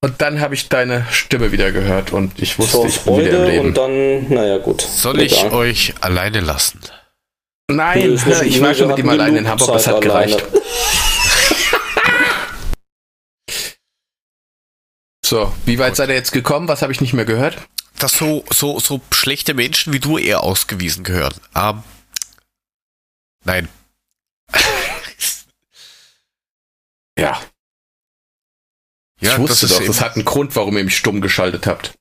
Und 0.00 0.22
dann 0.22 0.40
habe 0.40 0.54
ich 0.54 0.70
deine 0.70 1.06
Stimme 1.10 1.52
wieder 1.52 1.70
gehört 1.70 2.12
und 2.14 2.40
ich 2.40 2.58
wusste, 2.58 2.78
Vor 2.78 2.86
ich 2.86 2.98
bin 3.00 3.18
wieder 3.18 3.44
im 3.44 3.50
Leben. 3.50 3.66
und 3.68 3.76
dann, 3.76 4.28
naja 4.32 4.56
gut. 4.56 4.80
Soll 4.80 5.20
ich 5.20 5.38
Egal. 5.44 5.52
euch 5.52 5.92
alleine 6.00 6.40
lassen? 6.40 6.80
Nein, 7.70 8.14
ich 8.14 8.24
wir- 8.26 8.62
war 8.62 8.74
schon 8.74 8.88
mit 8.88 8.98
ihm 8.98 9.10
hatten 9.10 9.20
allein 9.20 9.36
in 9.36 9.46
Hamburg, 9.48 9.74
das 9.74 9.86
hat 9.86 9.96
alleine. 9.96 10.34
gereicht. 10.34 10.44
So, 15.24 15.52
wie 15.64 15.78
weit 15.78 15.94
seid 15.94 16.08
ihr 16.08 16.16
jetzt 16.16 16.32
gekommen? 16.32 16.66
Was 16.66 16.82
habe 16.82 16.92
ich 16.92 17.00
nicht 17.00 17.12
mehr 17.12 17.24
gehört? 17.24 17.56
Dass 18.00 18.16
so, 18.16 18.44
so, 18.50 18.80
so 18.80 19.00
schlechte 19.12 19.54
Menschen 19.54 19.92
wie 19.92 20.00
du 20.00 20.18
eher 20.18 20.42
ausgewiesen 20.42 21.04
gehören. 21.04 21.34
Ähm, 21.54 21.82
nein. 23.44 23.68
Ja, 27.18 27.42
Ja, 29.20 29.32
ich 29.34 29.38
wusste 29.38 29.66
das 29.66 29.76
doch, 29.76 29.86
das 29.86 30.00
hat 30.00 30.14
einen 30.14 30.24
Grund, 30.24 30.56
warum 30.56 30.78
ihr 30.78 30.84
mich 30.84 30.96
stumm 30.96 31.20
geschaltet 31.20 31.66
habt. 31.66 31.92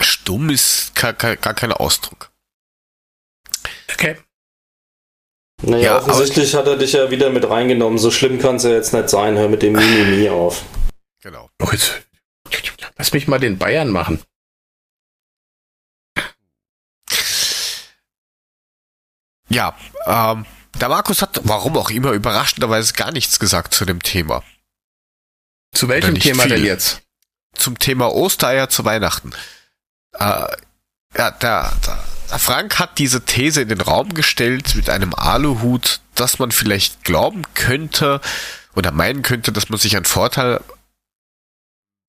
Stumm 0.00 0.50
ist 0.50 0.96
gar, 0.96 1.12
gar, 1.12 1.36
gar 1.36 1.54
kein 1.54 1.70
Ausdruck. 1.72 2.32
Okay. 3.92 4.16
Naja, 5.62 5.82
Ja, 5.82 5.98
offensichtlich 5.98 6.54
hat 6.56 6.66
er 6.66 6.76
dich 6.76 6.92
ja 6.94 7.10
wieder 7.12 7.30
mit 7.30 7.48
reingenommen. 7.48 7.98
So 7.98 8.10
schlimm 8.10 8.40
kann 8.40 8.56
es 8.56 8.64
ja 8.64 8.70
jetzt 8.70 8.92
nicht 8.92 9.08
sein. 9.08 9.36
Hör 9.36 9.48
mit 9.48 9.62
dem 9.62 9.74
Mimimi 9.74 10.28
auf. 10.28 10.64
Genau. 11.20 11.48
Oh, 11.60 11.68
jetzt. 11.70 12.02
Lass 12.98 13.12
mich 13.12 13.28
mal 13.28 13.38
den 13.38 13.58
Bayern 13.58 13.90
machen. 13.90 14.20
Ja, 19.54 19.76
ähm, 20.06 20.46
der 20.80 20.88
Markus 20.88 21.22
hat, 21.22 21.40
warum 21.44 21.76
auch 21.76 21.90
immer, 21.90 22.12
überraschenderweise 22.12 22.94
gar 22.94 23.12
nichts 23.12 23.38
gesagt 23.38 23.74
zu 23.74 23.84
dem 23.84 24.02
Thema. 24.02 24.42
Zu 25.74 25.88
welchem 25.88 26.18
Thema 26.18 26.44
viel. 26.44 26.56
denn 26.56 26.64
jetzt? 26.64 27.02
Zum 27.54 27.78
Thema 27.78 28.12
Ostereier 28.12 28.68
zu 28.68 28.84
Weihnachten. 28.84 29.32
Äh, 30.18 30.46
ja, 31.16 31.30
der, 31.30 31.72
der, 32.30 32.38
Frank 32.38 32.78
hat 32.78 32.98
diese 32.98 33.24
These 33.24 33.60
in 33.60 33.68
den 33.68 33.82
Raum 33.82 34.14
gestellt 34.14 34.74
mit 34.74 34.88
einem 34.88 35.14
Aluhut, 35.14 36.00
dass 36.14 36.38
man 36.38 36.50
vielleicht 36.50 37.04
glauben 37.04 37.42
könnte 37.54 38.20
oder 38.74 38.90
meinen 38.90 39.22
könnte, 39.22 39.52
dass 39.52 39.68
man 39.68 39.78
sich 39.78 39.96
einen 39.96 40.06
Vorteil 40.06 40.62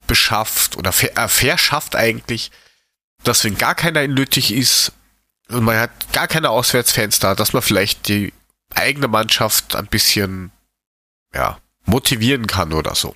beschafft 0.07 0.77
oder 0.77 0.93
ver 0.93 1.17
äh, 1.17 1.27
verschafft 1.27 1.95
eigentlich, 1.95 2.51
dass 3.23 3.43
wenn 3.43 3.57
gar 3.57 3.75
keiner 3.75 4.01
in 4.01 4.13
nötig 4.13 4.53
ist 4.53 4.93
und 5.49 5.63
man 5.63 5.77
hat 5.77 6.13
gar 6.13 6.27
keine 6.27 6.49
Auswärtsfans 6.49 7.19
da, 7.19 7.35
dass 7.35 7.53
man 7.53 7.61
vielleicht 7.61 8.07
die 8.07 8.33
eigene 8.73 9.07
Mannschaft 9.07 9.75
ein 9.75 9.87
bisschen 9.87 10.51
ja, 11.33 11.59
motivieren 11.85 12.47
kann 12.47 12.73
oder 12.73 12.95
so. 12.95 13.15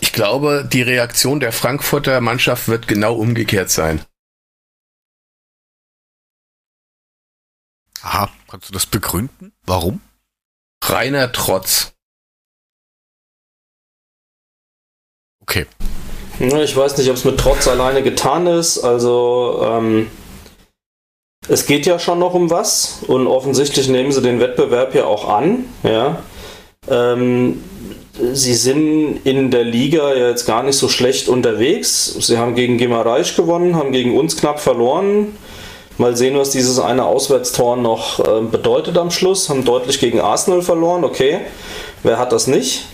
Ich 0.00 0.12
glaube, 0.12 0.68
die 0.70 0.82
Reaktion 0.82 1.40
der 1.40 1.52
Frankfurter 1.52 2.20
Mannschaft 2.20 2.68
wird 2.68 2.86
genau 2.86 3.14
umgekehrt 3.14 3.70
sein. 3.70 4.04
Aha, 8.02 8.30
kannst 8.48 8.68
du 8.68 8.72
das 8.72 8.86
begründen? 8.86 9.52
Warum? 9.64 10.00
Reiner 10.84 11.32
Trotz. 11.32 11.94
Okay. 15.40 15.66
Ich 16.38 16.76
weiß 16.76 16.98
nicht, 16.98 17.08
ob 17.08 17.16
es 17.16 17.24
mit 17.24 17.38
Trotz 17.38 17.66
alleine 17.66 18.02
getan 18.02 18.46
ist. 18.46 18.78
Also, 18.78 19.62
ähm, 19.64 20.08
es 21.48 21.66
geht 21.66 21.86
ja 21.86 21.98
schon 21.98 22.18
noch 22.18 22.34
um 22.34 22.50
was 22.50 22.98
und 23.06 23.26
offensichtlich 23.26 23.88
nehmen 23.88 24.12
sie 24.12 24.20
den 24.20 24.40
Wettbewerb 24.40 24.94
ja 24.94 25.06
auch 25.06 25.28
an. 25.28 25.64
Ja. 25.82 26.18
Ähm, 26.90 27.62
sie 28.32 28.54
sind 28.54 29.20
in 29.24 29.50
der 29.50 29.64
Liga 29.64 30.14
ja 30.14 30.28
jetzt 30.28 30.46
gar 30.46 30.62
nicht 30.62 30.76
so 30.76 30.88
schlecht 30.88 31.28
unterwegs. 31.28 32.16
Sie 32.20 32.36
haben 32.36 32.54
gegen 32.54 32.78
Gimareisch 32.78 33.36
gewonnen, 33.36 33.76
haben 33.76 33.92
gegen 33.92 34.16
uns 34.16 34.36
knapp 34.36 34.60
verloren. 34.60 35.36
Mal 35.98 36.16
sehen, 36.16 36.36
was 36.36 36.50
dieses 36.50 36.78
eine 36.78 37.06
Auswärtstor 37.06 37.76
noch 37.76 38.20
äh, 38.20 38.42
bedeutet 38.42 38.98
am 38.98 39.10
Schluss. 39.10 39.48
Haben 39.48 39.64
deutlich 39.64 40.00
gegen 40.00 40.20
Arsenal 40.20 40.60
verloren, 40.62 41.04
okay. 41.04 41.40
Wer 42.02 42.18
hat 42.18 42.32
das 42.32 42.46
nicht? 42.46 42.84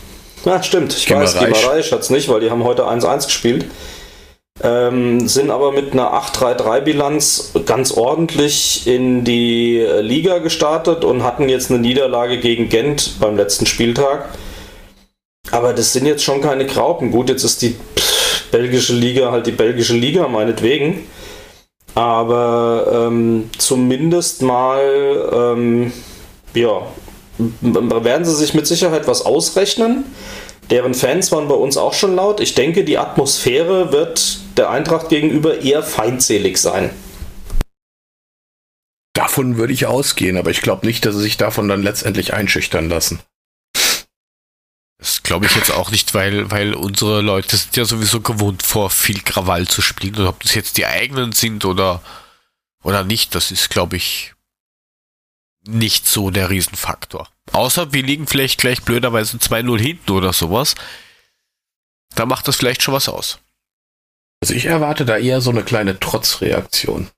Ja, 0.44 0.62
stimmt. 0.62 0.93
Ich 0.97 1.10
weiß, 1.10 1.35
Gimareisch. 1.35 1.60
Gimareisch 1.60 1.93
hat 1.93 2.01
es 2.01 2.10
nicht, 2.10 2.28
weil 2.28 2.40
die 2.40 2.51
haben 2.51 2.64
heute 2.64 2.85
1-1 2.85 3.27
gespielt. 3.27 3.66
Ähm, 4.62 5.28
sind 5.28 5.51
aber 5.51 5.73
mit 5.73 5.93
einer 5.93 6.12
8-3-3-Bilanz 6.12 7.52
ganz 7.64 7.93
ordentlich 7.93 8.86
in 8.86 9.24
die 9.24 9.78
äh, 9.78 10.01
Liga 10.01 10.39
gestartet 10.39 11.05
und 11.05 11.24
hatten 11.24 11.48
jetzt 11.48 11.70
eine 11.70 11.81
Niederlage 11.81 12.39
gegen 12.39 12.69
Gent 12.69 13.19
beim 13.19 13.36
letzten 13.36 13.66
Spieltag. 13.66 14.28
Aber 15.51 15.73
das 15.73 15.93
sind 15.93 16.06
jetzt 16.06 16.23
schon 16.23 16.43
keine 16.43 16.66
Graupen. 16.66 17.10
Gut, 17.10 17.28
jetzt 17.28 17.44
ist 17.44 17.62
die 17.62 17.74
pff, 17.97 18.51
belgische 18.51 18.94
Liga 18.94 19.32
halt 19.32 19.47
die 19.47 19.52
belgische 19.52 19.94
Liga, 19.94 20.28
meinetwegen. 20.28 21.06
Aber 21.94 23.09
ähm, 23.09 23.51
zumindest 23.59 24.43
mal, 24.43 25.31
ähm, 25.32 25.93
ja, 26.55 26.82
werden 27.60 28.24
sie 28.24 28.35
sich 28.35 28.55
mit 28.55 28.66
Sicherheit 28.66 29.06
was 29.06 29.23
ausrechnen. 29.23 30.05
Deren 30.70 30.94
Fans 30.94 31.32
waren 31.32 31.48
bei 31.48 31.55
uns 31.55 31.77
auch 31.77 31.93
schon 31.93 32.16
laut. 32.16 32.40
Ich 32.40 32.55
denke, 32.55 32.85
die 32.85 32.98
Atmosphäre 32.98 33.93
wird 33.93 34.39
der 34.56 34.70
Eintracht 34.70 35.09
gegenüber 35.09 35.60
eher 35.60 35.82
feindselig 35.82 36.59
sein. 36.59 36.90
Davon 39.14 39.56
würde 39.59 39.73
ich 39.73 39.86
ausgehen, 39.86 40.36
aber 40.36 40.51
ich 40.51 40.62
glaube 40.62 40.86
nicht, 40.86 41.05
dass 41.05 41.14
sie 41.14 41.23
sich 41.23 41.36
davon 41.36 41.69
dann 41.69 41.82
letztendlich 41.82 42.32
einschüchtern 42.32 42.89
lassen. 42.89 43.20
Das 44.98 45.23
glaube 45.23 45.47
ich 45.47 45.56
jetzt 45.56 45.73
auch 45.73 45.90
nicht, 45.90 46.14
weil, 46.14 46.51
weil 46.51 46.74
unsere 46.74 47.23
Leute 47.23 47.56
sind 47.56 47.77
ja 47.77 47.85
sowieso 47.85 48.20
gewohnt, 48.20 48.62
vor 48.62 48.89
viel 48.89 49.20
Krawall 49.20 49.66
zu 49.66 49.82
spielen. 49.82 50.14
Und 50.14 50.28
ob 50.28 50.43
das 50.43 50.55
jetzt 50.55 50.77
die 50.78 50.86
eigenen 50.86 51.32
sind 51.32 51.64
oder, 51.64 52.02
oder 52.85 53.02
nicht, 53.02 53.35
das 53.35 53.51
ist, 53.51 53.69
glaube 53.69 53.97
ich, 53.97 54.32
nicht 55.67 56.07
so 56.07 56.31
der 56.31 56.51
Riesenfaktor. 56.51 57.29
Außer 57.53 57.93
wir 57.93 58.03
liegen 58.03 58.27
vielleicht 58.27 58.61
gleich 58.61 58.83
blöderweise 58.83 59.37
2-0 59.37 59.79
hinten 59.81 60.11
oder 60.13 60.33
sowas. 60.33 60.75
Da 62.15 62.27
macht 62.27 62.49
das 62.49 62.57
vielleicht 62.57 62.83
schon 62.83 62.95
was 62.95 63.09
aus. 63.09 63.39
Also 64.43 64.55
ich 64.55 64.67
erwarte 64.67 65.05
da 65.05 65.17
eher 65.17 65.41
so 65.41 65.51
eine 65.51 65.63
kleine 65.63 65.99
Trotzreaktion. 66.01 67.09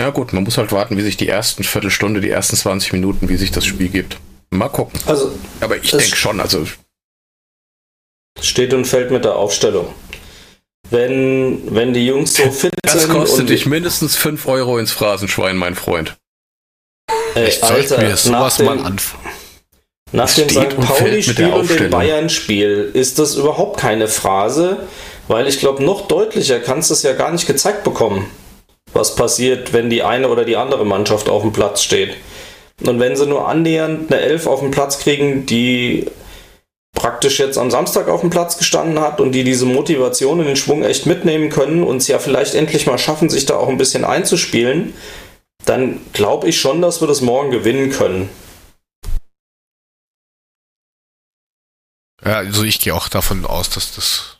Ja 0.00 0.10
gut, 0.10 0.32
man 0.32 0.42
muss 0.42 0.58
halt 0.58 0.72
warten, 0.72 0.96
wie 0.96 1.02
sich 1.02 1.16
die 1.16 1.28
ersten 1.28 1.62
Viertelstunde, 1.62 2.20
die 2.20 2.30
ersten 2.30 2.56
20 2.56 2.92
Minuten, 2.92 3.28
wie 3.28 3.36
sich 3.36 3.52
das 3.52 3.64
Spiel 3.64 3.88
gibt. 3.88 4.18
Mal 4.50 4.68
gucken. 4.68 4.98
Also 5.06 5.38
Aber 5.60 5.76
ich 5.76 5.90
denke 5.92 6.16
schon, 6.16 6.40
also 6.40 6.66
steht 8.40 8.74
und 8.74 8.84
fällt 8.84 9.12
mit 9.12 9.24
der 9.24 9.36
Aufstellung. 9.36 9.94
Wenn, 10.90 11.74
wenn 11.74 11.92
die 11.94 12.06
Jungs 12.06 12.34
so 12.34 12.50
fit 12.50 12.72
das 12.82 13.02
sind 13.02 13.12
kostet 13.12 13.40
und 13.40 13.50
dich 13.50 13.66
mindestens 13.66 14.16
5 14.16 14.46
Euro 14.46 14.78
ins 14.78 14.92
Phrasenschwein, 14.92 15.56
mein 15.56 15.74
Freund. 15.74 16.16
Ey, 17.34 17.48
Ich 17.48 17.62
Alter, 17.64 17.98
mir 17.98 18.16
sowas 18.16 18.58
nach 18.58 18.66
mal 18.66 18.76
dem- 18.76 18.86
anfangen. 18.86 19.22
Nach 20.14 20.30
dem 20.34 20.48
St. 20.50 20.78
Pauli-Spiel 20.78 21.46
und 21.52 21.70
dem. 21.70 21.88
Bayern-Spiel 21.88 22.90
ist 22.92 23.18
das 23.18 23.34
überhaupt 23.36 23.80
keine 23.80 24.08
Phrase, 24.08 24.80
weil 25.28 25.48
ich 25.48 25.58
glaube, 25.58 25.82
noch 25.82 26.06
deutlicher 26.08 26.60
kannst 26.60 26.90
du 26.90 26.94
es 26.94 27.02
ja 27.02 27.14
gar 27.14 27.30
nicht 27.32 27.46
gezeigt 27.46 27.82
bekommen, 27.82 28.26
was 28.92 29.14
passiert, 29.16 29.72
wenn 29.72 29.88
die 29.88 30.02
eine 30.02 30.28
oder 30.28 30.44
die 30.44 30.58
andere 30.58 30.84
Mannschaft 30.84 31.30
auf 31.30 31.40
dem 31.40 31.52
Platz 31.52 31.82
steht. 31.82 32.14
Und 32.84 33.00
wenn 33.00 33.16
sie 33.16 33.26
nur 33.26 33.48
annähernd 33.48 34.12
eine 34.12 34.20
Elf 34.20 34.46
auf 34.46 34.60
den 34.60 34.70
Platz 34.70 34.98
kriegen, 34.98 35.46
die 35.46 36.06
praktisch 36.94 37.38
jetzt 37.38 37.58
am 37.58 37.70
Samstag 37.70 38.08
auf 38.08 38.20
dem 38.20 38.30
Platz 38.30 38.58
gestanden 38.58 39.00
hat 39.00 39.20
und 39.20 39.32
die 39.32 39.44
diese 39.44 39.66
Motivation 39.66 40.40
und 40.40 40.46
den 40.46 40.56
Schwung 40.56 40.84
echt 40.84 41.06
mitnehmen 41.06 41.50
können 41.50 41.82
und 41.82 41.96
es 41.98 42.08
ja 42.08 42.18
vielleicht 42.18 42.54
endlich 42.54 42.86
mal 42.86 42.98
schaffen, 42.98 43.30
sich 43.30 43.46
da 43.46 43.56
auch 43.56 43.68
ein 43.68 43.78
bisschen 43.78 44.04
einzuspielen, 44.04 44.94
dann 45.64 46.00
glaube 46.12 46.48
ich 46.48 46.60
schon, 46.60 46.82
dass 46.82 47.00
wir 47.00 47.08
das 47.08 47.20
morgen 47.20 47.50
gewinnen 47.50 47.90
können. 47.90 48.28
Ja, 52.24 52.34
also 52.34 52.62
ich 52.62 52.80
gehe 52.80 52.94
auch 52.94 53.08
davon 53.08 53.46
aus, 53.46 53.70
dass 53.70 53.94
das, 53.94 54.38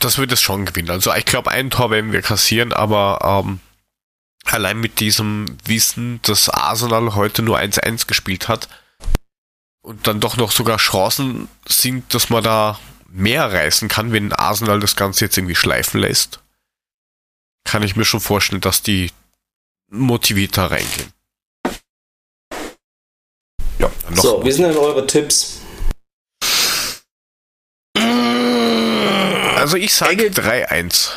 dass 0.00 0.18
wir 0.18 0.26
das 0.26 0.40
schon 0.40 0.64
gewinnen. 0.64 0.90
Also 0.90 1.14
ich 1.14 1.24
glaube, 1.24 1.50
ein 1.50 1.70
Tor 1.70 1.90
werden 1.90 2.12
wir 2.12 2.22
kassieren, 2.22 2.72
aber 2.72 3.44
ähm, 3.44 3.60
allein 4.44 4.80
mit 4.80 4.98
diesem 4.98 5.56
Wissen, 5.64 6.20
dass 6.22 6.48
Arsenal 6.48 7.14
heute 7.14 7.42
nur 7.42 7.58
1-1 7.58 8.08
gespielt 8.08 8.48
hat 8.48 8.68
und 9.82 10.06
dann 10.06 10.20
doch 10.20 10.36
noch 10.36 10.52
sogar 10.52 10.78
Chancen 10.78 11.48
sind, 11.66 12.14
dass 12.14 12.30
man 12.30 12.42
da 12.42 12.78
mehr 13.08 13.52
reißen 13.52 13.88
kann, 13.88 14.12
wenn 14.12 14.32
Arsenal 14.32 14.80
das 14.80 14.96
Ganze 14.96 15.26
jetzt 15.26 15.36
irgendwie 15.36 15.56
schleifen 15.56 16.00
lässt, 16.00 16.40
kann 17.64 17.82
ich 17.82 17.96
mir 17.96 18.04
schon 18.04 18.20
vorstellen, 18.20 18.60
dass 18.60 18.82
die 18.82 19.10
motivierter 19.90 20.70
reingehen. 20.70 21.12
Ja, 23.78 23.90
so, 24.14 24.44
wie 24.44 24.52
sind 24.52 24.64
denn 24.64 24.76
eure 24.76 25.06
Tipps? 25.06 25.60
Also 29.56 29.76
ich 29.76 29.94
sage 29.94 30.28
3-1. 30.28 31.10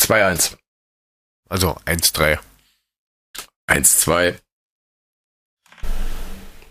2-1. 0.00 0.56
Also 1.48 1.76
1-3. 1.86 2.38
1-2. 3.68 4.38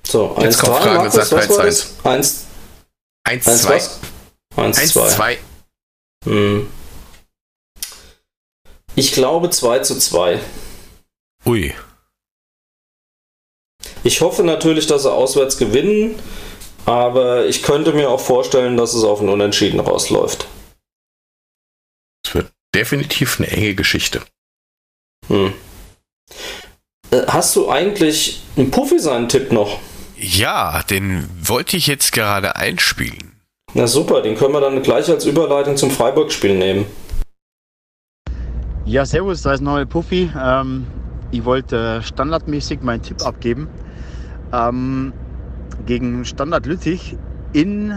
So, 0.08 0.36
1, 0.36 0.44
Jetzt 0.46 0.60
kommt 0.60 0.78
3, 0.78 0.82
Frage, 0.82 0.96
Markus, 1.00 1.14
sagt 1.14 1.32
was 1.34 1.50
war 1.50 1.66
1, 1.66 1.82
das? 1.82 2.06
1, 2.06 2.46
1, 3.26 3.48
1, 3.48 3.62
2. 3.64 3.76
was? 3.76 4.00
1, 4.56 4.78
1, 4.78 4.94
2. 4.94 5.10
2. 5.10 5.38
Hm. 6.24 6.72
Ich 8.96 9.12
glaube 9.12 9.50
2 9.50 9.80
zu 9.80 10.00
2. 10.00 10.40
Ui. 11.46 11.76
Ich 14.06 14.22
hoffe 14.22 14.44
natürlich, 14.44 14.88
dass 14.88 15.04
sie 15.04 15.12
auswärts 15.12 15.58
gewinnen, 15.58 16.18
aber 16.86 17.46
ich 17.46 17.62
könnte 17.62 17.92
mir 17.92 18.10
auch 18.10 18.22
vorstellen, 18.22 18.78
dass 18.78 18.94
es 18.94 19.04
auf 19.04 19.20
ein 19.20 19.28
Unentschieden 19.28 19.82
rausläuft. 19.82 20.48
Es 22.26 22.34
wird 22.34 22.52
definitiv 22.74 23.40
eine 23.40 23.50
enge 23.52 23.76
Geschichte. 23.76 24.22
Hm. 25.28 25.54
Äh, 27.12 27.24
Hast 27.28 27.58
du 27.58 27.70
eigentlich 27.70 28.42
einen 28.56 28.72
Puffy 28.72 29.00
seinen 29.00 29.28
Tipp 29.28 29.52
noch? 29.52 29.82
Ja, 30.20 30.82
den 30.90 31.30
wollte 31.44 31.78
ich 31.78 31.86
jetzt 31.86 32.12
gerade 32.12 32.56
einspielen. 32.56 33.34
Na 33.76 33.86
super, 33.86 34.22
den 34.22 34.36
können 34.36 34.54
wir 34.54 34.62
dann 34.62 34.82
gleich 34.82 35.10
als 35.10 35.26
Überleitung 35.26 35.78
zum 35.78 35.92
Freiburg-Spiel 35.92 36.58
nehmen. 36.58 36.86
Ja, 38.86 39.06
servus, 39.06 39.44
da 39.44 39.54
ist 39.54 39.62
nochmal 39.62 39.86
Puffy. 39.86 40.32
Ähm, 40.42 40.88
ich 41.30 41.46
wollte 41.46 42.02
standardmäßig 42.02 42.82
meinen 42.82 43.04
Tipp 43.04 43.22
abgeben. 43.22 43.70
Ähm, 44.52 45.14
gegen 45.86 46.26
Standard 46.26 46.66
Lüttich 46.66 47.16
in 47.54 47.94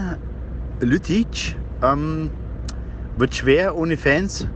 Lüttich 0.79 1.55
ähm, 1.81 2.29
wird 3.17 3.33
schwer 3.33 3.75
ohne 3.75 3.97
Fans, 3.97 4.47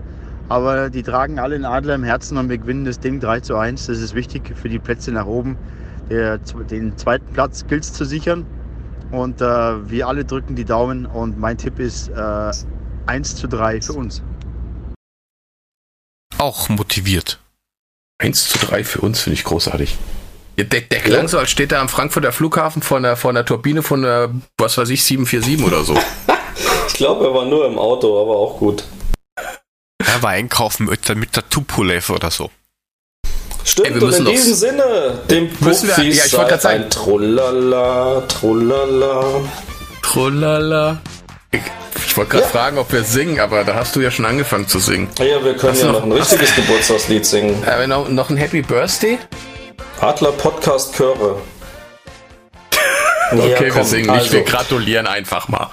aber 0.50 0.92
die 0.92 1.02
tragen 1.02 1.40
alle 1.40 1.56
einen 1.56 1.66
Adler 1.66 1.96
im 1.96 2.04
Herzen 2.04 2.38
und 2.38 2.50
wir 2.50 2.60
gewinnen 2.60 2.86
das 2.86 3.00
Ding 3.00 3.20
3 3.20 3.40
zu 3.40 3.56
1. 3.56 3.88
Das 3.88 4.00
ist 4.00 4.14
wichtig 4.14 4.54
für 4.56 4.70
die 4.70 4.80
Plätze 4.80 5.12
nach 5.12 5.26
oben. 5.26 5.58
Der, 6.10 6.38
den 6.38 6.98
zweiten 6.98 7.26
Platz 7.34 7.66
gilt 7.68 7.84
es 7.84 7.94
zu 7.94 8.06
sichern 8.06 8.46
und 9.12 9.42
äh, 9.42 9.90
wir 9.90 10.08
alle 10.08 10.26
drücken 10.26 10.56
die 10.56 10.66
Daumen 10.66 11.06
und 11.06 11.40
mein 11.40 11.58
Tipp 11.58 11.80
ist 11.80 12.10
äh, 12.10 12.52
1 13.08 13.36
zu 13.36 13.48
3 13.48 13.82
für 13.82 13.94
uns. 13.94 14.22
Auch 16.38 16.70
motiviert. 16.70 17.40
1 18.20 18.50
zu 18.50 18.60
3 18.60 18.84
für 18.84 19.02
uns 19.02 19.22
finde 19.22 19.36
ich 19.36 19.44
großartig. 19.44 19.98
Der, 20.58 20.66
der, 20.66 20.82
der 20.82 21.00
klang 21.02 21.24
ja. 21.24 21.28
so, 21.28 21.40
als 21.40 21.50
steht 21.50 21.72
er 21.72 21.82
am 21.82 21.90
Frankfurter 21.90 22.32
Flughafen 22.32 22.82
von 22.82 23.04
der, 23.04 23.18
von 23.18 23.36
der 23.36 23.46
Turbine 23.46 23.84
von 23.84 24.04
der, 24.04 24.34
was 24.58 24.78
weiß 24.78 24.90
ich, 24.90 25.04
747 25.04 25.66
oder 25.66 25.84
so. 25.84 25.94
ich 26.88 26.94
glaube, 26.94 27.26
er 27.26 27.34
war 27.34 27.46
nur 27.46 27.66
im 27.66 27.78
Auto, 27.78 28.22
aber 28.22 28.38
auch 28.38 28.58
gut. 28.58 28.84
Er 29.98 30.22
war 30.24 30.32
einkaufen 30.32 30.86
mit 30.86 31.08
der, 31.10 31.16
mit 31.16 31.36
der 31.36 31.48
Tupolev 31.50 32.10
oder 32.10 32.32
so. 32.32 32.50
Stimmt, 33.66 33.88
Ey, 33.88 34.00
und 34.00 34.14
in 34.14 34.26
diesem 34.26 34.54
Sinne, 34.54 35.20
dem 35.28 35.50
müssen 35.60 35.90
wir, 35.90 36.04
ja, 36.04 36.24
ich 36.26 36.34
wollte 36.34 36.50
gerade 36.50 36.62
sagen, 36.62 36.90
Trullala, 36.92 38.22
Trullala. 38.28 39.42
Trullala. 40.04 41.02
Ich, 41.52 41.62
ich 42.06 42.16
wollte 42.16 42.32
gerade 42.32 42.44
ja. 42.44 42.50
fragen, 42.52 42.78
ob 42.78 42.94
wir 42.94 43.04
singen, 43.04 43.40
aber 43.40 43.64
da 43.64 43.74
hast 43.74 43.96
du 43.96 44.02
ja 44.02 44.12
schon 44.12 44.26
angefangen 44.26 44.68
zu 44.68 44.78
singen. 44.78 45.10
Ja, 45.18 45.44
wir 45.44 45.56
können 45.56 45.74
hast 45.74 45.82
ja 45.82 45.92
noch 45.92 46.04
ein 46.04 46.12
richtiges 46.12 46.56
Geburtstagslied 46.56 47.26
singen. 47.26 47.64
Äh, 47.68 47.88
noch, 47.88 48.08
noch 48.08 48.30
ein 48.30 48.38
Happy 48.38 48.62
Birthday? 48.62 49.18
Adler 50.00 50.34
Podcast 50.34 50.96
Chöre. 50.96 51.42
okay, 53.32 53.68
ja, 53.68 53.76
wir 53.76 53.84
singen 53.84 54.12
nicht, 54.12 54.26
also. 54.26 54.34
wir 54.34 54.44
gratulieren 54.44 55.08
einfach 55.08 55.48
mal. 55.48 55.72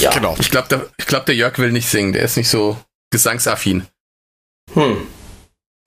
Ja, 0.00 0.10
genau. 0.10 0.36
Ich 0.38 0.50
glaube, 0.50 0.68
der, 0.68 0.86
glaub, 1.06 1.24
der 1.24 1.34
Jörg 1.34 1.58
will 1.58 1.72
nicht 1.72 1.88
singen, 1.88 2.12
der 2.12 2.24
ist 2.24 2.36
nicht 2.36 2.50
so 2.50 2.76
gesangsaffin. 3.10 3.86
Hm. 4.74 5.06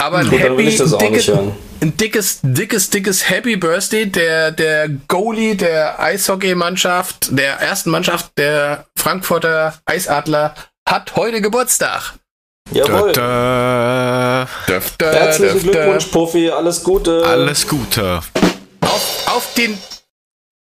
Aber 0.06 0.18
ein, 0.20 0.30
Gut, 0.30 0.40
happy, 0.40 0.66
dickes, 0.66 0.94
ein 1.82 1.98
dickes, 1.98 2.40
dickes, 2.44 2.92
dickes 2.92 3.28
Happy 3.28 3.56
Birthday 3.56 4.06
der, 4.06 4.52
der 4.52 4.88
Goalie 5.08 5.56
der 5.56 6.00
Eishockeymannschaft, 6.00 7.30
der 7.32 7.56
ersten 7.56 7.90
Mannschaft 7.90 8.34
der 8.38 8.86
Frankfurter 8.96 9.74
Eisadler 9.86 10.54
hat 10.88 11.16
heute 11.16 11.42
Geburtstag. 11.42 12.14
Jawohl. 12.72 13.14
Da, 13.14 14.48
da. 14.68 15.12
Herzlichen 15.12 15.64
Glückwunsch, 15.64 16.06
Puffy. 16.06 16.52
Alles 16.52 16.84
Gute. 16.84 17.26
Alles 17.26 17.68
Gute. 17.68 18.22
Auf, 18.82 19.24
auf, 19.26 19.54
den, 19.56 19.76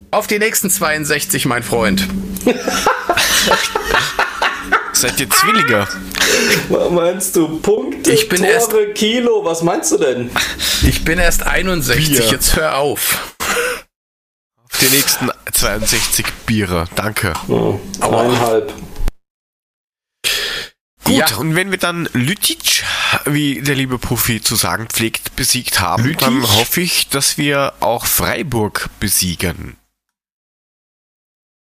auf 0.09 0.25
die 0.25 0.39
nächsten 0.39 0.71
62, 0.71 1.45
mein 1.45 1.61
Freund. 1.61 2.07
Seid 4.99 5.17
ihr 5.21 5.29
Zwillinge? 5.29 5.87
Was 6.67 6.91
meinst 6.91 7.33
du? 7.37 7.59
Punkte, 7.61 8.11
ich 8.11 8.27
bin 8.27 8.39
Tore, 8.39 8.51
erst, 8.51 8.73
Kilo? 8.95 9.45
Was 9.45 9.63
meinst 9.63 9.93
du 9.93 9.97
denn? 9.97 10.29
Ich 10.81 11.05
bin 11.05 11.17
erst 11.19 11.43
61, 11.43 12.17
Bier. 12.17 12.27
jetzt 12.29 12.57
hör 12.57 12.75
auf. 12.75 13.33
Auf 13.39 14.77
die 14.81 14.93
nächsten 14.93 15.31
62 15.53 16.25
Biere. 16.45 16.83
Danke. 16.95 17.31
Oh, 17.47 17.79
eineinhalb. 18.01 18.73
Gut, 21.05 21.15
ja. 21.15 21.37
und 21.37 21.55
wenn 21.55 21.71
wir 21.71 21.77
dann 21.77 22.09
Lütic, 22.11 22.83
wie 23.23 23.61
der 23.61 23.75
liebe 23.75 23.99
Puffy 23.99 24.41
zu 24.41 24.55
sagen 24.55 24.87
pflegt, 24.89 25.33
besiegt 25.37 25.79
haben, 25.79 26.03
Lüttich? 26.03 26.27
dann 26.27 26.43
hoffe 26.43 26.81
ich, 26.81 27.07
dass 27.07 27.37
wir 27.37 27.71
auch 27.79 28.05
Freiburg 28.05 28.89
besiegen. 28.99 29.77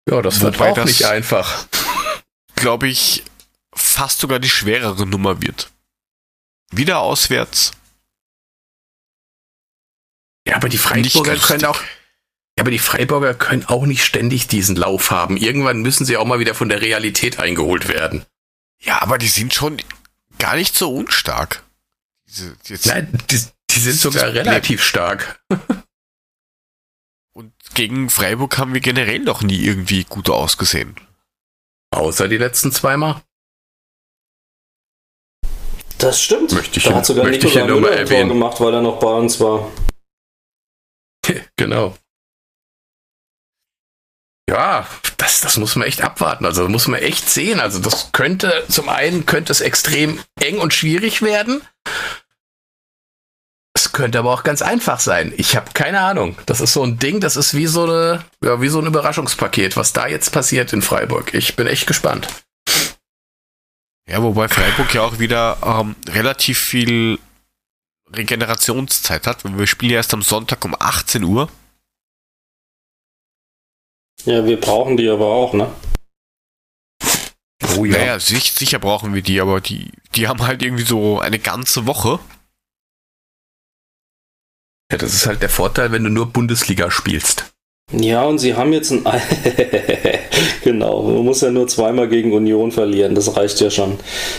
Ja, 0.09 0.23
das 0.23 0.40
wird 0.40 0.61
Wobei 0.61 0.70
auch 0.70 0.77
das 0.77 0.86
nicht 0.86 1.05
einfach. 1.06 1.66
Glaube 2.57 2.89
ich, 2.89 3.25
fast 3.75 4.21
sogar 4.21 4.39
die 4.39 4.49
schwerere 4.49 5.07
Nummer 5.07 5.43
wird. 5.43 5.71
Wieder 6.71 7.01
auswärts. 7.01 7.73
Ja, 10.47 10.57
aber 10.57 10.69
die 10.69 10.79
Freiburger 10.79 11.37
können 11.37 11.65
auch. 11.65 11.81
Ja, 12.57 12.63
aber 12.63 12.71
die 12.71 12.79
Freiburger 12.79 13.35
können 13.35 13.65
auch 13.67 13.87
nicht 13.87 14.05
ständig 14.05 14.47
diesen 14.47 14.77
Lauf 14.77 15.11
haben. 15.11 15.37
Irgendwann 15.37 15.83
müssen 15.83 16.05
sie 16.05 16.17
auch 16.17 16.27
mal 16.27 16.39
wieder 16.39 16.55
von 16.55 16.69
der 16.69 16.83
Realität 16.83 17.39
eingeholt 17.39 17.89
werden. 17.89 18.25
Ja, 18.81 19.03
aber 19.03 19.19
die 19.19 19.29
sind 19.29 19.55
schon 19.55 19.79
gar 20.39 20.57
nicht 20.57 20.77
so 20.77 20.95
unstark. 20.95 21.65
Diese, 22.27 22.57
Nein, 22.89 23.19
die, 23.31 23.41
die 23.71 23.81
sind 23.81 23.97
sogar 23.97 24.33
relativ 24.33 24.83
stark. 24.85 25.43
Und 27.33 27.53
gegen 27.75 28.11
Freiburg 28.11 28.57
haben 28.59 28.75
wir 28.75 28.81
generell 28.81 29.21
noch 29.21 29.43
nie 29.43 29.65
irgendwie 29.65 30.05
gut 30.05 30.31
ausgesehen. 30.31 30.95
Außer 31.95 32.29
die 32.29 32.39
letzten 32.39 32.73
zweimal. 32.73 33.23
Das 35.99 36.21
stimmt. 36.21 36.53
Möchte 36.53 36.79
ich 36.79 36.85
da 36.85 36.95
hat 36.95 37.07
sogar 37.07 37.25
möchte 37.25 37.47
Nikolai 37.47 37.66
Müller 37.66 37.97
ein 37.97 38.07
Tor 38.07 38.29
gemacht, 38.29 38.61
weil 38.61 38.75
er 38.75 38.83
noch 38.83 38.99
bei 38.99 39.12
uns 39.12 39.41
war. 39.41 39.71
genau. 41.57 41.97
Ja, 44.49 44.87
das, 45.16 45.41
das 45.41 45.57
muss 45.57 45.75
man 45.77 45.89
echt 45.89 46.03
abwarten. 46.03 46.45
Also 46.45 46.69
muss 46.69 46.89
man 46.89 47.01
echt 47.01 47.31
sehen. 47.31 47.61
Also 47.61 47.79
das 47.79 48.12
könnte, 48.12 48.65
zum 48.69 48.89
einen 48.89 49.25
könnte 49.25 49.53
es 49.53 49.61
extrem 49.61 50.21
eng 50.39 50.59
und 50.59 50.75
schwierig 50.75 51.23
werden. 51.23 51.62
Könnte 53.95 54.19
aber 54.19 54.33
auch 54.33 54.43
ganz 54.43 54.61
einfach 54.61 54.99
sein. 54.99 55.33
Ich 55.37 55.55
habe 55.55 55.71
keine 55.73 56.01
Ahnung. 56.01 56.37
Das 56.47 56.61
ist 56.61 56.73
so 56.73 56.83
ein 56.83 56.99
Ding, 56.99 57.21
das 57.21 57.37
ist 57.37 57.55
wie 57.55 57.69
so 57.69 57.85
eine, 57.85 58.25
ja, 58.43 58.61
wie 58.61 58.69
so 58.69 58.81
ein 58.81 58.87
Überraschungspaket, 58.87 59.77
was 59.77 59.93
da 59.93 60.09
jetzt 60.09 60.33
passiert 60.33 60.73
in 60.73 60.83
Freiburg. 60.83 61.33
Ich 61.33 61.55
bin 61.55 61.69
echt 61.69 61.87
gespannt. 61.87 62.27
Ja, 64.11 64.21
wobei 64.21 64.49
Freiburg 64.49 64.93
ja 64.95 65.03
auch 65.03 65.21
wieder 65.21 65.59
ähm, 65.65 65.95
relativ 66.09 66.59
viel 66.59 67.21
Regenerationszeit 68.12 69.29
hat. 69.29 69.45
Wir 69.45 69.66
spielen 69.69 69.93
ja 69.93 69.99
erst 69.99 70.12
am 70.12 70.23
Sonntag 70.23 70.65
um 70.65 70.75
18 70.77 71.23
Uhr. 71.23 71.49
Ja, 74.25 74.45
wir 74.45 74.61
brauchen 74.61 74.97
die 74.97 75.09
aber 75.09 75.27
auch, 75.27 75.55
ne? 75.55 75.71
Oh 77.77 77.85
ja. 77.85 77.97
Naja, 77.97 78.19
sich, 78.19 78.53
sicher 78.53 78.81
brauchen 78.81 79.15
wir 79.15 79.23
die, 79.23 79.41
aber 79.41 79.61
die, 79.61 79.93
die 80.16 80.27
haben 80.27 80.45
halt 80.45 80.62
irgendwie 80.62 80.85
so 80.85 81.21
eine 81.21 81.39
ganze 81.39 81.87
Woche. 81.87 82.19
Ja, 84.95 84.99
das 84.99 85.12
ist 85.12 85.27
halt 85.27 85.43
der 85.43 85.49
Vorteil, 85.49 85.91
wenn 85.91 86.05
du 86.05 86.09
nur 86.09 86.27
Bundesliga 86.27 86.89
spielst. 86.89 87.47
Ja, 87.91 88.23
und 88.27 88.39
sie 88.39 88.55
haben 88.55 88.73
jetzt 88.73 88.93
ein. 88.93 89.03
genau, 90.62 91.03
man 91.03 91.25
muss 91.25 91.41
ja 91.41 91.51
nur 91.51 91.66
zweimal 91.66 92.07
gegen 92.07 92.33
Union 92.33 92.71
verlieren, 92.71 93.16
das 93.16 93.37
reicht 93.37 93.61
ja 93.61 93.71
schon. 93.71 93.99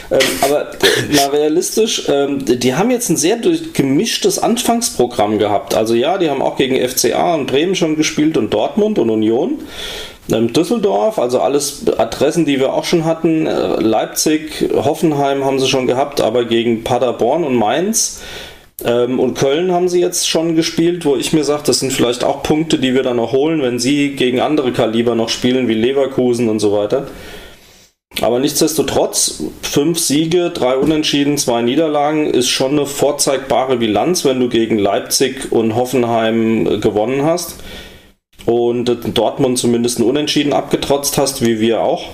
Ähm, 0.09 0.19
aber 0.39 0.71
mal 1.13 1.27
realistisch, 1.27 2.07
ähm, 2.07 2.45
die 2.45 2.73
haben 2.73 2.89
jetzt 2.89 3.09
ein 3.09 3.17
sehr 3.17 3.37
gemischtes 3.73 4.39
Anfangsprogramm 4.39 5.39
gehabt. 5.39 5.73
Also 5.73 5.93
ja, 5.93 6.17
die 6.17 6.29
haben 6.29 6.41
auch 6.41 6.55
gegen 6.55 6.77
FCA 6.87 7.35
und 7.35 7.47
Bremen 7.47 7.75
schon 7.75 7.97
gespielt 7.97 8.37
und 8.37 8.53
Dortmund 8.53 8.97
und 8.97 9.09
Union. 9.09 9.59
Ähm, 10.31 10.53
Düsseldorf, 10.53 11.19
also 11.19 11.41
alles 11.41 11.83
Adressen, 11.97 12.45
die 12.45 12.61
wir 12.61 12.71
auch 12.71 12.85
schon 12.85 13.03
hatten. 13.03 13.45
Äh, 13.45 13.81
Leipzig, 13.81 14.69
Hoffenheim 14.73 15.43
haben 15.43 15.59
sie 15.59 15.67
schon 15.67 15.85
gehabt, 15.85 16.21
aber 16.21 16.45
gegen 16.45 16.85
Paderborn 16.85 17.43
und 17.43 17.55
Mainz 17.55 18.21
ähm, 18.83 19.19
und 19.19 19.35
Köln 19.35 19.71
haben 19.71 19.87
sie 19.87 20.01
jetzt 20.01 20.27
schon 20.27 20.55
gespielt, 20.55 21.05
wo 21.05 21.15
ich 21.15 21.31
mir 21.31 21.43
sage, 21.43 21.63
das 21.65 21.79
sind 21.79 21.93
vielleicht 21.93 22.23
auch 22.23 22.43
Punkte, 22.43 22.77
die 22.77 22.93
wir 22.93 23.03
dann 23.03 23.17
noch 23.17 23.31
holen, 23.31 23.61
wenn 23.61 23.79
sie 23.79 24.11
gegen 24.15 24.41
andere 24.41 24.73
Kaliber 24.73 25.15
noch 25.15 25.29
spielen, 25.29 25.67
wie 25.67 25.73
Leverkusen 25.73 26.49
und 26.49 26.59
so 26.59 26.73
weiter. 26.73 27.07
Aber 28.21 28.39
nichtsdestotrotz, 28.39 29.43
fünf 29.61 29.99
Siege, 29.99 30.49
drei 30.49 30.77
Unentschieden, 30.77 31.37
zwei 31.37 31.61
Niederlagen 31.61 32.27
ist 32.27 32.49
schon 32.49 32.71
eine 32.71 32.85
vorzeigbare 32.85 33.77
Bilanz, 33.77 34.23
wenn 34.23 34.39
du 34.39 34.47
gegen 34.47 34.77
Leipzig 34.77 35.51
und 35.51 35.75
Hoffenheim 35.75 36.67
äh, 36.67 36.77
gewonnen 36.77 37.23
hast 37.23 37.55
und 38.45 39.17
Dortmund 39.17 39.57
zumindest 39.57 39.99
ein 39.99 40.03
Unentschieden 40.03 40.53
abgetrotzt 40.53 41.17
hast, 41.17 41.43
wie 41.43 41.59
wir 41.59 41.81
auch. 41.81 42.09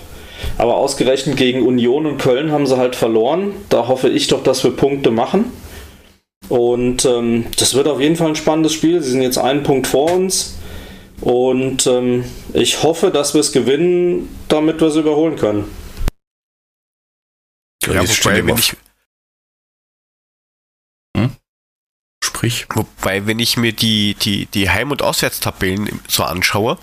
Aber 0.57 0.77
ausgerechnet 0.77 1.37
gegen 1.37 1.65
Union 1.65 2.05
und 2.05 2.17
Köln 2.17 2.51
haben 2.51 2.65
sie 2.65 2.77
halt 2.77 2.95
verloren. 2.95 3.53
Da 3.69 3.87
hoffe 3.87 4.09
ich 4.09 4.27
doch, 4.27 4.43
dass 4.43 4.63
wir 4.63 4.71
Punkte 4.71 5.11
machen. 5.11 5.51
Und 6.51 7.05
ähm, 7.05 7.45
das 7.55 7.75
wird 7.75 7.87
auf 7.87 8.01
jeden 8.01 8.17
Fall 8.17 8.27
ein 8.27 8.35
spannendes 8.35 8.73
Spiel. 8.73 9.01
Sie 9.01 9.11
sind 9.11 9.21
jetzt 9.21 9.37
einen 9.37 9.63
Punkt 9.63 9.87
vor 9.87 10.11
uns. 10.11 10.57
Und 11.21 11.87
ähm, 11.87 12.25
ich 12.51 12.83
hoffe, 12.83 13.09
dass 13.09 13.33
wir 13.33 13.39
es 13.39 13.53
gewinnen, 13.53 14.27
damit 14.49 14.81
wir 14.81 14.87
es 14.87 14.97
überholen 14.97 15.37
können. 15.37 15.73
Ja, 17.85 18.01
wobei, 18.01 18.45
wenn 18.45 18.57
ich, 18.57 18.75
hm? 21.15 21.37
Sprich. 22.21 22.67
Wobei, 22.75 23.25
wenn 23.25 23.39
ich 23.39 23.55
mir 23.55 23.71
die, 23.71 24.15
die, 24.15 24.47
die 24.47 24.69
Heim- 24.69 24.91
und 24.91 25.01
Auswärtstabellen 25.01 26.01
so 26.09 26.23
anschaue, 26.25 26.77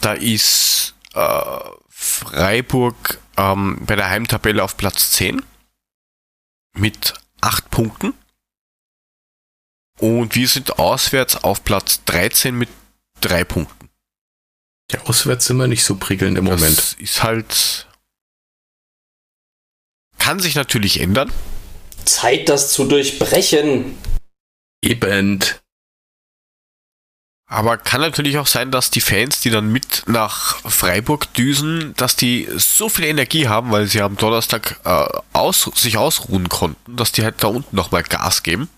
da 0.00 0.14
ist 0.14 0.94
äh, 1.12 1.60
Freiburg 1.90 3.20
ähm, 3.36 3.82
bei 3.84 3.94
der 3.94 4.08
Heimtabelle 4.08 4.64
auf 4.64 4.78
Platz 4.78 5.10
10 5.10 5.42
mit 6.72 7.19
8 7.40 7.70
Punkten. 7.70 8.14
Und 9.98 10.34
wir 10.34 10.48
sind 10.48 10.78
auswärts 10.78 11.36
auf 11.36 11.62
Platz 11.64 12.02
13 12.04 12.54
mit 12.54 12.68
3 13.20 13.44
Punkten. 13.44 13.90
Ja, 14.90 15.02
auswärts 15.02 15.46
sind 15.46 15.58
wir 15.58 15.68
nicht 15.68 15.84
so 15.84 15.96
prickelnd 15.96 16.36
im 16.38 16.46
das 16.46 16.60
Moment. 16.60 16.96
Ist 16.98 17.22
halt. 17.22 17.86
Kann 20.18 20.40
sich 20.40 20.54
natürlich 20.54 21.00
ändern. 21.00 21.32
Zeit, 22.04 22.48
das 22.48 22.72
zu 22.72 22.84
durchbrechen. 22.86 23.96
Eben. 24.82 25.44
Aber 27.52 27.78
kann 27.78 28.00
natürlich 28.00 28.38
auch 28.38 28.46
sein, 28.46 28.70
dass 28.70 28.92
die 28.92 29.00
Fans, 29.00 29.40
die 29.40 29.50
dann 29.50 29.72
mit 29.72 30.04
nach 30.06 30.58
Freiburg 30.70 31.34
düsen, 31.34 31.94
dass 31.96 32.14
die 32.14 32.48
so 32.56 32.88
viel 32.88 33.06
Energie 33.06 33.48
haben, 33.48 33.72
weil 33.72 33.88
sie 33.88 34.02
am 34.02 34.16
Donnerstag 34.16 34.78
äh, 34.84 35.06
aus, 35.32 35.68
sich 35.74 35.96
ausruhen 35.96 36.48
konnten, 36.48 36.96
dass 36.96 37.10
die 37.10 37.24
halt 37.24 37.42
da 37.42 37.48
unten 37.48 37.74
nochmal 37.74 38.04
Gas 38.04 38.44
geben. 38.44 38.68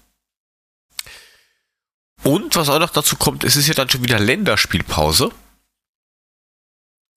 Und 2.22 2.56
was 2.56 2.70
auch 2.70 2.78
noch 2.78 2.88
dazu 2.88 3.16
kommt, 3.16 3.44
es 3.44 3.56
ist 3.56 3.68
ja 3.68 3.74
dann 3.74 3.90
schon 3.90 4.04
wieder 4.04 4.18
Länderspielpause. 4.18 5.32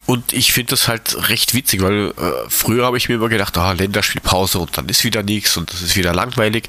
Und 0.05 0.33
ich 0.33 0.51
finde 0.51 0.71
das 0.71 0.89
halt 0.89 1.29
recht 1.29 1.53
witzig, 1.53 1.81
weil 1.81 2.11
äh, 2.17 2.49
früher 2.49 2.85
habe 2.85 2.97
ich 2.97 3.07
mir 3.07 3.15
immer 3.15 3.29
gedacht, 3.29 3.57
ah, 3.57 3.71
Länderspielpause 3.71 4.59
und 4.59 4.77
dann 4.77 4.89
ist 4.89 5.05
wieder 5.05 5.23
nichts 5.23 5.55
und 5.55 5.71
das 5.71 5.81
ist 5.81 5.95
wieder 5.95 6.13
langweilig. 6.13 6.67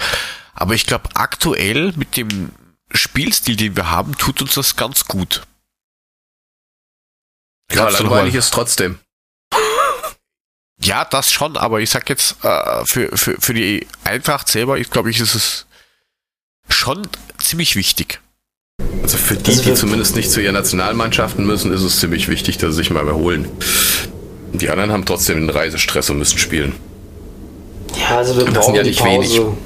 Aber 0.55 0.75
ich 0.75 0.87
glaube, 0.87 1.09
aktuell 1.15 1.93
mit 1.97 2.17
dem 2.17 2.53
Spielstil, 2.93 3.57
den 3.57 3.77
wir 3.77 3.91
haben, 3.91 4.17
tut 4.17 4.41
uns 4.43 4.55
das 4.55 4.77
ganz 4.77 5.05
gut. 5.07 5.43
Ja, 7.73 7.89
langweilig 7.89 8.35
ist 8.35 8.53
trotzdem. 8.53 8.99
Ja, 10.81 11.05
das 11.05 11.33
schon, 11.33 11.57
aber 11.57 11.81
ich 11.81 11.91
sag 11.91 12.09
jetzt, 12.09 12.37
äh, 12.45 12.85
für, 12.85 13.17
für, 13.17 13.41
für 13.41 13.55
die 13.55 13.87
Eintracht 14.05 14.49
selber, 14.49 14.79
ich 14.79 14.91
glaube 14.91 15.11
ich, 15.11 15.21
ist 15.21 15.35
es 15.35 15.67
schon 16.69 17.09
ziemlich 17.39 17.77
wichtig. 17.77 18.21
Also 19.03 19.17
für 19.19 19.37
die, 19.37 19.57
die 19.57 19.75
zumindest 19.75 20.17
nicht 20.17 20.31
zu 20.31 20.41
ihren 20.41 20.55
Nationalmannschaften 20.55 21.47
müssen, 21.47 21.73
ist 21.73 21.83
es 21.83 21.99
ziemlich 21.99 22.29
wichtig, 22.29 22.59
dass 22.59 22.71
sie 22.73 22.83
sich 22.83 22.91
mal 22.91 23.07
erholen. 23.07 23.49
Die 24.53 24.69
anderen 24.69 24.93
haben 24.93 25.07
trotzdem 25.07 25.41
den 25.41 25.51
Reisestress 25.51 26.11
und 26.11 26.19
müssen 26.19 26.39
spielen. 26.39 26.75
Ja, 27.99 28.19
also 28.19 28.37
wir 28.37 28.45
das 28.45 28.55
brauchen 28.55 28.75
ja 28.75 28.83
nicht 28.83 28.99
Pause. 28.99 29.13
wenig. 29.13 29.57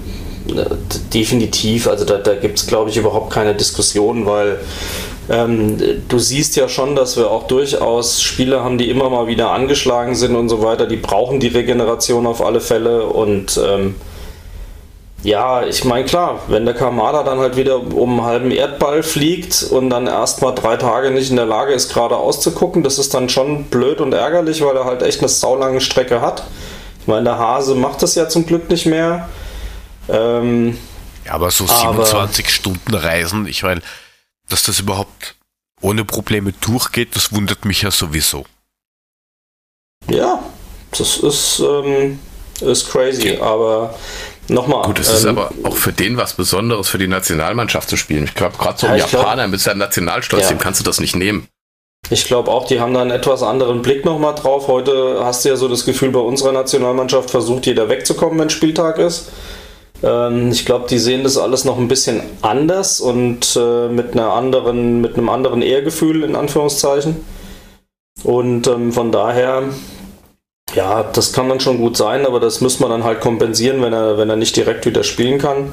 Definitiv, 1.13 1.87
also 1.87 2.05
da, 2.05 2.19
da 2.19 2.35
gibt 2.35 2.59
es, 2.59 2.67
glaube 2.67 2.91
ich, 2.91 2.97
überhaupt 2.97 3.31
keine 3.31 3.55
Diskussion, 3.55 4.27
weil 4.27 4.59
ähm, 5.29 5.77
du 6.09 6.19
siehst 6.19 6.57
ja 6.57 6.69
schon, 6.69 6.97
dass 6.97 7.17
wir 7.17 7.31
auch 7.31 7.47
durchaus 7.47 8.21
Spieler 8.23 8.65
haben, 8.65 8.79
die 8.79 8.91
immer 8.91 9.11
mal 9.11 9.27
wieder 9.27 9.51
angeschlagen 9.51 10.15
sind 10.15 10.35
und 10.35 10.49
so 10.49 10.63
weiter. 10.63 10.87
Die 10.87 10.97
brauchen 10.97 11.39
die 11.39 11.49
Regeneration 11.49 12.27
auf 12.27 12.45
alle 12.45 12.61
Fälle 12.61 13.05
und 13.05 13.61
ähm, 13.65 13.95
ja, 15.23 15.67
ich 15.67 15.85
meine, 15.85 16.07
klar, 16.07 16.41
wenn 16.49 16.65
der 16.65 16.75
Kamada 16.75 17.23
dann 17.23 17.39
halt 17.39 17.57
wieder 17.57 17.77
um 17.77 18.19
einen 18.19 18.25
halben 18.25 18.51
Erdball 18.51 19.03
fliegt 19.03 19.67
und 19.71 19.91
dann 19.91 20.07
erstmal 20.07 20.55
drei 20.55 20.77
Tage 20.79 21.11
nicht 21.11 21.31
in 21.31 21.37
der 21.37 21.45
Lage 21.45 21.75
ist, 21.75 21.93
gerade 21.93 22.17
auszugucken, 22.17 22.83
das 22.83 22.99
ist 22.99 23.13
dann 23.13 23.29
schon 23.29 23.65
blöd 23.65 24.01
und 24.01 24.15
ärgerlich, 24.15 24.65
weil 24.65 24.77
er 24.77 24.87
halt 24.87 25.03
echt 25.03 25.21
eine 25.21 25.29
saulange 25.29 25.83
Strecke 25.83 26.23
hat. 26.23 26.45
Ich 27.03 27.07
meine, 27.07 27.25
der 27.25 27.39
Hase 27.39 27.75
macht 27.75 28.03
das 28.03 28.15
ja 28.15 28.29
zum 28.29 28.47
Glück 28.47 28.71
nicht 28.71 28.87
mehr. 28.87 29.29
Ähm, 30.11 30.79
ja, 31.25 31.33
aber 31.33 31.51
so 31.51 31.67
27 31.67 32.45
aber, 32.45 32.53
Stunden 32.53 32.95
Reisen, 32.95 33.47
ich 33.47 33.63
meine, 33.63 33.83
dass 34.49 34.65
das 34.65 34.81
überhaupt 34.81 35.37
ohne 35.81 36.05
Probleme 36.05 36.53
durchgeht, 36.53 37.17
das 37.17 37.33
wundert 37.33 37.65
mich 37.65 37.83
ja 37.83 37.91
sowieso. 37.91 38.45
Ja, 40.09 40.43
das 40.97 41.19
ist, 41.19 41.61
ähm, 41.61 42.19
ist 42.61 42.91
crazy, 42.91 43.35
ja. 43.35 43.43
aber 43.43 43.95
nochmal. 44.49 44.87
Gut, 44.87 44.99
es 44.99 45.09
ähm, 45.09 45.17
ist 45.17 45.27
aber 45.27 45.53
auch 45.65 45.77
für 45.77 45.93
den 45.93 46.17
was 46.17 46.35
Besonderes, 46.35 46.89
für 46.89 46.99
die 46.99 47.07
Nationalmannschaft 47.07 47.89
zu 47.89 47.97
spielen. 47.97 48.25
Ich 48.25 48.35
glaube, 48.35 48.57
gerade 48.59 48.79
so 48.79 48.87
ein 48.87 48.99
ja, 48.99 49.07
Japaner 49.07 49.43
glaub, 49.43 49.51
mit 49.51 49.61
seinem 49.61 49.79
Nationalstolz, 49.79 50.45
ja. 50.45 50.49
dem 50.51 50.59
kannst 50.59 50.81
du 50.81 50.85
das 50.85 51.01
nicht 51.01 51.17
nehmen. 51.17 51.49
Ich 52.09 52.25
glaube 52.25 52.51
auch, 52.51 52.67
die 52.67 52.81
haben 52.81 52.93
da 52.95 53.03
einen 53.03 53.11
etwas 53.11 53.43
anderen 53.43 53.83
Blick 53.83 54.05
nochmal 54.05 54.35
drauf. 54.35 54.67
Heute 54.67 55.21
hast 55.23 55.45
du 55.45 55.51
ja 55.51 55.57
so 55.57 55.69
das 55.69 55.85
Gefühl, 55.85 56.11
bei 56.11 56.21
unserer 56.21 56.53
Nationalmannschaft 56.53 57.31
versucht 57.31 57.67
jeder 57.67 57.89
wegzukommen, 57.89 58.39
wenn 58.39 58.51
Spieltag 58.51 58.99
ist. 58.99 59.31
Ähm, 60.03 60.51
ich 60.51 60.65
glaube, 60.65 60.87
die 60.89 60.99
sehen 60.99 61.25
das 61.25 61.37
alles 61.37 61.65
noch 61.65 61.79
ein 61.79 61.89
bisschen 61.89 62.23
anders 62.43 63.01
und 63.01 63.57
äh, 63.57 63.89
mit 63.89 64.13
einer 64.13 64.33
anderen, 64.33 65.01
mit 65.01 65.17
einem 65.17 65.29
anderen 65.29 65.63
Ehrgefühl 65.63 66.25
in 66.25 66.37
Anführungszeichen. 66.37 67.17
Und 68.25 68.67
ähm, 68.67 68.93
von 68.93 69.13
daher, 69.13 69.65
ja, 70.75 71.03
das 71.03 71.33
kann 71.33 71.49
dann 71.49 71.61
schon 71.61 71.79
gut 71.79 71.97
sein, 71.97 72.27
aber 72.27 72.41
das 72.41 72.61
muss 72.61 72.81
man 72.81 72.91
dann 72.91 73.05
halt 73.05 73.21
kompensieren, 73.21 73.83
wenn 73.83 73.93
er, 73.93 74.19
wenn 74.19 74.31
er 74.31 74.37
nicht 74.37 74.57
direkt 74.57 74.87
wieder 74.87 75.05
spielen 75.05 75.39
kann. 75.39 75.73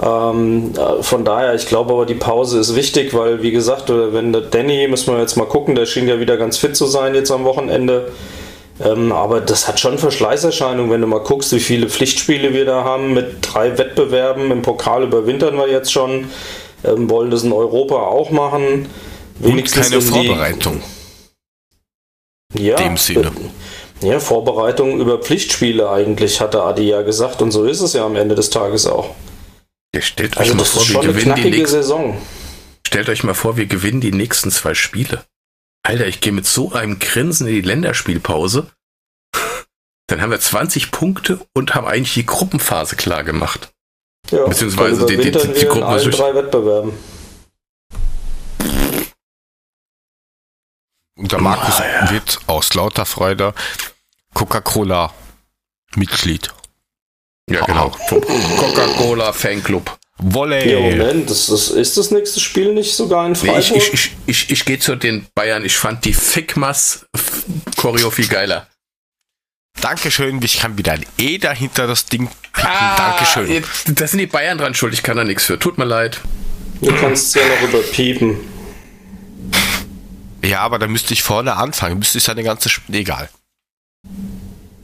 Ähm, 0.00 0.72
äh, 0.76 1.02
von 1.02 1.24
daher, 1.24 1.54
ich 1.54 1.66
glaube 1.66 1.92
aber, 1.92 2.06
die 2.06 2.14
Pause 2.14 2.60
ist 2.60 2.76
wichtig, 2.76 3.14
weil, 3.14 3.42
wie 3.42 3.50
gesagt, 3.50 3.88
wenn 3.88 4.32
der 4.32 4.42
Danny, 4.42 4.86
müssen 4.88 5.12
wir 5.12 5.20
jetzt 5.20 5.36
mal 5.36 5.46
gucken, 5.46 5.74
der 5.74 5.86
schien 5.86 6.08
ja 6.08 6.20
wieder 6.20 6.36
ganz 6.36 6.58
fit 6.58 6.76
zu 6.76 6.86
sein 6.86 7.14
jetzt 7.14 7.30
am 7.30 7.44
Wochenende. 7.44 8.12
Ähm, 8.80 9.12
aber 9.12 9.40
das 9.40 9.66
hat 9.66 9.80
schon 9.80 9.98
Verschleißerscheinungen, 9.98 10.90
wenn 10.90 11.00
du 11.00 11.06
mal 11.06 11.20
guckst, 11.20 11.52
wie 11.52 11.60
viele 11.60 11.88
Pflichtspiele 11.88 12.52
wir 12.54 12.64
da 12.64 12.84
haben 12.84 13.12
mit 13.12 13.38
drei 13.42 13.76
Wettbewerben. 13.76 14.50
Im 14.50 14.62
Pokal 14.62 15.02
überwintern 15.04 15.56
wir 15.56 15.68
jetzt 15.68 15.92
schon, 15.92 16.30
ähm, 16.84 17.10
wollen 17.10 17.30
das 17.30 17.42
in 17.42 17.52
Europa 17.52 17.96
auch 17.96 18.30
machen. 18.30 18.88
Wenigstens 19.40 19.86
Und 19.86 19.92
keine 19.92 20.02
Vorbereitung. 20.02 20.82
Ja, 22.54 22.76
dem 22.76 22.96
Sinne. 22.96 23.32
Ja, 24.00 24.20
Vorbereitung 24.20 25.00
über 25.00 25.18
Pflichtspiele 25.18 25.90
eigentlich, 25.90 26.40
hatte 26.40 26.62
Adi 26.62 26.88
ja 26.88 27.02
gesagt. 27.02 27.42
Und 27.42 27.50
so 27.50 27.64
ist 27.64 27.80
es 27.80 27.94
ja 27.94 28.06
am 28.06 28.16
Ende 28.16 28.34
des 28.34 28.50
Tages 28.50 28.86
auch. 28.86 29.14
Ja, 29.94 30.00
stellt 30.00 30.36
euch 30.36 30.52
also 30.52 30.54
mal 30.54 30.64
vor, 30.64 30.88
wir 30.88 31.12
gewinnen 31.12 31.34
die 31.34 31.50
nächsten, 31.50 31.66
Saison. 31.66 32.18
Stellt 32.86 33.08
euch 33.08 33.24
mal 33.24 33.34
vor, 33.34 33.56
wir 33.56 33.66
gewinnen 33.66 34.00
die 34.00 34.12
nächsten 34.12 34.50
zwei 34.50 34.74
Spiele. 34.74 35.24
Alter, 35.88 36.06
ich 36.06 36.20
gehe 36.20 36.34
mit 36.34 36.46
so 36.46 36.72
einem 36.72 36.98
Grinsen 36.98 37.46
in 37.46 37.54
die 37.54 37.60
Länderspielpause. 37.62 38.70
Dann 40.06 40.20
haben 40.20 40.30
wir 40.30 40.38
20 40.38 40.90
Punkte 40.90 41.40
und 41.54 41.74
haben 41.74 41.86
eigentlich 41.86 42.12
die 42.12 42.26
Gruppenphase 42.26 42.94
klar 42.94 43.24
gemacht. 43.24 43.72
Ja, 44.30 44.44
Beziehungsweise 44.44 45.06
die, 45.06 45.16
die, 45.16 45.30
die, 45.30 45.38
die 45.38 45.64
Gruppen. 45.64 45.78
In 45.78 45.84
allen 45.84 46.10
drei 46.10 46.34
Wettbewerben. 46.34 46.92
Und 51.16 51.32
der 51.32 51.40
Markus 51.40 51.80
wird 52.10 52.38
aus 52.46 52.74
lauter 52.74 53.06
Freude 53.06 53.54
Coca-Cola 54.34 55.14
Mitglied. 55.96 56.52
Ja, 57.48 57.64
genau. 57.64 57.92
Vom 58.08 58.20
Coca-Cola 58.20 59.32
Fanclub. 59.32 59.98
Volley. 60.20 60.70
Ja, 60.72 60.80
Moment, 60.80 61.30
das 61.30 61.48
ist, 61.48 61.70
ist 61.70 61.96
das 61.96 62.10
nächste 62.10 62.40
Spiel 62.40 62.74
nicht 62.74 62.94
sogar 62.94 63.24
in 63.26 63.32
Nee, 63.32 63.38
Freiburg? 63.38 63.58
ich, 63.60 63.76
ich, 63.76 63.92
ich, 63.94 64.10
ich, 64.26 64.50
ich 64.50 64.64
gehe 64.64 64.78
zu 64.78 64.96
den 64.96 65.26
Bayern. 65.34 65.64
Ich 65.64 65.76
fand 65.76 66.04
die 66.04 66.12
Fickmas 66.14 67.06
Choreo 67.76 68.10
viel 68.10 68.26
geiler. 68.26 68.66
Dankeschön, 69.80 70.42
ich 70.42 70.58
kann 70.58 70.76
wieder 70.76 70.92
ein 70.94 71.06
E 71.18 71.38
dahinter 71.38 71.86
das 71.86 72.06
Ding 72.06 72.28
picken. 72.52 72.68
Dankeschön. 72.96 73.48
jetzt- 73.52 73.92
Da 73.94 74.08
sind 74.08 74.18
die 74.18 74.26
Bayern 74.26 74.58
dran 74.58 74.74
schuld. 74.74 74.92
Ich 74.92 75.04
kann 75.04 75.16
da 75.16 75.22
nichts 75.22 75.44
für. 75.44 75.56
Tut 75.58 75.78
mir 75.78 75.84
leid. 75.84 76.20
du 76.80 76.92
kannst 76.96 77.36
ja 77.36 77.42
noch 77.46 77.68
überpiepen. 77.68 78.38
Ja, 80.44 80.60
aber 80.60 80.80
da 80.80 80.88
müsste 80.88 81.14
ich 81.14 81.22
vorne 81.22 81.54
anfangen. 81.56 81.98
Müsste 82.00 82.18
ich 82.18 82.24
seine 82.24 82.42
ganze 82.42 82.68
Sp 82.74 82.90
Egal. 82.92 83.28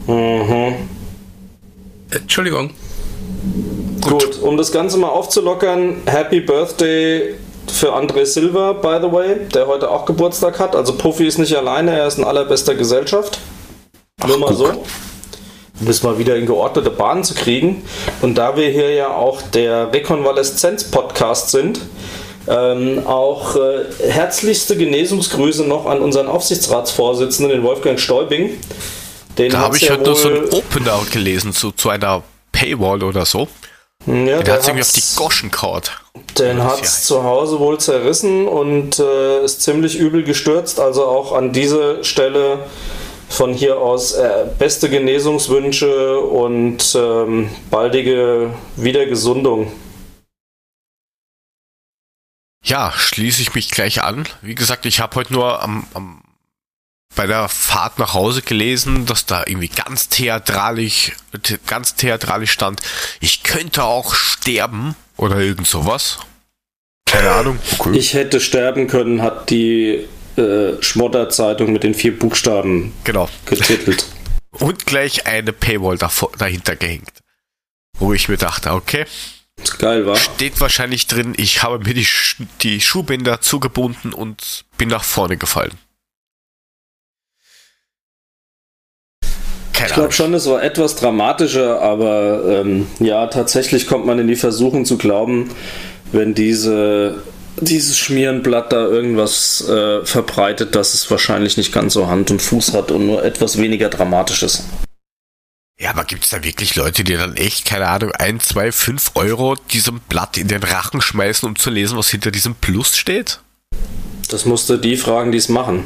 Mhm. 0.06 0.74
Entschuldigung. 2.10 2.70
Gut, 4.04 4.40
um 4.42 4.56
das 4.56 4.70
Ganze 4.72 4.98
mal 4.98 5.08
aufzulockern, 5.08 6.02
Happy 6.06 6.40
Birthday 6.40 7.34
für 7.66 7.94
André 7.94 8.24
Silva, 8.26 8.72
by 8.72 8.98
the 9.00 9.10
way, 9.12 9.36
der 9.54 9.66
heute 9.66 9.90
auch 9.90 10.04
Geburtstag 10.04 10.58
hat. 10.60 10.76
Also 10.76 10.94
Puffy 10.94 11.26
ist 11.26 11.38
nicht 11.38 11.56
alleine, 11.56 11.96
er 11.98 12.06
ist 12.06 12.18
in 12.18 12.24
allerbester 12.24 12.74
Gesellschaft. 12.74 13.38
Nur 14.26 14.38
mal 14.38 14.48
guck. 14.48 14.56
so. 14.56 14.66
Um 15.80 15.86
das 15.86 16.02
mal 16.02 16.18
wieder 16.18 16.36
in 16.36 16.46
geordnete 16.46 16.90
Bahnen 16.90 17.24
zu 17.24 17.34
kriegen. 17.34 17.84
Und 18.22 18.36
da 18.36 18.56
wir 18.56 18.68
hier 18.68 18.92
ja 18.94 19.08
auch 19.08 19.42
der 19.42 19.92
Rekonvaleszenz-Podcast 19.92 21.50
sind, 21.50 21.80
ähm, 22.46 23.02
auch 23.06 23.56
äh, 23.56 23.84
herzlichste 24.08 24.76
Genesungsgrüße 24.76 25.64
noch 25.64 25.86
an 25.86 26.00
unseren 26.00 26.28
Aufsichtsratsvorsitzenden, 26.28 27.56
den 27.56 27.64
Wolfgang 27.64 27.98
Stäubing. 27.98 28.50
Den 29.38 29.50
Da 29.50 29.58
habe 29.58 29.76
ich 29.76 29.84
ja 29.84 29.94
heute 29.94 30.04
nur 30.04 30.14
so 30.16 30.28
einen 30.28 30.52
wohl- 30.52 30.58
Opener 30.58 31.00
gelesen 31.10 31.52
zu, 31.52 31.72
zu 31.72 31.88
einer 31.88 32.22
Paywall 32.52 33.02
oder 33.02 33.24
so. 33.24 33.48
Ja, 34.06 34.42
Der 34.42 34.54
hat 34.54 34.66
irgendwie 34.66 34.82
auf 34.82 34.92
die 34.92 35.02
Goschen 35.16 35.50
kaut. 35.50 36.00
Den 36.38 36.62
hat 36.62 36.82
es 36.82 37.04
zu 37.04 37.24
Hause 37.24 37.58
wohl 37.58 37.78
zerrissen 37.78 38.46
und 38.46 38.98
äh, 38.98 39.44
ist 39.44 39.62
ziemlich 39.62 39.96
übel 39.96 40.24
gestürzt. 40.24 40.78
Also 40.78 41.06
auch 41.06 41.32
an 41.32 41.52
diese 41.52 42.04
Stelle 42.04 42.66
von 43.28 43.54
hier 43.54 43.78
aus 43.78 44.12
äh, 44.12 44.46
beste 44.58 44.90
Genesungswünsche 44.90 46.18
und 46.20 46.94
ähm, 46.94 47.50
baldige 47.70 48.50
Wiedergesundung. 48.76 49.72
Ja, 52.64 52.92
schließe 52.96 53.42
ich 53.42 53.54
mich 53.54 53.70
gleich 53.70 54.02
an. 54.02 54.26
Wie 54.40 54.54
gesagt, 54.54 54.86
ich 54.86 55.00
habe 55.00 55.16
heute 55.16 55.32
nur 55.32 55.62
am, 55.62 55.86
am, 55.92 56.22
bei 57.14 57.26
der 57.26 57.48
Fahrt 57.48 57.98
nach 57.98 58.14
Hause 58.14 58.42
gelesen, 58.42 59.06
dass 59.06 59.26
da 59.26 59.44
irgendwie 59.46 59.68
ganz 59.68 60.08
theatralisch, 60.08 61.12
the- 61.46 61.58
ganz 61.66 61.94
theatralisch 61.94 62.50
stand, 62.52 62.80
ich 63.20 63.42
könnte 63.42 63.84
auch 63.84 64.14
sterben 64.14 64.96
oder 65.16 65.38
irgend 65.38 65.66
sowas. 65.66 66.18
Keine 67.06 67.30
Ahnung. 67.30 67.58
Ich 67.92 68.14
hätte 68.14 68.40
sterben 68.40 68.86
können, 68.88 69.22
hat 69.22 69.50
die 69.50 70.06
äh, 70.36 70.82
Schmodder-Zeitung 70.82 71.72
mit 71.72 71.84
den 71.84 71.94
vier 71.94 72.18
Buchstaben 72.18 72.92
Genau. 73.04 73.28
getitelt. 73.46 74.06
Und 74.50 74.86
gleich 74.86 75.26
eine 75.26 75.52
Paywall 75.52 75.98
dahinter 76.38 76.76
gehängt. 76.76 77.10
Wo 77.98 78.12
ich 78.12 78.28
mir 78.28 78.36
dachte, 78.36 78.72
okay, 78.72 79.04
Geil 79.78 80.06
war. 80.06 80.16
steht 80.16 80.60
wahrscheinlich 80.60 81.06
drin, 81.06 81.34
ich 81.36 81.62
habe 81.62 81.78
mir 81.78 81.94
die, 81.94 82.04
Sch 82.04 82.36
die 82.62 82.80
Schuhbänder 82.80 83.40
zugebunden 83.40 84.12
und 84.12 84.64
bin 84.76 84.88
nach 84.88 85.04
vorne 85.04 85.36
gefallen. 85.36 85.78
Keine 89.74 89.88
Ich 89.88 89.94
glaube 89.94 90.12
schon, 90.12 90.32
es 90.34 90.46
war 90.48 90.62
etwas 90.62 90.94
dramatischer, 90.94 91.82
aber 91.82 92.60
ähm, 92.60 92.86
ja, 93.00 93.26
tatsächlich 93.26 93.86
kommt 93.86 94.06
man 94.06 94.18
in 94.18 94.28
die 94.28 94.36
Versuchung 94.36 94.84
zu 94.84 94.96
glauben, 94.96 95.50
wenn 96.12 96.32
diese, 96.32 97.22
dieses 97.60 97.98
Schmierenblatt 97.98 98.72
da 98.72 98.86
irgendwas 98.86 99.68
äh, 99.68 100.04
verbreitet, 100.06 100.76
dass 100.76 100.94
es 100.94 101.10
wahrscheinlich 101.10 101.56
nicht 101.56 101.72
ganz 101.72 101.92
so 101.92 102.06
Hand 102.06 102.30
und 102.30 102.40
Fuß 102.40 102.72
hat 102.72 102.92
und 102.92 103.06
nur 103.06 103.24
etwas 103.24 103.58
weniger 103.58 103.88
dramatisch 103.88 104.44
ist. 104.44 104.62
Ja, 105.76 105.90
aber 105.90 106.04
gibt's 106.04 106.30
da 106.30 106.44
wirklich 106.44 106.76
Leute, 106.76 107.02
die 107.02 107.14
dann 107.14 107.36
echt, 107.36 107.64
keine 107.64 107.88
Ahnung, 107.88 108.12
ein, 108.12 108.38
zwei, 108.38 108.70
fünf 108.70 109.10
Euro 109.14 109.56
diesem 109.72 109.98
Blatt 110.08 110.38
in 110.38 110.46
den 110.46 110.62
Rachen 110.62 111.00
schmeißen, 111.00 111.48
um 111.48 111.56
zu 111.56 111.68
lesen, 111.68 111.98
was 111.98 112.10
hinter 112.10 112.30
diesem 112.30 112.54
Plus 112.54 112.96
steht? 112.96 113.40
Das 114.28 114.44
musste 114.44 114.78
die 114.78 114.96
fragen, 114.96 115.32
die 115.32 115.38
es 115.38 115.48
machen. 115.48 115.84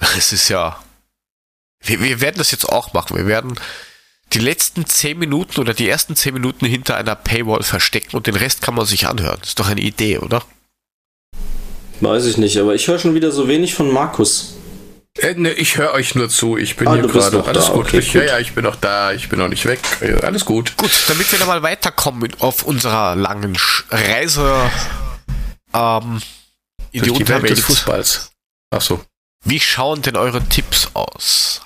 Es 0.16 0.32
ist 0.32 0.48
ja. 0.48 0.82
Wir, 1.82 2.00
wir 2.00 2.20
werden 2.20 2.36
das 2.38 2.50
jetzt 2.50 2.68
auch 2.68 2.92
machen. 2.92 3.16
Wir 3.16 3.26
werden 3.26 3.58
die 4.32 4.38
letzten 4.38 4.86
zehn 4.86 5.18
Minuten 5.18 5.60
oder 5.60 5.74
die 5.74 5.88
ersten 5.88 6.14
zehn 6.14 6.34
Minuten 6.34 6.66
hinter 6.66 6.96
einer 6.96 7.16
Paywall 7.16 7.62
verstecken 7.62 8.16
und 8.16 8.26
den 8.26 8.36
Rest 8.36 8.62
kann 8.62 8.74
man 8.74 8.86
sich 8.86 9.06
anhören. 9.06 9.38
Das 9.40 9.50
ist 9.50 9.58
doch 9.60 9.68
eine 9.68 9.80
Idee, 9.80 10.18
oder? 10.18 10.42
Weiß 12.00 12.24
ich 12.26 12.36
nicht, 12.38 12.56
aber 12.58 12.74
ich 12.74 12.86
höre 12.88 12.98
schon 12.98 13.14
wieder 13.14 13.30
so 13.32 13.48
wenig 13.48 13.74
von 13.74 13.92
Markus. 13.92 14.54
Äh, 15.18 15.34
ne, 15.34 15.52
ich 15.52 15.76
höre 15.76 15.92
euch 15.92 16.14
nur 16.14 16.28
zu. 16.28 16.56
Ich 16.56 16.76
bin 16.76 16.86
Ah, 16.86 16.94
hier 16.94 17.06
gerade. 17.08 17.44
Alles 17.44 17.66
da, 17.66 17.72
gut. 17.72 17.86
okay, 17.86 17.98
ich, 17.98 18.12
Ja, 18.14 18.20
gut. 18.20 18.28
ja, 18.30 18.38
ich 18.38 18.52
bin 18.54 18.64
noch 18.64 18.76
da. 18.76 19.12
Ich 19.12 19.28
bin 19.28 19.38
noch 19.40 19.48
nicht 19.48 19.66
weg. 19.66 19.80
Alles 20.22 20.44
gut. 20.44 20.76
Gut, 20.76 20.90
damit 21.08 21.30
wir 21.32 21.38
da 21.38 21.46
mal 21.46 21.62
weiterkommen 21.62 22.30
auf 22.38 22.62
unserer 22.62 23.16
langen 23.16 23.56
Sch- 23.56 23.84
Reise 23.90 24.70
ähm, 25.74 26.22
in 26.92 27.02
die 27.02 27.08
Durch 27.08 27.18
die 27.18 27.28
Welt 27.28 27.42
des 27.42 27.50
Unterwelt. 27.50 27.58
Fußballs. 27.60 28.30
Ach 28.70 28.80
so. 28.80 29.04
Wie 29.44 29.58
schauen 29.60 30.00
denn 30.02 30.16
eure 30.16 30.42
Tipps 30.44 30.88
aus? 30.94 31.62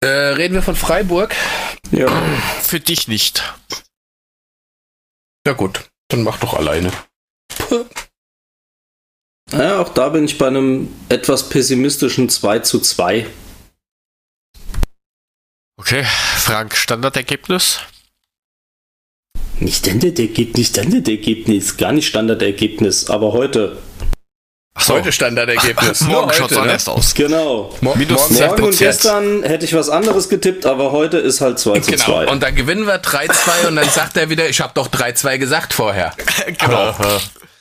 Äh, 0.00 0.06
reden 0.06 0.54
wir 0.54 0.62
von 0.62 0.76
Freiburg? 0.76 1.34
Ja. 1.90 2.08
Für 2.62 2.78
dich 2.78 3.08
nicht. 3.08 3.42
Ja 5.46 5.54
gut, 5.54 5.90
dann 6.08 6.22
mach 6.22 6.38
doch 6.38 6.54
alleine. 6.54 6.92
ja, 9.50 9.80
auch 9.80 9.88
da 9.88 10.10
bin 10.10 10.24
ich 10.24 10.38
bei 10.38 10.46
einem 10.46 10.94
etwas 11.08 11.48
pessimistischen 11.48 12.28
2 12.28 12.60
zu 12.60 12.80
2. 12.80 13.26
Okay, 15.80 16.04
Frank, 16.04 16.76
Standardergebnis? 16.76 17.80
Nicht 19.60 19.78
Standardergebnis, 19.78 20.56
nicht 20.56 20.70
Standardergebnis, 20.70 21.76
gar 21.76 21.92
nicht 21.92 22.06
Standardergebnis, 22.06 23.10
aber 23.10 23.32
heute. 23.32 23.78
Achso, 24.78 24.94
Heute 24.94 25.10
Standardergebnis. 25.10 26.00
Morgen 26.02 26.32
schaut's 26.32 26.40
heute, 26.52 26.54
ne? 26.54 26.60
anders 26.60 26.88
aus. 26.88 27.12
Genau. 27.12 27.74
Mo 27.80 27.96
Minus 27.96 28.30
morgen- 28.30 28.62
und 28.62 28.78
gestern 28.78 29.42
hätte 29.42 29.64
ich 29.64 29.74
was 29.74 29.88
anderes 29.90 30.28
getippt, 30.28 30.66
aber 30.66 30.92
heute 30.92 31.18
ist 31.18 31.40
halt 31.40 31.58
2 31.58 31.80
zu 31.80 31.90
Genau. 31.90 32.04
2. 32.04 32.28
Und 32.28 32.42
dann 32.44 32.54
gewinnen 32.54 32.86
wir 32.86 33.02
3-2 33.02 33.66
und 33.66 33.74
dann 33.74 33.88
sagt 33.88 34.16
er 34.16 34.30
wieder, 34.30 34.48
ich 34.48 34.60
habe 34.60 34.72
doch 34.74 34.86
3-2 34.88 35.38
gesagt 35.38 35.74
vorher. 35.74 36.12
genau. 36.58 36.94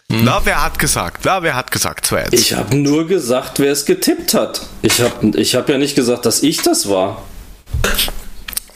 Na, 0.10 0.42
wer 0.44 0.64
hat 0.64 0.78
gesagt? 0.78 1.22
Na, 1.26 1.42
wer 1.42 1.56
hat 1.56 1.72
gesagt? 1.72 2.06
2 2.06 2.28
Ich 2.32 2.54
habe 2.54 2.76
nur 2.76 3.08
gesagt, 3.08 3.58
wer 3.60 3.72
es 3.72 3.86
getippt 3.86 4.36
hat. 4.36 4.62
Ich 4.84 5.02
habe 5.02 5.40
ich 5.40 5.56
hab 5.56 5.68
ja 5.70 5.80
nicht 5.80 5.96
gesagt, 5.96 6.24
dass 6.28 6.44
ich 6.44 6.62
das 6.62 6.88
war. 6.88 7.24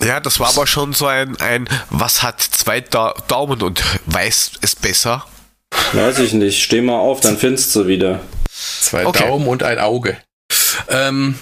Ja, 0.03 0.19
das 0.19 0.39
war 0.39 0.49
aber 0.49 0.65
schon 0.65 0.93
so 0.93 1.05
ein, 1.05 1.39
ein 1.39 1.69
was 1.91 2.23
hat 2.23 2.41
zwei 2.41 2.81
da 2.81 3.13
Daumen 3.27 3.61
und 3.61 3.83
weiß 4.07 4.53
es 4.61 4.75
besser? 4.75 5.25
Weiß 5.93 6.19
ich 6.19 6.33
nicht. 6.33 6.61
Steh 6.63 6.81
mal 6.81 6.97
auf, 6.99 7.19
dann 7.21 7.37
findest 7.37 7.75
du 7.75 7.87
wieder. 7.87 8.21
Zwei 8.49 9.05
Okay. 9.05 9.27
Daumen 9.27 9.47
und 9.47 9.63
ein 9.63 9.79
Auge. 9.79 10.17
Ähm, 10.89 11.39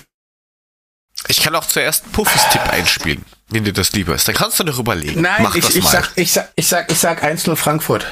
Ich 1.28 1.42
kann 1.42 1.56
auch 1.56 1.66
zuerst 1.66 2.12
Puffys 2.12 2.44
Tipp 2.52 2.62
einspielen, 2.70 3.26
wenn 3.50 3.64
dir 3.64 3.74
das 3.74 3.92
lieber 3.92 4.16
ist. 4.16 4.28
Dann 4.28 4.36
kannst 4.36 4.60
du 4.60 4.64
noch 4.64 4.80
überlegen. 4.80 5.22
nein, 5.22 5.44
Mach 5.44 5.56
ich, 5.56 5.66
das 5.66 5.76
ich, 5.76 5.84
mal. 5.84 5.90
sag, 5.92 6.12
ich, 6.16 6.32
sag, 6.32 6.52
ich, 6.56 6.68
sag, 6.68 6.92
ich 6.92 6.98
sag 7.00 7.24
1-0 7.24 7.56
Frankfurt. 7.56 8.06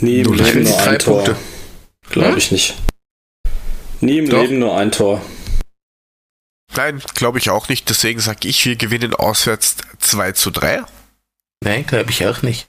Nie 0.00 0.20
im. 0.20 0.32
Leben 0.32 0.64
Die 0.64 0.70
nur 0.70 0.78
drei 0.78 0.90
ein 0.90 0.98
Tor. 0.98 1.24
Punkte. 1.24 1.36
Glaube 2.10 2.28
Hm? 2.30 2.38
ich 2.38 2.50
nicht. 2.50 2.74
Nie 4.00 4.18
im 4.18 4.28
Doch. 4.28 4.42
Leben 4.42 4.58
nur 4.58 4.76
ein 4.76 4.90
Tor. 4.90 5.22
Nein, 6.74 7.00
glaube 7.14 7.38
ich 7.38 7.50
auch 7.50 7.68
nicht. 7.68 7.88
Deswegen 7.88 8.18
sage 8.20 8.48
ich, 8.48 8.64
wir 8.64 8.76
gewinnen 8.76 9.14
auswärts 9.14 9.76
2 10.00 10.32
zu 10.32 10.50
3. 10.50 10.82
Nein, 11.64 11.86
glaube 11.86 12.10
ich 12.10 12.26
auch 12.26 12.42
nicht. 12.42 12.66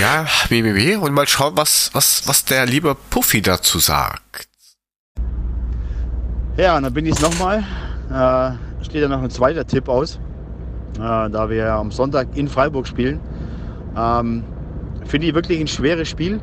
Ja, 0.00 0.26
BBB. 0.48 0.96
Und 1.02 1.12
mal 1.12 1.28
schauen, 1.28 1.56
was, 1.56 1.90
was, 1.92 2.26
was 2.26 2.46
der 2.46 2.64
liebe 2.64 2.96
Puffy 3.10 3.42
dazu 3.42 3.78
sagt. 3.78 4.48
Ja, 6.56 6.78
und 6.78 6.84
dann 6.84 6.94
bin 6.94 7.04
ich 7.04 7.12
es 7.12 7.20
nochmal. 7.20 7.62
Äh, 8.10 8.84
steht 8.84 9.02
ja 9.02 9.08
noch 9.08 9.22
ein 9.22 9.28
zweiter 9.28 9.66
Tipp 9.66 9.88
aus, 9.90 10.18
äh, 10.94 10.98
da 10.98 11.50
wir 11.50 11.56
ja 11.56 11.78
am 11.78 11.90
Sonntag 11.90 12.28
in 12.34 12.48
Freiburg 12.48 12.86
spielen. 12.86 13.20
Ähm, 13.94 14.44
Finde 15.04 15.26
ich 15.26 15.34
wirklich 15.34 15.60
ein 15.60 15.68
schweres 15.68 16.08
Spiel, 16.08 16.40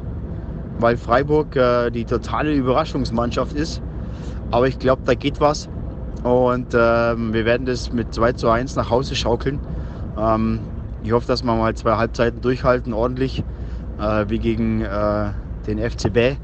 weil 0.78 0.96
Freiburg 0.96 1.56
äh, 1.56 1.90
die 1.90 2.06
totale 2.06 2.54
Überraschungsmannschaft 2.54 3.54
ist. 3.54 3.82
Aber 4.52 4.68
ich 4.68 4.78
glaube, 4.78 5.02
da 5.06 5.16
geht 5.16 5.40
was. 5.40 5.70
Und 6.22 6.68
ähm, 6.76 7.34
wir 7.34 7.46
werden 7.46 7.66
das 7.66 7.92
mit 7.92 8.14
2 8.14 8.34
zu 8.34 8.50
1 8.50 8.76
nach 8.76 8.92
Hause 8.92 9.16
schaukeln. 9.16 9.60
Ähm, 10.18 10.60
ich 11.04 11.12
hoffe, 11.12 11.28
dass 11.28 11.44
wir 11.44 11.54
mal 11.56 11.76
zwei 11.76 11.96
Halbzeiten 11.98 12.42
durchhalten, 12.42 12.94
ordentlich. 12.94 13.44
äh, 14.00 14.26
wie 14.30 14.40
gegen 14.40 14.82
äh, 14.82 15.34
den 15.68 15.78
FCB. 15.80 16.38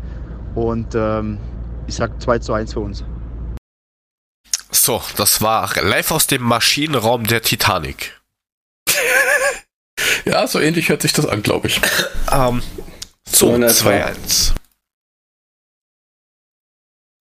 Und 0.56 0.94
ähm, 0.96 1.40
ich 1.88 1.96
sag 1.96 2.22
2 2.22 2.40
zu 2.40 2.54
1 2.54 2.74
für 2.74 2.80
uns. 2.82 3.04
So, 4.72 5.02
das 5.18 5.42
war 5.42 5.74
live 5.82 6.12
aus 6.12 6.28
dem 6.28 6.44
Maschinenraum 6.44 7.26
der 7.26 7.42
Titanic. 7.42 8.20
Ja, 10.26 10.46
so 10.48 10.60
ähnlich 10.60 10.90
hört 10.90 11.02
sich 11.02 11.14
das 11.14 11.26
an, 11.26 11.42
glaube 11.42 11.68
ich. 11.68 11.82
Ähm, 12.32 12.62
so, 13.28 13.48
So 13.50 13.56
in 13.56 13.64
etwa. 13.64 13.90
2-1. 13.90 14.54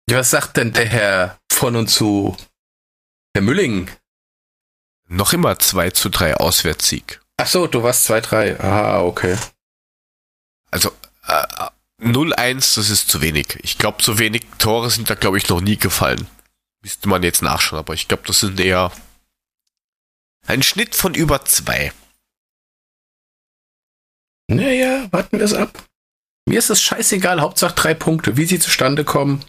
Ja, 0.10 0.18
was 0.20 0.30
sagt 0.30 0.58
denn 0.58 0.74
der 0.74 0.86
Herr 0.86 1.38
von 1.52 1.76
und 1.78 1.88
zu 1.88 2.36
Herr 3.34 3.42
Mülling? 3.44 3.90
Noch 5.08 5.32
immer 5.32 5.58
2 5.60 5.92
zu 5.92 6.10
3 6.10 6.36
Auswärtssieg. 6.36 7.22
Ach 7.38 7.48
so, 7.48 7.68
du 7.68 7.84
warst 7.84 8.10
2-3. 8.10 8.60
Ah, 8.60 9.02
okay. 9.02 9.38
Also 10.72 10.92
äh, 11.28 11.70
0-1, 12.02 12.76
das 12.76 12.90
ist 12.90 13.10
zu 13.10 13.22
wenig. 13.22 13.60
Ich 13.62 13.78
glaube, 13.78 14.02
so 14.02 14.20
wenig 14.20 14.46
Tore 14.58 14.90
sind 14.90 15.10
da, 15.10 15.16
glaube 15.16 15.38
ich, 15.38 15.48
noch 15.48 15.62
nie 15.62 15.78
gefallen. 15.78 16.28
Müsste 16.82 17.08
man 17.10 17.24
jetzt 17.24 17.42
nachschauen, 17.42 17.80
aber 17.80 17.94
ich 17.94 18.08
glaube, 18.08 18.24
das 18.26 18.40
sind 18.40 18.60
eher 18.60 18.92
ein 20.46 20.64
Schnitt 20.64 20.96
von 20.96 21.14
über 21.14 21.46
zwei. 21.46 21.92
Naja, 24.50 25.12
warten 25.12 25.40
wir 25.40 25.46
es 25.46 25.54
ab. 25.54 25.84
Mir 26.48 26.60
ist 26.60 26.70
es 26.70 26.82
scheißegal, 26.82 27.42
Hauptsache 27.42 27.76
drei 27.76 27.94
Punkte. 27.94 28.38
Wie 28.38 28.46
sie 28.46 28.60
zustande 28.60 29.04
kommen, 29.04 29.44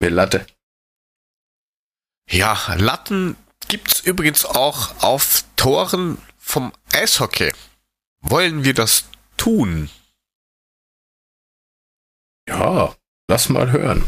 mir 0.00 0.10
Latte. 0.10 0.46
Ja, 2.28 2.74
Latten 2.74 3.36
gibt's 3.68 4.00
übrigens 4.00 4.44
auch 4.44 5.02
auf 5.02 5.44
Toren 5.56 6.18
vom 6.38 6.72
Eishockey. 6.92 7.52
Wollen 8.20 8.64
wir 8.64 8.74
das 8.74 9.04
tun? 9.36 9.90
Ja, 12.48 12.94
lass 13.28 13.48
mal 13.48 13.70
hören. 13.70 14.06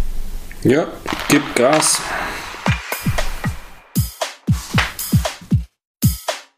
Ja, 0.62 0.86
gib 1.28 1.54
Gas. 1.54 2.00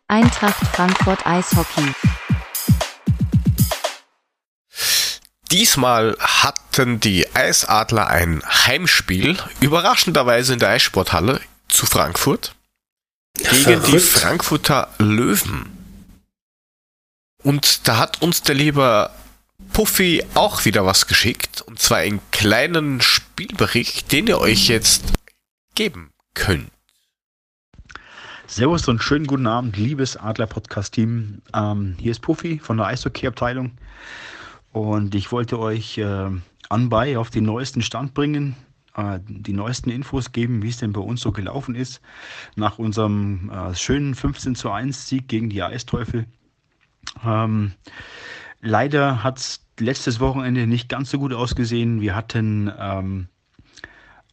Eintracht 0.08 0.66
Frankfurt 0.74 1.26
Eishockey. 1.26 1.92
Diesmal 5.50 6.16
hatten 6.20 7.00
die 7.00 7.34
Eisadler 7.34 8.06
ein 8.06 8.42
Heimspiel, 8.46 9.36
überraschenderweise 9.60 10.52
in 10.52 10.58
der 10.58 10.68
Eissporthalle 10.70 11.40
zu 11.68 11.86
Frankfurt, 11.86 12.54
gegen 13.34 13.82
die. 13.82 13.98
Frankfurter 13.98 14.88
Löwen. 14.98 15.66
Und 17.42 17.88
da 17.88 17.98
hat 17.98 18.22
uns 18.22 18.42
der 18.42 18.54
liebe 18.54 19.10
Puffy 19.72 20.24
auch 20.34 20.64
wieder 20.64 20.84
was 20.84 21.06
geschickt, 21.06 21.62
und 21.62 21.78
zwar 21.78 21.98
einen 21.98 22.20
kleinen 22.30 23.00
Spielbericht, 23.00 24.12
den 24.12 24.26
ihr 24.26 24.38
euch 24.38 24.68
jetzt 24.68 25.12
geben 25.74 26.10
könnt. 26.34 26.70
Servus 28.46 28.88
und 28.88 29.02
schönen 29.02 29.26
guten 29.26 29.46
Abend, 29.46 29.76
liebes 29.76 30.16
Adler-Podcast-Team. 30.16 31.40
Ähm, 31.54 31.96
hier 31.98 32.10
ist 32.10 32.20
Puffy 32.20 32.58
von 32.58 32.78
der 32.78 32.86
Eishockey-Abteilung 32.86 33.72
und 34.72 35.14
ich 35.14 35.30
wollte 35.30 35.58
euch 35.58 35.98
äh, 35.98 36.30
anbei 36.68 37.16
auf 37.16 37.30
den 37.30 37.44
neuesten 37.44 37.80
Stand 37.80 38.12
bringen, 38.12 38.56
die 39.28 39.52
neuesten 39.52 39.90
Infos 39.90 40.32
geben, 40.32 40.62
wie 40.62 40.68
es 40.68 40.78
denn 40.78 40.92
bei 40.92 41.00
uns 41.00 41.20
so 41.20 41.32
gelaufen 41.32 41.74
ist 41.74 42.00
nach 42.56 42.78
unserem 42.78 43.50
äh, 43.50 43.74
schönen 43.74 44.14
15 44.14 44.54
zu 44.54 44.70
1 44.70 45.06
Sieg 45.06 45.28
gegen 45.28 45.48
die 45.48 45.62
Eisteufel. 45.62 46.26
Ähm, 47.24 47.72
leider 48.60 49.22
hat 49.22 49.38
es 49.38 49.64
letztes 49.78 50.20
Wochenende 50.20 50.66
nicht 50.66 50.88
ganz 50.88 51.10
so 51.10 51.18
gut 51.18 51.32
ausgesehen. 51.32 52.00
Wir 52.00 52.14
hatten 52.14 52.70
ähm, 52.78 53.28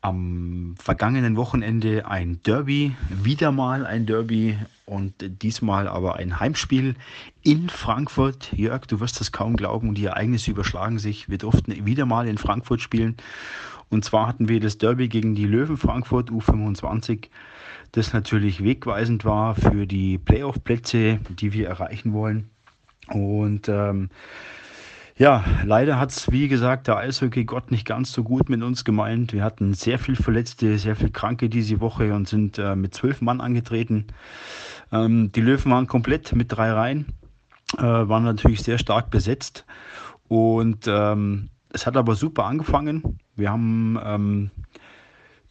am 0.02 0.76
vergangenen 0.78 1.36
Wochenende 1.36 2.08
ein 2.08 2.42
Derby, 2.44 2.96
wieder 3.10 3.52
mal 3.52 3.86
ein 3.86 4.06
Derby 4.06 4.58
und 4.86 5.14
diesmal 5.20 5.88
aber 5.88 6.16
ein 6.16 6.40
Heimspiel 6.40 6.96
in 7.42 7.70
Frankfurt. 7.70 8.54
Jörg, 8.54 8.86
du 8.86 9.00
wirst 9.00 9.20
das 9.20 9.32
kaum 9.32 9.56
glauben, 9.56 9.96
die 9.96 10.06
Ereignisse 10.06 10.52
überschlagen 10.52 11.00
sich. 11.00 11.30
Wir 11.30 11.38
durften 11.38 11.86
wieder 11.86 12.06
mal 12.06 12.28
in 12.28 12.38
Frankfurt 12.38 12.82
spielen. 12.82 13.18
Und 13.90 14.04
zwar 14.04 14.28
hatten 14.28 14.50
wir 14.50 14.60
das 14.60 14.78
Derby 14.78 15.08
gegen 15.08 15.36
die 15.36 15.46
Löwen 15.46 15.78
Frankfurt 15.78 16.30
U25, 16.30 17.30
das 17.94 18.14
natürlich 18.14 18.64
wegweisend 18.64 19.24
war 19.24 19.56
für 19.56 19.88
die 19.88 20.18
Playoff-Plätze, 20.18 21.20
die 21.30 21.54
wir 21.54 21.68
erreichen 21.68 22.14
wollen. 22.14 22.50
Und 23.08 23.70
ähm, 23.70 24.10
ja, 25.18 25.44
leider 25.64 26.00
hat 26.00 26.12
es, 26.12 26.32
wie 26.32 26.48
gesagt, 26.48 26.88
der 26.88 26.98
Eishockey-Gott 26.98 27.72
nicht 27.72 27.86
ganz 27.86 28.12
so 28.12 28.24
gut 28.24 28.50
mit 28.50 28.62
uns 28.62 28.84
gemeint. 28.84 29.34
Wir 29.34 29.44
hatten 29.44 29.74
sehr 29.74 29.98
viel 29.98 30.16
Verletzte, 30.16 30.78
sehr 30.78 30.96
viel 30.96 31.10
Kranke 31.10 31.50
diese 31.50 31.80
Woche 31.80 32.14
und 32.14 32.28
sind 32.28 32.60
äh, 32.60 32.76
mit 32.76 32.94
zwölf 32.94 33.22
Mann 33.22 33.42
angetreten. 33.42 34.06
Ähm, 34.92 35.32
die 35.32 35.42
Löwen 35.42 35.72
waren 35.72 35.88
komplett 35.88 36.36
mit 36.36 36.52
drei 36.52 36.72
Reihen, 36.72 37.08
äh, 37.78 37.82
waren 37.82 38.26
natürlich 38.26 38.62
sehr 38.62 38.78
stark 38.78 39.10
besetzt. 39.10 39.66
Und 40.28 40.86
ähm, 40.88 41.50
es 41.74 41.88
hat 41.88 41.98
aber 41.98 42.16
super 42.16 42.46
angefangen. 42.46 43.20
Wir 43.38 43.52
haben 43.52 44.00
ähm, 44.04 44.52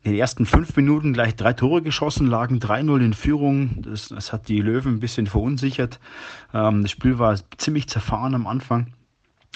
in 0.03 0.13
den 0.13 0.21
ersten 0.21 0.45
fünf 0.45 0.77
Minuten 0.77 1.13
gleich 1.13 1.35
drei 1.35 1.53
Tore 1.53 1.83
geschossen, 1.83 2.27
lagen 2.27 2.59
3-0 2.59 3.05
in 3.05 3.15
Führung. 3.15 3.83
Das, 3.83 4.09
das 4.09 4.33
hat 4.33 4.49
die 4.49 4.61
Löwen 4.61 4.95
ein 4.95 5.01
bisschen 5.01 5.27
verunsichert. 5.27 5.99
Ähm, 6.53 6.83
das 6.83 6.91
Spiel 6.91 7.19
war 7.19 7.37
ziemlich 7.57 7.89
zerfahren 7.89 8.35
am 8.35 8.47
Anfang. 8.47 8.93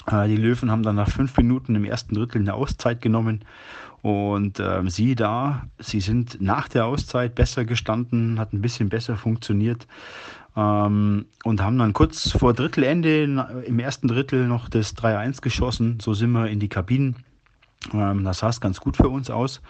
Äh, 0.07 0.27
Die 0.27 0.37
Löwen 0.37 0.71
haben 0.71 0.83
dann 0.83 0.95
nach 0.95 1.09
fünf 1.09 1.37
Minuten 1.37 1.75
im 1.75 1.85
ersten 1.85 2.15
Drittel 2.15 2.41
eine 2.41 2.53
Auszeit 2.53 3.01
genommen. 3.01 3.45
Und 4.01 4.59
ähm, 4.59 4.89
siehe 4.89 5.15
da, 5.15 5.67
sie 5.77 5.99
sind 5.99 6.41
nach 6.41 6.67
der 6.67 6.85
Auszeit 6.85 7.35
besser 7.35 7.65
gestanden, 7.65 8.39
hat 8.39 8.51
ein 8.51 8.61
bisschen 8.61 8.89
besser 8.89 9.15
funktioniert 9.15 9.87
ähm, 10.57 11.27
und 11.43 11.61
haben 11.61 11.77
dann 11.77 11.93
kurz 11.93 12.31
vor 12.31 12.53
Drittelende 12.53 13.63
im 13.65 13.79
ersten 13.79 14.07
Drittel 14.07 14.47
noch 14.47 14.69
das 14.69 14.95
3-1 14.97 15.41
geschossen. 15.41 15.99
So 16.01 16.13
sind 16.13 16.31
wir 16.31 16.47
in 16.47 16.59
die 16.59 16.69
Kabinen. 16.69 17.17
Ähm, 17.93 18.23
das 18.23 18.39
sah 18.39 18.51
ganz 18.59 18.79
gut 18.79 18.97
für 18.97 19.09
uns 19.09 19.29
aus. 19.29 19.61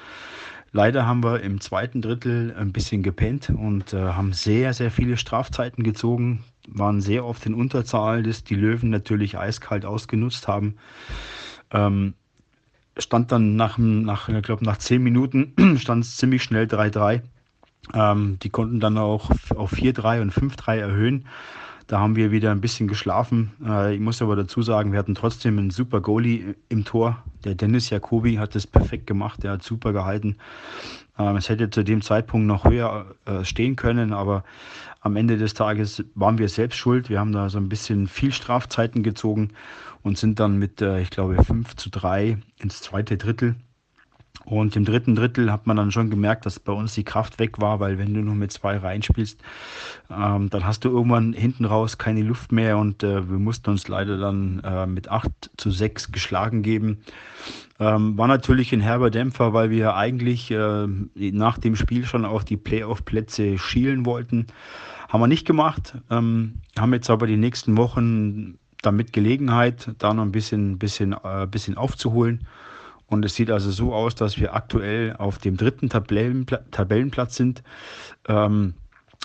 Leider 0.73 1.05
haben 1.05 1.23
wir 1.23 1.41
im 1.41 1.59
zweiten 1.59 2.01
Drittel 2.01 2.55
ein 2.57 2.71
bisschen 2.71 3.03
gepennt 3.03 3.49
und 3.49 3.93
äh, 3.93 3.97
haben 3.97 4.31
sehr, 4.31 4.73
sehr 4.73 4.89
viele 4.89 5.17
Strafzeiten 5.17 5.83
gezogen, 5.83 6.45
waren 6.67 7.01
sehr 7.01 7.25
oft 7.25 7.45
in 7.45 7.53
Unterzahl, 7.53 8.23
das 8.23 8.45
die 8.45 8.55
Löwen 8.55 8.89
natürlich 8.89 9.38
eiskalt 9.38 9.85
ausgenutzt 9.85 10.47
haben. 10.47 10.77
Ähm, 11.71 12.13
stand 12.97 13.33
dann 13.33 13.57
nach, 13.57 13.77
nach 13.77 14.29
ich 14.29 14.43
glaube, 14.43 14.63
nach 14.63 14.77
zehn 14.77 15.03
Minuten 15.03 15.53
stand 15.77 16.05
es 16.05 16.15
ziemlich 16.15 16.43
schnell 16.43 16.65
3-3. 16.65 17.21
Ähm, 17.93 18.38
die 18.41 18.49
konnten 18.49 18.79
dann 18.79 18.97
auch 18.97 19.29
auf 19.55 19.73
4-3 19.73 20.21
und 20.21 20.33
5-3 20.33 20.77
erhöhen. 20.77 21.27
Da 21.91 21.99
haben 21.99 22.15
wir 22.15 22.31
wieder 22.31 22.51
ein 22.51 22.61
bisschen 22.61 22.88
geschlafen. 22.88 23.51
Äh, 23.68 23.95
ich 23.95 23.99
muss 23.99 24.22
aber 24.22 24.38
dazu 24.38 24.61
sagen, 24.61 24.93
wir 24.93 24.99
hatten 24.99 25.13
trotzdem 25.13 25.57
einen 25.57 25.72
super 25.72 25.99
Goalie 25.99 26.55
im 26.69 26.85
Tor. 26.85 27.22
Der 27.43 27.53
Dennis 27.53 27.89
Jacobi 27.89 28.35
hat 28.35 28.55
das 28.55 28.65
perfekt 28.65 29.07
gemacht. 29.07 29.43
Der 29.43 29.51
hat 29.51 29.63
super 29.63 29.91
gehalten. 29.91 30.38
Ähm, 31.19 31.35
es 31.35 31.49
hätte 31.49 31.69
zu 31.69 31.84
dem 31.84 32.01
Zeitpunkt 32.01 32.47
noch 32.47 32.63
höher 32.63 33.07
äh, 33.26 33.43
stehen 33.43 33.76
können, 33.76 34.13
aber 34.13 34.45
am 35.01 35.18
Ende 35.18 35.35
des 35.38 35.53
Tages 35.53 36.01
waren 36.15 36.38
wir 36.38 36.47
selbst 36.47 36.77
schuld. 36.77 37.09
Wir 37.09 37.19
haben 37.19 37.34
da 37.34 37.49
so 37.49 37.57
ein 37.57 37.68
bisschen 37.68 38.07
viel 38.07 38.31
Strafzeiten 38.31 39.03
gezogen 39.03 39.49
und 40.01 40.18
sind 40.18 40.39
dann 40.39 40.57
mit, 40.57 40.81
äh, 40.81 41.01
ich 41.01 41.09
glaube, 41.09 41.43
5 41.43 41.76
zu 41.76 41.89
3 41.89 42.38
ins 42.61 42.81
zweite 42.81 43.18
Drittel. 43.18 43.57
Und 44.52 44.76
im 44.76 44.84
dritten 44.84 45.15
Drittel 45.15 45.49
hat 45.49 45.65
man 45.65 45.78
dann 45.78 45.94
schon 45.94 46.10
gemerkt, 46.10 46.45
dass 46.45 46.60
bei 46.60 46.73
uns 46.73 46.94
die 46.94 47.06
Kraft 47.06 47.40
weg 47.40 47.61
war, 47.61 47.80
weil 47.80 47.98
wenn 47.98 48.14
du 48.14 48.19
nur 48.19 48.36
mit 48.36 48.52
zwei 48.52 48.76
reinspielst, 48.76 49.40
ähm, 50.10 50.49
dann 50.49 50.65
hast 50.65 50.84
du 50.84 50.90
irgendwann 50.90 51.32
hinten 51.32 51.64
raus 51.64 51.98
keine 51.98 52.22
Luft 52.22 52.52
mehr 52.52 52.78
und 52.78 53.02
äh, 53.02 53.30
wir 53.30 53.40
mussten 53.40 53.69
uns 53.69 53.88
leider 53.88 54.18
dann 54.18 54.60
äh, 54.65 54.86
mit 54.88 55.07
8 55.07 55.52
zu 55.56 55.72
6 55.72 56.11
geschlagen 56.11 56.64
geben. 56.64 56.98
Ähm, 57.80 58.18
war 58.18 58.28
natürlich 58.28 58.73
ein 58.73 58.82
herber 58.82 59.10
Dämpfer, 59.10 59.53
weil 59.53 59.69
wir 59.69 59.95
eigentlich 59.95 60.52
äh, 60.52 60.86
nach 61.15 61.57
dem 61.57 61.78
Spiel 61.78 62.03
schon 62.03 62.26
auf 62.26 62.44
die 62.44 62.57
Playoff-Plätze 62.57 63.57
schielen 63.57 64.06
wollten. 64.06 64.48
Haben 65.07 65.22
wir 65.22 65.28
nicht 65.28 65.48
gemacht, 65.48 65.95
ähm, 66.10 66.56
haben 66.78 66.91
jetzt 66.94 67.10
aber 67.10 67.26
die 67.26 67.38
nächsten 67.38 67.78
Wochen 67.78 68.57
damit 68.82 69.14
Gelegenheit, 69.14 69.91
da 69.98 70.14
noch 70.14 70.23
ein 70.23 70.34
bisschen, 70.34 70.78
bisschen, 70.78 71.15
äh, 71.23 71.48
bisschen 71.49 71.78
aufzuholen. 71.78 72.45
Und 73.11 73.25
es 73.25 73.35
sieht 73.35 73.51
also 73.51 73.71
so 73.71 73.93
aus, 73.93 74.15
dass 74.15 74.39
wir 74.39 74.55
aktuell 74.55 75.17
auf 75.17 75.38
dem 75.38 75.57
dritten 75.57 75.89
Tabellenpla 75.89 76.59
Tabellenplatz 76.71 77.35
sind. 77.35 77.61
Ähm, 78.29 78.73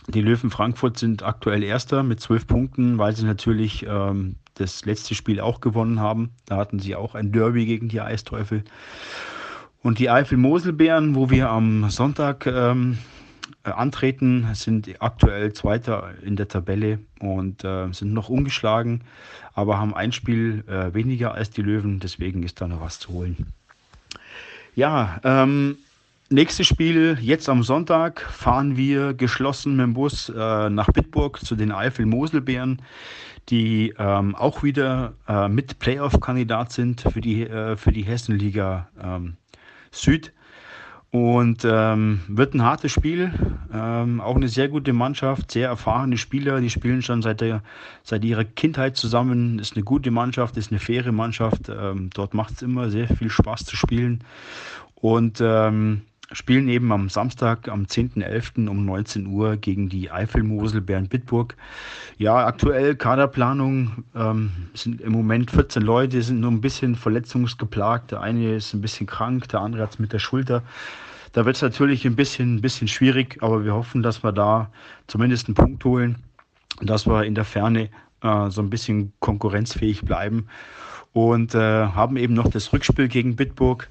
die 0.08 0.22
Löwen 0.22 0.50
Frankfurt 0.50 0.98
sind 0.98 1.22
aktuell 1.22 1.62
Erster 1.62 2.02
mit 2.02 2.18
zwölf 2.18 2.48
Punkten, 2.48 2.98
weil 2.98 3.14
sie 3.14 3.24
natürlich 3.24 3.86
ähm, 3.88 4.34
das 4.54 4.84
letzte 4.84 5.14
Spiel 5.14 5.38
auch 5.38 5.60
gewonnen 5.60 6.00
haben. 6.00 6.30
Da 6.46 6.56
hatten 6.56 6.80
sie 6.80 6.96
auch 6.96 7.14
ein 7.14 7.30
Derby 7.30 7.64
gegen 7.64 7.88
die 7.88 8.00
Eisteufel. 8.00 8.64
Und 9.84 10.00
die 10.00 10.10
Eifel-Moselbären, 10.10 11.14
wo 11.14 11.30
wir 11.30 11.48
am 11.48 11.88
Sonntag 11.88 12.44
ähm, 12.48 12.98
äh, 13.62 13.70
antreten, 13.70 14.48
sind 14.54 15.00
aktuell 15.00 15.52
Zweiter 15.52 16.10
in 16.24 16.34
der 16.34 16.48
Tabelle 16.48 16.98
und 17.20 17.62
äh, 17.62 17.92
sind 17.92 18.12
noch 18.12 18.30
ungeschlagen, 18.30 19.02
aber 19.54 19.78
haben 19.78 19.94
ein 19.94 20.10
Spiel 20.10 20.64
äh, 20.66 20.92
weniger 20.92 21.34
als 21.34 21.50
die 21.50 21.62
Löwen, 21.62 22.00
deswegen 22.00 22.42
ist 22.42 22.60
da 22.60 22.66
noch 22.66 22.80
was 22.80 22.98
zu 22.98 23.10
holen. 23.10 23.52
Ja, 24.76 25.22
ähm, 25.24 25.78
nächstes 26.28 26.66
Spiel, 26.66 27.16
jetzt 27.22 27.48
am 27.48 27.62
Sonntag, 27.62 28.20
fahren 28.20 28.76
wir 28.76 29.14
geschlossen 29.14 29.74
mit 29.76 29.84
dem 29.84 29.94
Bus 29.94 30.28
äh, 30.28 30.68
nach 30.68 30.92
Bitburg 30.92 31.40
zu 31.40 31.56
den 31.56 31.72
Eifel-Moselbären, 31.72 32.82
die 33.48 33.94
ähm, 33.98 34.34
auch 34.34 34.62
wieder 34.62 35.14
äh, 35.26 35.48
mit 35.48 35.78
Playoff-Kandidat 35.78 36.72
sind 36.72 37.00
für 37.00 37.22
die, 37.22 37.44
äh, 37.44 37.78
für 37.78 37.90
die 37.90 38.02
Hessenliga 38.02 38.86
ähm, 39.02 39.38
Süd. 39.92 40.34
Und 41.16 41.64
ähm, 41.64 42.20
wird 42.28 42.52
ein 42.52 42.62
hartes 42.62 42.92
Spiel. 42.92 43.32
Ähm, 43.72 44.20
auch 44.20 44.36
eine 44.36 44.48
sehr 44.48 44.68
gute 44.68 44.92
Mannschaft, 44.92 45.50
sehr 45.50 45.68
erfahrene 45.68 46.18
Spieler. 46.18 46.60
Die 46.60 46.68
spielen 46.68 47.00
schon 47.00 47.22
seit, 47.22 47.40
der, 47.40 47.62
seit 48.02 48.22
ihrer 48.22 48.44
Kindheit 48.44 48.98
zusammen. 48.98 49.58
Ist 49.58 49.76
eine 49.76 49.82
gute 49.82 50.10
Mannschaft, 50.10 50.58
ist 50.58 50.70
eine 50.70 50.78
faire 50.78 51.12
Mannschaft. 51.12 51.70
Ähm, 51.70 52.10
dort 52.12 52.34
macht 52.34 52.56
es 52.56 52.62
immer 52.62 52.90
sehr 52.90 53.08
viel 53.08 53.30
Spaß 53.30 53.64
zu 53.64 53.76
spielen. 53.76 54.24
Und 54.94 55.40
ähm, 55.40 56.02
spielen 56.32 56.68
eben 56.68 56.92
am 56.92 57.08
Samstag, 57.08 57.70
am 57.70 57.84
10.11. 57.84 58.68
um 58.68 58.84
19 58.84 59.26
Uhr 59.26 59.56
gegen 59.56 59.88
die 59.88 60.10
Eifelmosel 60.10 60.82
Bern 60.82 61.08
Bitburg. 61.08 61.56
Ja, 62.18 62.44
aktuell 62.44 62.94
Kaderplanung 62.94 64.04
ähm, 64.14 64.50
sind 64.74 65.00
im 65.00 65.12
Moment 65.12 65.50
14 65.50 65.80
Leute, 65.80 66.20
sind 66.20 66.40
nur 66.40 66.50
ein 66.50 66.60
bisschen 66.60 66.94
verletzungsgeplagt. 66.94 68.10
Der 68.10 68.20
eine 68.20 68.56
ist 68.56 68.74
ein 68.74 68.82
bisschen 68.82 69.06
krank, 69.06 69.48
der 69.48 69.60
andere 69.60 69.84
hat 69.84 69.92
es 69.92 69.98
mit 69.98 70.12
der 70.12 70.18
Schulter. 70.18 70.62
Da 71.36 71.44
wird 71.44 71.56
es 71.56 71.60
natürlich 71.60 72.06
ein 72.06 72.16
bisschen, 72.16 72.54
ein 72.54 72.60
bisschen 72.62 72.88
schwierig, 72.88 73.42
aber 73.42 73.62
wir 73.62 73.74
hoffen, 73.74 74.02
dass 74.02 74.24
wir 74.24 74.32
da 74.32 74.70
zumindest 75.06 75.48
einen 75.48 75.54
Punkt 75.54 75.84
holen, 75.84 76.16
dass 76.80 77.06
wir 77.06 77.24
in 77.24 77.34
der 77.34 77.44
Ferne 77.44 77.90
äh, 78.22 78.48
so 78.48 78.62
ein 78.62 78.70
bisschen 78.70 79.12
konkurrenzfähig 79.20 80.00
bleiben 80.00 80.48
und 81.12 81.54
äh, 81.54 81.88
haben 81.88 82.16
eben 82.16 82.32
noch 82.32 82.48
das 82.48 82.72
Rückspiel 82.72 83.08
gegen 83.08 83.36
Bitburg. 83.36 83.86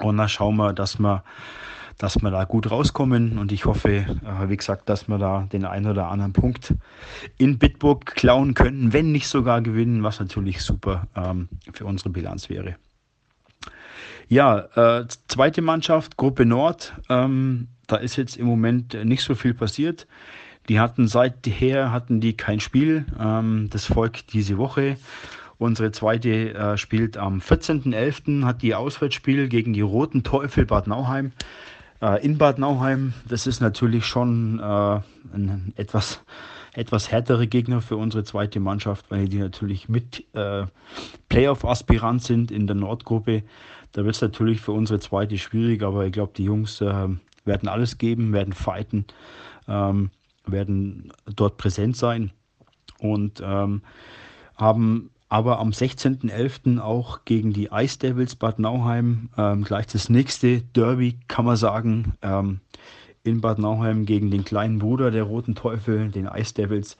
Und 0.00 0.16
da 0.16 0.26
schauen 0.26 0.56
wir, 0.56 0.72
dass 0.72 0.98
wir, 0.98 1.22
dass 1.98 2.20
wir 2.20 2.32
da 2.32 2.42
gut 2.42 2.68
rauskommen. 2.68 3.38
Und 3.38 3.52
ich 3.52 3.66
hoffe, 3.66 3.90
äh, 3.90 4.48
wie 4.48 4.56
gesagt, 4.56 4.88
dass 4.88 5.06
wir 5.06 5.18
da 5.18 5.46
den 5.52 5.64
einen 5.64 5.86
oder 5.86 6.08
anderen 6.08 6.32
Punkt 6.32 6.74
in 7.38 7.56
Bitburg 7.56 8.04
klauen 8.16 8.54
können, 8.54 8.92
wenn 8.92 9.12
nicht 9.12 9.28
sogar 9.28 9.62
gewinnen, 9.62 10.02
was 10.02 10.18
natürlich 10.18 10.60
super 10.60 11.06
ähm, 11.14 11.48
für 11.72 11.84
unsere 11.84 12.10
Bilanz 12.10 12.50
wäre. 12.50 12.74
Ja, 14.28 15.00
äh, 15.00 15.06
zweite 15.28 15.62
Mannschaft, 15.62 16.16
Gruppe 16.16 16.46
Nord. 16.46 16.94
Ähm, 17.08 17.68
da 17.86 17.96
ist 17.96 18.16
jetzt 18.16 18.36
im 18.36 18.46
Moment 18.46 18.94
nicht 19.04 19.22
so 19.22 19.34
viel 19.34 19.54
passiert. 19.54 20.06
Die 20.68 20.80
hatten 20.80 21.08
seither 21.08 21.92
hatten 21.92 22.20
die 22.20 22.36
kein 22.36 22.60
Spiel. 22.60 23.04
Ähm, 23.20 23.68
das 23.70 23.86
folgt 23.86 24.32
diese 24.32 24.56
Woche. 24.56 24.96
Unsere 25.58 25.92
zweite 25.92 26.54
äh, 26.54 26.76
spielt 26.76 27.16
am 27.16 27.38
14.11. 27.38 28.44
hat 28.44 28.62
die 28.62 28.74
Auswärtsspiel 28.74 29.48
gegen 29.48 29.72
die 29.72 29.82
Roten 29.82 30.22
Teufel 30.22 30.66
Bad 30.66 30.86
Nauheim. 30.86 31.32
Äh, 32.00 32.24
in 32.24 32.38
Bad 32.38 32.58
Nauheim, 32.58 33.12
das 33.28 33.46
ist 33.46 33.60
natürlich 33.60 34.04
schon 34.06 34.58
äh, 34.58 35.00
ein 35.34 35.72
etwas, 35.76 36.20
etwas 36.72 37.10
härtere 37.12 37.46
Gegner 37.46 37.82
für 37.82 37.96
unsere 37.96 38.24
zweite 38.24 38.58
Mannschaft, 38.58 39.10
weil 39.10 39.28
die 39.28 39.38
natürlich 39.38 39.88
mit 39.88 40.24
äh, 40.34 40.66
Playoff-Aspirant 41.28 42.22
sind 42.22 42.50
in 42.50 42.66
der 42.66 42.76
Nordgruppe. 42.76 43.42
Da 43.94 44.04
wird 44.04 44.16
es 44.16 44.20
natürlich 44.20 44.60
für 44.60 44.72
unsere 44.72 44.98
zweite 44.98 45.38
schwierig, 45.38 45.82
aber 45.82 46.04
ich 46.04 46.12
glaube, 46.12 46.32
die 46.36 46.44
Jungs 46.44 46.80
äh, 46.80 47.08
werden 47.44 47.68
alles 47.68 47.96
geben, 47.96 48.32
werden 48.32 48.52
fighten, 48.52 49.04
ähm, 49.68 50.10
werden 50.46 51.12
dort 51.36 51.56
präsent 51.58 51.96
sein 51.96 52.32
und 52.98 53.40
ähm, 53.42 53.82
haben 54.56 55.10
aber 55.28 55.60
am 55.60 55.70
16.11. 55.70 56.80
auch 56.80 57.24
gegen 57.24 57.52
die 57.52 57.68
Ice 57.72 57.98
Devils 57.98 58.34
Bad 58.34 58.58
Nauheim 58.58 59.30
ähm, 59.38 59.62
gleich 59.62 59.86
das 59.86 60.08
nächste 60.08 60.60
Derby, 60.60 61.16
kann 61.28 61.44
man 61.44 61.56
sagen, 61.56 62.14
ähm, 62.22 62.60
in 63.22 63.40
Bad 63.40 63.60
Nauheim 63.60 64.06
gegen 64.06 64.30
den 64.30 64.44
kleinen 64.44 64.80
Bruder 64.80 65.12
der 65.12 65.22
Roten 65.22 65.54
Teufel, 65.54 66.10
den 66.10 66.26
Ice 66.26 66.52
Devils. 66.52 66.98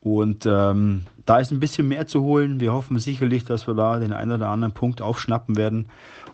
Und 0.00 0.46
ähm, 0.46 1.06
da 1.26 1.38
ist 1.38 1.50
ein 1.50 1.58
bisschen 1.58 1.88
mehr 1.88 2.06
zu 2.06 2.22
holen. 2.22 2.60
Wir 2.60 2.72
hoffen 2.72 2.98
sicherlich, 2.98 3.44
dass 3.44 3.66
wir 3.66 3.74
da 3.74 3.98
den 3.98 4.12
einen 4.12 4.32
oder 4.32 4.50
anderen 4.50 4.72
Punkt 4.72 5.02
aufschnappen 5.02 5.56
werden 5.56 5.88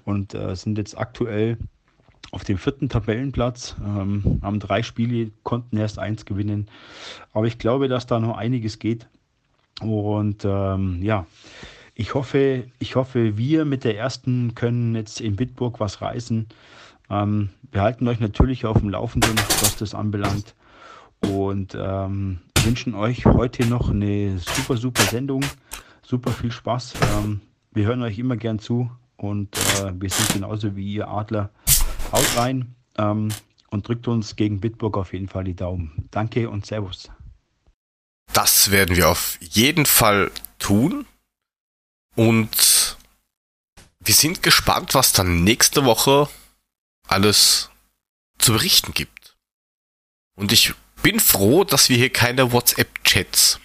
und 0.05 0.35
äh, 0.35 0.55
sind 0.55 0.79
jetzt 0.79 0.99
aktuell 0.99 1.59
auf 2.31 2.45
dem 2.45 2.59
vierten 2.59 2.89
Tabellenplatz, 2.89 3.77
ähm, 3.85 4.41
haben 4.43 4.59
drei 4.59 4.83
Spiele, 4.83 5.31
konnten 5.43 5.77
erst 5.77 5.99
eins 5.99 6.25
gewinnen. 6.25 6.69
Aber 7.33 7.47
ich 7.47 7.59
glaube, 7.59 7.89
dass 7.89 8.07
da 8.07 8.19
noch 8.19 8.37
einiges 8.37 8.79
geht. 8.79 9.07
Und 9.81 10.45
ähm, 10.45 11.03
ja, 11.03 11.27
ich 11.95 12.15
hoffe, 12.15 12.65
ich 12.79 12.97
hoffe, 12.97 13.37
wir 13.37 13.65
mit 13.65 13.85
der 13.85 13.97
ersten 13.97 14.55
können 14.55 14.95
jetzt 14.97 15.21
in 15.21 15.37
Bitburg 15.37 15.81
was 15.81 16.01
reißen. 16.01 16.49
Ähm, 17.11 17.51
wir 17.71 17.83
halten 17.83 18.09
euch 18.09 18.21
natürlich 18.21 18.67
auf 18.67 18.79
dem 18.79 18.91
Laufenden, 18.91 19.37
was 19.37 19.77
das 19.77 19.95
anbelangt. 19.95 20.55
Und 21.21 21.77
ähm, 21.79 22.41
wünschen 22.65 22.95
euch 22.95 23.27
heute 23.27 23.67
noch 23.67 23.91
eine 23.91 24.39
super, 24.39 24.77
super 24.77 25.05
Sendung. 25.05 25.45
Super 26.03 26.33
viel 26.33 26.51
Spaß. 26.51 26.95
Ähm, 27.19 27.41
wir 27.73 27.87
hören 27.87 28.03
euch 28.03 28.19
immer 28.19 28.37
gern 28.37 28.59
zu 28.59 28.91
und 29.25 29.57
äh, 29.57 29.93
wir 29.95 30.11
sind 30.11 30.33
genauso 30.33 30.77
wie 30.77 30.95
ihr 30.95 31.09
Adler. 31.09 31.51
Haut 32.13 32.37
rein 32.37 32.75
ähm, 32.97 33.29
und 33.71 33.89
drückt 33.89 34.07
uns 34.07 34.37
gegen 34.37 34.61
Bitburg 34.61 34.97
auf 34.97 35.13
jeden 35.13 35.29
Fall 35.29 35.45
die 35.45 35.57
Daumen. 35.57 36.09
Danke 36.11 36.49
und 36.49 36.67
Servus. 36.67 37.11
Das 38.33 38.71
werden 38.71 38.97
wir 38.97 39.09
auf 39.09 39.39
jeden 39.41 39.87
Fall 39.87 40.31
tun. 40.59 41.07
Und 42.15 42.97
wir 44.01 44.15
sind 44.15 44.43
gespannt, 44.43 44.95
was 44.95 45.13
dann 45.13 45.45
nächste 45.45 45.85
Woche 45.85 46.29
alles 47.09 47.71
zu 48.39 48.53
berichten 48.53 48.93
gibt. 48.93 49.37
Und 50.37 50.53
ich 50.53 50.75
bin 51.03 51.21
froh, 51.21 51.65
dass 51.65 51.89
wir 51.89 51.97
hier 51.97 52.11
keine 52.11 52.53
WhatsApp-Chats 52.53 53.61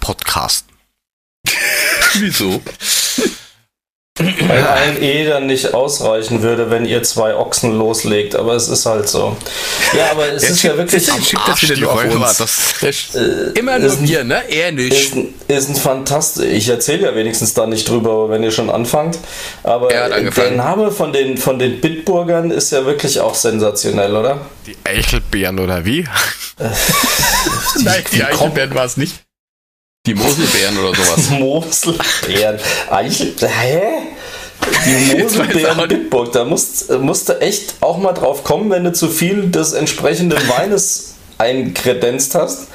podcasten. 0.00 0.74
Wieso? 2.14 2.62
Weil 4.20 4.64
ein 4.64 5.02
E 5.02 5.26
dann 5.26 5.46
nicht 5.46 5.74
ausreichen 5.74 6.40
würde, 6.40 6.70
wenn 6.70 6.84
ihr 6.86 7.02
zwei 7.02 7.34
Ochsen 7.34 7.76
loslegt, 7.76 8.36
aber 8.36 8.54
es 8.54 8.68
ist 8.68 8.86
halt 8.86 9.08
so. 9.08 9.36
Ja, 9.92 10.12
aber 10.12 10.28
es 10.32 10.44
ist 10.50 10.62
ja 10.62 10.76
wirklich. 10.76 11.04
Schickt 11.04 11.42
das 11.48 11.60
wieder 11.62 11.74
die 11.74 11.80
nur 11.80 11.92
auf 11.94 12.36
das- 12.38 12.74
Das- 12.80 13.14
Äh, 13.16 13.58
Immer 13.58 13.80
nur 13.80 13.90
ein- 13.90 14.08
wir, 14.08 14.22
ne? 14.22 14.42
Er 14.48 14.70
nicht. 14.70 14.92
Ist 14.92 15.16
ein, 15.16 15.34
ist 15.48 15.68
ein 15.68 15.74
fantastisch. 15.74 16.46
Ich 16.46 16.68
erzähle 16.68 17.08
ja 17.08 17.16
wenigstens 17.16 17.54
da 17.54 17.66
nicht 17.66 17.88
drüber, 17.88 18.30
wenn 18.30 18.44
ihr 18.44 18.52
schon 18.52 18.70
anfangt. 18.70 19.18
Aber 19.64 19.90
Er 19.90 20.08
der. 20.08 20.50
Name 20.52 20.92
von 20.92 21.12
den, 21.12 21.36
von 21.36 21.58
den 21.58 21.80
Bitburgern 21.80 22.52
ist 22.52 22.70
ja 22.70 22.86
wirklich 22.86 23.18
auch 23.18 23.34
sensationell, 23.34 24.14
oder? 24.14 24.42
Die 24.68 24.76
Eichelbeeren 24.84 25.58
oder 25.58 25.84
wie? 25.84 26.04
Nein, 27.82 28.04
die 28.12 28.22
Eichelbeeren 28.22 28.76
war 28.76 28.84
es 28.84 28.96
nicht. 28.96 29.23
Die 30.06 30.14
Moselbeeren 30.14 30.78
oder 30.78 30.94
sowas. 30.94 31.30
Moselbeeren. 31.30 32.58
Eichel. 32.90 33.34
Hä? 33.40 33.82
Die 34.86 35.16
Moselbeeren. 35.22 35.88
Bitburg. 35.88 36.32
Da 36.32 36.44
musst, 36.44 36.90
musst 37.00 37.28
du 37.30 37.40
echt 37.40 37.76
auch 37.80 37.96
mal 37.96 38.12
drauf 38.12 38.44
kommen, 38.44 38.70
wenn 38.70 38.84
du 38.84 38.92
zu 38.92 39.08
viel 39.08 39.50
des 39.50 39.72
entsprechenden 39.72 40.38
Weines 40.48 41.14
einkredenzt 41.38 42.34
hast, 42.34 42.68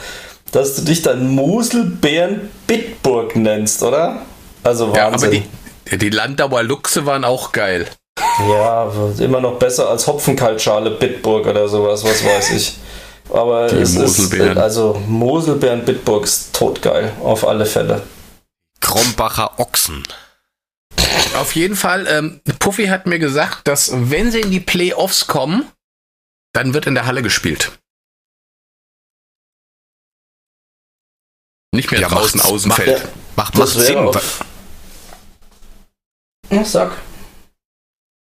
dass 0.52 0.76
du 0.76 0.82
dich 0.82 1.04
dann 1.04 1.30
Moselbeeren 1.30 2.50
Bitburg 2.66 3.36
nennst, 3.36 3.84
oder? 3.84 4.24
Also 4.64 4.92
Ja, 4.96 5.08
aber 5.08 5.22
Wahnsinn. 5.22 5.44
die, 5.92 5.98
die 5.98 6.10
Landauer 6.10 6.64
Luchse 6.64 7.06
waren 7.06 7.24
auch 7.24 7.52
geil. 7.52 7.86
Ja, 8.50 8.92
immer 9.20 9.40
noch 9.40 9.60
besser 9.60 9.90
als 9.90 10.08
Hopfenkaltschale 10.08 10.92
Bitburg 10.92 11.46
oder 11.46 11.68
sowas, 11.68 12.04
was 12.04 12.26
weiß 12.26 12.52
ich. 12.54 12.76
Aber 13.30 13.68
Die 13.68 13.76
es 13.76 13.94
Moselbeeren. 13.94 14.52
ist, 14.54 14.58
also 14.58 15.02
Moselbeeren 15.08 15.86
Bitburg 15.86 16.24
ist 16.24 16.54
totgeil, 16.56 17.14
auf 17.24 17.46
alle 17.48 17.66
Fälle. 17.66 18.02
Krombacher 18.82 19.60
Ochsen. 19.60 20.08
Auf 21.36 21.54
jeden 21.56 21.76
Fall, 21.76 22.08
ähm, 22.08 22.42
Puffy 22.60 22.88
hat 22.88 23.06
mir 23.06 23.20
gesagt, 23.20 23.68
dass 23.68 23.92
wenn 23.94 24.32
sie 24.32 24.42
in 24.42 24.52
die 24.52 24.60
Playoffs 24.60 25.28
kommen, 25.28 25.70
dann 26.54 26.74
wird 26.74 26.88
in 26.88 26.96
der 26.96 27.06
Halle 27.06 27.22
gespielt. 27.22 27.72
Nicht 31.72 31.92
mehr 31.92 32.02
Ja, 32.02 32.08
draußen 32.10 32.42
Außenfeld. 32.42 33.08
Macht, 33.36 33.54
Das 33.54 33.60
macht 33.60 33.76
wäre 33.76 33.86
Sinn. 33.86 33.98
auf- 33.98 34.46
Ja, 36.50 36.64
sag. 36.66 36.92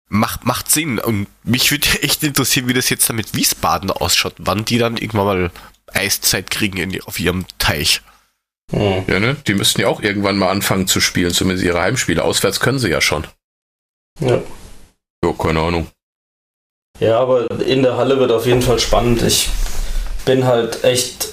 Macht, 0.09 0.45
macht 0.45 0.71
Sinn. 0.71 0.99
Und 0.99 1.27
mich 1.43 1.71
würde 1.71 1.87
echt 2.03 2.23
interessieren, 2.23 2.69
wie 2.69 2.75
das 2.75 2.91
jetzt 2.91 3.09
dann 3.09 3.17
mit 3.17 3.35
Wiesbaden 3.35 3.91
ausschaut, 3.91 4.35
wann 4.39 4.65
die 4.65 4.79
dann 4.79 4.97
irgendwann 4.97 5.27
mal 5.27 5.51
Eiszeit 5.93 6.51
kriegen 6.51 6.79
in, 6.79 7.01
auf 7.03 7.19
ihrem 7.19 7.47
Teich. 7.59 8.03
Hm. 8.73 9.05
Ja, 9.07 9.21
ne? 9.21 9.37
Die 9.47 9.55
müssten 9.55 9.81
ja 9.81 9.89
auch 9.89 10.03
irgendwann 10.03 10.39
mal 10.39 10.51
anfangen 10.51 10.87
zu 10.87 11.01
spielen, 11.01 11.33
zumindest 11.33 11.65
ihre 11.65 11.81
Heimspiele. 11.81 12.23
Auswärts 12.23 12.61
können 12.61 12.79
sie 12.79 12.91
ja 12.91 13.01
schon. 13.01 13.27
Ja. 14.21 14.43
Jo, 15.25 15.33
keine 15.33 15.61
Ahnung. 15.61 15.89
ja, 17.01 17.19
aber 17.21 17.51
in 17.61 17.83
der 17.83 17.97
Halle 17.97 18.19
wird 18.19 18.33
auf 18.33 18.47
jeden 18.47 18.63
Fall 18.63 18.79
spannend. 18.79 19.23
Ich 19.23 19.51
bin 20.25 20.45
halt 20.45 20.85
echt 20.85 21.29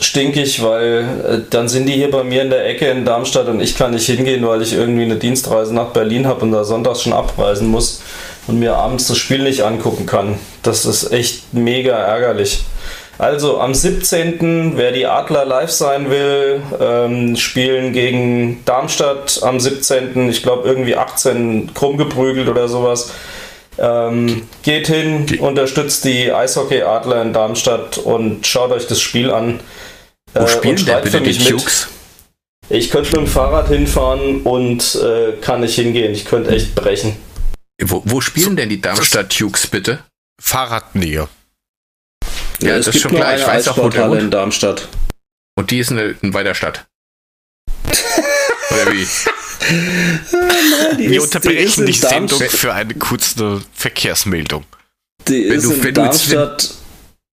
stinkig, 0.00 0.60
weil 0.62 1.04
äh, 1.28 1.38
dann 1.50 1.68
sind 1.68 1.86
die 1.86 1.92
hier 1.92 2.10
bei 2.10 2.24
mir 2.24 2.42
in 2.42 2.50
der 2.50 2.66
Ecke 2.66 2.86
in 2.86 3.04
Darmstadt 3.04 3.46
und 3.46 3.60
ich 3.60 3.76
kann 3.76 3.92
nicht 3.92 4.06
hingehen, 4.06 4.46
weil 4.46 4.62
ich 4.62 4.72
irgendwie 4.72 5.04
eine 5.04 5.16
Dienstreise 5.16 5.72
nach 5.74 5.90
Berlin 5.90 6.26
habe 6.26 6.40
und 6.40 6.52
da 6.52 6.64
sonntags 6.64 7.02
schon 7.02 7.12
abreisen 7.12 7.68
muss 7.68 8.02
und 8.46 8.58
mir 8.58 8.74
abends 8.74 9.06
das 9.06 9.18
Spiel 9.18 9.42
nicht 9.44 9.62
angucken 9.62 10.06
kann. 10.06 10.38
Das 10.62 10.84
ist 10.84 11.12
echt 11.12 11.54
mega 11.54 11.96
ärgerlich. 11.96 12.64
Also 13.18 13.60
am 13.60 13.72
17. 13.72 14.72
wer 14.76 14.90
die 14.90 15.06
Adler 15.06 15.44
live 15.44 15.70
sein 15.70 16.10
will, 16.10 16.60
ähm, 16.80 17.36
spielen 17.36 17.92
gegen 17.92 18.64
Darmstadt 18.64 19.40
am 19.42 19.60
17. 19.60 20.28
Ich 20.28 20.42
glaube 20.42 20.68
irgendwie 20.68 20.96
18 20.96 21.72
krumm 21.72 21.96
geprügelt 21.96 22.48
oder 22.48 22.66
sowas. 22.66 23.12
Ähm, 23.78 24.46
geht 24.62 24.86
hin, 24.86 25.26
unterstützt 25.40 26.04
die 26.04 26.32
Eishockey 26.32 26.82
Adler 26.82 27.22
in 27.22 27.32
Darmstadt 27.32 27.98
und 27.98 28.46
schaut 28.46 28.70
euch 28.70 28.86
das 28.86 29.00
Spiel 29.00 29.30
an. 29.30 29.60
Wo 30.32 30.44
Äh, 30.44 30.48
spielen 30.48 30.70
und 30.70 30.78
denn 30.80 30.86
schreibt 30.86 31.04
bitte 31.04 31.18
für 31.18 31.24
die 31.24 31.30
mich 31.30 31.38
mit. 31.40 31.52
Dukes? 31.60 31.88
Ich 32.68 32.90
könnte 32.90 33.10
mit 33.10 33.26
dem 33.26 33.26
Fahrrad 33.26 33.68
hinfahren 33.68 34.42
und 34.42 34.94
äh, 34.96 35.32
kann 35.40 35.60
nicht 35.60 35.74
hingehen. 35.74 36.12
Ich 36.12 36.24
könnte 36.24 36.50
echt 36.50 36.74
brechen. 36.74 37.16
Wo, 37.82 38.02
wo 38.04 38.20
spielen 38.20 38.56
denn 38.56 38.68
die 38.68 38.80
Darmstadt 38.80 39.38
Dukes 39.38 39.66
bitte? 39.66 39.98
Fahrradnähe. 40.40 41.28
Ja, 42.60 42.76
das 42.76 42.88
ist 42.88 43.00
schon 43.00 43.10
klar. 43.10 43.36
Ich 43.36 43.46
weiß 43.46 43.68
auch, 43.68 43.78
wo 43.78 43.88
der 43.88 44.10
in 44.12 44.30
Darmstadt. 44.30 44.88
Und 45.56 45.70
die 45.70 45.78
ist 45.78 45.90
in, 45.90 46.16
in 46.22 46.34
weiter 46.34 46.54
Stadt. 46.54 46.86
Oder 48.70 48.92
wie? 48.92 49.06
Die 50.98 51.10
Wir 51.10 51.18
ist- 51.18 51.24
unterbrechen 51.34 51.86
die 51.86 51.92
die 51.92 51.98
Sendung 51.98 52.38
Darmstadt- 52.38 52.50
für 52.60 52.74
eine 52.74 52.94
kurze 52.94 53.62
Verkehrsmeldung. 53.74 54.64
Die 55.28 55.48
Wenn 55.48 55.58
ist 55.58 55.64
du- 55.64 55.72
in 55.72 55.94
Darmstadt 55.94 56.70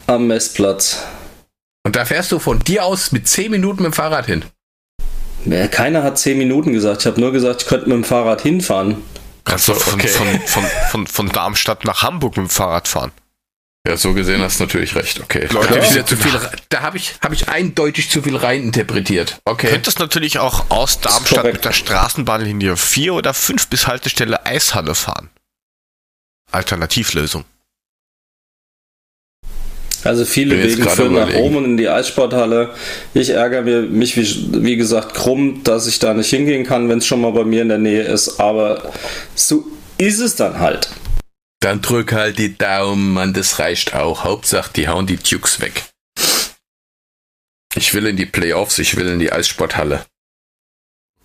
am 0.06 0.26
Messplatz. 0.26 0.98
Und 1.84 1.94
da 1.96 2.04
fährst 2.04 2.32
du 2.32 2.38
von 2.38 2.58
dir 2.60 2.84
aus 2.84 3.12
mit 3.12 3.28
10 3.28 3.50
Minuten 3.50 3.82
mit 3.82 3.92
dem 3.92 3.94
Fahrrad 3.94 4.26
hin. 4.26 4.44
Ja, 5.44 5.68
Keiner 5.68 6.02
hat 6.02 6.18
10 6.18 6.38
Minuten 6.38 6.72
gesagt. 6.72 7.02
Ich 7.02 7.06
habe 7.06 7.20
nur 7.20 7.30
gesagt, 7.32 7.62
ich 7.62 7.68
könnte 7.68 7.88
mit 7.88 7.94
dem 7.96 8.04
Fahrrad 8.04 8.40
hinfahren. 8.42 8.96
Kannst 9.44 9.68
du 9.68 9.72
okay. 9.74 10.08
von, 10.08 10.40
von, 10.46 10.64
von, 10.90 11.06
von 11.06 11.28
Darmstadt 11.28 11.84
nach 11.84 12.02
Hamburg 12.02 12.36
mit 12.36 12.46
dem 12.46 12.50
Fahrrad 12.50 12.88
fahren. 12.88 13.12
Ja, 13.86 13.96
so 13.96 14.14
gesehen 14.14 14.40
hast 14.40 14.58
du 14.58 14.64
natürlich 14.64 14.96
recht. 14.96 15.20
Okay. 15.20 15.46
Leute, 15.52 15.68
da 15.68 15.74
habe 15.76 15.84
ich, 15.84 15.92
wieder 15.92 16.06
zu 16.06 16.16
viel, 16.16 16.32
da 16.70 16.80
habe 16.82 16.96
ich, 16.96 17.14
habe 17.22 17.34
ich 17.36 17.48
eindeutig 17.48 18.10
zu 18.10 18.20
viel 18.20 18.34
reininterpretiert. 18.34 19.38
Okay. 19.44 19.68
Könntest 19.68 20.00
natürlich 20.00 20.40
auch 20.40 20.70
aus 20.70 21.00
Darmstadt 21.00 21.44
mit 21.44 21.64
der 21.64 21.72
Straßenbahnlinie 21.72 22.76
4 22.76 23.14
oder 23.14 23.32
5 23.32 23.68
bis 23.68 23.86
Haltestelle 23.86 24.44
Eishalle 24.44 24.96
fahren. 24.96 25.30
Alternativlösung. 26.50 27.44
Also 30.02 30.24
viele 30.24 30.60
Wege 30.62 30.88
führen 30.88 31.14
nach 31.14 31.34
oben 31.34 31.56
und 31.56 31.64
in 31.64 31.76
die 31.76 31.88
Eissporthalle. 31.88 32.70
Ich 33.14 33.30
ärgere 33.30 33.62
mir, 33.62 33.82
mich, 33.82 34.16
wie, 34.16 34.64
wie 34.64 34.76
gesagt, 34.76 35.14
krumm, 35.14 35.62
dass 35.62 35.86
ich 35.86 36.00
da 36.00 36.12
nicht 36.12 36.30
hingehen 36.30 36.64
kann, 36.64 36.88
wenn 36.88 36.98
es 36.98 37.06
schon 37.06 37.20
mal 37.20 37.32
bei 37.32 37.44
mir 37.44 37.62
in 37.62 37.68
der 37.68 37.78
Nähe 37.78 38.02
ist. 38.02 38.40
Aber 38.40 38.92
so 39.36 39.64
ist 39.98 40.18
es 40.18 40.34
dann 40.34 40.58
halt. 40.58 40.88
Dann 41.60 41.80
drück 41.82 42.12
halt 42.12 42.38
die 42.38 42.56
Daumen, 42.56 43.14
Mann, 43.14 43.32
das 43.34 43.58
reicht 43.58 43.94
auch. 43.94 44.24
Hauptsache, 44.24 44.70
die 44.74 44.88
hauen 44.88 45.06
die 45.06 45.16
Dukes 45.16 45.60
weg. 45.60 45.84
Ich 47.74 47.92
will 47.94 48.06
in 48.06 48.16
die 48.16 48.26
Playoffs, 48.26 48.78
ich 48.78 48.96
will 48.96 49.06
in 49.08 49.18
die 49.18 49.32
Eissporthalle. 49.32 50.04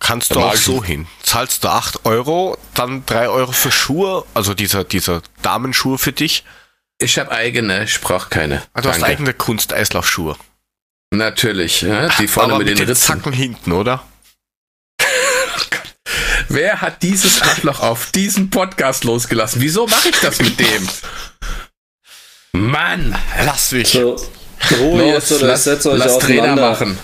Kannst 0.00 0.30
Da 0.32 0.34
du 0.34 0.40
auch 0.40 0.56
so 0.56 0.82
hin. 0.82 1.06
Zahlst 1.22 1.62
du 1.64 1.68
8 1.68 2.04
Euro, 2.06 2.58
dann 2.74 3.06
3 3.06 3.28
Euro 3.28 3.52
für 3.52 3.70
Schuhe, 3.70 4.24
also 4.34 4.52
dieser, 4.52 4.84
dieser 4.84 5.22
Damenschuhe 5.42 5.96
für 5.96 6.12
dich. 6.12 6.44
Ich 6.98 7.18
habe 7.18 7.30
eigene, 7.30 7.84
ich 7.84 8.00
brauch 8.00 8.28
keine. 8.28 8.62
Ah, 8.74 8.80
Du 8.80 8.88
hast 8.88 9.02
eigene 9.02 9.32
Kunsteislaufschuhe. 9.32 10.36
Natürlich, 11.14 11.82
ja, 11.82 12.08
die 12.18 12.26
vorne 12.26 12.54
Aber 12.54 12.64
mit 12.64 12.78
den 12.78 12.86
Ritzen. 12.86 12.96
Zacken 12.96 13.32
hinten, 13.32 13.72
oder? 13.72 14.02
Wer 16.48 16.80
hat 16.80 17.02
dieses 17.02 17.42
Arschloch 17.42 17.80
auf 17.80 18.10
diesen 18.12 18.50
Podcast 18.50 19.04
losgelassen? 19.04 19.60
Wieso 19.60 19.86
mache 19.86 20.08
ich 20.10 20.20
das 20.20 20.38
mit 20.40 20.58
dem? 20.58 20.88
Mann! 22.52 23.16
Lass 23.44 23.72
mich. 23.72 23.88
So, 23.92 24.16
Ruhe 24.78 25.02
Los, 25.02 25.12
jetzt 25.12 25.32
oder 25.32 25.46
lass, 25.48 25.64
setzt 25.64 25.86
euch 25.86 25.98
lass 25.98 26.18
Trainer 26.18 26.56
machen. 26.56 26.98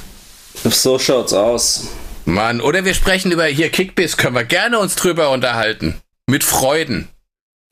So 0.64 0.98
schaut's 0.98 1.32
aus. 1.32 1.88
Mann, 2.24 2.60
oder 2.60 2.84
wir 2.84 2.94
sprechen 2.94 3.32
über 3.32 3.46
hier 3.46 3.70
Kickbiss, 3.70 4.16
können 4.16 4.34
wir 4.34 4.44
gerne 4.44 4.78
uns 4.78 4.96
drüber 4.96 5.30
unterhalten. 5.30 6.00
Mit 6.26 6.44
Freuden. 6.44 7.08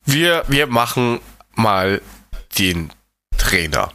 Wir, 0.03 0.43
wir 0.47 0.67
machen 0.67 1.19
mal 1.53 2.01
den 2.57 2.91
Trainer. 3.37 3.91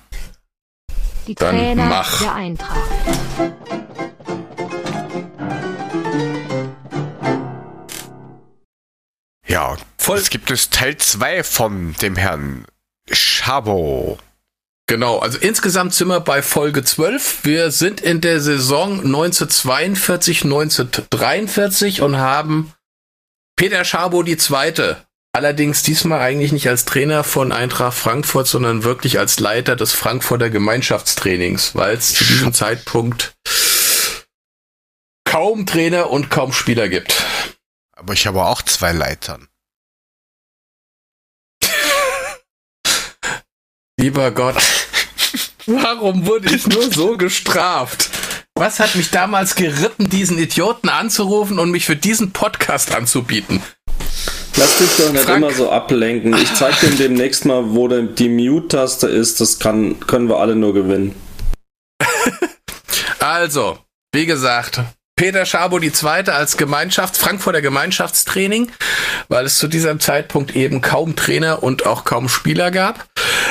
Die 1.27 1.35
Dann 1.35 1.57
Trainer 1.57 1.85
mach. 1.85 2.21
der 2.21 2.35
Eintracht. 2.35 2.79
Ja, 9.53 9.77
Voll- 9.99 10.17
es 10.17 10.31
gibt 10.31 10.51
es 10.51 10.71
Teil 10.71 10.97
2 10.97 11.45
von 11.45 11.95
dem 12.01 12.17
Herrn 12.17 12.65
Schabo. 13.11 14.19
Genau, 14.87 15.19
also 15.19 15.37
insgesamt 15.37 15.93
sind 15.93 16.09
wir 16.09 16.21
bei 16.21 16.41
Folge 16.41 16.83
12. 16.83 17.41
Wir 17.45 17.71
sind 17.71 18.01
in 18.01 18.23
der 18.23 18.41
Saison 18.41 19.01
1942, 19.05 20.45
1943 20.45 22.01
und 22.01 22.17
haben 22.17 22.73
Peter 23.55 23.85
Schabo 23.85 24.23
die 24.23 24.39
zweite. 24.39 25.05
Allerdings 25.35 25.83
diesmal 25.83 26.21
eigentlich 26.21 26.53
nicht 26.53 26.69
als 26.71 26.87
Trainer 26.87 27.23
von 27.23 27.53
Eintracht 27.53 27.97
Frankfurt, 27.99 28.47
sondern 28.47 28.85
wirklich 28.85 29.19
als 29.19 29.39
Leiter 29.39 29.77
des 29.77 29.93
Frankfurter 29.93 30.49
Gemeinschaftstrainings, 30.49 31.75
weil 31.75 31.97
es 31.97 32.15
zu 32.15 32.25
diesem 32.25 32.55
Zeitpunkt 32.55 33.35
kaum 35.25 35.67
Trainer 35.67 36.09
und 36.09 36.31
kaum 36.31 36.55
Spieler 36.55 36.89
gibt. 36.89 37.23
Aber 38.03 38.15
ich 38.15 38.27
habe 38.27 38.45
auch 38.45 38.63
zwei 38.63 38.91
Leitern. 38.93 39.47
Lieber 43.97 44.33
Gott, 44.33 44.57
warum 45.67 46.27
wurde 46.27 46.53
ich 46.53 46.67
nur 46.67 46.91
so 46.93 47.17
gestraft? 47.17 48.11
Was 48.55 48.81
hat 48.81 48.97
mich 48.97 49.11
damals 49.13 49.55
geritten, 49.55 50.11
diesen 50.11 50.37
Idioten 50.39 50.89
anzurufen 50.89 51.61
und 51.61 51.71
mich 51.71 51.87
für 51.87 51.95
diesen 51.95 52.33
Podcast 52.33 52.93
anzubieten? 52.93 53.63
Lass 54.57 54.79
dich 54.79 54.91
doch 54.99 55.13
nicht 55.13 55.25
Frank. 55.25 55.39
immer 55.45 55.53
so 55.53 55.71
ablenken. 55.71 56.35
Ich 56.37 56.53
zeig 56.55 56.79
dir 56.81 56.91
demnächst 56.91 57.45
mal, 57.45 57.71
wo 57.71 57.87
der- 57.87 58.03
die 58.03 58.29
Mute-Taste 58.29 59.07
ist. 59.07 59.41
Das 59.41 59.61
kann, 59.61 60.01
können 60.01 60.29
wir 60.29 60.39
alle 60.39 60.57
nur 60.57 60.75
gewinnen. 60.75 61.15
Also, 63.21 63.79
wie 64.13 64.27
gesagt, 64.27 64.81
Peter 65.17 65.47
Schabo 65.47 65.79
die 65.79 65.93
zweite 65.93 66.35
als 66.35 66.57
Gemeinschafts 66.57 67.19
Frankfurter 67.19 67.63
Gemeinschaftstraining, 67.63 68.73
weil 69.29 69.47
es 69.47 69.59
zu 69.59 69.69
diesem 69.69 70.01
Zeitpunkt 70.01 70.57
eben 70.57 70.81
kaum 70.81 71.17
Trainer 71.17 71.63
und 71.63 71.87
auch 71.87 72.05
kaum 72.05 72.29
Spieler 72.29 72.71
gab. 72.71 73.09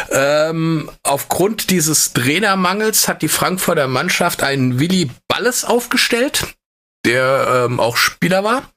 Ähm, 0.09 0.89
aufgrund 1.03 1.69
dieses 1.69 2.13
Trainermangels 2.13 3.07
hat 3.07 3.21
die 3.21 3.29
Frankfurter 3.29 3.88
Mannschaft 3.88 4.43
einen 4.43 4.79
Willi 4.79 5.09
Balles 5.27 5.63
aufgestellt, 5.63 6.47
der 7.05 7.65
ähm, 7.65 7.79
auch 7.79 7.95
Spieler 7.95 8.43
war, 8.43 8.69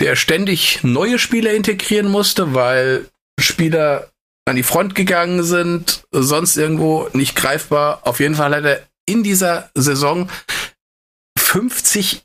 der 0.00 0.16
ständig 0.16 0.80
neue 0.82 1.18
Spieler 1.18 1.52
integrieren 1.54 2.10
musste, 2.10 2.52
weil 2.52 3.06
Spieler 3.40 4.10
an 4.46 4.56
die 4.56 4.62
Front 4.62 4.94
gegangen 4.94 5.42
sind, 5.42 6.04
sonst 6.10 6.56
irgendwo 6.56 7.08
nicht 7.12 7.34
greifbar. 7.36 8.00
Auf 8.02 8.20
jeden 8.20 8.34
Fall 8.34 8.54
hat 8.54 8.64
er 8.64 8.82
in 9.06 9.22
dieser 9.22 9.70
Saison 9.74 10.28
50 11.38 12.23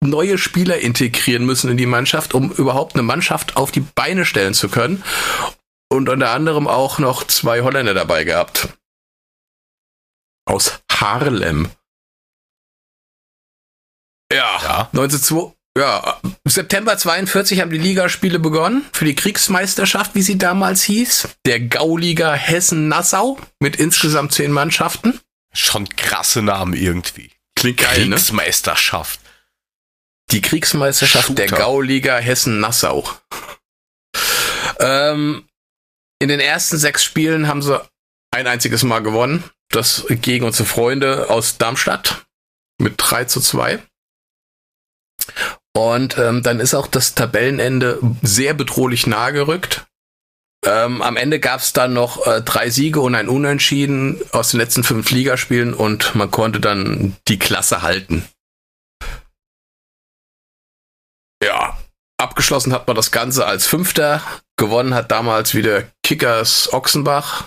neue 0.00 0.38
Spieler 0.38 0.78
integrieren 0.78 1.44
müssen 1.44 1.70
in 1.70 1.76
die 1.76 1.86
Mannschaft, 1.86 2.34
um 2.34 2.52
überhaupt 2.52 2.94
eine 2.94 3.02
Mannschaft 3.02 3.56
auf 3.56 3.70
die 3.70 3.80
Beine 3.80 4.24
stellen 4.24 4.54
zu 4.54 4.68
können. 4.68 5.02
Und 5.90 6.08
unter 6.08 6.30
anderem 6.30 6.68
auch 6.68 6.98
noch 6.98 7.26
zwei 7.26 7.62
Holländer 7.62 7.94
dabei 7.94 8.24
gehabt. 8.24 8.68
Aus 10.44 10.80
Haarlem. 10.92 11.70
Ja, 14.32 14.58
Ja. 14.62 14.88
1902, 14.92 15.54
ja, 15.78 16.20
September 16.44 16.98
42 16.98 17.60
haben 17.60 17.70
die 17.70 17.78
Ligaspiele 17.78 18.38
begonnen 18.38 18.84
für 18.92 19.04
die 19.04 19.14
Kriegsmeisterschaft, 19.14 20.14
wie 20.14 20.22
sie 20.22 20.36
damals 20.36 20.82
hieß. 20.82 21.28
Der 21.46 21.60
Gauliga 21.60 22.34
Hessen-Nassau 22.34 23.38
mit 23.60 23.76
insgesamt 23.76 24.32
zehn 24.32 24.50
Mannschaften. 24.52 25.20
Schon 25.54 25.88
krasse 25.88 26.42
Namen 26.42 26.74
irgendwie. 26.74 27.30
Klingt 27.54 27.78
geil, 27.78 28.06
ne? 28.06 28.16
Kriegsmeisterschaft. 28.16 29.20
Die 30.30 30.42
Kriegsmeisterschaft 30.42 31.28
Shooter. 31.28 31.46
der 31.46 31.58
Gauliga 31.58 32.18
Hessen-Nassau. 32.18 33.08
Ähm, 34.80 35.48
in 36.20 36.28
den 36.28 36.40
ersten 36.40 36.76
sechs 36.76 37.04
Spielen 37.04 37.48
haben 37.48 37.62
sie 37.62 37.80
ein 38.30 38.46
einziges 38.46 38.82
Mal 38.82 39.00
gewonnen. 39.00 39.44
Das 39.70 40.06
gegen 40.08 40.44
unsere 40.44 40.68
Freunde 40.68 41.30
aus 41.30 41.58
Darmstadt 41.58 42.26
mit 42.80 42.94
3 42.96 43.24
zu 43.24 43.40
2. 43.40 43.82
Und 45.76 46.18
ähm, 46.18 46.42
dann 46.42 46.60
ist 46.60 46.74
auch 46.74 46.86
das 46.86 47.14
Tabellenende 47.14 48.00
sehr 48.22 48.54
bedrohlich 48.54 49.06
nahe 49.06 49.32
gerückt. 49.32 49.86
Ähm, 50.64 51.02
am 51.02 51.16
Ende 51.16 51.38
gab 51.38 51.60
es 51.60 51.72
dann 51.72 51.92
noch 51.92 52.26
äh, 52.26 52.42
drei 52.42 52.68
Siege 52.70 53.00
und 53.00 53.14
ein 53.14 53.28
Unentschieden 53.28 54.20
aus 54.32 54.50
den 54.50 54.58
letzten 54.58 54.82
fünf 54.82 55.10
Ligaspielen 55.10 55.74
und 55.74 56.14
man 56.14 56.30
konnte 56.30 56.60
dann 56.60 57.16
die 57.28 57.38
Klasse 57.38 57.82
halten. 57.82 58.26
Abgeschlossen 62.18 62.72
hat 62.72 62.86
man 62.86 62.96
das 62.96 63.10
Ganze 63.10 63.46
als 63.46 63.66
Fünfter. 63.66 64.22
Gewonnen 64.56 64.94
hat 64.94 65.10
damals 65.10 65.54
wieder 65.54 65.84
Kickers 66.02 66.72
Ochsenbach 66.72 67.44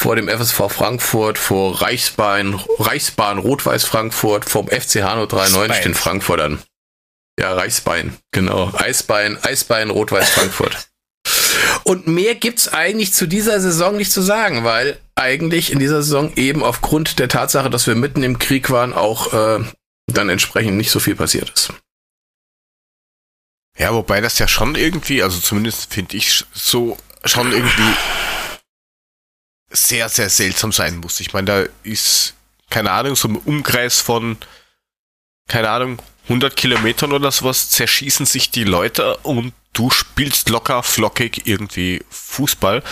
vor 0.00 0.16
dem 0.16 0.28
FSV 0.28 0.68
Frankfurt, 0.68 1.38
vor 1.38 1.80
Reichsbahn, 1.80 2.60
Reichsbahn 2.78 3.38
Rot-Weiß 3.38 3.84
Frankfurt, 3.84 4.44
vom 4.44 4.66
FC 4.66 5.02
Hanau 5.02 5.26
93 5.26 5.82
den 5.82 5.94
Frankfurtern. 5.94 6.60
Ja, 7.38 7.54
Reichsbein, 7.54 8.16
genau. 8.32 8.72
Eisbein, 8.74 9.38
Eisbein 9.42 9.90
Rot-Weiß 9.90 10.30
Frankfurt. 10.30 10.88
Und 11.84 12.06
mehr 12.06 12.34
gibt's 12.34 12.68
eigentlich 12.68 13.14
zu 13.14 13.26
dieser 13.26 13.60
Saison 13.60 13.96
nicht 13.96 14.12
zu 14.12 14.22
sagen, 14.22 14.64
weil 14.64 14.98
eigentlich 15.14 15.72
in 15.72 15.78
dieser 15.78 16.02
Saison 16.02 16.32
eben 16.36 16.62
aufgrund 16.62 17.18
der 17.18 17.28
Tatsache, 17.28 17.70
dass 17.70 17.86
wir 17.86 17.94
mitten 17.94 18.22
im 18.22 18.38
Krieg 18.38 18.70
waren, 18.70 18.92
auch 18.92 19.32
äh, 19.32 19.64
dann 20.06 20.28
entsprechend 20.28 20.76
nicht 20.76 20.90
so 20.90 21.00
viel 21.00 21.14
passiert 21.14 21.50
ist. 21.50 21.72
Ja, 23.78 23.94
wobei 23.94 24.20
das 24.20 24.38
ja 24.38 24.48
schon 24.48 24.74
irgendwie, 24.74 25.22
also 25.22 25.40
zumindest 25.40 25.92
finde 25.92 26.16
ich 26.16 26.44
so 26.52 26.98
schon 27.24 27.52
irgendwie 27.52 27.94
sehr, 29.70 30.08
sehr 30.08 30.28
seltsam 30.28 30.72
sein 30.72 30.98
muss. 30.98 31.20
Ich 31.20 31.32
meine, 31.32 31.46
da 31.46 31.64
ist, 31.82 32.34
keine 32.68 32.90
Ahnung, 32.90 33.16
so 33.16 33.28
ein 33.28 33.36
Umkreis 33.36 34.00
von, 34.00 34.36
keine 35.48 35.70
Ahnung, 35.70 36.02
100 36.24 36.54
Kilometern 36.54 37.12
oder 37.12 37.32
sowas 37.32 37.70
zerschießen 37.70 38.26
sich 38.26 38.50
die 38.50 38.64
Leute 38.64 39.16
und 39.18 39.54
du 39.72 39.90
spielst 39.90 40.48
locker, 40.48 40.82
flockig 40.82 41.46
irgendwie 41.46 42.04
Fußball, 42.10 42.82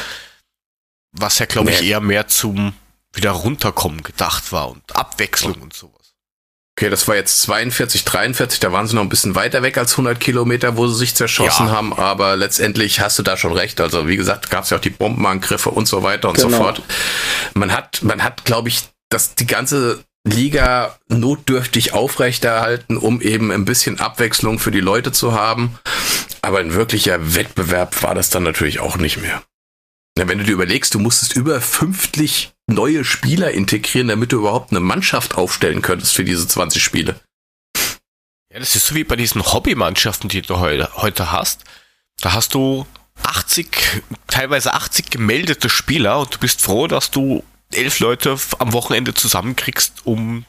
was 1.13 1.39
ja, 1.39 1.47
glaube 1.47 1.71
ich, 1.71 1.83
eher 1.83 2.01
mehr 2.01 2.29
zum 2.29 2.75
wieder 3.13 3.33
runterkommen 3.33 4.03
gedacht 4.03 4.53
war 4.53 4.71
und 4.71 4.97
Abwechslung 4.97 5.61
und 5.61 5.75
sowas. 5.75 6.00
Okay, 6.77 6.89
das 6.89 7.07
war 7.09 7.17
jetzt 7.17 7.43
42, 7.43 8.05
43, 8.05 8.61
da 8.61 8.73
waren 8.73 8.87
sie 8.87 8.95
noch 8.95 9.03
ein 9.03 9.09
bisschen 9.09 9.35
weiter 9.35 9.63
weg 9.63 9.77
als 9.77 9.93
100 9.93 10.19
Kilometer, 10.19 10.77
wo 10.77 10.87
sie 10.87 10.97
sich 10.97 11.15
zerschossen 11.15 11.67
ja. 11.67 11.73
haben, 11.73 11.93
aber 11.93 12.37
letztendlich 12.37 13.01
hast 13.01 13.19
du 13.19 13.23
da 13.23 13.37
schon 13.37 13.53
recht. 13.53 13.81
Also 13.81 14.09
wie 14.09 14.17
gesagt, 14.17 14.51
gab 14.51 14.65
es 14.65 14.71
ja 14.71 14.79
auch 14.79 14.81
die 14.81 14.91
Bombenangriffe 14.91 15.71
und 15.71 15.87
so 15.87 16.03
weiter 16.03 16.29
und 16.29 16.37
genau. 16.37 16.49
so 16.49 16.57
fort. 16.57 16.83
Man 17.55 17.73
hat, 17.73 18.03
man 18.03 18.23
hat, 18.23 18.45
glaube 18.45 18.69
ich, 18.69 18.83
das 19.11 19.35
die 19.35 19.47
ganze 19.47 20.05
Liga 20.25 20.99
notdürftig 21.09 21.93
aufrechterhalten, 21.93 22.97
um 22.97 23.21
eben 23.21 23.51
ein 23.51 23.65
bisschen 23.65 24.01
Abwechslung 24.01 24.59
für 24.59 24.71
die 24.71 24.81
Leute 24.81 25.13
zu 25.13 25.33
haben. 25.33 25.79
Aber 26.43 26.59
ein 26.59 26.75
wirklicher 26.75 27.35
Wettbewerb 27.35 28.03
war 28.03 28.15
das 28.15 28.31
dann 28.31 28.43
natürlich 28.43 28.81
auch 28.81 28.97
nicht 28.97 29.21
mehr. 29.21 29.43
Wenn 30.17 30.39
du 30.39 30.45
dir 30.45 30.53
überlegst, 30.53 30.95
du 30.95 30.99
musstest 30.99 31.37
über 31.37 31.61
50 31.61 32.53
neue 32.71 33.05
Spieler 33.05 33.51
integrieren, 33.51 34.09
damit 34.09 34.33
du 34.33 34.39
überhaupt 34.39 34.71
eine 34.71 34.81
Mannschaft 34.81 35.35
aufstellen 35.35 35.83
könntest 35.83 36.15
für 36.15 36.25
diese 36.25 36.47
20 36.47 36.83
Spiele. 36.83 37.21
Ja, 38.53 38.59
das 38.59 38.75
ist 38.75 38.87
so 38.87 38.95
wie 38.95 39.05
bei 39.05 39.17
diesen 39.17 39.45
Hobbymannschaften, 39.45 40.29
die 40.29 40.43
du 40.43 40.59
heute, 40.59 40.91
heute 40.97 41.31
hast. 41.31 41.65
Da 42.21 42.33
hast 42.33 42.55
du 42.55 42.87
80, 43.23 44.03
teilweise 44.27 44.75
80 44.75 45.11
gemeldete 45.11 45.69
Spieler 45.69 46.21
und 46.21 46.35
du 46.35 46.39
bist 46.39 46.61
froh, 46.61 46.87
dass 46.87 47.11
du 47.11 47.45
elf 47.73 48.01
Leute 48.01 48.37
am 48.59 48.73
Wochenende 48.73 49.15
zusammenkriegst, 49.15 50.05
um 50.05 50.39
ein 50.39 50.47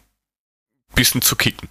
bisschen 0.95 1.21
zu 1.21 1.35
kicken. 1.35 1.69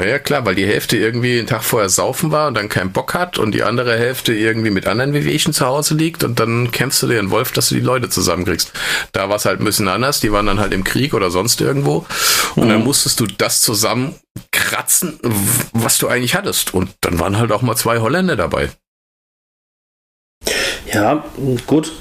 Ja, 0.00 0.18
klar, 0.18 0.46
weil 0.46 0.54
die 0.54 0.66
Hälfte 0.66 0.96
irgendwie 0.96 1.36
den 1.36 1.46
Tag 1.46 1.62
vorher 1.62 1.90
saufen 1.90 2.30
war 2.30 2.48
und 2.48 2.54
dann 2.54 2.70
keinen 2.70 2.92
Bock 2.92 3.12
hat 3.12 3.38
und 3.38 3.52
die 3.52 3.62
andere 3.62 3.98
Hälfte 3.98 4.32
irgendwie 4.32 4.70
mit 4.70 4.86
anderen 4.86 5.12
Wehwehchen 5.12 5.52
zu 5.52 5.66
Hause 5.66 5.94
liegt 5.94 6.24
und 6.24 6.40
dann 6.40 6.70
kämpfst 6.70 7.02
du 7.02 7.08
dir 7.08 7.16
den 7.16 7.30
Wolf, 7.30 7.52
dass 7.52 7.68
du 7.68 7.74
die 7.74 7.82
Leute 7.82 8.08
zusammenkriegst. 8.08 8.72
Da 9.12 9.28
war 9.28 9.36
es 9.36 9.44
halt 9.44 9.60
ein 9.60 9.64
bisschen 9.64 9.88
anders, 9.88 10.20
die 10.20 10.32
waren 10.32 10.46
dann 10.46 10.60
halt 10.60 10.72
im 10.72 10.82
Krieg 10.82 11.12
oder 11.12 11.30
sonst 11.30 11.60
irgendwo 11.60 12.06
und 12.56 12.64
mhm. 12.64 12.70
dann 12.70 12.84
musstest 12.84 13.20
du 13.20 13.26
das 13.26 13.60
zusammenkratzen, 13.60 15.18
was 15.72 15.98
du 15.98 16.08
eigentlich 16.08 16.34
hattest 16.34 16.72
und 16.72 16.90
dann 17.02 17.18
waren 17.18 17.36
halt 17.36 17.52
auch 17.52 17.60
mal 17.60 17.76
zwei 17.76 17.98
Holländer 17.98 18.36
dabei. 18.36 18.70
Ja, 20.92 21.24
gut. 21.66 21.92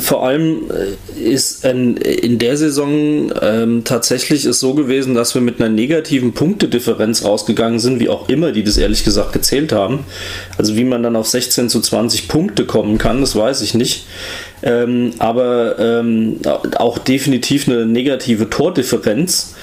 Vor 0.00 0.26
allem 0.26 0.70
äh, 0.70 1.20
ist 1.20 1.64
in 1.64 2.38
der 2.38 2.56
Saison 2.56 3.32
ähm, 3.40 3.84
tatsächlich 3.84 4.46
ist 4.46 4.58
so 4.58 4.74
gewesen, 4.74 5.14
dass 5.14 5.34
wir 5.34 5.42
mit 5.42 5.60
einer 5.60 5.68
negativen 5.68 6.32
Punktedifferenz 6.32 7.24
rausgegangen 7.24 7.78
sind, 7.78 8.00
wie 8.00 8.08
auch 8.08 8.28
immer 8.28 8.52
die 8.52 8.64
das 8.64 8.78
ehrlich 8.78 9.04
gesagt 9.04 9.32
gezählt 9.32 9.72
haben. 9.72 10.00
Also 10.58 10.76
wie 10.76 10.84
man 10.84 11.02
dann 11.02 11.14
auf 11.14 11.28
16 11.28 11.68
zu 11.68 11.80
20 11.80 12.28
Punkte 12.28 12.64
kommen 12.64 12.98
kann, 12.98 13.20
das 13.20 13.36
weiß 13.36 13.60
ich 13.60 13.74
nicht. 13.74 14.06
Ähm, 14.62 15.12
aber 15.18 15.78
ähm, 15.78 16.40
auch 16.78 16.98
definitiv 16.98 17.68
eine 17.68 17.86
negative 17.86 18.50
Tordifferenz. 18.50 19.54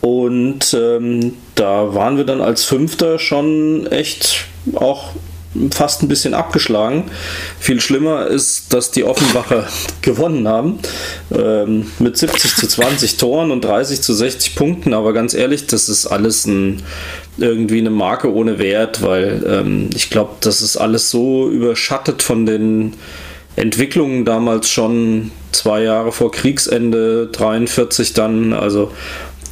Und 0.00 0.74
ähm, 0.74 1.34
da 1.54 1.94
waren 1.94 2.16
wir 2.16 2.24
dann 2.24 2.40
als 2.40 2.64
Fünfter 2.64 3.20
schon 3.20 3.86
echt 3.86 4.46
auch 4.74 5.12
fast 5.70 6.02
ein 6.02 6.08
bisschen 6.08 6.34
abgeschlagen. 6.34 7.04
Viel 7.58 7.80
schlimmer 7.80 8.26
ist, 8.26 8.72
dass 8.72 8.90
die 8.90 9.04
Offenbacher 9.04 9.66
gewonnen 10.02 10.48
haben 10.48 10.78
ähm, 11.30 11.86
mit 11.98 12.16
70 12.16 12.56
zu 12.56 12.66
20 12.66 13.16
Toren 13.16 13.50
und 13.50 13.64
30 13.64 14.00
zu 14.00 14.14
60 14.14 14.54
Punkten. 14.54 14.94
Aber 14.94 15.12
ganz 15.12 15.34
ehrlich, 15.34 15.66
das 15.66 15.88
ist 15.88 16.06
alles 16.06 16.46
ein, 16.46 16.82
irgendwie 17.38 17.78
eine 17.78 17.90
Marke 17.90 18.32
ohne 18.32 18.58
Wert, 18.58 19.02
weil 19.02 19.44
ähm, 19.46 19.90
ich 19.94 20.10
glaube, 20.10 20.32
das 20.40 20.62
ist 20.62 20.76
alles 20.76 21.10
so 21.10 21.48
überschattet 21.50 22.22
von 22.22 22.46
den 22.46 22.94
Entwicklungen 23.56 24.24
damals 24.24 24.70
schon 24.70 25.30
zwei 25.52 25.82
Jahre 25.82 26.12
vor 26.12 26.32
Kriegsende 26.32 27.28
43 27.30 28.14
dann. 28.14 28.52
Also 28.54 28.92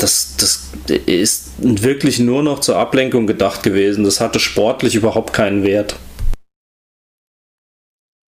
das, 0.00 0.36
das 0.36 0.70
ist 1.06 1.52
wirklich 1.58 2.18
nur 2.18 2.42
noch 2.42 2.60
zur 2.60 2.76
Ablenkung 2.76 3.26
gedacht 3.26 3.62
gewesen. 3.62 4.04
Das 4.04 4.20
hatte 4.20 4.40
sportlich 4.40 4.94
überhaupt 4.94 5.32
keinen 5.32 5.62
Wert. 5.62 5.96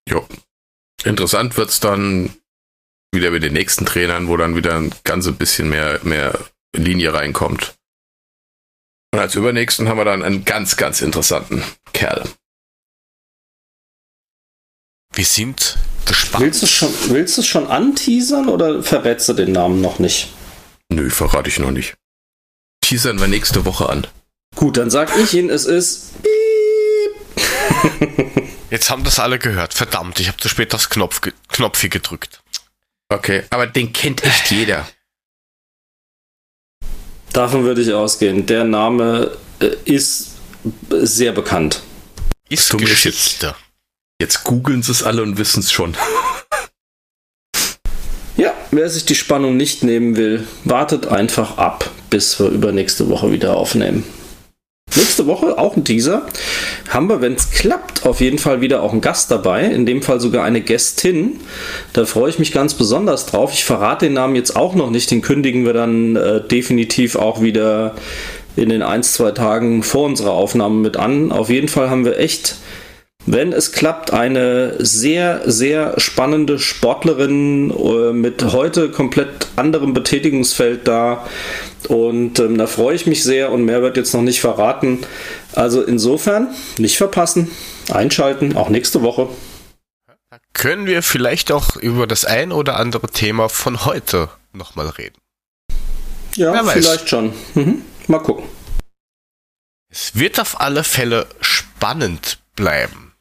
Jo. 0.09 0.27
Interessant 1.05 1.57
wird 1.57 1.71
es 1.71 1.81
dann 1.81 2.37
wieder 3.13 3.31
mit 3.31 3.43
den 3.43 3.53
nächsten 3.53 3.87
Trainern, 3.87 4.29
wo 4.29 4.37
dann 4.37 4.57
wieder 4.57 4.77
ein 4.77 4.95
ganzes 5.05 5.37
bisschen 5.37 5.69
mehr, 5.69 6.01
mehr 6.03 6.39
Linie 6.77 7.13
reinkommt. 7.13 7.75
Und 9.13 9.21
als 9.21 9.35
übernächsten 9.35 9.89
haben 9.89 9.99
wir 9.99 10.05
dann 10.05 10.23
einen 10.23 10.45
ganz, 10.45 10.77
ganz 10.77 11.03
interessanten 11.03 11.63
Kerl. 11.93 12.25
Wir 15.15 15.25
sind 15.27 15.77
gespannt. 16.07 16.45
Willst 16.45 16.63
du 16.63 16.67
schon, 16.67 16.91
willst 17.09 17.37
du 17.37 17.43
schon 17.43 17.67
anteasern 17.67 18.49
oder 18.49 18.83
verrätst 18.83 19.29
du 19.29 19.35
den 19.35 19.53
Namen 19.53 19.83
noch 19.83 19.99
nicht? 19.99 20.33
Nö, 20.93 21.09
verrate 21.11 21.49
ich 21.49 21.59
noch 21.59 21.71
nicht. 21.71 21.95
Teasern 22.83 23.19
wir 23.19 23.27
nächste 23.27 23.65
Woche 23.65 23.89
an. 23.89 24.07
Gut, 24.55 24.77
dann 24.77 24.91
sag 24.91 25.17
ich 25.17 25.33
Ihnen, 25.33 25.49
es 25.49 25.65
ist. 25.65 26.11
Jetzt 28.71 28.91
haben 28.91 29.03
das 29.05 29.19
alle 29.19 29.39
gehört. 29.39 29.73
Verdammt, 29.73 30.21
ich 30.21 30.29
habe 30.29 30.37
zu 30.39 30.49
spät 30.49 30.75
das 30.75 30.91
Knopf, 30.91 31.21
Knopfi 31.49 31.89
gedrückt. 31.89 32.43
Okay, 33.09 33.45
aber 33.51 33.67
den 33.67 33.93
kennt 33.93 34.23
echt 34.25 34.51
jeder. 34.51 34.87
Davon 37.33 37.65
würde 37.65 37.81
ich 37.81 37.93
ausgehen. 37.93 38.45
Der 38.47 38.65
Name 38.65 39.37
äh, 39.61 39.71
ist 39.85 40.33
sehr 40.91 41.33
bekannt. 41.33 41.83
Ist 42.51 42.77
Geschichte. 42.77 43.55
Jetzt 44.21 44.45
googeln 44.45 44.83
sie 44.83 44.93
es 44.93 45.03
alle 45.03 45.23
und 45.23 45.39
wissen 45.39 45.61
es 45.61 45.73
schon. 45.73 45.97
Wer 48.75 48.89
sich 48.89 49.05
die 49.05 49.15
Spannung 49.15 49.59
nicht 49.59 49.85
nehmen 49.85 50.17
will, 50.17 50.47
wartet 50.65 51.07
einfach 51.07 51.59
ab, 51.59 51.91
bis 52.09 52.41
wir 52.41 52.49
übernächste 52.49 53.11
Woche 53.11 53.31
wieder 53.31 53.55
aufnehmen. 53.55 54.03
Nächste 54.97 55.27
Woche 55.27 55.59
auch 55.59 55.77
ein 55.77 55.85
Teaser. 55.85 56.23
Haben 56.89 57.11
wir, 57.11 57.21
wenn 57.21 57.35
es 57.35 57.51
klappt, 57.51 58.07
auf 58.07 58.23
jeden 58.23 58.39
Fall 58.39 58.63
wieder 58.63 58.83
auch 58.83 58.93
einen 58.93 59.03
Gast 59.03 59.31
dabei. 59.31 59.67
In 59.67 59.85
dem 59.85 60.01
Fall 60.01 60.21
sogar 60.21 60.45
eine 60.45 60.63
Gästin. 60.63 61.41
Da 61.93 62.07
freue 62.07 62.31
ich 62.31 62.39
mich 62.39 62.51
ganz 62.53 62.73
besonders 62.73 63.27
drauf. 63.27 63.53
Ich 63.53 63.67
verrate 63.67 64.07
den 64.07 64.15
Namen 64.15 64.37
jetzt 64.37 64.57
auch 64.57 64.75
noch 64.75 64.89
nicht. 64.89 65.11
Den 65.11 65.21
kündigen 65.21 65.67
wir 65.67 65.75
dann 65.75 66.17
äh, 66.17 66.41
definitiv 66.41 67.17
auch 67.17 67.43
wieder 67.43 67.95
in 68.57 68.71
den 68.71 68.81
ein, 68.81 69.03
zwei 69.03 69.33
Tagen 69.33 69.83
vor 69.83 70.07
unserer 70.07 70.33
Aufnahme 70.33 70.77
mit 70.77 70.97
an. 70.97 71.31
Auf 71.31 71.51
jeden 71.51 71.69
Fall 71.69 71.91
haben 71.91 72.07
wir 72.07 72.19
echt 72.19 72.57
wenn 73.27 73.53
es 73.53 73.73
klappt, 73.73 74.13
eine 74.13 74.85
sehr, 74.85 75.43
sehr 75.47 75.99
spannende 76.01 76.59
Sportlerin 76.59 77.71
äh, 77.71 78.13
mit 78.13 78.43
heute 78.53 78.91
komplett 78.91 79.49
anderem 79.57 79.95
Betätigungsfeld 79.95 80.89
da. 80.89 81.27
Und 81.89 82.39
ähm, 82.39 82.59
da 82.59 82.67
freue 82.67 82.95
ich 82.95 83.07
mich 83.07 83.23
sehr 83.23 83.53
und 83.53 83.65
mehr 83.65 83.83
wird 83.83 83.97
jetzt 83.97 84.15
noch 84.15 84.23
nicht 84.23 84.41
verraten. 84.41 85.01
Also 85.53 85.83
insofern 85.83 86.49
nicht 86.79 86.97
verpassen, 86.97 87.51
einschalten, 87.93 88.57
auch 88.57 88.69
nächste 88.69 89.03
Woche. 89.03 89.29
können 90.53 90.87
wir 90.87 91.03
vielleicht 91.03 91.53
auch 91.53 91.77
über 91.77 92.07
das 92.07 92.25
ein 92.25 92.53
oder 92.53 92.77
andere 92.79 93.09
Thema 93.09 93.49
von 93.49 93.85
heute 93.85 94.29
nochmal 94.53 94.89
reden. 94.89 95.17
Ja, 96.37 96.63
vielleicht 96.65 97.09
schon. 97.09 97.33
Mhm. 97.55 97.83
Mal 98.07 98.21
gucken. 98.21 98.45
Es 99.91 100.15
wird 100.15 100.41
auf 100.41 100.61
alle 100.61 100.85
Fälle 100.85 101.27
spannend 101.41 102.39
bleiben. 102.57 103.12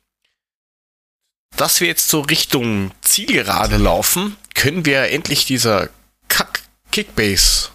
Dass 1.61 1.79
wir 1.79 1.88
jetzt 1.88 2.09
so 2.09 2.21
Richtung 2.21 2.91
Zielgerade 3.01 3.77
laufen, 3.77 4.35
können 4.55 4.85
wir 4.85 5.03
endlich 5.11 5.45
dieser 5.45 5.89
Kack 6.27 6.61
Kickbase 6.91 7.69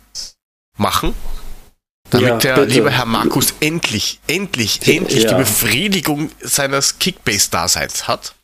machen. 0.76 1.14
Damit 2.10 2.28
Ja, 2.28 2.36
der 2.36 2.54
bitte. 2.56 2.66
liebe 2.74 2.90
Herr 2.90 3.06
Markus 3.06 3.54
endlich, 3.60 4.20
endlich, 4.26 4.80
Ja. 4.86 4.94
endlich 4.94 5.26
die 5.26 5.34
Befriedigung 5.34 6.30
seines 6.40 6.98
Kickbase-Daseins 6.98 8.06
hat. 8.08 8.34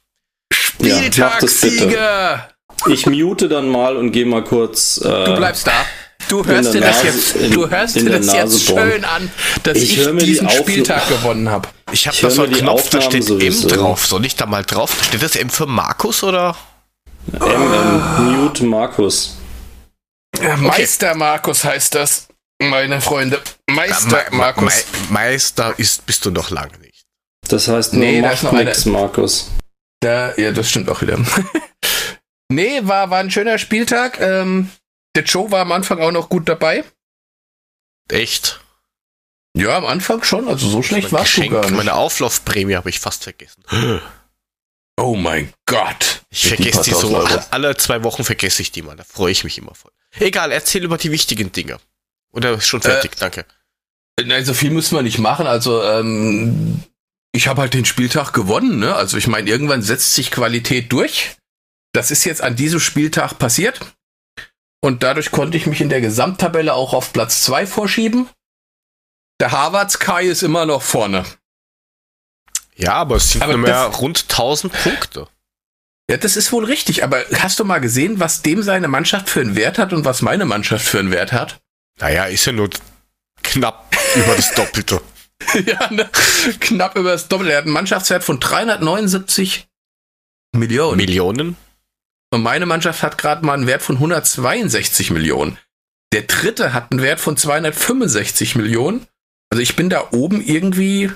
Ja. 0.80 0.96
Spieltagssieger! 0.96 2.48
Ich 2.88 3.06
mute 3.06 3.48
dann 3.48 3.68
mal 3.68 3.96
und 3.96 4.10
gehe 4.12 4.26
mal 4.26 4.42
kurz. 4.42 4.98
Äh, 4.98 5.24
Du 5.26 5.36
bleibst 5.36 5.66
da. 5.66 5.84
Du 6.28 6.44
hörst 6.46 6.72
dir 6.74 6.80
das 6.80 7.02
jetzt, 7.02 7.36
in- 7.36 7.50
du 7.52 7.68
hörst 7.68 7.96
dir 7.96 8.08
das 8.10 8.32
jetzt 8.32 8.64
schön 8.64 9.04
an, 9.04 9.30
dass 9.64 9.76
Ich 9.78 9.98
ich, 9.98 10.06
die 10.06 10.16
diesen 10.18 10.46
Aufna- 10.46 10.60
Spieltag 10.62 11.08
gewonnen 11.08 11.50
habe. 11.50 11.68
Ich 11.92 12.06
habe 12.06 12.14
Ich 12.14 12.20
da 12.22 12.28
hör 12.28 12.34
so 12.34 12.42
einen 12.44 12.52
die 12.54 12.60
Knopf, 12.60 12.88
da 12.90 13.00
steht 13.02 13.20
M 13.22 13.26
sowieso. 13.26 13.68
drauf. 13.68 14.06
Soll 14.06 14.24
ich 14.24 14.36
da 14.36 14.46
mal 14.46 14.64
drauf? 14.64 14.96
Steht 15.08 15.22
das 15.22 15.36
M 15.36 15.50
für 15.50 15.66
Markus 15.66 16.22
oder? 16.22 16.56
MM, 17.38 18.42
Mute 18.42 18.64
Markus. 18.64 19.36
Meister 20.58 21.14
Markus 21.14 21.64
heißt 21.64 21.94
das, 21.94 22.28
meine 22.60 23.00
Freunde. 23.00 23.40
Meister 23.70 24.24
Me- 24.30 24.36
Markus. 24.38 24.64
Me- 24.64 25.08
Meister 25.10 25.74
ist, 25.78 26.06
bist 26.06 26.24
du 26.24 26.30
noch 26.30 26.50
lange 26.50 26.78
nicht. 26.78 27.02
Das 27.48 27.68
heißt 27.68 27.92
Nee, 27.94 28.20
da 28.22 28.28
macht 28.28 28.34
ist 28.36 28.42
noch 28.44 28.52
nix, 28.52 28.84
Markus. 28.86 29.50
Da, 30.00 30.34
ja, 30.36 30.50
das 30.52 30.70
stimmt 30.70 30.88
auch 30.88 31.00
wieder. 31.02 31.18
nee, 32.48 32.80
war, 32.82 33.10
war 33.10 33.18
ein 33.18 33.30
schöner 33.30 33.58
Spieltag. 33.58 34.18
Ähm, 34.20 34.70
der 35.14 35.24
Joe 35.24 35.50
war 35.50 35.60
am 35.60 35.72
Anfang 35.72 36.00
auch 36.00 36.12
noch 36.12 36.28
gut 36.28 36.48
dabei. 36.48 36.84
Echt? 38.10 38.60
Ja, 39.56 39.76
am 39.76 39.84
Anfang 39.86 40.22
schon. 40.24 40.48
Also 40.48 40.68
so 40.68 40.82
schlecht 40.82 41.12
Mein 41.12 41.20
warst 41.20 41.36
du 41.36 41.40
Geschenk, 41.42 41.52
gar 41.54 41.62
nicht. 41.62 41.76
meine 41.76 41.94
Auflaufprämie 41.94 42.74
habe 42.76 42.88
ich 42.90 43.00
fast 43.00 43.24
vergessen. 43.24 43.62
Oh 44.98 45.14
mein 45.16 45.52
Gott. 45.66 46.22
Ich 46.30 46.50
Mit 46.50 46.58
die 46.58 46.72
vergesse 46.72 46.90
paar 46.90 47.00
die 47.00 47.06
so, 47.06 47.16
Euro. 47.16 47.44
alle, 47.50 47.76
zwei 47.76 48.02
Wochen 48.04 48.24
vergesse 48.24 48.62
ich 48.62 48.72
die 48.72 48.82
mal, 48.82 48.96
da 48.96 49.04
freue 49.04 49.32
ich 49.32 49.44
mich 49.44 49.58
immer 49.58 49.74
voll. 49.74 49.92
Egal, 50.18 50.52
erzähl 50.52 50.84
über 50.84 50.98
die 50.98 51.10
wichtigen 51.10 51.52
Dinge. 51.52 51.78
Oder 52.32 52.52
ist 52.54 52.66
schon 52.66 52.80
Äh, 52.80 52.84
fertig, 52.84 53.16
danke. 53.16 53.44
Nein, 54.22 54.44
so 54.44 54.54
viel 54.54 54.70
müssen 54.70 54.94
wir 54.94 55.02
nicht 55.02 55.18
machen. 55.18 55.46
Also, 55.46 55.82
ähm, 55.82 56.82
ich 57.32 57.46
habe 57.48 57.62
halt 57.62 57.74
den 57.74 57.84
Spieltag 57.86 58.32
gewonnen. 58.32 58.78
Ne? 58.78 58.94
Also, 58.94 59.16
ich 59.16 59.26
meine, 59.26 59.48
irgendwann 59.48 59.82
setzt 59.82 60.14
sich 60.14 60.30
Qualität 60.30 60.92
durch. 60.92 61.36
Das 61.92 62.10
ist 62.10 62.24
jetzt 62.24 62.42
an 62.42 62.56
diesem 62.56 62.80
Spieltag 62.80 63.38
passiert. 63.38 63.80
Und 64.84 65.02
dadurch 65.02 65.30
konnte 65.30 65.56
ich 65.56 65.66
mich 65.66 65.80
in 65.80 65.88
der 65.88 66.00
Gesamttabelle 66.00 66.74
auch 66.74 66.92
auf 66.92 67.12
Platz 67.12 67.42
2 67.42 67.66
vorschieben. 67.66 68.28
Der 69.40 69.52
Harvard 69.52 69.90
Sky 69.92 70.24
ist 70.24 70.42
immer 70.42 70.66
noch 70.66 70.82
vorne. 70.82 71.24
Ja, 72.74 72.94
aber 72.94 73.16
es 73.16 73.30
sind 73.30 73.42
aber 73.42 73.52
nur 73.52 73.62
mehr 73.62 73.84
rund 73.86 74.26
1000 74.28 74.72
Punkte. 74.72 75.28
Ja, 76.10 76.16
das 76.16 76.36
ist 76.36 76.52
wohl 76.52 76.64
richtig. 76.64 77.04
Aber 77.04 77.24
hast 77.34 77.60
du 77.60 77.64
mal 77.64 77.78
gesehen, 77.78 78.18
was 78.18 78.42
dem 78.42 78.62
seine 78.62 78.88
Mannschaft 78.88 79.30
für 79.30 79.40
einen 79.40 79.54
Wert 79.54 79.78
hat 79.78 79.92
und 79.92 80.04
was 80.04 80.20
meine 80.20 80.44
Mannschaft 80.44 80.86
für 80.86 80.98
einen 80.98 81.12
Wert 81.12 81.32
hat? 81.32 81.60
Naja, 82.00 82.24
ist 82.24 82.44
ja 82.44 82.52
nur 82.52 82.70
knapp 83.42 83.94
über 84.16 84.34
das 84.34 84.52
Doppelte. 84.54 85.00
ja, 85.64 85.92
ne? 85.92 86.10
knapp 86.58 86.96
über 86.96 87.12
das 87.12 87.28
Doppelte. 87.28 87.52
Er 87.52 87.58
hat 87.58 87.64
einen 87.64 87.72
Mannschaftswert 87.72 88.24
von 88.24 88.40
379 88.40 89.68
Millionen. 90.56 90.96
Millionen? 90.96 91.56
Und 92.32 92.42
meine 92.42 92.64
Mannschaft 92.64 93.02
hat 93.02 93.18
gerade 93.18 93.44
mal 93.44 93.52
einen 93.52 93.66
Wert 93.66 93.82
von 93.82 93.96
162 93.96 95.10
Millionen. 95.10 95.58
Der 96.14 96.22
dritte 96.22 96.72
hat 96.72 96.90
einen 96.90 97.02
Wert 97.02 97.20
von 97.20 97.36
265 97.36 98.56
Millionen. 98.56 99.06
Also 99.50 99.62
ich 99.62 99.76
bin 99.76 99.90
da 99.90 100.08
oben 100.12 100.42
irgendwie 100.42 101.10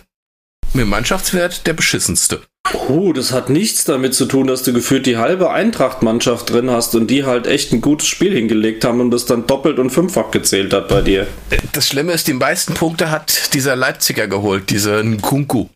mit 0.75 0.87
Mannschaftswert 0.87 1.67
der 1.67 1.73
beschissenste. 1.73 2.43
Uh, 2.89 3.15
das 3.15 3.33
hat 3.33 3.49
nichts 3.49 3.85
damit 3.85 4.15
zu 4.15 4.27
tun, 4.27 4.47
dass 4.47 4.63
du 4.63 4.75
gefühlt 4.75 5.07
die 5.07 5.17
halbe 5.17 5.51
Eintracht-Mannschaft 5.51 6.51
drin 6.51 6.69
hast 6.69 6.95
und 6.95 7.07
die 7.11 7.25
halt 7.25 7.47
echt 7.47 7.73
ein 7.73 7.81
gutes 7.81 8.09
Spiel 8.09 8.35
hingelegt 8.35 8.85
haben 8.85 9.01
und 9.01 9.11
das 9.11 9.25
dann 9.25 9.47
doppelt 9.47 9.79
und 9.79 9.91
fünffach 9.91 10.31
gezählt 10.31 10.75
hat 10.75 10.89
bei 10.89 11.01
dir. 11.01 11.27
Das 11.73 11.89
Schlimme 11.89 12.13
ist, 12.13 12.29
die 12.29 12.35
meisten 12.35 12.75
Punkte 12.75 13.11
hat 13.11 13.55
dieser 13.55 13.75
Leipziger 13.75 14.27
geholt, 14.27 14.69
dieser 14.69 15.03
Nkunku. 15.03 15.69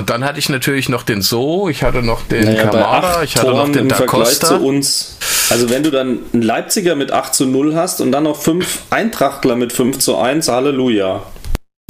Und 0.00 0.08
dann 0.08 0.24
hatte 0.24 0.38
ich 0.38 0.48
natürlich 0.48 0.88
noch 0.88 1.02
den 1.02 1.20
So, 1.20 1.68
ich 1.68 1.82
hatte 1.82 2.02
noch 2.02 2.22
den 2.22 2.46
Naja, 2.46 2.62
Kamada, 2.68 3.22
ich 3.22 3.36
hatte 3.36 3.48
noch 3.48 3.56
Toren 3.56 3.72
den 3.74 3.82
im 3.82 3.88
Da 3.90 3.96
Vergleich 3.96 4.28
Costa. 4.28 4.46
zu 4.46 4.64
uns. 4.64 5.18
Also 5.50 5.68
wenn 5.68 5.82
du 5.82 5.90
dann 5.90 6.20
einen 6.32 6.40
Leipziger 6.40 6.94
mit 6.94 7.12
8 7.12 7.34
zu 7.34 7.44
0 7.44 7.74
hast 7.74 8.00
und 8.00 8.10
dann 8.10 8.22
noch 8.22 8.40
fünf 8.40 8.84
Eintrachtler 8.88 9.56
mit 9.56 9.74
5 9.74 9.98
zu 9.98 10.16
1, 10.16 10.48
Halleluja. 10.48 11.22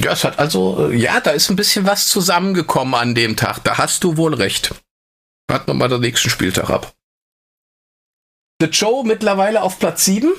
Ja, 0.01 0.11
es 0.11 0.25
hat 0.25 0.39
also, 0.39 0.89
äh, 0.91 0.95
ja, 0.97 1.21
da 1.21 1.31
ist 1.31 1.49
ein 1.51 1.55
bisschen 1.55 1.85
was 1.85 2.09
zusammengekommen 2.09 2.95
an 2.95 3.15
dem 3.15 3.37
Tag. 3.37 3.63
Da 3.63 3.77
hast 3.77 4.03
du 4.03 4.17
wohl 4.17 4.33
recht. 4.33 4.75
Warten 5.47 5.67
wir 5.67 5.73
mal 5.73 5.87
den 5.87 6.01
nächsten 6.01 6.29
Spieltag 6.29 6.69
ab. 6.69 6.91
The 8.59 8.67
Joe 8.67 9.05
mittlerweile 9.05 9.61
auf 9.61 9.79
Platz 9.79 10.03
7. 10.03 10.33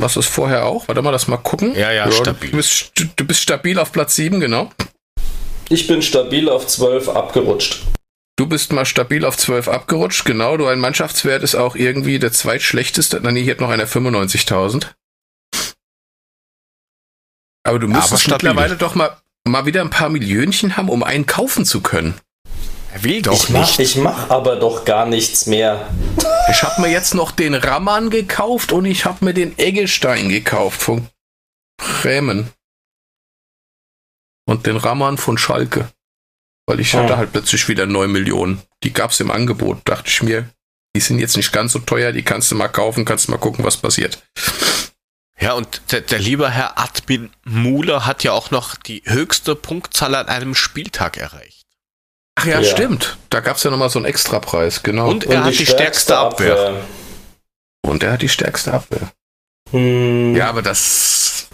Was 0.00 0.16
ist 0.16 0.28
vorher 0.28 0.64
auch? 0.64 0.88
Warte 0.88 1.02
mal, 1.02 1.10
lass 1.10 1.28
mal 1.28 1.36
gucken. 1.36 1.74
Ja, 1.74 1.92
ja, 1.92 2.10
stabil. 2.10 2.50
Du 2.50 2.56
bist, 2.56 2.92
du 2.94 3.26
bist 3.26 3.42
stabil 3.42 3.78
auf 3.78 3.92
Platz 3.92 4.16
7, 4.16 4.40
genau. 4.40 4.70
Ich 5.68 5.86
bin 5.86 6.02
stabil 6.02 6.48
auf 6.48 6.66
12 6.66 7.08
abgerutscht. 7.08 7.82
Du 8.36 8.46
bist 8.46 8.72
mal 8.72 8.86
stabil 8.86 9.24
auf 9.24 9.36
12 9.36 9.68
abgerutscht, 9.68 10.24
genau. 10.24 10.56
Du, 10.56 10.66
ein 10.66 10.78
Mannschaftswert 10.78 11.42
ist 11.42 11.56
auch 11.56 11.74
irgendwie 11.74 12.18
der 12.18 12.32
zweitschlechteste. 12.32 13.20
Nein, 13.20 13.36
hier 13.36 13.52
hat 13.52 13.60
noch 13.60 13.70
einer 13.70 13.86
95.000. 13.86 14.86
Aber 17.64 17.78
du 17.78 17.88
müsstest 17.88 18.22
stabil. 18.22 18.48
mittlerweile 18.48 18.76
doch 18.76 18.94
mal, 18.94 19.16
mal 19.44 19.66
wieder 19.66 19.82
ein 19.82 19.90
paar 19.90 20.08
Millionchen 20.08 20.76
haben, 20.76 20.88
um 20.88 21.02
einen 21.02 21.26
kaufen 21.26 21.64
zu 21.64 21.80
können. 21.80 22.14
Er 22.94 23.04
will 23.04 23.20
doch 23.20 23.34
ich, 23.34 23.50
mach, 23.50 23.60
nicht. 23.60 23.80
ich 23.80 23.96
mach 23.96 24.30
aber 24.30 24.56
doch 24.56 24.84
gar 24.84 25.04
nichts 25.04 25.46
mehr. 25.46 25.88
Ich 26.50 26.62
habe 26.62 26.80
mir 26.80 26.88
jetzt 26.88 27.14
noch 27.14 27.30
den 27.30 27.54
Rammann 27.54 28.08
gekauft 28.08 28.72
und 28.72 28.86
ich 28.86 29.04
habe 29.04 29.24
mir 29.24 29.34
den 29.34 29.58
Eggestein 29.58 30.30
gekauft 30.30 30.80
von 30.80 31.08
Bremen. 31.76 32.50
Und 34.48 34.66
den 34.66 34.76
Rammann 34.78 35.18
von 35.18 35.36
Schalke. 35.36 35.88
Weil 36.66 36.80
ich 36.80 36.94
hatte 36.94 37.16
halt 37.18 37.32
plötzlich 37.32 37.68
wieder 37.68 37.86
9 37.86 38.10
Millionen. 38.10 38.62
Die 38.82 38.92
gab's 38.92 39.20
im 39.20 39.30
Angebot, 39.30 39.80
dachte 39.84 40.08
ich 40.08 40.22
mir. 40.22 40.48
Die 40.96 41.00
sind 41.00 41.18
jetzt 41.18 41.36
nicht 41.36 41.52
ganz 41.52 41.72
so 41.72 41.78
teuer, 41.80 42.12
die 42.12 42.22
kannst 42.22 42.50
du 42.50 42.54
mal 42.54 42.68
kaufen, 42.68 43.04
kannst 43.04 43.28
mal 43.28 43.36
gucken, 43.38 43.64
was 43.64 43.76
passiert. 43.76 44.22
Ja, 45.38 45.52
und 45.52 45.82
der, 45.92 46.00
der 46.00 46.18
liebe 46.18 46.50
Herr 46.50 46.78
Admin 46.78 47.30
Muller 47.44 48.06
hat 48.06 48.24
ja 48.24 48.32
auch 48.32 48.50
noch 48.50 48.74
die 48.74 49.02
höchste 49.04 49.54
Punktzahl 49.54 50.14
an 50.14 50.26
einem 50.28 50.54
Spieltag 50.54 51.16
erreicht. 51.16 51.66
Ach 52.36 52.46
ja, 52.46 52.60
Ja. 52.60 52.64
stimmt. 52.70 53.18
Da 53.30 53.40
gab's 53.40 53.62
ja 53.64 53.70
nochmal 53.70 53.90
so 53.90 53.98
einen 53.98 54.06
Extrapreis, 54.06 54.82
genau. 54.82 55.10
Und 55.10 55.24
er 55.24 55.44
hat 55.44 55.58
die 55.58 55.66
stärkste 55.66 56.16
Abwehr. 56.16 56.82
Und 57.82 58.02
er 58.02 58.12
hat 58.12 58.22
die 58.22 58.28
stärkste 58.28 58.72
Abwehr. 58.72 59.12
Hm, 59.70 60.34
Ja, 60.34 60.48
aber 60.48 60.62
das. 60.62 61.48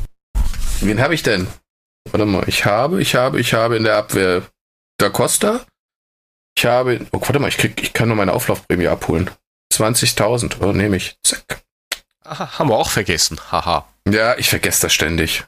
Wen 0.81 1.01
habe 1.01 1.15
ich 1.15 1.23
denn? 1.23 1.47
Warte 2.15 2.27
mal, 2.27 2.45
ich 2.49 2.65
habe, 2.65 3.03
ich 3.03 3.17
habe, 3.17 3.41
ich 3.41 3.55
habe 3.55 3.77
in 3.77 3.83
der 3.83 3.97
Abwehr 3.97 4.43
Da 4.99 5.11
Costa. 5.11 5.67
Ich 6.57 6.65
habe. 6.65 7.05
Oh, 7.11 7.21
warte 7.21 7.41
mal, 7.41 7.49
ich, 7.49 7.59
krieg, 7.59 7.83
ich 7.83 7.93
kann 7.93 8.07
nur 8.07 8.17
meine 8.17 8.33
Auflaufprämie 8.33 8.87
abholen. 8.87 9.33
20.000, 9.73 10.63
oh, 10.63 10.71
nehme 10.71 10.97
ich. 10.97 11.17
Zack. 11.25 11.65
Aha, 12.23 12.57
haben 12.57 12.69
wir 12.69 12.77
auch 12.77 12.91
vergessen. 12.91 13.41
Haha. 13.51 13.89
Ja, 14.09 14.39
ich 14.39 14.49
vergesse 14.49 14.83
das 14.83 14.93
ständig. 14.93 15.43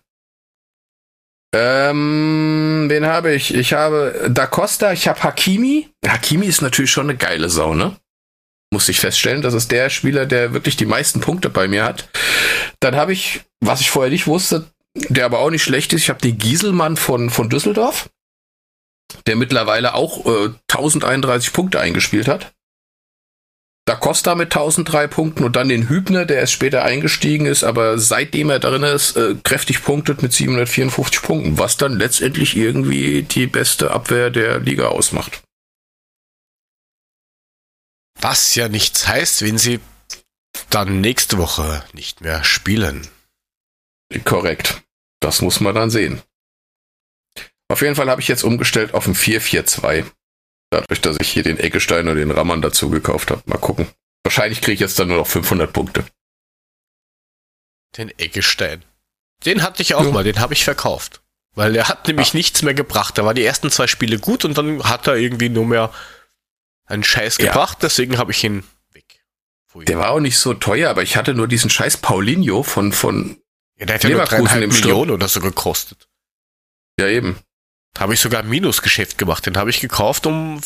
Ähm, 1.55 2.87
wen 2.89 3.07
habe 3.07 3.33
ich? 3.33 3.55
Ich 3.55 3.73
habe 3.73 4.27
Da 4.29 4.49
Costa, 4.49 4.93
ich 4.93 5.07
habe 5.07 5.23
Hakimi. 5.23 5.89
Hakimi 6.05 6.47
ist 6.47 6.63
natürlich 6.63 6.91
schon 6.91 7.09
eine 7.09 7.17
geile 7.17 7.49
Sau, 7.49 7.75
ne? 7.75 7.95
Muss 8.73 8.89
ich 8.89 8.99
feststellen, 8.99 9.41
das 9.41 9.55
ist 9.55 9.71
der 9.71 9.89
Spieler, 9.89 10.27
der 10.27 10.53
wirklich 10.53 10.77
die 10.77 10.87
meisten 10.87 11.21
Punkte 11.21 11.49
bei 11.49 11.69
mir 11.69 11.85
hat. 11.85 12.09
Dann 12.81 12.97
habe 12.97 13.13
ich, 13.13 13.43
was 13.61 13.81
ich 13.81 13.91
vorher 13.91 14.11
nicht 14.11 14.27
wusste, 14.27 14.67
der 15.09 15.25
aber 15.25 15.39
auch 15.41 15.51
nicht 15.51 15.63
schlecht 15.63 15.93
ist, 15.93 16.03
ich 16.03 16.09
habe 16.09 16.21
den 16.21 16.39
Gieselmann 16.39 16.97
von, 16.97 17.31
von 17.31 17.49
Düsseldorf, 17.49 18.09
der 19.27 19.37
mittlerweile 19.37 19.95
auch 19.95 20.27
äh, 20.27 20.51
1031 20.69 21.53
Punkte 21.53 21.81
eingespielt 21.81 22.29
hat. 22.29 22.53
Da 23.87 23.95
Costa 23.95 24.35
mit 24.35 24.47
1003 24.47 25.07
Punkten 25.07 25.45
und 25.45 25.55
dann 25.55 25.69
den 25.69 25.89
Hübner, 25.89 26.25
der 26.25 26.39
erst 26.39 26.55
später 26.55 26.83
eingestiegen 26.83 27.47
ist, 27.47 27.63
aber 27.63 27.99
seitdem 27.99 28.51
er 28.51 28.59
drin 28.59 28.83
ist, 28.83 29.17
äh, 29.17 29.37
kräftig 29.45 29.85
punktet 29.85 30.23
mit 30.23 30.33
754 30.33 31.23
Punkten, 31.23 31.59
was 31.59 31.77
dann 31.77 31.97
letztendlich 31.97 32.57
irgendwie 32.57 33.23
die 33.23 33.47
beste 33.47 33.93
Abwehr 33.93 34.31
der 34.31 34.59
Liga 34.59 34.89
ausmacht. 34.89 35.43
Was 38.21 38.57
ja 38.57 38.69
nichts 38.69 39.07
heißt, 39.07 39.43
wenn 39.43 39.59
sie 39.59 39.79
dann 40.71 41.01
nächste 41.01 41.39
Woche 41.39 41.85
nicht 41.93 42.23
mehr 42.23 42.43
spielen. 42.43 43.07
Korrekt. 44.25 44.83
Das 45.21 45.41
muss 45.43 45.61
man 45.61 45.75
dann 45.75 45.91
sehen. 45.91 46.23
Auf 47.69 47.81
jeden 47.83 47.97
Fall 47.97 48.09
habe 48.11 48.21
ich 48.21 48.29
jetzt 48.29 48.45
umgestellt 48.45 48.95
auf 48.95 49.07
ein 49.07 49.15
4-4-2. 49.15 50.05
Dadurch, 50.71 51.01
dass 51.01 51.17
ich 51.21 51.29
hier 51.29 51.43
den 51.43 51.59
Eckestein 51.59 52.09
und 52.09 52.17
den 52.17 52.31
Rammern 52.31 52.63
dazu 52.63 52.91
gekauft 52.91 53.31
habe. 53.31 53.43
Mal 53.47 53.59
gucken. 53.59 53.87
Wahrscheinlich 54.25 54.61
kriege 54.61 54.75
ich 54.75 54.81
jetzt 54.81 54.99
dann 54.99 55.09
nur 55.09 55.17
noch 55.19 55.27
500 55.27 55.73
Punkte. 55.73 56.05
Den 57.97 58.17
Eggestein. 58.19 58.85
Den 59.45 59.63
hatte 59.63 59.83
ich 59.83 59.95
auch 59.95 60.05
Ja. 60.05 60.11
mal, 60.11 60.25
den 60.25 60.41
habe 60.41 60.55
ich 60.55 60.65
verkauft. 60.65 61.23
Weil 61.55 61.75
er 61.77 61.89
hat 61.89 62.07
nämlich 62.07 62.35
nichts 62.35 62.63
mehr 62.63 62.75
gebracht. 62.75 63.17
Da 63.17 63.25
war 63.25 63.33
die 63.33 63.45
ersten 63.45 63.71
zwei 63.71 63.87
Spiele 63.87 64.19
gut 64.19 64.45
und 64.45 64.59
dann 64.59 64.85
hat 64.85 65.07
er 65.07 65.17
irgendwie 65.17 65.49
nur 65.49 65.65
mehr 65.65 65.93
einen 66.85 67.05
Scheiß 67.05 67.39
Ja. 67.39 67.47
gebracht, 67.47 67.79
deswegen 67.83 68.19
habe 68.19 68.33
ich 68.33 68.45
ihn 68.45 68.65
weg. 68.93 69.25
Der 69.75 69.99
war 69.99 70.11
auch 70.11 70.21
nicht 70.21 70.39
so 70.39 70.55
teuer, 70.55 70.91
aber 70.91 71.03
ich 71.03 71.17
hatte 71.17 71.35
nur 71.35 71.49
diesen 71.49 71.71
scheiß 71.71 71.97
Paulinho 71.99 72.63
von, 72.63 72.93
von, 72.93 73.41
ja, 73.79 73.87
der 73.87 73.95
hat 73.97 74.03
ja 74.05 74.11
nur 74.11 74.19
Leverkusen 74.21 74.45
dreieinhalb 74.47 74.73
Sturm. 74.73 74.91
Millionen 74.91 75.11
oder 75.13 75.29
so 75.29 75.41
gekostet. 75.41 76.09
ja 76.99 77.09
eben. 77.09 77.39
Da 77.95 78.03
habe 78.03 78.15
ich 78.15 78.21
sogar 78.21 78.43
ein 78.43 78.49
Minusgeschäft 78.49 79.17
gemacht. 79.19 79.47
Den 79.47 79.57
habe 79.57 79.71
ich 79.71 79.81
gekauft 79.81 80.27
um 80.27 80.61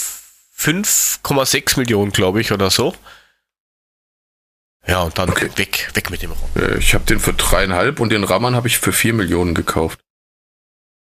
5,6 0.59 1.78
Millionen, 1.78 2.11
glaube 2.12 2.41
ich, 2.41 2.51
oder 2.53 2.70
so. 2.70 2.95
Ja, 4.87 5.03
und 5.03 5.16
dann 5.19 5.31
Okay. 5.31 5.51
weg, 5.57 5.91
weg 5.95 6.11
mit 6.11 6.23
dem 6.23 6.32
Raum. 6.32 6.49
Äh, 6.57 6.78
Ich 6.78 6.95
habe 6.95 7.05
den 7.05 7.20
für 7.20 7.32
dreieinhalb 7.35 8.01
und 8.01 8.11
den 8.11 8.24
Raman 8.24 8.57
habe 8.57 8.66
ich 8.69 8.78
für 8.78 8.93
vier 8.93 9.12
Millionen 9.12 9.55
gekauft. 9.55 10.01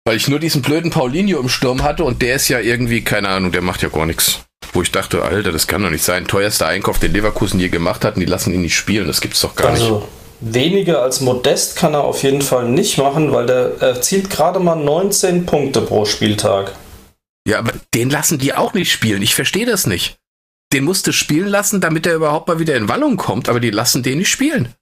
Weil 0.04 0.16
ich 0.16 0.28
nur 0.28 0.38
diesen 0.38 0.62
blöden 0.62 0.90
Paulinho 0.90 1.38
im 1.40 1.48
Sturm 1.48 1.82
hatte 1.82 2.04
und 2.04 2.22
der 2.22 2.36
ist 2.36 2.48
ja 2.48 2.60
irgendwie, 2.60 3.02
keine 3.02 3.28
Ahnung, 3.28 3.52
der 3.52 3.62
macht 3.62 3.82
ja 3.82 3.88
gar 3.88 4.06
nichts. 4.06 4.40
Wo 4.72 4.82
ich 4.82 4.92
dachte, 4.92 5.22
Alter, 5.22 5.50
das 5.52 5.66
kann 5.66 5.82
doch 5.82 5.90
nicht 5.90 6.04
sein. 6.04 6.26
Teuerster 6.26 6.66
Einkauf, 6.66 6.98
den 6.98 7.12
Leverkusen 7.12 7.58
je 7.58 7.68
gemacht 7.70 8.04
hat 8.04 8.14
und 8.14 8.20
die 8.20 8.26
lassen 8.26 8.52
ihn 8.54 8.62
nicht 8.62 8.76
spielen. 8.76 9.06
Das 9.06 9.20
gibt's 9.20 9.40
doch 9.40 9.56
gar 9.56 9.72
nicht. 9.72 9.82
Weniger 10.40 11.02
als 11.02 11.20
Modest 11.20 11.76
kann 11.76 11.94
er 11.94 12.04
auf 12.04 12.22
jeden 12.22 12.40
Fall 12.40 12.68
nicht 12.68 12.96
machen, 12.96 13.32
weil 13.32 13.46
der 13.46 13.80
erzielt 13.80 14.30
gerade 14.30 14.58
mal 14.58 14.76
19 14.76 15.44
Punkte 15.44 15.82
pro 15.82 16.06
Spieltag. 16.06 16.74
Ja, 17.46 17.58
aber 17.58 17.72
den 17.94 18.10
lassen 18.10 18.38
die 18.38 18.54
auch 18.54 18.72
nicht 18.72 18.90
spielen. 18.90 19.22
Ich 19.22 19.34
verstehe 19.34 19.66
das 19.66 19.86
nicht. 19.86 20.16
Den 20.72 20.84
musst 20.84 21.06
du 21.06 21.12
spielen 21.12 21.48
lassen, 21.48 21.80
damit 21.80 22.06
er 22.06 22.14
überhaupt 22.14 22.48
mal 22.48 22.58
wieder 22.58 22.76
in 22.76 22.88
Wallung 22.88 23.16
kommt, 23.16 23.48
aber 23.48 23.60
die 23.60 23.70
lassen 23.70 24.02
den 24.02 24.18
nicht 24.18 24.30
spielen. 24.30 24.74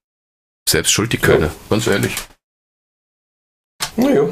Selbst 0.68 0.93
schuld 0.93 1.12
die 1.12 1.18
Kölner, 1.18 1.51
ganz 1.70 1.86
ehrlich. 1.86 2.14
Naja. 3.97 4.28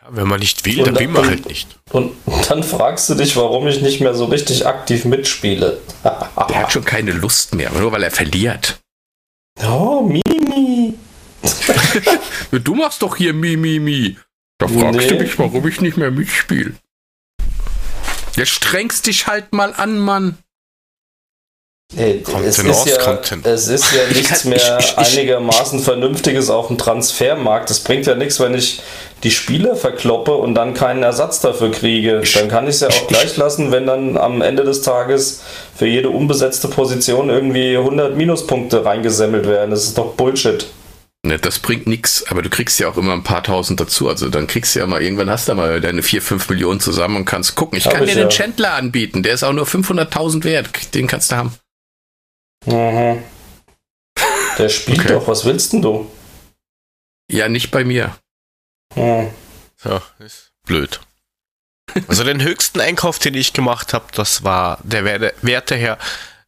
Ja, 0.00 0.08
wenn 0.10 0.28
man 0.28 0.40
nicht 0.40 0.64
will, 0.66 0.80
Und 0.80 0.88
dann 0.88 0.98
will 0.98 1.08
man 1.08 1.26
halt 1.26 1.46
nicht. 1.46 1.68
Und 1.90 2.12
dann 2.48 2.62
fragst 2.62 3.08
du 3.08 3.14
dich, 3.14 3.34
warum 3.36 3.66
ich 3.66 3.80
nicht 3.80 4.00
mehr 4.00 4.14
so 4.14 4.26
richtig 4.26 4.66
aktiv 4.66 5.04
mitspiele. 5.04 5.80
Der 6.04 6.56
hat 6.58 6.72
schon 6.72 6.84
keine 6.84 7.12
Lust 7.12 7.54
mehr, 7.54 7.70
nur 7.70 7.90
weil 7.92 8.02
er 8.02 8.10
verliert. 8.10 8.78
Oh, 9.62 10.02
Mimi. 10.02 10.94
Du 12.64 12.74
machst 12.74 13.02
doch 13.02 13.16
hier 13.16 13.32
Mi, 13.32 13.56
Mi, 13.56 13.78
Mi. 13.78 14.16
Da 14.58 14.68
fragst 14.68 14.98
Nee. 15.00 15.08
du 15.08 15.14
mich, 15.16 15.38
warum 15.38 15.66
ich 15.68 15.80
nicht 15.80 15.96
mehr 15.96 16.10
mitspiele. 16.10 16.74
Jetzt 18.36 18.50
strengst 18.50 19.06
dich 19.06 19.26
halt 19.26 19.52
mal 19.52 19.72
an, 19.74 19.98
Mann. 19.98 20.38
Ey, 21.96 22.22
Kommt 22.22 22.46
es, 22.46 22.58
ist 22.58 22.86
ja, 22.86 23.18
es 23.42 23.66
ist 23.66 23.92
ja 23.92 24.02
nichts 24.14 24.44
mehr 24.44 24.78
einigermaßen 24.96 25.80
Vernünftiges 25.80 26.48
auf 26.48 26.68
dem 26.68 26.78
Transfermarkt. 26.78 27.68
Es 27.68 27.80
bringt 27.80 28.06
ja 28.06 28.14
nichts, 28.14 28.38
wenn 28.38 28.54
ich 28.54 28.80
die 29.24 29.32
Spieler 29.32 29.74
verkloppe 29.74 30.34
und 30.34 30.54
dann 30.54 30.72
keinen 30.72 31.02
Ersatz 31.02 31.40
dafür 31.40 31.72
kriege. 31.72 32.22
Dann 32.34 32.48
kann 32.48 32.68
ich 32.68 32.76
es 32.76 32.80
ja 32.80 32.88
auch 32.88 33.08
gleich 33.08 33.36
lassen, 33.36 33.72
wenn 33.72 33.86
dann 33.86 34.16
am 34.16 34.40
Ende 34.40 34.62
des 34.62 34.82
Tages 34.82 35.42
für 35.76 35.86
jede 35.86 36.10
unbesetzte 36.10 36.68
Position 36.68 37.28
irgendwie 37.28 37.76
100 37.76 38.16
Minuspunkte 38.16 38.84
reingesemmelt 38.84 39.48
werden. 39.48 39.72
Das 39.72 39.82
ist 39.82 39.98
doch 39.98 40.14
Bullshit. 40.14 40.66
Ne, 41.26 41.38
das 41.38 41.58
bringt 41.58 41.88
nix, 41.88 42.24
aber 42.28 42.40
du 42.40 42.48
kriegst 42.48 42.78
ja 42.78 42.88
auch 42.88 42.96
immer 42.96 43.12
ein 43.12 43.24
paar 43.24 43.42
tausend 43.42 43.80
dazu. 43.80 44.08
Also 44.08 44.28
dann 44.28 44.46
kriegst 44.46 44.76
du 44.76 44.78
ja 44.78 44.86
mal, 44.86 45.02
irgendwann 45.02 45.28
hast 45.28 45.48
du 45.48 45.54
mal 45.56 45.80
deine 45.80 46.04
vier, 46.04 46.22
fünf 46.22 46.48
Millionen 46.48 46.78
zusammen 46.78 47.16
und 47.16 47.24
kannst 47.24 47.56
gucken. 47.56 47.76
Ich 47.76 47.86
Hab 47.86 47.94
kann 47.94 48.04
ich 48.04 48.10
dir 48.10 48.16
den 48.16 48.22
ja. 48.22 48.28
Chandler 48.28 48.74
anbieten, 48.74 49.24
der 49.24 49.34
ist 49.34 49.42
auch 49.42 49.52
nur 49.52 49.66
500.000 49.66 50.44
wert. 50.44 50.94
Den 50.94 51.08
kannst 51.08 51.32
du 51.32 51.36
haben. 51.36 51.52
Mhm. 52.66 53.22
Der 54.58 54.68
spielt 54.68 55.00
Okay. 55.00 55.08
doch, 55.08 55.26
was 55.28 55.44
willst 55.44 55.72
denn 55.72 55.82
du? 55.82 56.10
Ja, 57.30 57.48
nicht 57.48 57.70
bei 57.70 57.84
mir. 57.84 58.16
Hm. 58.94 59.30
Ja, 59.84 60.02
ist 60.18 60.52
blöd. 60.66 61.00
Also 62.08 62.22
den 62.24 62.42
höchsten 62.42 62.80
Einkauf, 62.80 63.18
den 63.18 63.34
ich 63.34 63.52
gemacht 63.52 63.94
habe, 63.94 64.06
das 64.14 64.44
war 64.44 64.78
der 64.82 65.04
Werte, 65.04 65.34
Werteherr 65.42 65.98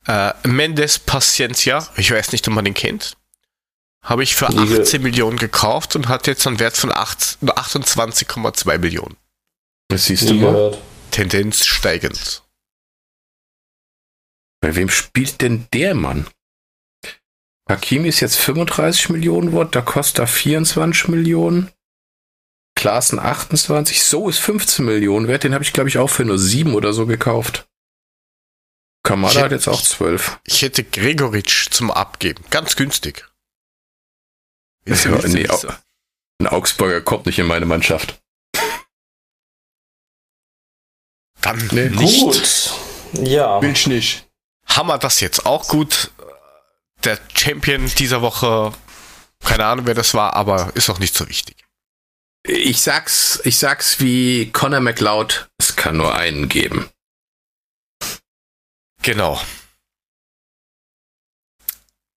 äh, 0.06 0.32
Mendes 0.46 0.98
Paciencia. 0.98 1.88
Ich 1.96 2.10
weiß 2.12 2.32
nicht, 2.32 2.46
ob 2.48 2.54
man 2.54 2.64
den 2.64 2.74
kennt. 2.74 3.16
Habe 4.04 4.22
ich 4.24 4.34
für 4.34 4.46
Liege- 4.48 4.82
18 4.82 5.00
Millionen 5.02 5.36
gekauft 5.38 5.94
und 5.96 6.08
hat 6.08 6.26
jetzt 6.26 6.46
einen 6.46 6.58
Wert 6.58 6.76
von 6.76 6.92
8 6.92 7.38
28,2 7.42 8.78
Millionen. 8.78 9.16
Das 9.88 10.06
siehst 10.06 10.28
du 10.28 10.34
mal. 10.34 10.76
Tendenz 11.12 11.64
steigend. 11.64 12.41
Bei 14.62 14.74
wem 14.76 14.88
spielt 14.88 15.42
denn 15.42 15.66
der 15.74 15.94
Mann? 15.94 16.26
Hakimi 17.68 18.08
ist 18.08 18.20
jetzt 18.20 18.36
35 18.36 19.10
Millionen 19.10 19.52
wert, 19.52 19.74
Da 19.74 19.82
Costa 19.82 20.26
24 20.26 21.08
Millionen. 21.08 21.70
Klaassen 22.74 23.18
28, 23.18 24.02
so 24.02 24.28
ist 24.28 24.38
15 24.38 24.84
Millionen 24.84 25.28
wert. 25.28 25.44
Den 25.44 25.52
habe 25.54 25.62
ich, 25.64 25.72
glaube 25.72 25.88
ich, 25.88 25.98
auch 25.98 26.08
für 26.08 26.24
nur 26.24 26.38
7 26.38 26.74
oder 26.74 26.92
so 26.92 27.06
gekauft. 27.06 27.68
Kamada 29.04 29.38
Ich- 29.38 29.44
hat 29.44 29.52
jetzt 29.52 29.68
auch 29.68 29.82
12. 29.82 30.40
Ich 30.44 30.62
hätte 30.62 30.84
Gregoritsch 30.84 31.70
zum 31.70 31.90
Abgeben. 31.90 32.44
Ganz 32.50 32.76
günstig. 32.76 33.28
Du, 34.84 34.94
Ja, 34.94 35.28
nee, 35.28 35.48
au- 35.48 35.60
Ein 36.40 36.46
Augsburger 36.48 37.00
kommt 37.02 37.26
nicht 37.26 37.38
in 37.38 37.46
meine 37.46 37.66
Mannschaft. 37.66 38.20
Dann 41.40 41.68
Nee. 41.72 41.88
nicht. 41.90 42.20
Gut. 42.20 42.74
Ja. 43.28 43.60
ich 43.62 43.86
nicht. 43.86 44.28
Haben 44.76 44.88
wir 44.88 44.98
das 44.98 45.20
jetzt 45.20 45.44
auch 45.44 45.68
gut? 45.68 46.10
Der 47.04 47.18
Champion 47.36 47.86
dieser 47.86 48.22
Woche, 48.22 48.72
keine 49.44 49.66
Ahnung, 49.66 49.86
wer 49.86 49.94
das 49.94 50.14
war, 50.14 50.34
aber 50.34 50.72
ist 50.74 50.88
auch 50.88 50.98
nicht 50.98 51.14
so 51.14 51.28
wichtig. 51.28 51.56
Ich 52.44 52.80
sag's, 52.80 53.40
ich 53.44 53.58
sag's 53.58 54.00
wie 54.00 54.50
Conor 54.50 54.80
McLeod, 54.80 55.48
es 55.58 55.76
kann 55.76 55.96
nur 55.96 56.14
einen 56.14 56.48
geben. 56.48 56.88
Genau. 59.02 59.40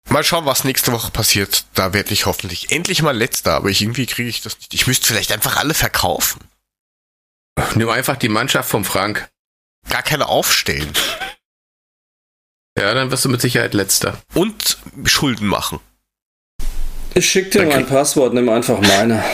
Mal 0.10 0.23
schauen, 0.23 0.45
was 0.45 0.64
nächste 0.64 0.91
Woche 0.91 1.11
passiert. 1.11 1.65
Da 1.73 1.94
werde 1.94 2.14
ich 2.14 2.26
hoffentlich 2.26 2.72
endlich 2.72 3.02
mal 3.02 3.18
letzter, 3.18 3.56
aber 3.56 3.69
ich, 3.69 3.82
irgendwie 3.82 4.06
kriege 4.06 4.30
ich 4.30 4.41
das 4.41 4.57
nicht. 4.57 4.73
Ich 4.73 4.88
müsste 4.88 5.07
vielleicht 5.07 5.32
einfach 5.32 5.57
alle 5.57 5.73
verkaufen. 5.73 6.40
Nimm 7.73 7.90
einfach 7.90 8.15
die 8.15 8.30
Mannschaft 8.30 8.69
vom 8.69 8.86
Frank. 8.86 9.30
Gar 9.90 10.03
keine 10.03 10.27
aufstellen. 10.27 10.94
Ja, 12.77 12.93
dann 12.93 13.10
wirst 13.11 13.26
du 13.26 13.30
mit 13.30 13.41
Sicherheit 13.41 13.73
letzter. 13.73 14.18
Und 14.34 14.77
Schulden 15.06 15.47
machen. 15.47 15.80
Ich 17.14 17.30
schick 17.30 17.52
dir 17.52 17.60
Dann 17.60 17.69
mein 17.69 17.85
Passwort, 17.85 18.34
nimm 18.34 18.49
einfach 18.49 18.80
meine. 18.81 19.23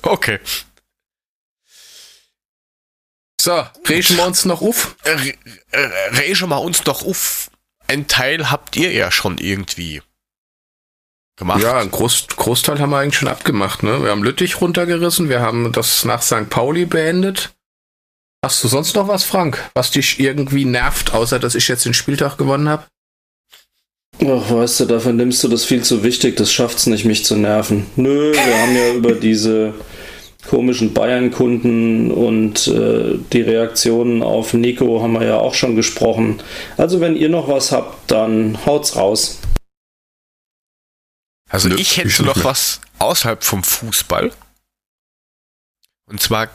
Okay. 0.00 0.38
So, 3.40 3.64
regen 3.88 4.16
wir 4.16 4.26
uns 4.26 4.44
noch 4.44 4.62
auf. 4.62 4.96
Äh, 5.04 5.34
äh, 5.72 5.86
Rege 6.16 6.46
mal 6.46 6.56
uns 6.56 6.82
doch 6.82 7.04
auf. 7.04 7.50
Ein 7.88 8.06
Teil 8.06 8.50
habt 8.50 8.76
ihr 8.76 8.92
ja 8.92 9.10
schon 9.10 9.38
irgendwie 9.38 10.02
gemacht. 11.36 11.62
Ja, 11.62 11.78
einen 11.78 11.90
Groß, 11.90 12.28
Großteil 12.36 12.78
haben 12.80 12.90
wir 12.90 12.98
eigentlich 12.98 13.16
schon 13.16 13.28
abgemacht. 13.28 13.82
Ne? 13.82 14.02
Wir 14.02 14.10
haben 14.10 14.22
Lüttich 14.22 14.60
runtergerissen, 14.60 15.28
wir 15.28 15.40
haben 15.40 15.72
das 15.72 16.04
nach 16.04 16.22
St. 16.22 16.50
Pauli 16.50 16.84
beendet. 16.84 17.54
Hast 18.44 18.62
du 18.62 18.68
sonst 18.68 18.94
noch 18.94 19.08
was, 19.08 19.24
Frank, 19.24 19.70
was 19.74 19.90
dich 19.90 20.20
irgendwie 20.20 20.64
nervt, 20.64 21.12
außer 21.12 21.40
dass 21.40 21.56
ich 21.56 21.66
jetzt 21.66 21.84
den 21.84 21.94
Spieltag 21.94 22.38
gewonnen 22.38 22.68
habe? 22.68 22.84
Ach, 24.20 24.50
weißt 24.50 24.80
du, 24.80 24.84
dafür 24.86 25.12
nimmst 25.12 25.42
du 25.42 25.48
das 25.48 25.64
viel 25.64 25.82
zu 25.82 26.02
wichtig, 26.02 26.36
das 26.36 26.52
schafft's 26.52 26.86
nicht, 26.86 27.04
mich 27.04 27.24
zu 27.24 27.36
nerven. 27.36 27.86
Nö, 27.96 28.32
wir 28.32 28.62
haben 28.62 28.76
ja 28.76 28.92
über 28.94 29.12
diese 29.12 29.74
komischen 30.48 30.94
Bayern-Kunden 30.94 32.10
und 32.10 32.68
äh, 32.68 33.18
die 33.32 33.42
Reaktionen 33.42 34.22
auf 34.22 34.54
Nico 34.54 35.02
haben 35.02 35.12
wir 35.12 35.24
ja 35.24 35.38
auch 35.38 35.54
schon 35.54 35.76
gesprochen. 35.76 36.40
Also 36.76 37.00
wenn 37.00 37.16
ihr 37.16 37.28
noch 37.28 37.48
was 37.48 37.72
habt, 37.72 38.10
dann 38.10 38.64
haut's 38.64 38.96
raus. 38.96 39.40
Also 41.50 41.68
Nö, 41.68 41.76
ich 41.76 41.96
hätte 41.96 42.08
ich 42.08 42.20
noch 42.20 42.44
was 42.44 42.80
außerhalb 42.98 43.42
vom 43.42 43.62
Fußball. 43.62 44.32
Und 46.06 46.20
zwar 46.20 46.48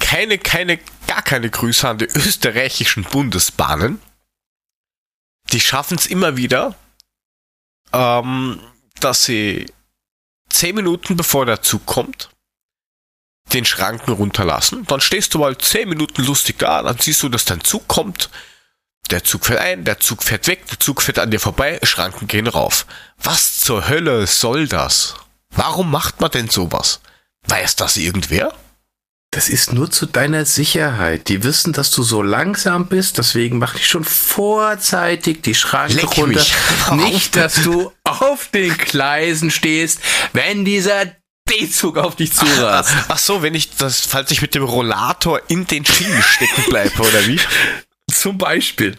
keine, 0.00 0.38
keine, 0.38 0.78
gar 1.06 1.22
keine 1.22 1.50
Grüße 1.50 1.88
an 1.88 1.98
die 1.98 2.06
österreichischen 2.06 3.04
Bundesbahnen. 3.04 4.00
Die 5.52 5.60
schaffen 5.60 5.98
es 5.98 6.06
immer 6.06 6.36
wieder, 6.36 6.74
ähm, 7.92 8.60
dass 9.00 9.24
sie 9.24 9.66
zehn 10.48 10.74
Minuten 10.74 11.16
bevor 11.16 11.46
der 11.46 11.62
Zug 11.62 11.86
kommt, 11.86 12.30
den 13.52 13.64
Schranken 13.64 14.12
runterlassen. 14.12 14.84
Dann 14.86 15.00
stehst 15.00 15.34
du 15.34 15.38
mal 15.38 15.56
zehn 15.58 15.88
Minuten 15.88 16.24
lustig 16.24 16.58
da, 16.58 16.82
dann 16.82 16.98
siehst 16.98 17.22
du, 17.22 17.28
dass 17.28 17.44
dein 17.44 17.62
Zug 17.62 17.88
kommt. 17.88 18.30
Der 19.10 19.24
Zug 19.24 19.46
fährt 19.46 19.60
ein, 19.60 19.84
der 19.84 20.00
Zug 20.00 20.22
fährt 20.22 20.46
weg, 20.46 20.66
der 20.68 20.80
Zug 20.80 21.02
fährt 21.02 21.18
an 21.18 21.30
dir 21.30 21.40
vorbei, 21.40 21.78
Schranken 21.82 22.28
gehen 22.28 22.46
rauf. 22.46 22.86
Was 23.18 23.58
zur 23.60 23.88
Hölle 23.88 24.26
soll 24.26 24.68
das? 24.68 25.16
Warum 25.50 25.90
macht 25.90 26.20
man 26.20 26.30
denn 26.30 26.48
sowas? 26.48 27.00
Weiß 27.46 27.76
das 27.76 27.96
irgendwer? 27.96 28.54
Das 29.32 29.48
ist 29.48 29.72
nur 29.72 29.90
zu 29.90 30.04
deiner 30.04 30.44
Sicherheit. 30.44 31.28
Die 31.28 31.42
wissen, 31.42 31.72
dass 31.72 31.90
du 31.90 32.02
so 32.02 32.20
langsam 32.20 32.86
bist, 32.86 33.16
deswegen 33.16 33.58
mach 33.58 33.74
ich 33.76 33.88
schon 33.88 34.04
vorzeitig 34.04 35.40
die 35.40 35.54
Schranke 35.54 35.94
Leck 35.94 36.18
runter. 36.18 36.44
Nicht, 36.96 37.34
dass 37.34 37.62
du 37.62 37.90
auf 38.04 38.48
den 38.48 38.76
Gleisen 38.76 39.50
stehst, 39.50 40.00
wenn 40.34 40.66
dieser 40.66 41.06
D-Zug 41.48 41.96
auf 41.96 42.14
dich 42.14 42.34
zurast. 42.34 42.92
Ach 43.08 43.18
so, 43.18 43.40
wenn 43.40 43.54
ich 43.54 43.74
das, 43.74 44.02
falls 44.02 44.30
ich 44.32 44.42
mit 44.42 44.54
dem 44.54 44.64
Rollator 44.64 45.40
in 45.48 45.66
den 45.66 45.86
Schienen 45.86 46.22
stecken 46.22 46.64
bleibe, 46.68 47.00
oder 47.00 47.26
wie? 47.26 47.40
Zum 48.12 48.36
Beispiel. 48.36 48.98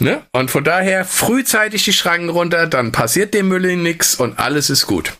Ne? 0.00 0.26
Und 0.32 0.50
von 0.50 0.64
daher 0.64 1.04
frühzeitig 1.04 1.84
die 1.84 1.92
Schranken 1.92 2.30
runter, 2.30 2.66
dann 2.66 2.92
passiert 2.92 3.34
dem 3.34 3.48
Müll 3.48 3.76
nix 3.76 4.14
und 4.14 4.38
alles 4.38 4.70
ist 4.70 4.86
gut. 4.86 5.12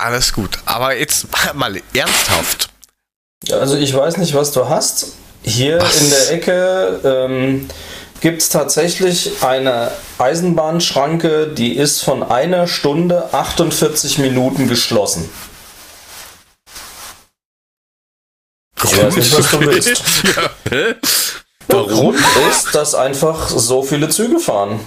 Alles 0.00 0.32
gut. 0.32 0.58
Aber 0.64 0.96
jetzt 0.96 1.26
mal 1.54 1.80
ernsthaft. 1.94 2.70
Also 3.50 3.76
ich 3.76 3.94
weiß 3.94 4.16
nicht, 4.16 4.34
was 4.34 4.52
du 4.52 4.68
hast. 4.68 5.12
Hier 5.42 5.80
Was? 5.80 6.00
in 6.00 6.10
der 6.10 6.30
Ecke 6.32 7.00
ähm, 7.04 7.68
gibt 8.20 8.42
es 8.42 8.48
tatsächlich 8.48 9.42
eine 9.42 9.92
Eisenbahnschranke, 10.18 11.46
die 11.48 11.76
ist 11.76 12.02
von 12.02 12.22
einer 12.22 12.66
Stunde 12.66 13.32
48 13.32 14.18
Minuten 14.18 14.68
geschlossen. 14.68 15.30
Ich 18.84 18.96
weiß 18.96 19.16
nicht, 19.16 19.36
was 19.36 19.50
du 19.50 19.60
willst. 19.60 20.02
ja, 20.24 20.50
Grund 21.68 22.18
ist, 22.50 22.74
dass 22.74 22.94
einfach 22.94 23.48
so 23.48 23.82
viele 23.82 24.08
Züge 24.08 24.38
fahren. 24.38 24.80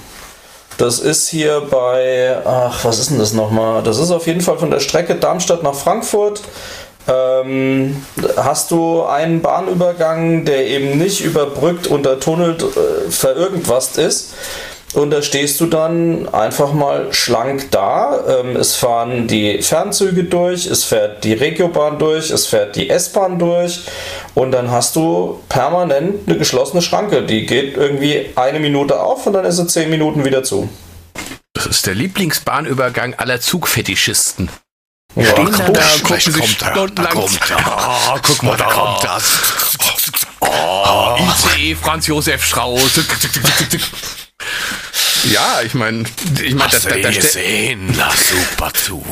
Das 0.77 0.99
ist 0.99 1.27
hier 1.27 1.61
bei, 1.69 2.37
ach, 2.43 2.83
was 2.85 2.99
ist 2.99 3.11
denn 3.11 3.19
das 3.19 3.33
nochmal? 3.33 3.83
Das 3.83 3.99
ist 3.99 4.11
auf 4.11 4.25
jeden 4.27 4.41
Fall 4.41 4.57
von 4.57 4.71
der 4.71 4.79
Strecke 4.79 5.15
Darmstadt 5.15 5.63
nach 5.63 5.75
Frankfurt. 5.75 6.41
Ähm, 7.07 8.05
hast 8.37 8.71
du 8.71 9.03
einen 9.03 9.41
Bahnübergang, 9.41 10.45
der 10.45 10.67
eben 10.67 10.97
nicht 10.97 11.21
überbrückt, 11.21 11.87
untertunnelt, 11.87 12.63
äh, 12.63 13.09
verirgendwast 13.09 13.97
ist. 13.97 14.33
Und 14.93 15.11
da 15.11 15.21
stehst 15.21 15.59
du 15.61 15.67
dann 15.67 16.27
einfach 16.33 16.73
mal 16.73 17.13
schlank 17.13 17.71
da. 17.71 18.23
Ähm, 18.41 18.57
es 18.57 18.75
fahren 18.75 19.27
die 19.27 19.61
Fernzüge 19.61 20.25
durch, 20.25 20.65
es 20.65 20.83
fährt 20.83 21.23
die 21.23 21.31
Regiobahn 21.33 21.97
durch, 21.97 22.29
es 22.29 22.47
fährt 22.47 22.75
die 22.75 22.89
S-Bahn 22.89 23.39
durch. 23.39 23.81
Und 24.33 24.51
dann 24.51 24.69
hast 24.69 24.97
du 24.97 25.41
permanent 25.47 26.27
eine 26.27 26.37
geschlossene 26.37 26.81
Schranke. 26.81 27.23
Die 27.23 27.45
geht 27.45 27.77
irgendwie 27.77 28.31
eine 28.35 28.59
Minute 28.59 28.99
auf 28.99 29.25
und 29.25 29.33
dann 29.33 29.45
ist 29.45 29.57
sie 29.57 29.67
zehn 29.67 29.89
Minuten 29.89 30.25
wieder 30.25 30.43
zu. 30.43 30.67
Das 31.53 31.67
ist 31.67 31.85
der 31.85 31.95
Lieblingsbahnübergang 31.95 33.13
aller 33.15 33.39
Zugfetischisten. 33.39 34.49
Ja, 35.15 35.23
Stehen 35.25 35.51
dann 35.57 35.73
da, 35.73 35.81
Gleich 36.03 36.25
gucken 36.25 36.33
sich 36.33 36.35
kommt 36.41 36.61
da 36.61 36.71
stundenlang. 36.71 37.13
kommt. 37.13 37.39
Ah, 37.65 38.15
guck 38.25 38.43
mal 38.43 38.57
da 38.57 38.65
da. 38.65 38.71
kommt 38.73 39.03
das. 39.03 39.23
Oh, 40.41 41.17
ICE 41.57 41.75
Franz 41.75 42.07
Josef 42.07 42.43
Strauß. 42.43 42.99
Ja, 45.31 45.61
ich 45.63 45.75
meine, 45.75 46.05
ich 46.43 46.55
meine, 46.55 46.71
Hast 46.71 46.85
da, 46.85 46.89
du 46.89 46.95
da, 46.95 47.01
da 47.01 47.09
ihn 47.09 47.13
steht 47.13 47.23
gesehen? 47.23 47.95
Na, 47.95 48.09
super 48.11 48.73
Zug. 48.73 49.05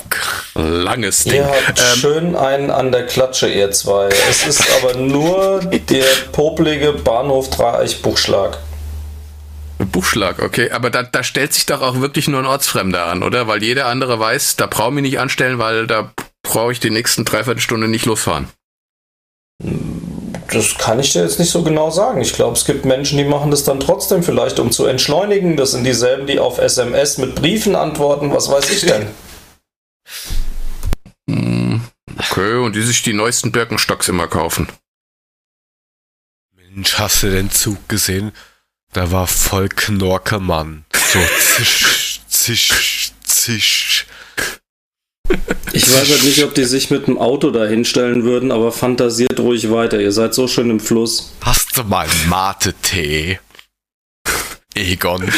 langes 0.55 1.23
Ding. 1.23 1.35
Ihr 1.35 1.45
habt 1.67 1.79
schön 1.97 2.35
einen 2.35 2.71
an 2.71 2.91
der 2.91 3.05
Klatsche, 3.05 3.47
ihr 3.47 3.71
zwei. 3.71 4.09
Es 4.29 4.45
ist 4.47 4.63
aber 4.77 4.95
nur 4.95 5.59
der 5.59 6.05
popelige 6.31 6.93
Bahnhof 6.93 7.49
Dreieich-Buchschlag. 7.51 8.57
Buchschlag, 9.91 10.41
okay. 10.41 10.71
Aber 10.71 10.89
da, 10.89 11.03
da 11.03 11.23
stellt 11.23 11.53
sich 11.53 11.65
doch 11.65 11.81
auch 11.81 12.01
wirklich 12.01 12.27
nur 12.27 12.39
ein 12.39 12.45
Ortsfremder 12.45 13.05
an, 13.05 13.23
oder? 13.23 13.47
Weil 13.47 13.63
jeder 13.63 13.85
andere 13.85 14.19
weiß, 14.19 14.55
da 14.55 14.65
brauche 14.65 14.89
ich 14.89 14.95
mich 14.95 15.03
nicht 15.03 15.19
anstellen, 15.19 15.59
weil 15.59 15.87
da 15.87 16.11
brauche 16.43 16.71
ich 16.71 16.79
die 16.79 16.89
nächsten 16.89 17.23
Dreiviertelstunde 17.23 17.87
nicht 17.87 18.05
losfahren. 18.05 18.49
Das 20.51 20.77
kann 20.77 20.99
ich 20.99 21.13
dir 21.13 21.23
jetzt 21.23 21.39
nicht 21.39 21.51
so 21.51 21.63
genau 21.63 21.91
sagen. 21.91 22.21
Ich 22.21 22.33
glaube, 22.33 22.53
es 22.53 22.65
gibt 22.65 22.85
Menschen, 22.85 23.17
die 23.17 23.23
machen 23.23 23.51
das 23.51 23.63
dann 23.63 23.79
trotzdem 23.79 24.23
vielleicht, 24.23 24.59
um 24.59 24.71
zu 24.71 24.85
entschleunigen. 24.85 25.57
Das 25.57 25.71
sind 25.71 25.83
dieselben, 25.83 26.25
die 26.25 26.39
auf 26.39 26.57
SMS 26.57 27.17
mit 27.17 27.35
Briefen 27.35 27.75
antworten. 27.75 28.33
Was 28.33 28.49
weiß 28.49 28.69
ich 28.71 28.81
denn? 28.81 29.07
Hm, 31.29 31.81
Okay, 32.31 32.55
und 32.55 32.75
die 32.75 32.81
sich 32.81 33.01
die 33.01 33.13
neuesten 33.13 33.51
Birkenstocks 33.51 34.09
immer 34.09 34.27
kaufen. 34.27 34.67
Mensch, 36.55 36.99
hast 36.99 37.23
du 37.23 37.29
den 37.29 37.49
Zug 37.49 37.87
gesehen? 37.87 38.33
Da 38.91 39.11
war 39.11 39.27
voll 39.27 39.69
Knorke, 39.69 40.39
So 40.93 41.19
zisch, 41.39 42.21
zisch, 42.27 43.11
zisch. 43.23 44.07
Ich 45.81 45.89
weiß 45.89 46.09
halt 46.09 46.23
nicht, 46.25 46.43
ob 46.43 46.53
die 46.53 46.65
sich 46.65 46.91
mit 46.91 47.07
dem 47.07 47.17
Auto 47.17 47.51
da 47.51 47.65
hinstellen 47.65 48.25
würden, 48.25 48.51
aber 48.51 48.73
fantasiert 48.73 49.39
ruhig 49.39 49.71
weiter. 49.71 49.97
Ihr 50.01 50.11
seid 50.11 50.33
so 50.33 50.45
schön 50.45 50.69
im 50.69 50.81
Fluss. 50.81 51.31
Hast 51.39 51.77
du 51.77 51.83
mal 51.83 52.05
Mate-Tee? 52.27 53.39
Egon, 54.75 55.31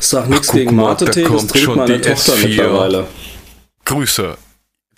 Sag 0.00 0.28
nichts 0.28 0.50
gegen 0.50 0.74
Mate-Tee, 0.74 1.22
da 1.22 1.28
das 1.30 1.46
trinkt 1.46 1.64
schon 1.64 1.76
meine 1.76 2.00
Tochter 2.00 2.34
S4. 2.34 2.48
mittlerweile. 2.48 3.06
Grüße. 3.84 4.36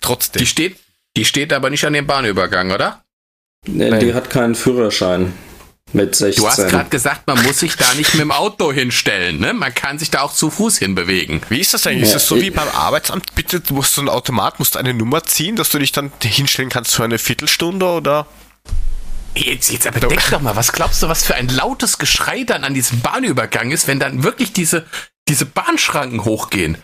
Trotzdem. 0.01 0.39
Die 0.39 0.47
steht, 0.47 0.77
die 1.15 1.25
steht 1.25 1.53
aber 1.53 1.69
nicht 1.69 1.85
an 1.85 1.93
dem 1.93 2.07
Bahnübergang, 2.07 2.71
oder? 2.71 3.03
Nee, 3.67 3.99
die 3.99 4.15
hat 4.15 4.31
keinen 4.31 4.55
Führerschein. 4.55 5.33
Mit 5.93 6.15
16. 6.15 6.41
Du 6.41 6.49
hast 6.49 6.67
gerade 6.69 6.89
gesagt, 6.89 7.27
man 7.27 7.41
muss 7.43 7.59
sich 7.59 7.75
da 7.75 7.93
nicht 7.95 8.13
mit 8.13 8.21
dem 8.21 8.31
Auto 8.31 8.71
hinstellen, 8.71 9.39
ne? 9.39 9.53
Man 9.53 9.73
kann 9.73 9.99
sich 9.99 10.09
da 10.09 10.21
auch 10.21 10.33
zu 10.33 10.49
Fuß 10.49 10.77
hinbewegen. 10.77 11.41
Wie 11.49 11.59
ist 11.59 11.73
das 11.73 11.85
eigentlich? 11.85 12.09
Ja, 12.09 12.15
ist 12.15 12.23
das 12.23 12.27
so 12.27 12.39
wie 12.39 12.49
beim 12.49 12.69
Arbeitsamt? 12.69 13.35
Bitte, 13.35 13.59
du 13.59 13.73
musst 13.73 13.95
so 13.95 14.01
ein 14.01 14.09
Automat, 14.09 14.59
musst 14.59 14.77
eine 14.77 14.93
Nummer 14.93 15.23
ziehen, 15.23 15.55
dass 15.55 15.69
du 15.69 15.79
dich 15.79 15.91
dann 15.91 16.11
hinstellen 16.21 16.69
kannst 16.69 16.95
für 16.95 17.03
eine 17.03 17.17
Viertelstunde 17.17 17.85
oder? 17.85 18.27
Jetzt, 19.35 19.71
jetzt 19.71 19.87
aber 19.87 19.99
denk 19.99 20.29
doch 20.29 20.41
mal, 20.41 20.55
was 20.55 20.73
glaubst 20.73 21.01
du, 21.01 21.07
was 21.07 21.23
für 21.23 21.35
ein 21.35 21.47
lautes 21.47 21.97
Geschrei 21.97 22.43
dann 22.43 22.63
an 22.63 22.73
diesem 22.73 22.99
Bahnübergang 22.99 23.71
ist, 23.71 23.87
wenn 23.87 23.99
dann 23.99 24.23
wirklich 24.23 24.51
diese, 24.51 24.85
diese 25.27 25.45
Bahnschranken 25.45 26.25
hochgehen? 26.25 26.77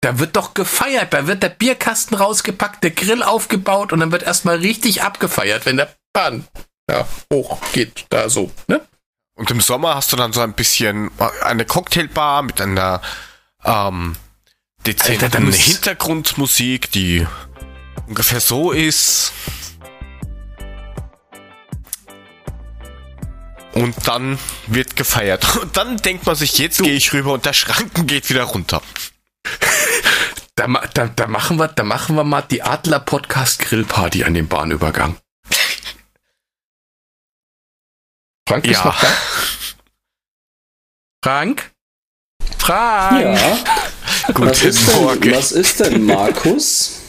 Da 0.00 0.18
wird 0.18 0.36
doch 0.36 0.54
gefeiert, 0.54 1.14
da 1.14 1.26
wird 1.26 1.42
der 1.42 1.48
Bierkasten 1.48 2.16
rausgepackt, 2.16 2.82
der 2.84 2.90
Grill 2.90 3.22
aufgebaut 3.22 3.92
und 3.92 4.00
dann 4.00 4.12
wird 4.12 4.22
erstmal 4.22 4.56
richtig 4.56 5.02
abgefeiert, 5.02 5.66
wenn 5.66 5.76
der 5.76 5.94
Bahn 6.12 6.44
ja, 6.90 7.06
hochgeht, 7.32 8.06
da 8.10 8.28
so, 8.28 8.50
ne? 8.66 8.80
Und 9.36 9.50
im 9.50 9.60
Sommer 9.60 9.96
hast 9.96 10.12
du 10.12 10.16
dann 10.16 10.32
so 10.32 10.40
ein 10.40 10.52
bisschen 10.52 11.10
eine 11.42 11.64
Cocktailbar 11.64 12.42
mit 12.42 12.60
einer 12.60 13.00
ähm, 13.64 14.14
dezenten 14.86 15.24
Alter, 15.24 15.40
da 15.40 15.56
Hintergrundmusik, 15.56 16.90
die 16.92 17.26
ungefähr 18.06 18.40
so 18.40 18.70
ist. 18.70 19.32
Und 23.72 23.96
dann 24.06 24.38
wird 24.68 24.94
gefeiert. 24.94 25.56
Und 25.60 25.76
dann 25.76 25.96
denkt 25.96 26.26
man 26.26 26.36
sich, 26.36 26.58
jetzt 26.58 26.80
gehe 26.80 26.94
ich 26.94 27.12
rüber 27.12 27.32
und 27.32 27.44
der 27.44 27.54
Schranken 27.54 28.06
geht 28.06 28.30
wieder 28.30 28.44
runter. 28.44 28.80
Da, 30.54 30.68
da, 30.94 31.08
da 31.08 31.26
machen 31.26 31.58
wir, 31.58 31.66
da 31.66 31.82
machen 31.82 32.14
wir 32.14 32.22
mal 32.22 32.42
die 32.42 32.62
Adler 32.62 33.00
Podcast 33.00 33.58
Grillparty 33.58 34.22
an 34.22 34.34
dem 34.34 34.46
Bahnübergang. 34.46 35.16
Frank 38.48 38.66
ist 38.66 38.78
Ja. 38.78 38.84
noch 38.86 39.00
da? 39.00 39.06
Frank? 41.24 41.70
Frank? 42.58 43.22
Ja, 43.22 43.58
was 44.26 44.34
Guten 44.34 44.50
ist, 44.68 44.88
denn, 44.88 45.02
Morgen. 45.02 45.32
was 45.32 45.52
ist 45.52 45.80
denn 45.80 46.04
Markus? 46.06 47.00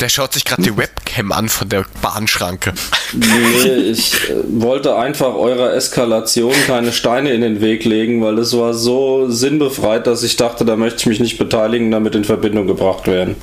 Der 0.00 0.08
schaut 0.08 0.32
sich 0.32 0.44
gerade 0.44 0.62
die 0.62 0.76
Webcam 0.76 1.30
an 1.32 1.48
von 1.48 1.68
der 1.68 1.84
Bahnschranke. 2.02 2.74
Nee, 3.12 3.68
ich 3.90 4.28
äh, 4.28 4.34
wollte 4.60 4.96
einfach 4.96 5.34
eurer 5.34 5.72
Eskalation 5.74 6.52
keine 6.66 6.92
Steine 6.92 7.32
in 7.32 7.40
den 7.40 7.60
Weg 7.60 7.84
legen, 7.84 8.22
weil 8.22 8.38
es 8.38 8.56
war 8.56 8.74
so 8.74 9.30
sinnbefreit, 9.30 10.06
dass 10.06 10.22
ich 10.24 10.36
dachte, 10.36 10.64
da 10.64 10.76
möchte 10.76 11.00
ich 11.00 11.06
mich 11.06 11.20
nicht 11.20 11.38
beteiligen, 11.38 11.90
damit 11.92 12.14
in 12.16 12.24
Verbindung 12.24 12.66
gebracht 12.66 13.06
werden. 13.06 13.36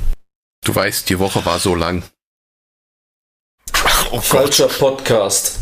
Du 0.66 0.76
weißt, 0.76 1.10
die 1.10 1.20
Woche 1.20 1.46
war 1.46 1.60
so 1.60 1.76
lang. 1.76 2.04
Oh. 4.12 4.20
Falscher 4.20 4.68
Podcast. 4.68 5.60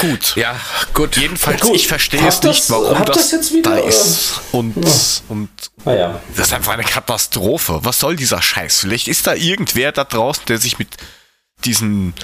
Gut. 0.00 0.34
Ja, 0.36 0.58
gut. 0.92 1.16
Jedenfalls, 1.16 1.60
Gut. 1.60 1.76
ich 1.76 1.86
verstehe 1.86 2.26
es 2.26 2.42
nicht, 2.42 2.68
warum 2.68 3.04
das, 3.04 3.16
das 3.16 3.30
jetzt 3.30 3.52
wieder, 3.54 3.76
da 3.76 3.78
äh, 3.78 3.88
ist. 3.88 4.40
Und, 4.50 4.76
und 5.28 5.48
Naja, 5.84 6.20
das 6.36 6.48
ist 6.48 6.52
einfach 6.52 6.72
eine 6.72 6.84
Katastrophe. 6.84 7.80
Was 7.82 8.00
soll 8.00 8.16
dieser 8.16 8.42
Scheiß? 8.42 8.80
Vielleicht 8.80 9.06
ist 9.06 9.26
da 9.26 9.34
irgendwer 9.34 9.92
da 9.92 10.04
draußen, 10.04 10.44
der 10.46 10.58
sich 10.58 10.78
mit 10.78 10.96
diesen 11.64 12.14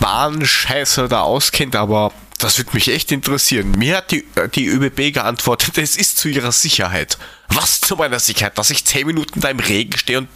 Bahnscheiße 0.00 1.08
da 1.08 1.20
auskennt, 1.22 1.76
aber 1.76 2.12
das 2.38 2.58
würde 2.58 2.70
mich 2.74 2.88
echt 2.88 3.12
interessieren. 3.12 3.72
Mir 3.72 3.96
hat 3.98 4.10
die, 4.10 4.24
äh, 4.34 4.48
die 4.48 4.66
ÖBB 4.66 5.12
geantwortet, 5.14 5.78
es 5.78 5.96
ist 5.96 6.18
zu 6.18 6.28
ihrer 6.28 6.52
Sicherheit. 6.52 7.18
Was 7.48 7.80
zu 7.80 7.96
meiner 7.96 8.18
Sicherheit? 8.18 8.58
Dass 8.58 8.70
ich 8.70 8.84
zehn 8.84 9.06
Minuten 9.06 9.40
da 9.40 9.48
im 9.48 9.60
Regen 9.60 9.96
stehe 9.96 10.18
und 10.18 10.28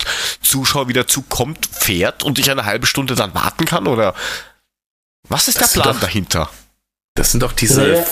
Zuschauer 0.42 0.88
wieder 0.88 1.06
zukommt, 1.06 1.68
fährt 1.72 2.22
und 2.22 2.38
ich 2.38 2.50
eine 2.50 2.64
halbe 2.64 2.86
Stunde 2.86 3.14
dann 3.14 3.34
warten 3.34 3.64
kann? 3.64 3.86
Oder 3.86 4.14
was 5.28 5.48
ist 5.48 5.60
Das 5.60 5.72
der 5.72 5.82
Plan 5.82 5.94
doch- 5.94 6.00
dahinter? 6.00 6.48
Das 7.14 7.32
sind 7.32 7.42
doch 7.42 7.52
diese 7.52 7.82
Naja. 7.82 8.06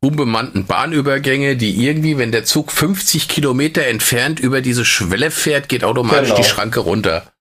unbemannten 0.00 0.66
Bahnübergänge, 0.66 1.56
die 1.56 1.86
irgendwie, 1.86 2.18
wenn 2.18 2.32
der 2.32 2.44
Zug 2.44 2.72
50 2.72 3.28
Kilometer 3.28 3.86
entfernt 3.86 4.40
über 4.40 4.60
diese 4.60 4.84
Schwelle 4.84 5.30
fährt, 5.30 5.68
geht 5.68 5.84
automatisch 5.84 6.30
Genau. 6.30 6.42
die 6.42 6.48
Schranke 6.48 6.80
runter. 6.80 7.32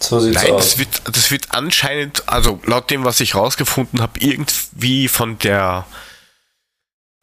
So 0.00 0.20
sieht's 0.20 0.42
Nein, 0.42 0.52
aus. 0.52 0.64
das 0.64 0.78
wird, 0.78 1.02
das 1.04 1.30
wird 1.30 1.46
anscheinend, 1.50 2.28
also 2.28 2.60
laut 2.64 2.90
dem, 2.90 3.04
was 3.04 3.20
ich 3.20 3.34
rausgefunden 3.34 4.00
habe, 4.00 4.20
irgendwie 4.20 5.08
von 5.08 5.38
der 5.38 5.86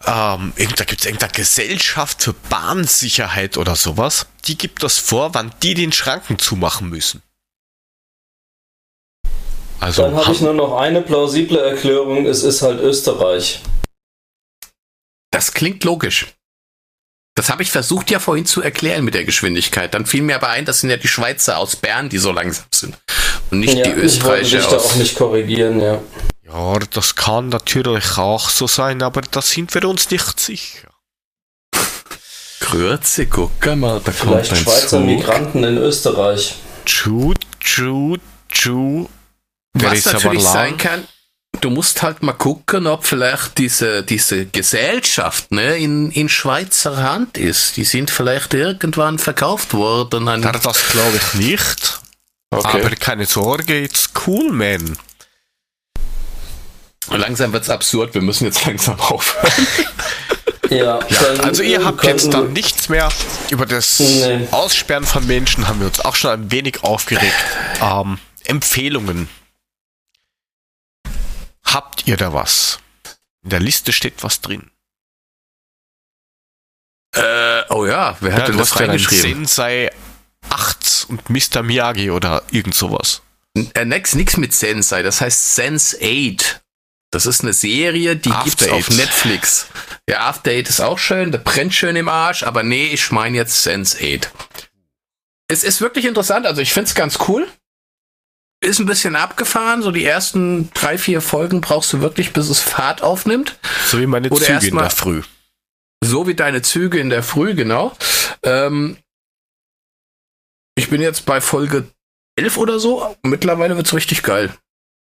ähm, 0.05 0.53
da 0.57 0.83
gibt 0.83 0.99
es 0.99 1.05
irgendeine 1.05 1.31
Gesellschaft 1.31 2.21
für 2.21 2.33
Bahnsicherheit 2.33 3.57
oder 3.57 3.75
sowas. 3.75 4.27
Die 4.45 4.57
gibt 4.57 4.83
das 4.83 4.99
vor, 4.99 5.33
wann 5.33 5.51
die 5.63 5.73
den 5.73 5.91
Schranken 5.91 6.37
zumachen 6.37 6.89
müssen. 6.89 7.23
Also 9.79 10.03
Dann 10.03 10.15
habe 10.15 10.31
ich 10.31 10.41
nur 10.41 10.53
noch 10.53 10.77
eine 10.77 11.01
plausible 11.01 11.59
Erklärung, 11.59 12.25
es 12.25 12.43
ist 12.43 12.61
halt 12.61 12.79
Österreich. 12.79 13.61
Das 15.31 15.53
klingt 15.53 15.83
logisch. 15.83 16.27
Das 17.35 17.49
habe 17.49 17.63
ich 17.63 17.71
versucht 17.71 18.09
ja 18.11 18.19
vorhin 18.19 18.45
zu 18.45 18.61
erklären 18.61 19.03
mit 19.03 19.13
der 19.13 19.25
Geschwindigkeit. 19.25 19.93
Dann 19.93 20.05
fiel 20.05 20.21
mir 20.21 20.35
aber 20.35 20.49
ein, 20.49 20.63
das 20.63 20.79
sind 20.79 20.89
ja 20.89 20.95
die 20.95 21.09
Schweizer 21.09 21.57
aus 21.57 21.75
Bern, 21.75 22.07
die 22.07 22.17
so 22.17 22.31
langsam 22.31 22.65
sind. 22.71 22.97
Und 23.51 23.59
nicht 23.59 23.73
ja, 23.77 23.83
die 23.83 23.91
Österreicher. 23.91 24.41
Ich 24.41 24.53
wollte 24.53 24.69
dich 24.69 24.69
da 24.69 24.77
auch 24.77 24.95
nicht 24.95 25.15
korrigieren, 25.17 25.81
ja. 25.81 25.99
Ja, 26.43 26.79
das 26.93 27.15
kann 27.15 27.49
natürlich 27.49 28.17
auch 28.17 28.49
so 28.49 28.67
sein, 28.67 29.01
aber 29.01 29.21
da 29.21 29.41
sind 29.41 29.73
wir 29.73 29.83
uns 29.89 30.09
nicht 30.09 30.39
sicher. 30.39 30.87
Grüezi, 32.61 33.25
guck 33.25 33.65
mal, 33.75 33.99
da 34.03 34.11
Vielleicht 34.13 34.49
kommt 34.49 34.51
ein 34.51 34.55
Schweizer 34.55 34.87
Zug. 34.87 35.05
Migranten 35.05 35.63
in 35.65 35.77
Österreich. 35.77 36.55
Tschu, 36.85 37.33
tschu, 37.59 38.17
tschu. 38.49 39.07
Was 39.73 40.05
natürlich 40.05 40.43
sein 40.43 40.77
kann, 40.77 41.05
du 41.61 41.69
musst 41.69 42.01
halt 42.01 42.23
mal 42.23 42.33
gucken, 42.33 42.87
ob 42.87 43.05
vielleicht 43.05 43.57
diese, 43.57 44.03
diese 44.03 44.45
Gesellschaft 44.45 45.51
ne, 45.51 45.77
in, 45.77 46.11
in 46.11 46.29
Schweizer 46.29 46.97
Hand 46.97 47.37
ist. 47.37 47.77
Die 47.77 47.83
sind 47.83 48.09
vielleicht 48.09 48.53
irgendwann 48.53 49.19
verkauft 49.19 49.73
worden. 49.73 50.27
An 50.27 50.41
das 50.41 50.87
glaube 50.89 51.17
ich 51.17 51.33
nicht. 51.35 51.99
Okay. 52.51 52.81
Aber 52.81 52.89
keine 52.95 53.25
Sorge, 53.25 53.81
it's 53.81 54.09
cool, 54.25 54.51
man. 54.51 54.97
Langsam 57.09 57.53
wird's 57.53 57.69
absurd, 57.69 58.13
wir 58.13 58.21
müssen 58.21 58.45
jetzt 58.45 58.65
langsam 58.65 58.99
aufhören. 58.99 59.67
Ja, 60.69 60.99
ja 61.07 61.43
also 61.43 61.61
ihr 61.61 61.85
habt 61.85 62.03
jetzt 62.03 62.33
dann 62.33 62.53
nichts 62.53 62.89
mehr 62.89 63.09
über 63.51 63.65
das 63.65 63.99
nee. 63.99 64.47
Aussperren 64.51 65.03
von 65.03 65.25
Menschen, 65.27 65.67
haben 65.67 65.79
wir 65.79 65.87
uns 65.87 65.99
auch 65.99 66.15
schon 66.15 66.31
ein 66.31 66.51
wenig 66.51 66.83
aufgeregt. 66.83 67.35
Ähm, 67.81 68.17
Empfehlungen. 68.45 69.29
Habt 71.75 72.07
ihr 72.07 72.15
da 72.15 72.31
was? 72.31 72.79
In 73.43 73.49
der 73.49 73.59
Liste 73.59 73.91
steht 73.91 74.23
was 74.23 74.39
drin. 74.39 74.71
Äh, 77.13 77.63
oh 77.69 77.85
ja, 77.85 78.15
wer 78.21 78.31
hat 78.31 78.39
ja, 78.39 78.45
denn 78.45 78.57
das 78.57 78.79
reingeschrieben? 78.79 79.45
Sensei 79.45 79.91
8 80.49 81.07
und 81.09 81.29
Mr. 81.29 81.63
Miyagi 81.63 82.11
oder 82.11 82.43
irgend 82.49 82.75
sowas. 82.75 83.23
Äh, 83.73 83.83
nix, 83.83 84.15
nix 84.15 84.37
mit 84.37 84.53
Sensei, 84.53 85.03
das 85.03 85.19
heißt 85.19 85.55
Sense 85.55 85.97
8. 86.01 86.61
Das 87.11 87.25
ist 87.25 87.41
eine 87.41 87.51
Serie, 87.51 88.15
die 88.15 88.31
After 88.31 88.45
gibt's 88.45 88.63
Eight. 88.63 88.71
auf 88.71 88.89
Netflix. 88.91 89.67
Ja, 90.07 90.29
After 90.29 90.51
Eight 90.51 90.69
ist 90.69 90.79
auch 90.79 90.97
schön, 90.97 91.33
der 91.33 91.39
brennt 91.39 91.73
schön 91.73 91.97
im 91.97 92.07
Arsch, 92.07 92.43
aber 92.43 92.63
nee, 92.63 92.87
ich 92.87 93.11
meine 93.11 93.35
jetzt 93.35 93.63
Sense 93.63 93.97
8. 93.97 94.31
Es 95.49 95.65
ist 95.65 95.81
wirklich 95.81 96.05
interessant, 96.05 96.45
also 96.45 96.61
ich 96.61 96.71
find's 96.71 96.95
ganz 96.95 97.19
cool. 97.27 97.45
Ist 98.65 98.79
ein 98.79 98.87
bisschen 98.87 99.15
abgefahren, 99.15 99.83
so 99.83 99.91
die 99.91 100.03
ersten 100.03 100.71
drei, 100.73 100.97
vier 100.97 101.21
Folgen 101.21 101.61
brauchst 101.61 101.93
du 101.93 102.01
wirklich, 102.01 102.33
bis 102.33 102.49
es 102.49 102.61
Fahrt 102.61 103.03
aufnimmt. 103.03 103.59
So 103.85 103.99
wie 103.99 104.07
meine 104.07 104.29
Oder 104.29 104.43
Züge 104.43 104.67
in 104.67 104.77
der 104.77 104.89
Früh. 104.89 105.21
So 106.03 106.27
wie 106.27 106.33
deine 106.33 106.63
Züge 106.63 106.99
in 106.99 107.11
der 107.11 107.21
Früh, 107.21 107.53
genau. 107.53 107.95
Ähm, 108.41 108.97
ich 110.75 110.89
bin 110.89 110.99
jetzt 111.01 111.27
bei 111.27 111.41
Folge 111.41 111.87
11 112.37 112.57
oder 112.57 112.79
so. 112.79 113.15
Mittlerweile 113.21 113.77
wird's 113.77 113.93
richtig 113.93 114.23
geil. 114.23 114.51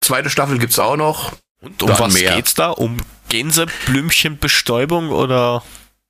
Zweite 0.03 0.31
Staffel 0.31 0.57
gibt's 0.57 0.79
auch 0.79 0.97
noch. 0.97 1.33
Und 1.61 1.83
um 1.83 1.89
Dann 1.89 1.99
was 1.99 2.13
mehr. 2.13 2.35
geht's 2.35 2.55
da? 2.55 2.71
Um 2.71 2.97
Gänseblümchenbestäubung 3.29 5.09
oder? 5.11 5.63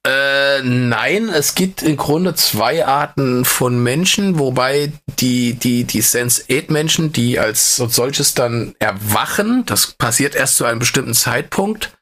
Äh, 0.08 0.64
nein, 0.64 1.30
es 1.30 1.54
gibt 1.54 1.84
im 1.84 1.96
Grunde 1.96 2.34
zwei 2.34 2.86
Arten 2.88 3.46
von 3.46 3.82
Menschen, 3.84 4.40
wobei 4.40 4.92
die, 5.20 5.54
die, 5.54 5.84
die 5.84 6.02
Sense-8-Menschen, 6.02 7.14
die 7.14 7.38
als 7.38 7.76
solches 7.76 8.34
dann 8.34 8.76
erwachen, 8.80 9.64
das 9.68 9.92
passiert 9.92 10.34
erst 10.34 10.56
zu 10.56 10.66
einem 10.66 10.80
bestimmten 10.80 11.14
Zeitpunkt, 11.14 11.96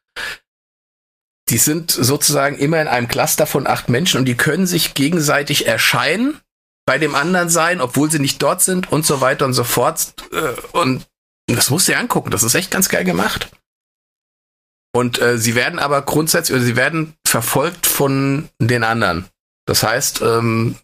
die 1.49 1.57
sind 1.57 1.91
sozusagen 1.91 2.57
immer 2.57 2.81
in 2.81 2.87
einem 2.87 3.09
Cluster 3.09 3.45
von 3.45 3.67
acht 3.67 3.89
Menschen 3.89 4.19
und 4.19 4.25
die 4.25 4.37
können 4.37 4.67
sich 4.67 4.93
gegenseitig 4.93 5.67
erscheinen, 5.67 6.39
bei 6.85 6.97
dem 6.97 7.13
anderen 7.13 7.49
sein, 7.49 7.81
obwohl 7.81 8.09
sie 8.09 8.17
nicht 8.17 8.41
dort 8.41 8.61
sind 8.61 8.91
und 8.91 9.05
so 9.05 9.21
weiter 9.21 9.45
und 9.45 9.53
so 9.53 9.63
fort. 9.63 10.15
Äh, 10.31 10.53
und 10.71 11.05
das 11.47 11.69
musst 11.69 11.87
du 11.87 11.91
dir 11.91 11.99
angucken. 11.99 12.31
Das 12.31 12.43
ist 12.43 12.55
echt 12.55 12.71
ganz 12.71 12.89
geil 12.89 13.03
gemacht. 13.03 13.51
Und 14.91 15.21
äh, 15.21 15.37
sie 15.37 15.55
werden 15.55 15.79
aber 15.79 16.01
grundsätzlich, 16.01 16.55
oder 16.55 16.65
sie 16.65 16.75
werden 16.75 17.13
verfolgt 17.25 17.85
von 17.85 18.49
den 18.59 18.83
anderen. 18.83 19.25
Das 19.65 19.83
heißt, 19.83 20.21
ähm, 20.21 20.75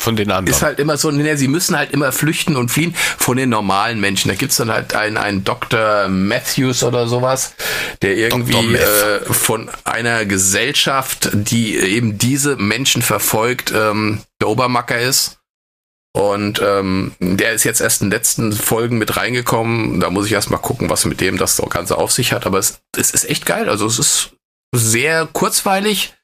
von 0.00 0.16
den 0.16 0.30
anderen. 0.30 0.56
Ist 0.56 0.62
halt 0.62 0.78
immer 0.78 0.96
so, 0.96 1.10
ne, 1.10 1.36
sie 1.36 1.46
müssen 1.46 1.76
halt 1.76 1.92
immer 1.92 2.10
flüchten 2.10 2.56
und 2.56 2.70
fliehen 2.70 2.94
von 2.94 3.36
den 3.36 3.50
normalen 3.50 4.00
Menschen. 4.00 4.30
Da 4.30 4.34
gibt's 4.34 4.56
dann 4.56 4.70
halt 4.70 4.94
einen, 4.94 5.18
einen 5.18 5.44
Dr. 5.44 6.08
Matthews 6.08 6.82
oder 6.82 7.06
sowas, 7.06 7.54
der 8.00 8.16
irgendwie 8.16 8.76
äh, 8.76 9.20
von 9.26 9.70
einer 9.84 10.24
Gesellschaft, 10.24 11.28
die 11.34 11.76
eben 11.76 12.16
diese 12.16 12.56
Menschen 12.56 13.02
verfolgt, 13.02 13.74
ähm, 13.76 14.20
der 14.40 14.48
Obermacker 14.48 14.98
ist. 14.98 15.39
Und 16.12 16.60
ähm, 16.60 17.14
der 17.20 17.52
ist 17.52 17.64
jetzt 17.64 17.80
erst 17.80 18.02
in 18.02 18.08
den 18.08 18.18
letzten 18.18 18.52
Folgen 18.52 18.98
mit 18.98 19.16
reingekommen. 19.16 20.00
Da 20.00 20.10
muss 20.10 20.26
ich 20.26 20.32
erst 20.32 20.50
mal 20.50 20.58
gucken, 20.58 20.90
was 20.90 21.04
mit 21.04 21.20
dem 21.20 21.38
das 21.38 21.62
Ganze 21.68 21.96
auf 21.98 22.10
sich 22.10 22.32
hat. 22.32 22.46
Aber 22.46 22.58
es, 22.58 22.80
es 22.96 23.12
ist 23.12 23.24
echt 23.24 23.46
geil. 23.46 23.68
Also 23.68 23.86
es 23.86 23.98
ist 23.98 24.32
sehr 24.74 25.26
kurzweilig. 25.26 26.14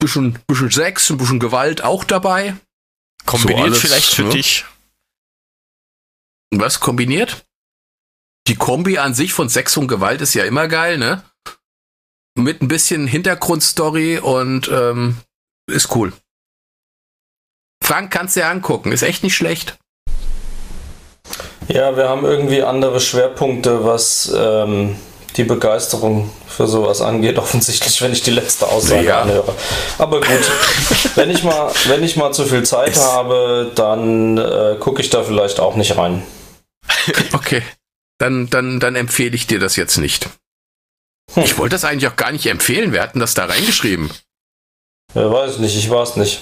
Bisschen, 0.00 0.38
bisschen 0.46 0.70
Sex, 0.70 1.10
ein 1.10 1.18
bisschen 1.18 1.38
Gewalt 1.38 1.82
auch 1.82 2.02
dabei. 2.02 2.56
Kombiniert 3.24 3.58
so 3.58 3.64
alles, 3.64 3.80
vielleicht 3.80 4.14
für 4.14 4.24
ne? 4.24 4.30
dich. 4.30 4.64
Was 6.50 6.80
kombiniert? 6.80 7.46
Die 8.48 8.56
Kombi 8.56 8.98
an 8.98 9.14
sich 9.14 9.32
von 9.32 9.48
Sex 9.48 9.76
und 9.76 9.88
Gewalt 9.88 10.20
ist 10.20 10.34
ja 10.34 10.44
immer 10.44 10.68
geil, 10.68 10.98
ne? 10.98 11.24
Mit 12.36 12.60
ein 12.60 12.68
bisschen 12.68 13.06
Hintergrundstory 13.06 14.18
und 14.18 14.68
ähm, 14.68 15.16
ist 15.66 15.94
cool. 15.94 16.12
Frank, 17.84 18.10
kannst 18.10 18.34
du 18.34 18.40
dir 18.40 18.46
angucken. 18.46 18.92
Ist 18.92 19.02
echt 19.02 19.22
nicht 19.22 19.36
schlecht. 19.36 19.76
Ja, 21.68 21.96
wir 21.98 22.08
haben 22.08 22.24
irgendwie 22.24 22.62
andere 22.62 22.98
Schwerpunkte, 22.98 23.84
was 23.84 24.32
ähm, 24.34 24.96
die 25.36 25.44
Begeisterung 25.44 26.30
für 26.48 26.66
sowas 26.66 27.02
angeht, 27.02 27.38
offensichtlich, 27.38 28.00
wenn 28.00 28.12
ich 28.12 28.22
die 28.22 28.30
letzte 28.30 28.68
Aussage 28.68 29.04
ja. 29.04 29.20
anhöre. 29.20 29.54
Aber 29.98 30.20
gut, 30.22 30.50
wenn 31.14 31.28
ich 31.28 31.44
mal, 31.44 31.70
wenn 31.86 32.02
ich 32.02 32.16
mal 32.16 32.32
zu 32.32 32.46
viel 32.46 32.62
Zeit 32.62 32.96
habe, 32.96 33.70
dann 33.74 34.38
äh, 34.38 34.76
gucke 34.80 35.02
ich 35.02 35.10
da 35.10 35.22
vielleicht 35.22 35.60
auch 35.60 35.76
nicht 35.76 35.96
rein. 35.96 36.22
Okay, 37.34 37.62
dann, 38.18 38.48
dann, 38.48 38.80
dann 38.80 38.96
empfehle 38.96 39.34
ich 39.34 39.46
dir 39.46 39.58
das 39.58 39.76
jetzt 39.76 39.98
nicht. 39.98 40.30
Hm. 41.34 41.42
Ich 41.42 41.58
wollte 41.58 41.74
das 41.74 41.84
eigentlich 41.84 42.10
auch 42.10 42.16
gar 42.16 42.32
nicht 42.32 42.46
empfehlen. 42.46 42.92
Wer 42.92 43.02
hat 43.02 43.14
denn 43.14 43.20
das 43.20 43.34
da 43.34 43.44
reingeschrieben? 43.44 44.10
Ja, 45.14 45.30
weiß 45.30 45.58
nicht, 45.58 45.76
ich 45.76 45.90
weiß 45.90 46.16
nicht. 46.16 46.40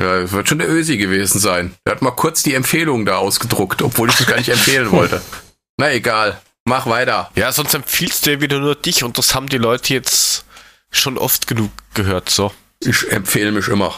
Ja, 0.00 0.20
das 0.20 0.32
wird 0.32 0.48
schon 0.48 0.58
der 0.58 0.68
Ösi 0.68 0.98
gewesen 0.98 1.38
sein. 1.38 1.74
Der 1.86 1.94
hat 1.94 2.02
mal 2.02 2.10
kurz 2.10 2.42
die 2.42 2.54
Empfehlung 2.54 3.06
da 3.06 3.16
ausgedruckt, 3.16 3.80
obwohl 3.80 4.10
ich 4.10 4.16
das 4.16 4.26
gar 4.26 4.36
nicht 4.36 4.50
empfehlen 4.50 4.90
wollte. 4.90 5.22
Na 5.78 5.92
egal, 5.92 6.40
mach 6.64 6.86
weiter. 6.86 7.30
Ja, 7.34 7.50
sonst 7.52 7.74
empfiehlst 7.74 8.26
du 8.26 8.32
ja 8.32 8.40
wieder 8.40 8.58
nur 8.58 8.74
dich 8.74 9.04
und 9.04 9.16
das 9.16 9.34
haben 9.34 9.48
die 9.48 9.58
Leute 9.58 9.94
jetzt 9.94 10.44
schon 10.90 11.18
oft 11.18 11.46
genug 11.46 11.70
gehört, 11.94 12.28
so. 12.28 12.52
Ich 12.80 13.10
empfehle 13.10 13.52
mich 13.52 13.68
immer. 13.68 13.94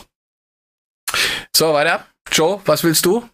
So, 1.55 1.73
weiter. 1.73 2.07
Joe, 2.31 2.61
was 2.65 2.85
willst 2.85 3.05
du? 3.05 3.29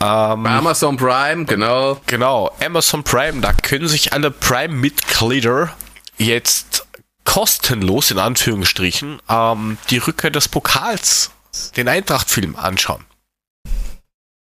Ähm, 0.00 0.46
Amazon 0.46 0.96
Prime, 0.96 1.44
genau. 1.44 2.00
Genau, 2.06 2.54
Amazon 2.64 3.02
Prime, 3.02 3.40
da 3.40 3.52
können 3.52 3.88
sich 3.88 4.12
alle 4.12 4.30
Prime-Mitglieder 4.30 5.74
jetzt 6.18 6.86
kostenlos, 7.24 8.10
in 8.10 8.18
Anführungsstrichen, 8.18 9.20
ähm, 9.28 9.78
die 9.90 9.98
Rückkehr 9.98 10.30
des 10.30 10.48
Pokals 10.48 11.30
den 11.76 11.88
Eintracht-Film 11.88 12.56
anschauen. 12.56 13.04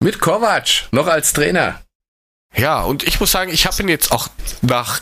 Mit 0.00 0.18
Kovac, 0.20 0.88
noch 0.90 1.06
als 1.06 1.32
Trainer. 1.32 1.82
Ja, 2.54 2.82
und 2.82 3.02
ich 3.04 3.20
muss 3.20 3.32
sagen, 3.32 3.52
ich 3.52 3.66
habe 3.66 3.82
ihn 3.82 3.88
jetzt 3.88 4.12
auch 4.12 4.28
nach 4.60 5.00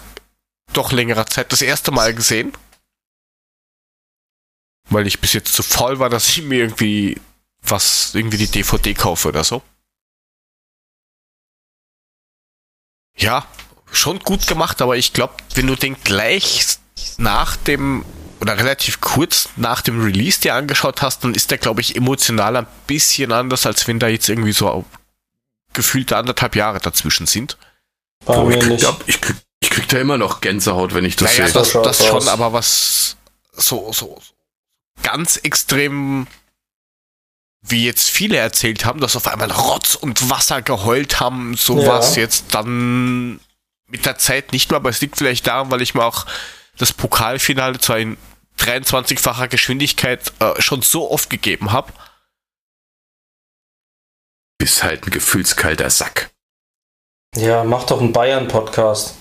doch 0.72 0.92
längerer 0.92 1.26
Zeit 1.26 1.52
das 1.52 1.62
erste 1.62 1.90
Mal 1.90 2.14
gesehen. 2.14 2.52
Weil 4.88 5.06
ich 5.06 5.20
bis 5.20 5.32
jetzt 5.32 5.54
zu 5.54 5.62
faul 5.62 5.98
war, 5.98 6.10
dass 6.10 6.28
ich 6.28 6.42
mir 6.42 6.58
irgendwie 6.58 7.20
was, 7.62 8.14
irgendwie 8.14 8.38
die 8.38 8.50
DVD 8.50 8.94
kaufe 8.94 9.28
oder 9.28 9.44
so. 9.44 9.62
Ja, 13.16 13.46
schon 13.92 14.18
gut 14.20 14.46
gemacht, 14.46 14.80
aber 14.80 14.96
ich 14.96 15.12
glaube, 15.12 15.34
wenn 15.54 15.66
du 15.66 15.76
den 15.76 16.00
gleich 16.02 16.78
nach 17.18 17.56
dem 17.56 18.04
oder 18.40 18.56
relativ 18.56 19.00
kurz 19.00 19.48
nach 19.56 19.82
dem 19.82 20.02
Release 20.02 20.40
dir 20.40 20.54
angeschaut 20.54 21.02
hast, 21.02 21.24
dann 21.24 21.34
ist 21.34 21.50
der, 21.50 21.58
glaube 21.58 21.80
ich, 21.82 21.96
emotional 21.96 22.56
ein 22.56 22.66
bisschen 22.86 23.32
anders, 23.32 23.66
als 23.66 23.86
wenn 23.86 23.98
da 23.98 24.08
jetzt 24.08 24.28
irgendwie 24.28 24.52
so 24.52 24.84
gefühlte 25.72 26.16
anderthalb 26.16 26.56
Jahre 26.56 26.80
dazwischen 26.80 27.26
sind. 27.26 27.56
Boah, 28.24 28.50
ich, 28.50 28.58
krieg 28.60 28.78
da, 28.80 28.96
ich, 29.06 29.20
krieg, 29.20 29.36
ich 29.60 29.70
krieg 29.70 29.92
ja 29.92 30.00
immer 30.00 30.18
noch 30.18 30.40
Gänsehaut, 30.40 30.94
wenn 30.94 31.04
ich 31.04 31.16
das 31.16 31.32
naja, 31.32 31.46
sehe. 31.46 31.54
das, 31.54 31.70
So 31.72 31.82
das 31.82 31.98
schon, 32.06 32.16
aus. 32.16 32.28
aber 32.28 32.52
was 32.52 33.16
so, 33.52 33.92
so 33.92 34.20
ganz 35.02 35.36
extrem, 35.36 36.26
wie 37.62 37.84
jetzt 37.84 38.08
viele 38.08 38.36
erzählt 38.38 38.84
haben, 38.84 39.00
dass 39.00 39.16
auf 39.16 39.28
einmal 39.28 39.50
Rotz 39.50 39.94
und 39.94 40.28
Wasser 40.30 40.62
geheult 40.62 41.20
haben, 41.20 41.54
sowas 41.56 42.16
Ja. 42.16 42.22
jetzt 42.22 42.54
dann 42.54 43.38
mit 43.86 44.06
der 44.06 44.18
Zeit 44.18 44.52
nicht 44.52 44.70
mehr, 44.70 44.76
aber 44.76 44.88
es 44.90 45.00
liegt 45.00 45.16
vielleicht 45.16 45.46
daran, 45.46 45.70
weil 45.70 45.82
ich 45.82 45.94
mir 45.94 46.04
auch 46.04 46.26
das 46.80 46.92
Pokalfinale 46.92 47.78
zwar 47.78 47.98
in 47.98 48.16
23-facher 48.58 49.48
Geschwindigkeit 49.48 50.32
äh, 50.40 50.60
schon 50.60 50.82
so 50.82 51.10
oft 51.10 51.30
gegeben 51.30 51.72
habe. 51.72 51.92
Bist 54.58 54.82
halt 54.82 55.06
ein 55.06 55.10
gefühlskalter 55.10 55.88
Sack. 55.90 56.30
Ja, 57.36 57.64
mach 57.64 57.84
doch 57.84 58.00
einen 58.00 58.12
Bayern-Podcast. 58.12 59.14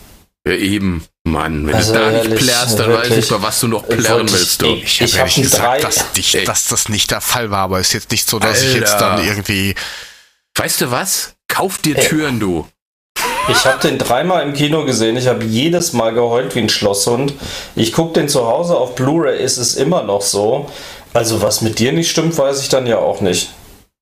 Ja, 0.45 0.53
eben. 0.53 1.05
Mann, 1.25 1.67
wenn 1.67 1.75
Also 1.75 1.93
du 1.93 1.99
da 1.99 2.09
nicht 2.11 2.23
ehrlich, 2.25 2.39
plärrst, 2.39 2.79
dann 2.79 2.89
weiß 2.91 3.03
wirklich. 3.09 3.25
ich 3.25 3.31
mal, 3.31 3.41
was 3.43 3.59
du 3.59 3.67
noch 3.67 3.85
plärren 3.87 4.19
wollte 4.21 4.33
willst, 4.33 4.51
ich 4.51 4.57
du. 4.57 4.65
eh- 4.65 4.81
Ich, 4.83 5.01
Ich 5.01 5.19
habe 5.19 5.27
nicht 5.27 5.41
gesagt, 5.41 5.63
drei- 5.63 5.81
dass, 5.81 6.11
dich, 6.13 6.35
Ey. 6.35 6.45
dass 6.45 6.65
das 6.65 6.89
nicht 6.89 7.11
der 7.11 7.21
Fall 7.21 7.51
war, 7.51 7.59
aber 7.59 7.79
es 7.79 7.87
ist 7.89 7.93
jetzt 7.93 8.11
nicht 8.11 8.27
so, 8.27 8.39
dass 8.39 8.63
ich 8.63 8.73
jetzt 8.73 8.93
Alter. 8.93 9.17
dann 9.17 9.25
irgendwie 9.27 9.75
Weißt 10.55 10.81
du 10.81 10.91
was? 10.91 11.35
Kauf 11.47 11.77
dir 11.77 11.97
Ey. 11.97 12.07
Türen, 12.07 12.39
du. 12.39 12.67
Ich 13.49 13.65
habe 13.65 13.87
den 13.87 13.97
dreimal 13.97 14.43
im 14.43 14.53
Kino 14.53 14.85
gesehen. 14.85 15.17
Ich 15.17 15.27
habe 15.27 15.43
jedes 15.43 15.93
Mal 15.93 16.13
geheult 16.13 16.55
wie 16.55 16.59
ein 16.59 16.69
Schlosshund. 16.69 17.33
Ich 17.75 17.93
gucke 17.93 18.13
den 18.13 18.29
zu 18.29 18.47
Hause 18.47 18.77
auf 18.77 18.95
Blu-ray, 18.95 19.41
ist 19.41 19.57
es 19.57 19.75
immer 19.75 20.03
noch 20.03 20.21
so. 20.21 20.69
Also 21.13 21.41
was 21.41 21.61
mit 21.61 21.79
dir 21.79 21.91
nicht 21.91 22.11
stimmt, 22.11 22.37
weiß 22.37 22.61
ich 22.61 22.69
dann 22.69 22.85
ja 22.85 22.97
auch 22.97 23.21
nicht. 23.21 23.51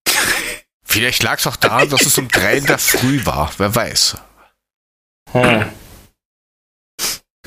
Vielleicht 0.85 1.23
lag 1.23 1.39
es 1.39 1.47
auch 1.47 1.55
daran, 1.55 1.89
dass 1.89 2.05
es 2.05 2.17
um 2.17 2.27
drei 2.27 2.57
in 2.57 2.65
der 2.65 2.77
Früh 2.77 3.25
war. 3.25 3.51
Wer 3.57 3.73
weiß. 3.73 4.17
Hm. 5.31 5.65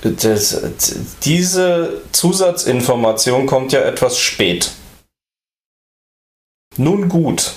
Das, 0.03 0.63
diese 1.25 2.03
Zusatzinformation 2.13 3.47
kommt 3.47 3.73
ja 3.73 3.81
etwas 3.81 4.19
spät. 4.19 4.71
Nun 6.77 7.09
gut. 7.11 7.53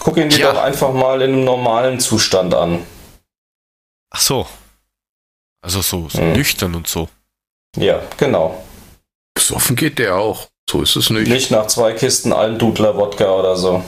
Guck 0.00 0.16
ihn 0.16 0.28
dir 0.28 0.36
Tja. 0.36 0.52
doch 0.52 0.62
einfach 0.62 0.92
mal 0.92 1.20
in 1.22 1.32
einem 1.32 1.44
normalen 1.44 2.00
Zustand 2.00 2.54
an. 2.54 2.84
Ach 4.10 4.20
so. 4.20 4.46
Also 5.62 5.80
so, 5.82 6.08
so 6.08 6.18
Hm. 6.18 6.32
nüchtern 6.32 6.74
und 6.74 6.88
so. 6.88 7.08
Ja, 7.76 8.02
genau. 8.16 8.62
Besoffen 9.34 9.76
geht 9.76 9.98
der 9.98 10.16
auch. 10.16 10.48
So 10.68 10.82
ist 10.82 10.96
es 10.96 11.10
nicht. 11.10 11.28
Nicht 11.28 11.50
nach 11.50 11.66
zwei 11.66 11.92
Kisten 11.92 12.32
Almdudler 12.32 12.96
Wodka 12.96 13.30
oder 13.32 13.56
so. 13.56 13.84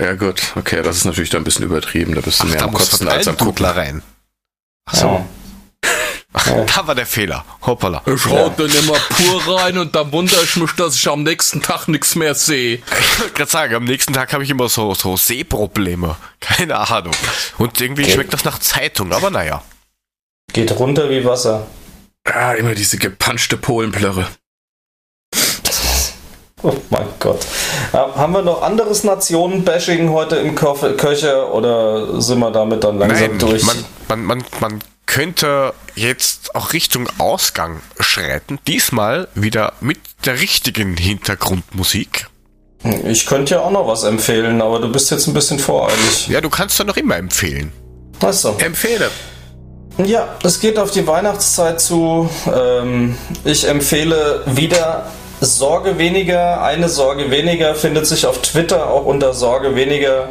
Ja 0.00 0.14
gut, 0.14 0.52
okay, 0.56 0.82
das 0.82 0.98
ist 0.98 1.04
natürlich 1.06 1.30
dann 1.30 1.40
ein 1.40 1.44
bisschen 1.44 1.64
übertrieben. 1.64 2.14
Da 2.14 2.20
bist 2.20 2.40
du 2.40 2.44
Ach, 2.44 2.50
mehr 2.50 2.58
da 2.58 2.64
am 2.66 2.72
muss 2.72 2.90
Kotzen 2.90 3.08
als 3.08 3.26
am 3.26 3.32
allen 3.32 3.38
Gucken. 3.38 3.54
Dudler 3.54 3.76
rein. 3.76 4.02
Ach 4.86 4.94
so. 4.94 5.06
Ja. 5.06 5.26
Ja. 6.34 6.64
Da 6.64 6.86
war 6.86 6.94
der 6.94 7.06
Fehler. 7.06 7.44
Hoppala. 7.62 8.02
Ich 8.06 8.24
Ja. 8.26 8.32
rauch 8.32 8.52
dann 8.56 8.70
immer 8.70 8.92
pur 8.94 9.56
rein 9.58 9.78
und 9.78 9.94
dann 9.94 10.12
wundere 10.12 10.42
ich 10.42 10.56
mich, 10.56 10.72
dass 10.72 10.94
ich 10.96 11.08
am 11.08 11.22
nächsten 11.22 11.62
Tag 11.62 11.88
nichts 11.88 12.14
mehr 12.14 12.34
sehe. 12.34 12.82
Ich 13.00 13.20
wollte 13.20 13.32
gerade 13.34 13.50
sagen, 13.50 13.74
am 13.74 13.84
nächsten 13.84 14.12
Tag 14.12 14.32
habe 14.34 14.44
ich 14.44 14.50
immer 14.50 14.68
so, 14.68 14.92
so 14.94 15.16
Sehprobleme. 15.16 16.16
Keine 16.40 16.76
Ahnung. 16.76 17.14
Und 17.58 17.80
irgendwie 17.80 18.02
Okay. 18.02 18.12
schmeckt 18.12 18.34
das 18.34 18.44
nach 18.44 18.58
Zeitung, 18.58 19.12
aber 19.12 19.30
naja. 19.30 19.62
Geht 20.52 20.72
runter 20.78 21.08
wie 21.10 21.24
Wasser. 21.24 21.66
Ah, 22.24 22.52
immer 22.52 22.74
diese 22.74 22.98
gepanschte 22.98 23.56
Polenplörre. 23.56 24.26
Oh 26.62 26.74
mein 26.90 27.06
Gott. 27.20 27.46
Ja, 27.92 28.14
haben 28.16 28.32
wir 28.32 28.42
noch 28.42 28.62
anderes 28.62 29.04
Nationen-Bashing 29.04 30.10
heute 30.10 30.36
im 30.36 30.54
Köcher 30.54 31.52
oder 31.52 32.20
sind 32.20 32.38
wir 32.40 32.50
damit 32.50 32.82
dann 32.82 32.98
langsam 32.98 33.28
Nein, 33.28 33.38
durch? 33.38 33.62
man, 33.62 33.84
man, 34.08 34.24
man, 34.24 34.44
man 34.60 34.78
könnte 35.06 35.72
jetzt 35.94 36.54
auch 36.54 36.72
Richtung 36.72 37.08
Ausgang 37.18 37.80
schreiten. 38.00 38.58
Diesmal 38.66 39.28
wieder 39.34 39.72
mit 39.80 39.98
der 40.24 40.40
richtigen 40.40 40.96
Hintergrundmusik. 40.96 42.26
Ich 43.06 43.26
könnte 43.26 43.54
ja 43.54 43.60
auch 43.60 43.70
noch 43.70 43.88
was 43.88 44.04
empfehlen, 44.04 44.60
aber 44.60 44.80
du 44.80 44.90
bist 44.92 45.10
jetzt 45.10 45.26
ein 45.26 45.34
bisschen 45.34 45.58
voreilig. 45.58 46.28
Ja, 46.28 46.40
du 46.40 46.50
kannst 46.50 46.78
ja 46.78 46.84
noch 46.84 46.96
immer 46.96 47.16
empfehlen. 47.16 47.72
Achso. 48.20 48.56
Empfehle. 48.58 49.10
Ja, 50.04 50.36
es 50.42 50.60
geht 50.60 50.78
auf 50.78 50.90
die 50.90 51.06
Weihnachtszeit 51.06 51.80
zu. 51.80 52.28
Ähm, 52.54 53.16
ich 53.44 53.66
empfehle 53.66 54.42
wieder 54.46 55.10
Sorge 55.40 55.98
weniger. 55.98 56.62
Eine 56.62 56.88
Sorge 56.88 57.30
weniger 57.30 57.74
findet 57.74 58.06
sich 58.06 58.26
auf 58.26 58.42
Twitter 58.42 58.90
auch 58.90 59.06
unter 59.06 59.32
Sorge 59.32 59.74
weniger. 59.74 60.28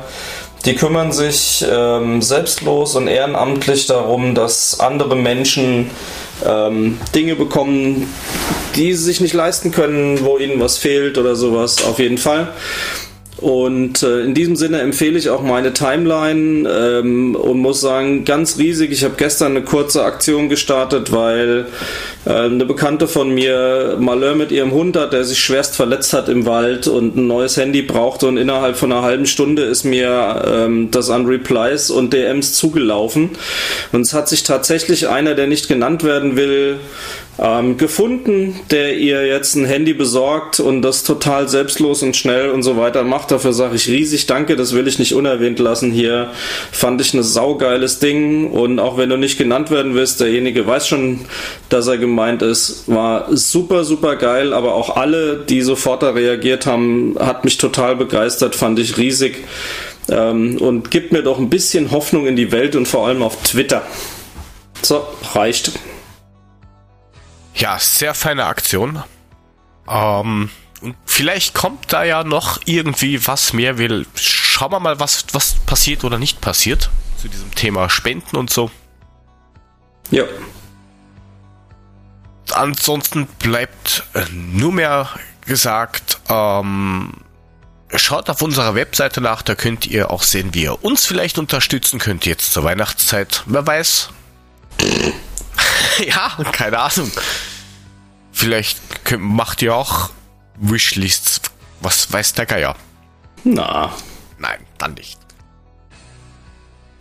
Die 0.66 0.76
kümmern 0.76 1.12
sich 1.12 1.64
ähm, 1.70 2.24
selbstlos 2.24 2.96
und 2.96 3.08
ehrenamtlich 3.08 3.86
darum, 3.86 4.34
dass 4.34 4.80
andere 4.80 5.16
Menschen 5.16 5.92
ähm, 6.44 6.98
Dinge 7.14 7.36
bekommen, 7.36 8.12
die 8.76 8.94
sie 8.94 9.04
sich 9.04 9.22
nicht 9.22 9.34
leisten 9.34 9.72
können, 9.72 10.26
wo 10.26 10.40
ihnen 10.40 10.60
was 10.60 10.78
fehlt 10.78 11.20
oder 11.20 11.36
sowas. 11.36 11.84
Auf 11.84 12.00
jeden 12.00 12.18
Fall. 12.18 12.52
Und 13.38 14.02
äh, 14.02 14.22
in 14.22 14.34
diesem 14.34 14.56
Sinne 14.56 14.80
empfehle 14.80 15.18
ich 15.18 15.30
auch 15.30 15.42
meine 15.42 15.74
Timeline 15.74 16.70
ähm, 16.70 17.36
und 17.36 17.60
muss 17.60 17.82
sagen, 17.82 18.24
ganz 18.24 18.58
riesig. 18.58 18.92
Ich 18.92 19.04
habe 19.04 19.16
gestern 19.18 19.52
eine 19.58 19.66
kurze 19.66 20.06
Aktion 20.06 20.48
gestartet, 20.48 21.12
weil 21.12 21.66
äh, 22.26 22.30
eine 22.30 22.66
Bekannte 22.66 23.10
von 23.10 23.34
mir 23.34 23.98
Malheur 24.00 24.36
mit 24.36 24.54
ihrem 24.54 24.72
Hund 24.72 24.96
hat, 24.96 25.12
der 25.12 25.26
sich 25.26 25.40
schwerst 25.40 25.76
verletzt 25.76 26.14
hat 26.14 26.30
im 26.30 26.46
Wald 26.46 26.88
und 26.88 27.18
ein 27.18 27.28
neues 27.28 27.58
Handy 27.58 27.82
brauchte 27.82 28.28
und 28.28 28.38
innerhalb 28.38 28.78
von 28.78 28.94
einer 28.94 29.02
halben 29.02 29.26
Stunde 29.26 29.64
ist 29.64 29.84
mir 29.84 30.44
ähm, 30.48 30.90
das 30.92 31.10
an 31.10 31.26
Replies 31.26 31.90
und 31.90 32.14
DMs 32.14 32.54
zugelaufen. 32.54 33.32
Und 33.92 34.02
es 34.02 34.14
hat 34.14 34.30
sich 34.30 34.44
tatsächlich 34.44 35.10
einer, 35.10 35.36
der 35.36 35.48
nicht 35.48 35.68
genannt 35.68 36.06
werden 36.06 36.38
will, 36.38 36.78
ähm, 37.38 37.78
gefunden, 37.78 38.60
der 38.72 38.98
ihr 38.98 39.26
jetzt 39.26 39.56
ein 39.56 39.66
Handy 39.66 39.94
besorgt 39.94 40.60
und 40.60 40.82
das 40.82 41.04
total 41.04 41.50
selbstlos 41.50 42.02
und 42.02 42.16
schnell 42.16 42.50
und 42.50 42.64
so 42.64 42.78
weiter 42.78 43.04
macht. 43.04 43.32
Dafür 43.32 43.54
sage 43.54 43.76
ich 43.76 43.88
riesig 43.88 44.26
Danke, 44.26 44.56
das 44.56 44.74
will 44.74 44.88
ich 44.88 45.00
nicht 45.00 45.14
unerwähnt 45.14 45.60
lassen 45.60 45.92
hier. 45.92 46.32
Fand 46.72 47.02
ich 47.02 47.14
ein 47.14 47.24
saugeiles 47.24 48.00
Ding 48.00 48.52
und 48.52 48.80
auch 48.80 48.98
wenn 48.98 49.10
du 49.10 49.18
nicht 49.18 49.38
genannt 49.38 49.70
werden 49.70 49.96
willst, 49.96 50.22
derjenige 50.22 50.66
weiß 50.66 50.88
schon, 50.88 51.22
dass 51.70 51.88
er 51.88 51.98
gemeint 51.98 52.42
ist. 52.42 52.84
War 52.88 53.36
super, 53.36 53.84
super 53.84 54.16
geil, 54.16 54.54
aber 54.54 54.76
auch 54.76 54.96
alle, 54.96 55.38
die 55.38 55.62
sofort 55.62 56.04
da 56.04 56.12
reagiert 56.12 56.66
haben, 56.66 57.16
hat 57.20 57.44
mich 57.44 57.58
total 57.58 57.96
begeistert, 57.96 58.56
fand 58.56 58.80
ich 58.80 58.98
riesig 58.98 59.44
ähm, 60.10 60.58
und 60.60 60.90
gibt 60.90 61.12
mir 61.12 61.22
doch 61.22 61.40
ein 61.40 61.50
bisschen 61.50 61.92
Hoffnung 61.92 62.28
in 62.28 62.36
die 62.36 62.52
Welt 62.52 62.76
und 62.76 62.88
vor 62.88 63.08
allem 63.08 63.22
auf 63.22 63.44
Twitter. 63.44 63.82
So, 64.82 65.04
reicht. 65.34 65.72
Ja, 67.56 67.80
sehr 67.80 68.14
feine 68.14 68.46
Aktion. 68.46 69.04
Ähm, 69.88 70.50
und 70.82 70.96
vielleicht 71.06 71.54
kommt 71.54 71.94
da 71.94 72.04
ja 72.04 72.24
noch 72.24 72.60
irgendwie 72.66 73.26
was 73.28 73.54
mehr. 73.54 73.78
Wir 73.78 74.06
schauen 74.16 74.72
wir 74.72 74.80
mal, 74.80 75.00
was, 75.00 75.26
was 75.32 75.56
passiert 75.66 76.04
oder 76.04 76.20
nicht 76.20 76.42
passiert 76.42 76.90
zu 77.20 77.28
diesem 77.28 77.54
Thema 77.56 77.90
Spenden 77.90 78.36
und 78.36 78.50
so. 78.50 78.70
Ja. 80.12 80.26
Ansonsten 82.52 83.26
bleibt 83.40 84.04
nur 84.32 84.72
mehr 84.72 85.10
gesagt, 85.46 86.20
ähm, 86.30 87.14
schaut 87.96 88.30
auf 88.30 88.42
unserer 88.42 88.76
Webseite 88.76 89.22
nach, 89.22 89.42
da 89.42 89.56
könnt 89.56 89.88
ihr 89.88 90.12
auch 90.12 90.24
sehen, 90.24 90.54
wie 90.54 90.64
ihr 90.64 90.84
uns 90.84 91.06
vielleicht 91.06 91.40
unterstützen 91.40 92.00
könnt 92.00 92.26
jetzt 92.26 92.54
zur 92.54 92.64
Weihnachtszeit. 92.64 93.44
Wer 93.48 93.66
weiß. 93.66 94.10
ja, 96.06 96.32
keine 96.52 96.80
Ahnung. 96.80 97.12
Vielleicht 98.32 99.06
könnt, 99.06 99.24
macht 99.24 99.62
ihr 99.62 99.76
auch 99.76 100.10
Wishlists. 100.58 101.42
Was 101.82 102.12
weiß 102.12 102.34
der 102.34 102.46
Geier? 102.46 102.76
Na, 103.44 103.92
Nein, 104.38 104.66
dann 104.78 104.94
nicht. 104.94 105.18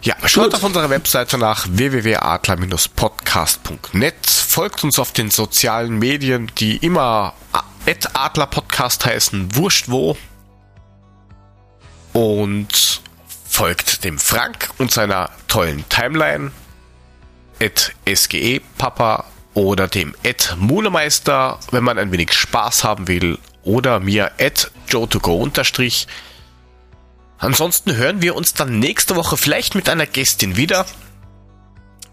Ja, 0.02 0.16
schaut 0.26 0.46
Gut. 0.46 0.54
auf 0.54 0.62
unserer 0.62 0.88
Webseite 0.90 1.38
nach 1.38 1.66
www.adler-podcast.net. 1.68 4.26
Folgt 4.26 4.84
uns 4.84 4.98
auf 4.98 5.12
den 5.12 5.30
sozialen 5.30 5.98
Medien, 5.98 6.52
die 6.58 6.76
immer 6.76 7.32
at 7.86 8.14
Adler 8.14 8.46
Podcast 8.46 9.06
heißen, 9.06 9.56
wurscht 9.56 9.88
wo. 9.88 10.18
Und 12.12 13.00
folgt 13.48 14.04
dem 14.04 14.18
Frank 14.18 14.68
und 14.78 14.92
seiner 14.92 15.30
tollen 15.48 15.88
Timeline 15.88 16.52
at 17.60 17.92
SGE 18.06 18.60
Papa 18.78 19.24
oder 19.54 19.88
dem 19.88 20.14
at 20.26 20.56
Mulemeister, 20.58 21.58
wenn 21.70 21.84
man 21.84 21.98
ein 21.98 22.12
wenig 22.12 22.32
Spaß 22.32 22.84
haben 22.84 23.08
will, 23.08 23.38
oder 23.62 24.00
mir 24.00 24.32
at 24.38 24.70
Joe2go 24.88 25.40
unterstrich. 25.40 26.06
Ansonsten 27.38 27.96
hören 27.96 28.22
wir 28.22 28.34
uns 28.34 28.54
dann 28.54 28.78
nächste 28.78 29.16
Woche 29.16 29.36
vielleicht 29.36 29.74
mit 29.74 29.88
einer 29.88 30.06
Gästin 30.06 30.56
wieder. 30.56 30.86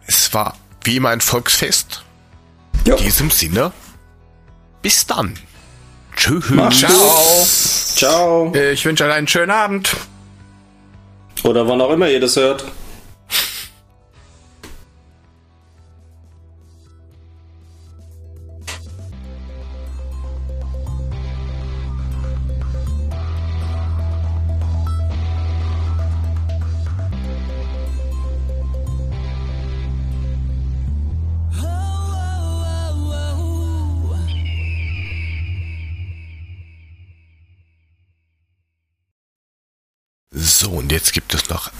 Es 0.07 0.33
war 0.33 0.57
wie 0.83 0.95
immer 0.97 1.09
ein 1.09 1.21
Volksfest. 1.21 2.03
Jo. 2.85 2.95
In 2.95 3.03
diesem 3.03 3.29
Sinne, 3.29 3.71
bis 4.81 5.05
dann. 5.05 5.37
Tschüss. 6.15 6.47
Ciao. 6.71 7.45
ciao. 7.95 8.55
Ich 8.55 8.83
wünsche 8.85 9.05
euch 9.05 9.13
einen 9.13 9.27
schönen 9.27 9.51
Abend. 9.51 9.95
Oder 11.43 11.67
wann 11.67 11.81
auch 11.81 11.91
immer 11.91 12.09
ihr 12.09 12.19
das 12.19 12.35
hört. 12.35 12.65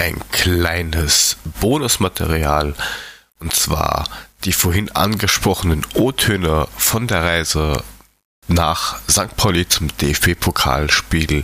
Ein 0.02 0.20
kleines 0.32 1.38
Bonusmaterial. 1.60 2.74
Und 3.40 3.54
zwar 3.54 4.06
die 4.44 4.54
vorhin 4.54 4.90
angesprochenen 4.92 5.86
O-Töne 5.94 6.68
von 6.76 7.08
der 7.08 7.24
Reise 7.24 7.84
nach 8.48 9.00
St. 9.10 9.36
Pauli 9.38 9.68
zum 9.68 9.96
DFB-Pokalspiel 9.98 11.44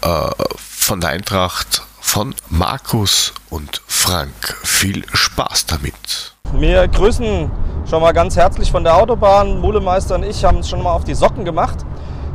äh, 0.00 0.30
von 0.56 1.00
der 1.00 1.10
Eintracht 1.10 1.82
von 2.00 2.34
Markus 2.48 3.34
und 3.50 3.82
Frank. 3.86 4.56
Viel 4.62 5.04
Spaß 5.12 5.66
damit. 5.66 6.34
Wir 6.52 6.86
grüßen 6.86 7.50
schon 7.90 8.00
mal 8.00 8.12
ganz 8.12 8.36
herzlich 8.36 8.70
von 8.70 8.84
der 8.84 8.96
Autobahn. 8.96 9.60
Mulemeister 9.60 10.14
und 10.14 10.22
ich 10.22 10.44
haben 10.44 10.58
es 10.58 10.68
schon 10.68 10.82
mal 10.82 10.92
auf 10.92 11.02
die 11.02 11.14
Socken 11.14 11.44
gemacht. 11.44 11.78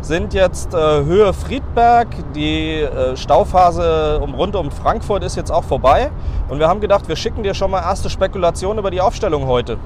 Sind 0.01 0.33
jetzt 0.33 0.73
äh, 0.73 0.77
Höhe 0.77 1.31
Friedberg. 1.31 2.07
Die 2.33 2.81
äh, 2.81 3.15
Stauphase 3.15 4.19
um, 4.19 4.33
rund 4.33 4.55
um 4.55 4.71
Frankfurt 4.71 5.23
ist 5.23 5.35
jetzt 5.35 5.51
auch 5.51 5.63
vorbei. 5.63 6.09
Und 6.49 6.57
wir 6.57 6.67
haben 6.67 6.81
gedacht, 6.81 7.07
wir 7.07 7.15
schicken 7.15 7.43
dir 7.43 7.53
schon 7.53 7.69
mal 7.69 7.81
erste 7.81 8.09
Spekulationen 8.09 8.79
über 8.79 8.89
die 8.89 8.99
Aufstellung 8.99 9.45
heute. 9.45 9.77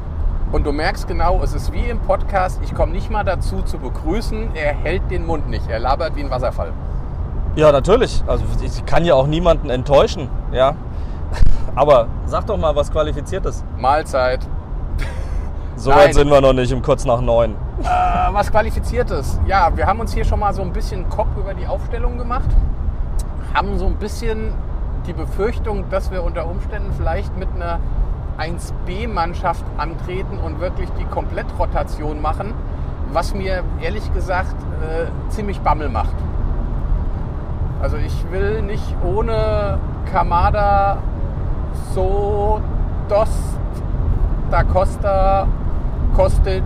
Und 0.53 0.65
du 0.65 0.71
merkst 0.71 1.07
genau, 1.07 1.41
es 1.43 1.53
ist 1.53 1.73
wie 1.73 1.83
im 1.89 1.99
Podcast, 1.99 2.61
ich 2.63 2.73
komme 2.73 2.93
nicht 2.93 3.09
mal 3.09 3.25
dazu 3.25 3.61
zu 3.63 3.77
begrüßen, 3.77 4.55
er 4.55 4.73
hält 4.73 5.11
den 5.11 5.25
Mund 5.25 5.49
nicht, 5.49 5.69
er 5.69 5.79
labert 5.79 6.15
wie 6.15 6.21
ein 6.21 6.29
Wasserfall. 6.29 6.71
Ja, 7.55 7.73
natürlich. 7.73 8.23
Also 8.25 8.45
ich 8.63 8.85
kann 8.85 9.03
ja 9.03 9.15
auch 9.15 9.27
niemanden 9.27 9.69
enttäuschen. 9.69 10.29
Ja. 10.53 10.75
Aber 11.75 12.07
sag 12.25 12.47
doch 12.47 12.57
mal 12.57 12.73
was 12.73 12.89
Qualifiziertes. 12.89 13.65
Mahlzeit. 13.77 14.47
So 15.75 15.91
weit 15.91 16.13
sind 16.13 16.29
wir 16.29 16.39
noch 16.39 16.53
nicht, 16.53 16.71
um 16.71 16.81
kurz 16.81 17.03
nach 17.03 17.19
neun. 17.19 17.55
Äh, 17.84 17.88
was 18.31 18.52
Qualifiziertes. 18.52 19.39
Ja, 19.47 19.76
wir 19.76 19.85
haben 19.85 19.99
uns 19.99 20.14
hier 20.14 20.23
schon 20.23 20.39
mal 20.39 20.53
so 20.53 20.61
ein 20.61 20.72
bisschen 20.72 21.10
Kopf 21.10 21.35
über 21.38 21.53
die 21.53 21.68
Aufstellung 21.68 22.18
gemacht. 22.18 22.49
Haben 23.53 23.77
so 23.77 23.85
ein 23.85 23.95
bisschen 23.95 24.53
die 25.06 25.14
Befürchtung, 25.14 25.89
dass 25.89 26.10
wir 26.11 26.23
unter 26.23 26.47
Umständen 26.47 26.93
vielleicht 26.93 27.35
mit 27.38 27.49
einer 27.53 27.80
1B-Mannschaft 28.38 29.64
antreten 29.77 30.38
und 30.38 30.60
wirklich 30.60 30.89
die 30.99 31.06
Komplettrotation 31.06 32.22
machen, 32.22 32.53
was 33.11 33.34
mir 33.34 33.64
ehrlich 33.81 34.14
gesagt 34.14 34.56
äh, 34.81 35.07
ziemlich 35.30 35.60
Bammel 35.61 35.89
macht. 35.89 36.15
Also 37.81 37.97
ich 37.97 38.31
will 38.31 38.61
nicht 38.61 38.95
ohne 39.03 39.80
Kamada, 40.11 40.97
So, 41.93 42.61
Dost, 43.10 43.60
Da 44.49 44.64
Costa, 44.64 45.47
Kostic 46.15 46.64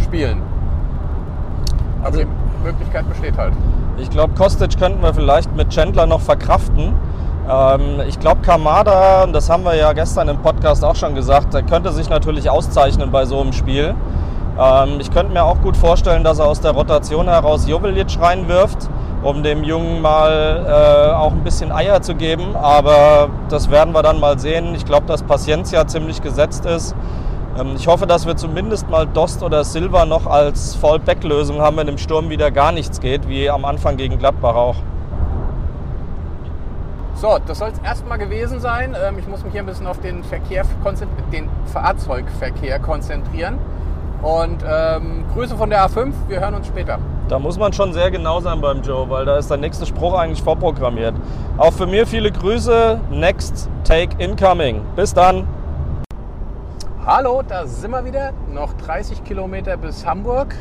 spielen. 0.00 0.42
Also 2.02 2.20
die 2.20 2.26
Möglichkeit 2.62 3.08
besteht 3.08 3.36
halt. 3.36 3.52
Ich 3.98 4.10
glaube, 4.10 4.34
Kostic 4.34 4.78
könnten 4.78 5.02
wir 5.02 5.14
vielleicht 5.14 5.54
mit 5.56 5.70
Chandler 5.70 6.06
noch 6.06 6.20
verkraften. 6.20 6.94
Ähm, 7.48 8.00
ich 8.06 8.18
glaube, 8.18 8.42
Kamada, 8.42 9.26
das 9.26 9.48
haben 9.48 9.64
wir 9.64 9.74
ja 9.74 9.92
gestern 9.92 10.28
im 10.28 10.38
Podcast 10.38 10.84
auch 10.84 10.96
schon 10.96 11.14
gesagt, 11.14 11.54
der 11.54 11.62
könnte 11.62 11.92
sich 11.92 12.08
natürlich 12.10 12.50
auszeichnen 12.50 13.10
bei 13.10 13.24
so 13.24 13.40
einem 13.40 13.52
Spiel. 13.52 13.94
Ähm, 14.58 15.00
ich 15.00 15.10
könnte 15.10 15.32
mir 15.32 15.44
auch 15.44 15.60
gut 15.60 15.76
vorstellen, 15.76 16.24
dass 16.24 16.38
er 16.38 16.46
aus 16.46 16.60
der 16.60 16.72
Rotation 16.72 17.28
heraus 17.28 17.68
Jovelic 17.68 18.18
reinwirft, 18.20 18.88
um 19.22 19.42
dem 19.42 19.64
Jungen 19.64 20.02
mal 20.02 20.64
äh, 20.66 21.14
auch 21.14 21.32
ein 21.32 21.44
bisschen 21.44 21.72
Eier 21.72 22.02
zu 22.02 22.14
geben. 22.14 22.56
Aber 22.56 23.28
das 23.48 23.70
werden 23.70 23.94
wir 23.94 24.02
dann 24.02 24.18
mal 24.18 24.38
sehen. 24.38 24.74
Ich 24.74 24.84
glaube, 24.84 25.06
dass 25.06 25.22
Paciencia 25.22 25.86
ziemlich 25.86 26.22
gesetzt 26.22 26.66
ist. 26.66 26.94
Ähm, 27.58 27.74
ich 27.76 27.86
hoffe, 27.86 28.06
dass 28.06 28.26
wir 28.26 28.36
zumindest 28.36 28.88
mal 28.88 29.06
Dost 29.06 29.42
oder 29.42 29.64
Silva 29.64 30.04
noch 30.04 30.26
als 30.26 30.74
Fallback-Lösung 30.76 31.60
haben, 31.60 31.76
wenn 31.76 31.88
im 31.88 31.98
Sturm 31.98 32.28
wieder 32.28 32.50
gar 32.50 32.72
nichts 32.72 33.00
geht, 33.00 33.28
wie 33.28 33.48
am 33.48 33.64
Anfang 33.64 33.96
gegen 33.96 34.18
Gladbach 34.18 34.54
auch. 34.54 34.76
So, 37.14 37.38
das 37.46 37.58
soll 37.58 37.70
es 37.70 37.78
erstmal 37.78 38.18
gewesen 38.18 38.60
sein. 38.60 38.94
Ähm, 38.94 39.18
ich 39.18 39.26
muss 39.26 39.42
mich 39.42 39.52
hier 39.52 39.62
ein 39.62 39.66
bisschen 39.66 39.86
auf 39.86 40.00
den, 40.00 40.22
Verkehr, 40.22 40.64
den 41.32 41.48
Fahrzeugverkehr 41.72 42.78
konzentrieren. 42.78 43.58
Und 44.22 44.62
ähm, 44.68 45.24
Grüße 45.32 45.56
von 45.56 45.70
der 45.70 45.86
A5, 45.86 46.12
wir 46.28 46.40
hören 46.40 46.54
uns 46.54 46.66
später. 46.66 46.98
Da 47.28 47.38
muss 47.38 47.58
man 47.58 47.72
schon 47.72 47.92
sehr 47.92 48.10
genau 48.10 48.40
sein 48.40 48.60
beim 48.60 48.82
Joe, 48.82 49.08
weil 49.08 49.24
da 49.24 49.36
ist 49.36 49.50
der 49.50 49.56
nächste 49.56 49.86
Spruch 49.86 50.14
eigentlich 50.14 50.42
vorprogrammiert. 50.42 51.14
Auch 51.58 51.72
für 51.72 51.86
mir 51.86 52.06
viele 52.06 52.30
Grüße. 52.30 53.00
Next 53.10 53.68
Take 53.84 54.16
Incoming. 54.22 54.82
Bis 54.94 55.14
dann. 55.14 55.46
Hallo, 57.08 57.40
da 57.46 57.68
sind 57.68 57.92
wir 57.92 58.04
wieder. 58.04 58.32
Noch 58.52 58.72
30 58.72 59.22
Kilometer 59.22 59.76
bis 59.76 60.04
Hamburg. 60.04 60.56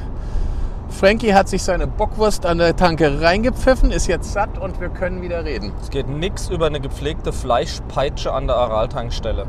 Frankie 0.89 1.33
hat 1.33 1.49
sich 1.49 1.63
seine 1.63 1.87
Bockwurst 1.87 2.45
an 2.45 2.59
der 2.59 2.75
Tanke 2.75 3.19
reingepfiffen, 3.19 3.89
ist 3.89 4.05
jetzt 4.05 4.31
satt 4.31 4.59
und 4.59 4.79
wir 4.79 4.89
können 4.89 5.23
wieder 5.23 5.43
reden. 5.43 5.71
Es 5.81 5.89
geht 5.89 6.07
nichts 6.07 6.51
über 6.51 6.67
eine 6.67 6.79
gepflegte 6.79 7.33
Fleischpeitsche 7.33 8.31
an 8.31 8.45
der 8.45 8.57
Aral-Tankstelle. 8.57 9.47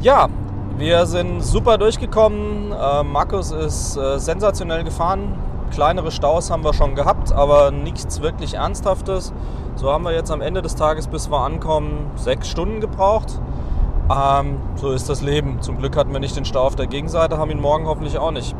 Ja, 0.00 0.30
wir 0.78 1.04
sind 1.04 1.42
super 1.42 1.76
durchgekommen. 1.76 2.72
Äh, 2.72 3.02
Markus 3.02 3.50
ist 3.50 3.98
äh, 3.98 4.18
sensationell 4.18 4.84
gefahren. 4.84 5.34
Kleinere 5.70 6.10
Staus 6.10 6.50
haben 6.50 6.64
wir 6.64 6.72
schon 6.72 6.94
gehabt, 6.94 7.30
aber 7.30 7.72
nichts 7.72 8.22
wirklich 8.22 8.54
Ernsthaftes. 8.54 9.34
So 9.74 9.92
haben 9.92 10.04
wir 10.04 10.14
jetzt 10.14 10.30
am 10.30 10.40
Ende 10.40 10.62
des 10.62 10.76
Tages, 10.76 11.08
bis 11.08 11.30
wir 11.30 11.40
ankommen, 11.40 12.10
sechs 12.16 12.48
Stunden 12.48 12.80
gebraucht. 12.80 13.38
Ähm, 14.10 14.58
so 14.76 14.90
ist 14.90 15.08
das 15.08 15.22
Leben. 15.22 15.60
Zum 15.60 15.78
Glück 15.78 15.96
hatten 15.96 16.12
wir 16.12 16.20
nicht 16.20 16.36
den 16.36 16.44
Stau 16.44 16.62
auf 16.62 16.76
der 16.76 16.86
Gegenseite, 16.86 17.38
haben 17.38 17.50
ihn 17.50 17.60
morgen 17.60 17.86
hoffentlich 17.86 18.18
auch 18.18 18.32
nicht. 18.32 18.54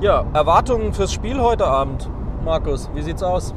Ja, 0.00 0.24
Erwartungen 0.32 0.92
fürs 0.92 1.12
Spiel 1.12 1.40
heute 1.40 1.66
Abend. 1.66 2.10
Markus, 2.44 2.90
wie 2.94 3.02
sieht's 3.02 3.22
aus? 3.22 3.54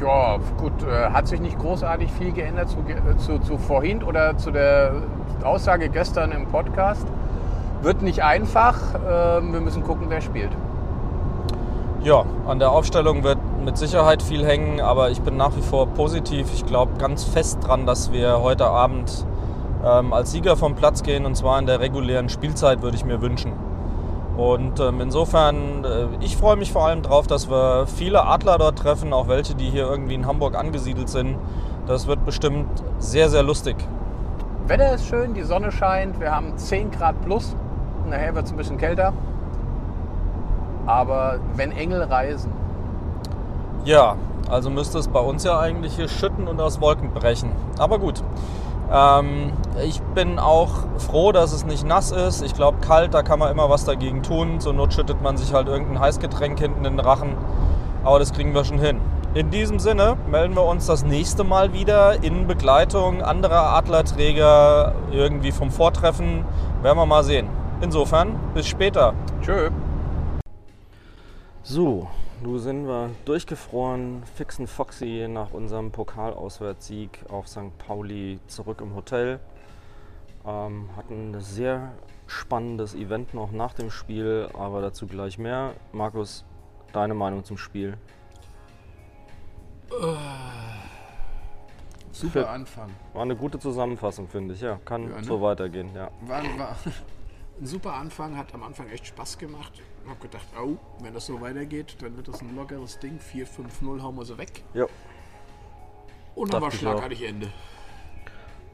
Ja, 0.00 0.38
gut, 0.58 0.72
äh, 0.82 1.10
hat 1.10 1.28
sich 1.28 1.40
nicht 1.40 1.58
großartig 1.58 2.10
viel 2.12 2.32
geändert 2.32 2.68
zu, 2.68 2.78
äh, 2.78 3.16
zu, 3.18 3.38
zu 3.38 3.58
vorhin 3.58 4.02
oder 4.02 4.36
zu 4.36 4.50
der 4.50 4.92
Aussage 5.44 5.88
gestern 5.88 6.32
im 6.32 6.46
Podcast. 6.46 7.06
Wird 7.82 8.02
nicht 8.02 8.22
einfach. 8.22 8.76
ähm, 9.08 9.52
wir 9.52 9.60
müssen 9.60 9.82
gucken, 9.82 10.06
wer 10.08 10.20
spielt. 10.20 10.50
Ja, 12.02 12.24
an 12.46 12.58
der 12.58 12.70
Aufstellung 12.70 13.24
wird 13.24 13.38
mit 13.62 13.76
Sicherheit 13.76 14.22
viel 14.22 14.44
hängen, 14.44 14.80
aber 14.80 15.10
ich 15.10 15.20
bin 15.20 15.36
nach 15.36 15.54
wie 15.56 15.62
vor 15.62 15.86
positiv. 15.86 16.46
Ich 16.54 16.64
glaube 16.64 16.92
ganz 16.98 17.24
fest 17.24 17.58
dran, 17.66 17.84
dass 17.84 18.10
wir 18.10 18.40
heute 18.40 18.66
Abend 18.66 19.26
ähm, 19.84 20.12
als 20.12 20.32
Sieger 20.32 20.56
vom 20.56 20.74
Platz 20.74 21.02
gehen 21.02 21.26
und 21.26 21.36
zwar 21.36 21.58
in 21.58 21.66
der 21.66 21.80
regulären 21.80 22.28
Spielzeit, 22.28 22.82
würde 22.82 22.96
ich 22.96 23.04
mir 23.04 23.20
wünschen. 23.20 23.52
Und 24.36 24.80
ähm, 24.80 25.00
insofern, 25.00 25.84
äh, 25.84 26.06
ich 26.24 26.36
freue 26.36 26.56
mich 26.56 26.72
vor 26.72 26.86
allem 26.86 27.02
drauf, 27.02 27.26
dass 27.26 27.50
wir 27.50 27.86
viele 27.86 28.24
Adler 28.24 28.58
dort 28.58 28.78
treffen, 28.78 29.12
auch 29.12 29.28
welche, 29.28 29.54
die 29.54 29.68
hier 29.68 29.88
irgendwie 29.88 30.14
in 30.14 30.26
Hamburg 30.26 30.56
angesiedelt 30.56 31.08
sind. 31.08 31.36
Das 31.86 32.06
wird 32.06 32.24
bestimmt 32.24 32.68
sehr, 32.98 33.28
sehr 33.28 33.42
lustig. 33.42 33.76
Wetter 34.66 34.94
ist 34.94 35.06
schön, 35.06 35.34
die 35.34 35.42
Sonne 35.42 35.72
scheint, 35.72 36.20
wir 36.20 36.30
haben 36.34 36.56
10 36.56 36.90
Grad 36.90 37.20
plus. 37.24 37.56
Nachher 38.08 38.34
wird 38.34 38.46
es 38.46 38.52
ein 38.52 38.56
bisschen 38.56 38.78
kälter. 38.78 39.12
Aber 40.86 41.38
wenn 41.56 41.72
Engel 41.72 42.02
reisen, 42.02 42.52
Ja, 43.84 44.16
also 44.50 44.70
müsste 44.70 44.98
es 44.98 45.08
bei 45.08 45.20
uns 45.20 45.44
ja 45.44 45.58
eigentlich 45.58 45.94
hier 45.96 46.08
schütten 46.08 46.48
und 46.48 46.60
aus 46.60 46.80
Wolken 46.80 47.12
brechen. 47.12 47.50
Aber 47.78 47.98
gut. 47.98 48.22
Ähm, 48.92 49.52
ich 49.84 50.00
bin 50.14 50.38
auch 50.38 50.70
froh, 50.98 51.32
dass 51.32 51.52
es 51.52 51.64
nicht 51.64 51.86
nass 51.86 52.10
ist. 52.10 52.42
Ich 52.42 52.54
glaube, 52.54 52.78
kalt, 52.80 53.14
da 53.14 53.22
kann 53.22 53.38
man 53.38 53.50
immer 53.50 53.70
was 53.70 53.84
dagegen 53.84 54.22
tun. 54.22 54.60
Zur 54.60 54.72
Not 54.72 54.92
schüttet 54.92 55.22
man 55.22 55.36
sich 55.36 55.54
halt 55.54 55.68
irgendein 55.68 56.00
Heißgetränk 56.00 56.58
hinten 56.58 56.84
in 56.84 56.96
den 56.96 57.00
Rachen. 57.00 57.36
Aber 58.02 58.18
das 58.18 58.32
kriegen 58.32 58.54
wir 58.54 58.64
schon 58.64 58.78
hin. 58.78 59.00
In 59.32 59.50
diesem 59.50 59.78
Sinne 59.78 60.16
melden 60.28 60.56
wir 60.56 60.64
uns 60.64 60.86
das 60.86 61.04
nächste 61.04 61.44
Mal 61.44 61.72
wieder 61.72 62.24
in 62.24 62.48
Begleitung 62.48 63.22
anderer 63.22 63.76
Adlerträger 63.76 64.92
irgendwie 65.12 65.52
vom 65.52 65.70
Vortreffen. 65.70 66.44
Werden 66.82 66.98
wir 66.98 67.06
mal 67.06 67.22
sehen. 67.22 67.46
Insofern, 67.80 68.34
bis 68.54 68.66
später. 68.66 69.14
tschö. 69.40 69.70
So, 71.62 72.08
nun 72.42 72.58
sind 72.58 72.86
wir 72.86 73.10
durchgefroren, 73.24 74.22
fixen 74.34 74.66
Foxy 74.66 75.26
nach 75.28 75.52
unserem 75.52 75.90
Pokalauswärtssieg 75.90 77.24
auf 77.28 77.48
St. 77.48 77.76
Pauli 77.78 78.40
zurück 78.46 78.80
im 78.80 78.94
Hotel. 78.94 79.40
Ähm, 80.46 80.88
hatten 80.96 81.32
ein 81.34 81.40
sehr 81.40 81.92
spannendes 82.26 82.94
Event 82.94 83.34
noch 83.34 83.50
nach 83.52 83.74
dem 83.74 83.90
Spiel, 83.90 84.48
aber 84.54 84.80
dazu 84.80 85.06
gleich 85.06 85.38
mehr. 85.38 85.74
Markus, 85.92 86.44
deine 86.92 87.14
Meinung 87.14 87.44
zum 87.44 87.58
Spiel? 87.58 87.98
Super 92.12 92.30
Für- 92.42 92.48
Anfang. 92.48 92.90
War 93.12 93.22
eine 93.22 93.36
gute 93.36 93.58
Zusammenfassung, 93.58 94.28
finde 94.28 94.54
ich. 94.54 94.60
Ja, 94.60 94.78
kann 94.84 95.10
Ja, 95.10 95.16
ne? 95.16 95.24
so 95.24 95.42
weitergehen. 95.42 95.90
Ja. 95.94 96.10
War, 96.22 96.42
war 96.58 96.76
ein 97.60 97.66
super 97.66 97.94
Anfang, 97.94 98.36
hat 98.36 98.54
am 98.54 98.62
Anfang 98.62 98.88
echt 98.88 99.06
Spaß 99.08 99.36
gemacht. 99.38 99.82
Hab 100.10 100.20
gedacht, 100.20 100.46
au, 100.58 100.76
wenn 101.02 101.14
das 101.14 101.26
so 101.26 101.40
weitergeht, 101.40 101.96
dann 102.00 102.16
wird 102.16 102.26
das 102.26 102.42
ein 102.42 102.56
lockeres 102.56 102.98
Ding. 102.98 103.20
4-5-0 103.20 104.02
hauen 104.02 104.16
wir 104.16 104.24
sie 104.24 104.36
weg. 104.36 104.64
Jo. 104.74 104.88
Und 106.34 106.52
dann 106.52 106.60
war 106.60 106.72
schlagartig 106.72 107.22
Ende. 107.22 107.48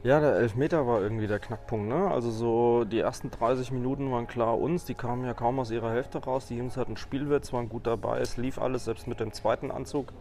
Ja, 0.03 0.19
der 0.19 0.35
Elfmeter 0.35 0.87
war 0.87 1.01
irgendwie 1.01 1.27
der 1.27 1.37
Knackpunkt. 1.37 1.89
Ne? 1.89 2.09
Also 2.09 2.31
so 2.31 2.85
die 2.85 2.99
ersten 2.99 3.29
30 3.29 3.71
Minuten 3.71 4.11
waren 4.11 4.25
klar 4.25 4.57
uns. 4.57 4.85
Die 4.85 4.95
kamen 4.95 5.25
ja 5.25 5.35
kaum 5.35 5.59
aus 5.59 5.69
ihrer 5.69 5.91
Hälfte 5.91 6.17
raus. 6.17 6.47
Die 6.47 6.57
Jungs 6.57 6.75
hatten 6.75 6.97
Spielwitz, 6.97 7.53
waren 7.53 7.69
gut 7.69 7.85
dabei. 7.85 8.19
Es 8.19 8.37
lief 8.37 8.57
alles, 8.57 8.85
selbst 8.85 9.07
mit 9.07 9.19
dem 9.19 9.31
zweiten 9.31 9.69
Anzug. 9.69 10.13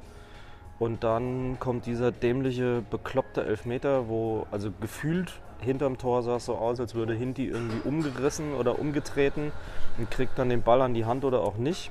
Und 0.79 1.05
dann 1.05 1.59
kommt 1.59 1.87
dieser 1.87 2.13
dämliche, 2.13 2.83
bekloppte 2.91 3.45
Elfmeter, 3.45 4.09
wo 4.09 4.47
also 4.51 4.71
gefühlt 4.81 5.33
hinterm 5.61 5.97
Tor 5.97 6.23
sah 6.23 6.37
es 6.37 6.45
so 6.45 6.57
aus, 6.57 6.79
als 6.81 6.95
würde 6.95 7.15
Hinti 7.15 7.47
irgendwie 7.47 7.81
umgerissen 7.89 8.55
oder 8.55 8.79
umgetreten 8.79 9.53
und 9.97 10.11
kriegt 10.11 10.39
dann 10.39 10.51
den 10.51 10.63
Ball 10.63 10.83
an 10.83 10.93
die 10.93 11.07
Hand 11.07 11.25
oder 11.25 11.41
auch 11.41 11.57
nicht. 11.57 11.91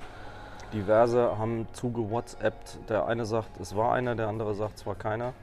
Diverse 0.74 1.38
haben 1.38 1.68
zugewhatsappt. 1.74 2.80
Der 2.90 3.08
eine 3.08 3.26
sagt, 3.26 3.60
es 3.60 3.76
war 3.76 3.94
einer, 3.94 4.16
der 4.16 4.28
andere 4.28 4.54
sagt, 4.54 4.78
es 4.78 4.86
war 4.86 4.96
keiner. 4.96 5.34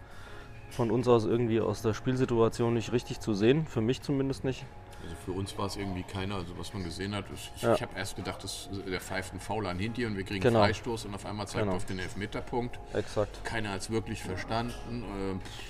Von 0.71 0.91
uns 0.91 1.09
aus 1.09 1.25
irgendwie 1.25 1.61
aus 1.61 1.83
der 1.83 1.95
Spielsituation 1.95 2.75
nicht 2.75 2.93
richtig 2.93 3.21
zu 3.21 3.35
sehen, 3.35 3.67
für 3.67 3.81
mich 3.81 4.03
zumindest 4.03 4.45
nicht. 4.45 4.65
Also 5.03 5.15
für 5.25 5.33
uns 5.33 5.57
war 5.59 5.67
es 5.67 5.77
irgendwie 5.77 6.03
keiner, 6.05 6.37
also 6.37 6.57
was 6.59 6.73
man 6.75 6.85
gesehen 6.85 7.15
hat. 7.15 7.25
Ich, 7.35 7.51
Ja. 7.63 7.75
ich 7.75 7.83
habe 7.83 7.97
erst 7.97 8.17
gedacht, 8.17 8.43
das, 8.45 8.69
der 8.89 9.01
pfeift 9.01 9.33
einen 9.33 9.41
Foul 9.41 9.67
an 9.67 9.79
Hinti 9.79 10.07
und 10.07 10.17
wir 10.17 10.25
kriegen 10.25 10.41
Genau. 10.41 10.61
Freistoß 10.61 11.07
und 11.07 11.15
auf 11.15 11.27
einmal 11.27 11.47
zeigt 11.49 11.63
Genau. 11.63 11.73
er 11.73 11.77
auf 11.77 11.87
den 11.87 11.99
Elfmeterpunkt. 11.99 12.79
Exakt. 12.95 13.45
Keiner 13.45 13.71
hat 13.71 13.81
es 13.81 13.91
wirklich 13.91 14.23
verstanden. 14.23 15.03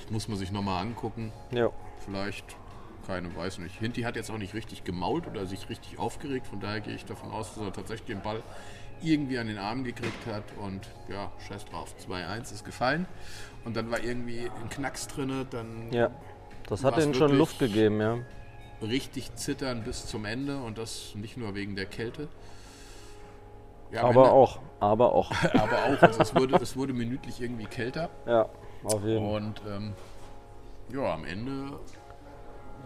Äh, 0.08 0.12
muss 0.12 0.28
man 0.28 0.36
sich 0.36 0.52
nochmal 0.52 0.82
angucken. 0.82 1.32
Ja. 1.50 1.70
Vielleicht, 2.04 2.44
keine, 3.06 3.34
weiß 3.34 3.58
nicht. 3.58 3.78
Hinti 3.78 4.02
hat 4.02 4.16
jetzt 4.16 4.30
auch 4.30 4.38
nicht 4.38 4.54
richtig 4.54 4.84
gemault 4.84 5.26
oder 5.26 5.46
sich 5.46 5.68
richtig 5.70 5.98
aufgeregt. 5.98 6.46
Von 6.46 6.60
daher 6.60 6.80
gehe 6.80 6.94
ich 6.94 7.04
davon 7.04 7.30
aus, 7.30 7.54
dass 7.54 7.64
er 7.64 7.72
tatsächlich 7.72 8.06
den 8.08 8.20
Ball 8.22 8.42
irgendwie 9.02 9.38
an 9.38 9.46
den 9.48 9.58
Arm 9.58 9.82
gekriegt 9.84 10.26
hat. 10.26 10.44
Und 10.60 10.86
ja, 11.08 11.32
scheiß 11.48 11.64
drauf. 11.64 11.94
2-1 12.06 12.52
ist 12.52 12.64
gefallen. 12.64 13.06
Und 13.64 13.76
dann 13.76 13.90
war 13.90 14.00
irgendwie 14.02 14.50
ein 14.62 14.68
Knacks 14.68 15.08
drinne. 15.08 15.46
Dann 15.50 15.90
Ja. 15.92 16.10
Das 16.68 16.84
hat 16.84 16.96
denen 16.96 17.12
schon 17.14 17.36
Luft 17.36 17.58
gegeben, 17.58 18.00
ja. 18.00 18.18
Richtig 18.82 19.34
zittern 19.36 19.82
bis 19.84 20.06
zum 20.06 20.24
Ende. 20.24 20.58
Und 20.62 20.78
das 20.78 21.14
nicht 21.14 21.36
nur 21.36 21.54
wegen 21.54 21.76
der 21.76 21.86
Kälte. 21.86 22.28
Ja, 23.90 24.02
Aber 24.04 24.22
Ende- 24.22 24.32
auch, 24.32 24.58
aber 24.80 25.12
auch. 25.12 25.30
Aber 25.54 25.84
auch. 25.84 26.02
Also 26.02 26.20
es, 26.20 26.34
wurde, 26.34 26.56
es 26.56 26.76
wurde 26.76 26.92
minütlich 26.92 27.40
irgendwie 27.40 27.66
kälter. 27.66 28.08
Ja, 28.26 28.48
auf 28.84 29.04
jeden 29.04 29.24
Fall. 29.26 29.36
Und 29.42 29.62
ähm, 29.68 29.92
ja, 30.92 31.14
am 31.14 31.24
Ende 31.24 31.78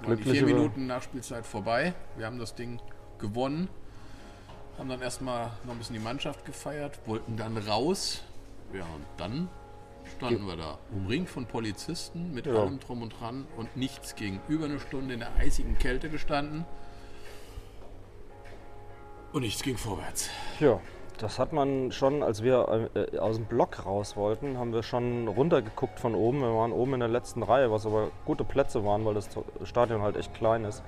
waren 0.03 0.17
die 0.17 0.23
vier 0.25 0.45
Minuten 0.45 0.87
Nachspielzeit 0.87 1.47
vorbei. 1.47 1.95
Wir 2.17 2.27
haben 2.27 2.39
das 2.39 2.55
Ding 2.55 2.81
gewonnen. 3.19 3.69
Haben 4.79 4.89
dann 4.91 5.01
erstmal 5.01 5.53
noch 5.65 5.73
ein 5.73 5.79
bisschen 5.79 5.95
die 5.95 6.03
Mannschaft 6.03 6.45
gefeiert, 6.45 6.99
wollten 7.07 7.37
dann 7.37 7.57
raus. 7.57 8.23
Ja, 8.75 8.83
und 8.83 9.05
dann 9.17 9.49
standen 10.17 10.47
wir 10.47 10.57
da, 10.57 10.79
umringt 10.95 11.29
von 11.29 11.47
Polizisten 11.47 12.33
mit 12.33 12.47
Ja. 12.47 12.55
allem 12.55 12.79
drum 12.81 13.03
und 13.03 13.11
dran 13.21 13.47
und 13.57 13.77
nichts 13.77 14.15
ging. 14.15 14.41
Über 14.49 14.67
eine 14.67 14.79
Stunde 14.81 15.15
in 15.15 15.21
der 15.21 15.35
eisigen 15.37 15.79
Kälte 15.79 16.09
gestanden. 16.09 16.65
Und 19.33 19.43
nichts 19.43 19.63
ging 19.63 19.77
vorwärts. 19.77 20.31
Ja, 20.61 20.81
das 21.19 21.39
hat 21.39 21.53
man 21.53 21.93
schon, 21.93 22.23
als 22.23 22.43
wir 22.43 22.91
äh, 22.95 23.19
aus 23.19 23.37
dem 23.37 23.47
Block 23.47 23.85
raus 23.85 24.17
wollten, 24.17 24.57
haben 24.59 24.73
wir 24.73 24.83
schon 24.83 25.29
runtergeguckt 25.29 25.99
von 26.01 26.15
oben. 26.15 26.41
Wir 26.41 26.55
waren 26.55 26.73
oben 26.73 26.95
in 26.95 27.01
der 27.01 27.09
letzten 27.09 27.43
Reihe, 27.43 27.71
was 27.71 27.87
aber 27.87 28.11
gute 28.25 28.45
Plätze 28.45 28.85
waren, 28.85 29.05
weil 29.05 29.15
das 29.15 29.29
Stadion 29.65 30.03
halt 30.03 30.17
echt 30.17 30.33
klein 30.35 30.65
ist. 30.65 30.83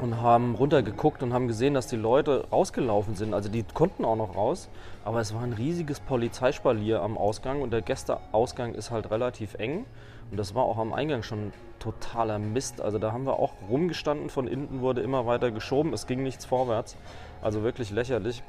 Und 0.00 0.20
haben 0.20 0.56
runtergeguckt 0.56 1.22
und 1.22 1.32
haben 1.32 1.46
gesehen, 1.46 1.74
dass 1.74 1.86
die 1.86 1.96
Leute 1.96 2.48
rausgelaufen 2.50 3.14
sind. 3.14 3.32
Also 3.32 3.48
die 3.48 3.62
konnten 3.62 4.04
auch 4.04 4.16
noch 4.16 4.34
raus, 4.34 4.68
aber 5.04 5.20
es 5.20 5.32
war 5.34 5.42
ein 5.42 5.52
riesiges 5.52 6.00
Polizeispalier 6.00 7.00
am 7.00 7.16
Ausgang 7.16 7.62
und 7.62 7.72
der 7.72 7.80
Gästeausgang 7.80 8.74
ist 8.74 8.90
halt 8.90 9.10
relativ 9.10 9.54
eng. 9.54 9.84
Und 10.30 10.36
das 10.36 10.54
war 10.54 10.64
auch 10.64 10.78
am 10.78 10.92
Eingang 10.92 11.22
schon 11.22 11.52
totaler 11.78 12.38
Mist. 12.38 12.80
Also 12.80 12.98
da 12.98 13.12
haben 13.12 13.24
wir 13.24 13.38
auch 13.38 13.52
rumgestanden, 13.68 14.30
von 14.30 14.48
hinten 14.48 14.80
wurde 14.80 15.00
immer 15.00 15.26
weiter 15.26 15.50
geschoben, 15.50 15.92
es 15.92 16.06
ging 16.06 16.22
nichts 16.22 16.44
vorwärts. 16.44 16.96
Also 17.42 17.62
wirklich 17.62 17.90
lächerlich. 17.90 18.42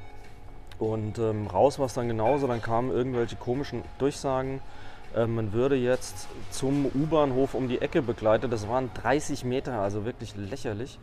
Und 0.80 1.20
ähm, 1.20 1.48
raus 1.48 1.80
war 1.80 1.86
es 1.86 1.94
dann 1.94 2.08
genauso, 2.08 2.48
dann 2.48 2.62
kamen 2.62 2.92
irgendwelche 2.92 3.36
komischen 3.36 3.84
Durchsagen. 3.98 4.62
Äh, 5.16 5.26
man 5.28 5.54
würde 5.54 5.76
jetzt 5.76 6.28
zum 6.52 6.86
U-Bahnhof 6.86 7.54
um 7.54 7.68
die 7.68 7.82
Ecke 7.82 8.02
begleitet. 8.02 8.52
Das 8.52 8.68
waren 8.68 8.90
30 9.02 9.46
Meter, 9.46 9.80
also 9.80 10.06
wirklich 10.06 10.36
lächerlich. 10.36 11.00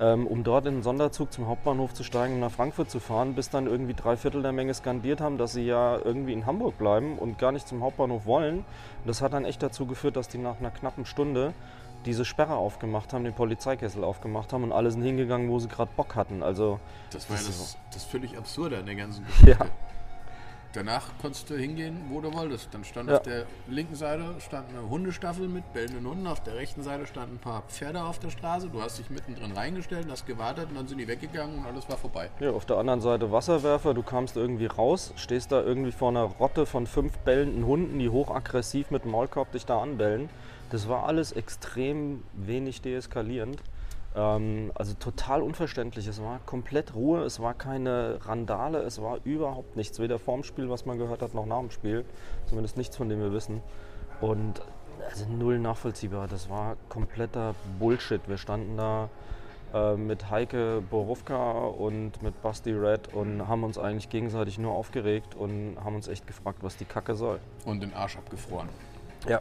Ähm, 0.00 0.26
um 0.26 0.44
dort 0.44 0.64
in 0.64 0.76
den 0.76 0.82
Sonderzug 0.82 1.30
zum 1.30 1.46
Hauptbahnhof 1.46 1.92
zu 1.92 2.04
steigen 2.04 2.34
und 2.34 2.40
nach 2.40 2.50
Frankfurt 2.50 2.90
zu 2.90 3.00
fahren, 3.00 3.34
bis 3.34 3.50
dann 3.50 3.66
irgendwie 3.66 3.92
drei 3.92 4.16
Viertel 4.16 4.40
der 4.40 4.52
Menge 4.52 4.72
skandiert 4.72 5.20
haben, 5.20 5.36
dass 5.36 5.52
sie 5.52 5.66
ja 5.66 5.98
irgendwie 6.02 6.32
in 6.32 6.46
Hamburg 6.46 6.78
bleiben 6.78 7.18
und 7.18 7.38
gar 7.38 7.52
nicht 7.52 7.68
zum 7.68 7.82
Hauptbahnhof 7.82 8.24
wollen. 8.24 8.58
Und 8.60 8.64
das 9.06 9.20
hat 9.20 9.34
dann 9.34 9.44
echt 9.44 9.62
dazu 9.62 9.84
geführt, 9.84 10.16
dass 10.16 10.28
die 10.28 10.38
nach 10.38 10.58
einer 10.58 10.70
knappen 10.70 11.04
Stunde 11.04 11.52
diese 12.06 12.24
Sperre 12.24 12.54
aufgemacht 12.54 13.12
haben, 13.12 13.24
den 13.24 13.34
Polizeikessel 13.34 14.02
aufgemacht 14.02 14.54
haben 14.54 14.64
und 14.64 14.72
alle 14.72 14.90
sind 14.90 15.02
hingegangen, 15.02 15.50
wo 15.50 15.58
sie 15.58 15.68
gerade 15.68 15.90
Bock 15.94 16.16
hatten. 16.16 16.42
Also 16.42 16.80
Das 17.10 17.28
war 17.28 17.36
ja 17.36 17.42
Das 17.42 17.58
das, 17.58 17.76
das 17.92 18.04
völlig 18.04 18.38
Absurde 18.38 18.78
an 18.78 18.86
der 18.86 18.94
ganzen 18.94 19.26
Geschichte. 19.26 19.50
Ja. 19.50 19.66
Danach 20.72 21.10
konntest 21.20 21.50
du 21.50 21.56
hingehen, 21.56 21.96
wo 22.10 22.20
du 22.20 22.32
wolltest. 22.32 22.68
Dann 22.72 22.84
stand 22.84 23.10
Ja. 23.10 23.16
auf 23.16 23.22
der 23.22 23.44
linken 23.68 23.96
Seite 23.96 24.22
stand 24.38 24.68
eine 24.68 24.88
Hundestaffel 24.88 25.48
mit 25.48 25.72
bellenden 25.72 26.06
Hunden, 26.06 26.26
auf 26.28 26.40
der 26.44 26.54
rechten 26.54 26.82
Seite 26.84 27.06
standen 27.08 27.36
ein 27.36 27.38
paar 27.40 27.62
Pferde 27.62 28.04
auf 28.04 28.20
der 28.20 28.30
Straße. 28.30 28.68
Du 28.68 28.80
hast 28.80 28.98
dich 29.00 29.10
mittendrin 29.10 29.50
reingestellt, 29.52 30.06
hast 30.08 30.26
gewartet 30.26 30.68
und 30.70 30.76
dann 30.76 30.86
sind 30.86 30.98
die 30.98 31.08
weggegangen 31.08 31.58
und 31.58 31.66
alles 31.66 31.88
war 31.88 31.96
vorbei. 31.96 32.30
Ja, 32.38 32.50
auf 32.52 32.66
der 32.66 32.76
anderen 32.78 33.00
Seite 33.00 33.32
Wasserwerfer, 33.32 33.94
du 33.94 34.02
kamst 34.04 34.36
irgendwie 34.36 34.66
raus, 34.66 35.12
stehst 35.16 35.50
da 35.50 35.60
irgendwie 35.60 35.92
vor 35.92 36.10
einer 36.10 36.22
Rotte 36.24 36.66
von 36.66 36.86
fünf 36.86 37.18
bellenden 37.18 37.66
Hunden, 37.66 37.98
die 37.98 38.08
hochaggressiv 38.08 38.92
mit 38.92 39.02
dem 39.04 39.10
Maulkorb 39.10 39.50
dich 39.50 39.66
da 39.66 39.80
anbellen. 39.82 40.28
Das 40.70 40.88
war 40.88 41.04
alles 41.06 41.32
extrem 41.32 42.22
wenig 42.32 42.80
deeskalierend. 42.80 43.60
Ähm, 44.14 44.72
also 44.74 44.94
total 44.94 45.42
unverständlich. 45.42 46.06
Es 46.06 46.20
war 46.20 46.40
komplett 46.46 46.94
Ruhe, 46.94 47.22
es 47.22 47.40
war 47.40 47.54
keine 47.54 48.18
Randale, 48.22 48.78
es 48.80 49.00
war 49.00 49.18
überhaupt 49.24 49.76
nichts. 49.76 49.98
Weder 49.98 50.18
vorm 50.18 50.42
Spiel, 50.42 50.68
was 50.68 50.86
man 50.86 50.98
gehört 50.98 51.22
hat, 51.22 51.34
noch 51.34 51.46
nach 51.46 51.60
dem 51.60 51.70
Spiel. 51.70 52.04
Zumindest 52.46 52.76
nichts, 52.76 52.96
von 52.96 53.08
dem 53.08 53.20
wir 53.20 53.32
wissen. 53.32 53.62
Und 54.20 54.60
also 55.08 55.26
null 55.28 55.58
nachvollziehbar. 55.58 56.28
Das 56.28 56.50
war 56.50 56.76
kompletter 56.88 57.54
Bullshit. 57.78 58.20
Wir 58.28 58.36
standen 58.36 58.76
da 58.76 59.08
äh, 59.72 59.94
mit 59.94 60.30
Heike 60.30 60.82
Borowka 60.90 61.52
und 61.66 62.22
mit 62.22 62.42
Basti 62.42 62.72
Red 62.72 63.14
und 63.14 63.46
haben 63.46 63.64
uns 63.64 63.78
eigentlich 63.78 64.08
gegenseitig 64.10 64.58
nur 64.58 64.72
aufgeregt 64.72 65.34
und 65.36 65.76
haben 65.82 65.94
uns 65.94 66.08
echt 66.08 66.26
gefragt, 66.26 66.58
was 66.62 66.76
die 66.76 66.84
Kacke 66.84 67.14
soll. 67.14 67.38
Und 67.64 67.80
den 67.80 67.94
Arsch 67.94 68.16
abgefroren. 68.16 68.68
Ja. 69.28 69.40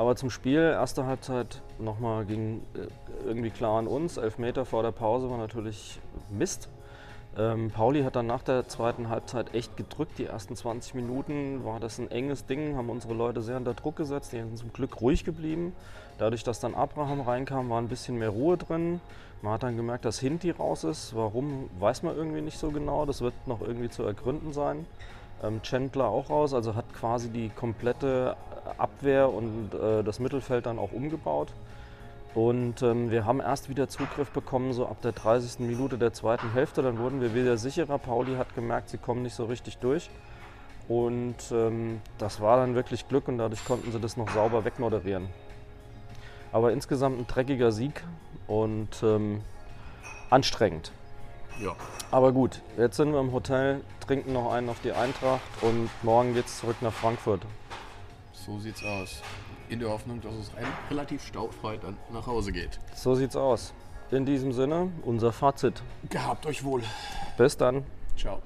Aber 0.00 0.16
zum 0.16 0.30
Spiel, 0.30 0.60
erste 0.60 1.04
Halbzeit 1.04 1.60
nochmal 1.78 2.24
ging 2.24 2.62
äh, 2.72 2.86
irgendwie 3.26 3.50
klar 3.50 3.78
an 3.78 3.86
uns. 3.86 4.16
Elf 4.16 4.38
Meter 4.38 4.64
vor 4.64 4.82
der 4.82 4.92
Pause 4.92 5.28
war 5.28 5.36
natürlich 5.36 6.00
Mist. 6.30 6.70
Ähm, 7.36 7.70
Pauli 7.70 8.02
hat 8.02 8.16
dann 8.16 8.26
nach 8.26 8.42
der 8.42 8.66
zweiten 8.66 9.10
Halbzeit 9.10 9.54
echt 9.54 9.76
gedrückt. 9.76 10.12
Die 10.16 10.24
ersten 10.24 10.56
20 10.56 10.94
Minuten 10.94 11.66
war 11.66 11.80
das 11.80 11.98
ein 11.98 12.10
enges 12.10 12.46
Ding, 12.46 12.76
haben 12.76 12.88
unsere 12.88 13.12
Leute 13.12 13.42
sehr 13.42 13.58
unter 13.58 13.74
Druck 13.74 13.96
gesetzt. 13.96 14.32
Die 14.32 14.38
sind 14.38 14.56
zum 14.56 14.72
Glück 14.72 15.02
ruhig 15.02 15.24
geblieben. 15.24 15.74
Dadurch, 16.16 16.44
dass 16.44 16.60
dann 16.60 16.74
Abraham 16.74 17.20
reinkam, 17.20 17.68
war 17.68 17.78
ein 17.78 17.88
bisschen 17.88 18.18
mehr 18.18 18.30
Ruhe 18.30 18.56
drin. 18.56 19.02
Man 19.42 19.52
hat 19.52 19.64
dann 19.64 19.76
gemerkt, 19.76 20.06
dass 20.06 20.18
Hinti 20.18 20.50
raus 20.50 20.82
ist. 20.82 21.14
Warum, 21.14 21.68
weiß 21.78 22.04
man 22.04 22.16
irgendwie 22.16 22.40
nicht 22.40 22.58
so 22.58 22.70
genau. 22.70 23.04
Das 23.04 23.20
wird 23.20 23.34
noch 23.46 23.60
irgendwie 23.60 23.90
zu 23.90 24.02
ergründen 24.02 24.54
sein. 24.54 24.86
Ähm, 25.42 25.60
Chandler 25.62 26.08
auch 26.08 26.30
raus, 26.30 26.52
also 26.52 26.74
hat 26.74 26.92
quasi 26.94 27.30
die 27.30 27.50
komplette 27.50 28.36
Abwehr 28.78 29.32
und 29.32 29.74
äh, 29.74 30.02
das 30.02 30.18
Mittelfeld 30.18 30.66
dann 30.66 30.78
auch 30.78 30.92
umgebaut. 30.92 31.48
Und 32.34 32.82
ähm, 32.82 33.10
wir 33.10 33.24
haben 33.24 33.40
erst 33.40 33.68
wieder 33.68 33.88
Zugriff 33.88 34.30
bekommen, 34.30 34.72
so 34.72 34.86
ab 34.86 35.00
der 35.02 35.12
30. 35.12 35.60
Minute 35.60 35.98
der 35.98 36.12
zweiten 36.12 36.52
Hälfte. 36.52 36.82
Dann 36.82 36.98
wurden 36.98 37.20
wir 37.20 37.34
wieder 37.34 37.56
sicherer. 37.56 37.98
Pauli 37.98 38.36
hat 38.36 38.54
gemerkt, 38.54 38.88
sie 38.88 38.98
kommen 38.98 39.22
nicht 39.22 39.34
so 39.34 39.46
richtig 39.46 39.78
durch. 39.78 40.10
Und 40.88 41.36
ähm, 41.52 42.00
das 42.18 42.40
war 42.40 42.56
dann 42.56 42.74
wirklich 42.74 43.08
Glück 43.08 43.28
und 43.28 43.38
dadurch 43.38 43.64
konnten 43.64 43.92
sie 43.92 44.00
das 44.00 44.16
noch 44.16 44.30
sauber 44.30 44.64
wegmoderieren. 44.64 45.28
Aber 46.52 46.72
insgesamt 46.72 47.18
ein 47.18 47.26
dreckiger 47.26 47.70
Sieg 47.72 48.02
und 48.46 49.02
ähm, 49.02 49.42
anstrengend. 50.30 50.92
Ja. 51.60 51.76
Aber 52.10 52.32
gut, 52.32 52.62
jetzt 52.76 52.96
sind 52.96 53.12
wir 53.12 53.20
im 53.20 53.32
Hotel, 53.32 53.82
trinken 54.04 54.32
noch 54.32 54.52
einen 54.52 54.68
auf 54.68 54.80
die 54.80 54.92
Eintracht 54.92 55.42
und 55.60 55.90
morgen 56.02 56.34
geht's 56.34 56.58
zurück 56.58 56.76
nach 56.80 56.92
Frankfurt. 56.92 57.42
So 58.46 58.58
sieht's 58.58 58.82
aus. 58.82 59.22
In 59.68 59.80
der 59.80 59.90
Hoffnung, 59.90 60.20
dass 60.20 60.34
es 60.34 60.50
ein 60.56 60.66
relativ 60.88 61.24
staufrei 61.24 61.76
dann 61.76 61.96
nach 62.12 62.26
Hause 62.26 62.52
geht. 62.52 62.78
So 62.94 63.14
sieht's 63.14 63.36
aus. 63.36 63.74
In 64.10 64.24
diesem 64.26 64.52
Sinne, 64.52 64.90
unser 65.04 65.32
Fazit. 65.32 65.82
Gehabt 66.08 66.46
euch 66.46 66.64
wohl. 66.64 66.82
Bis 67.36 67.56
dann. 67.56 67.84
Ciao. 68.16 68.40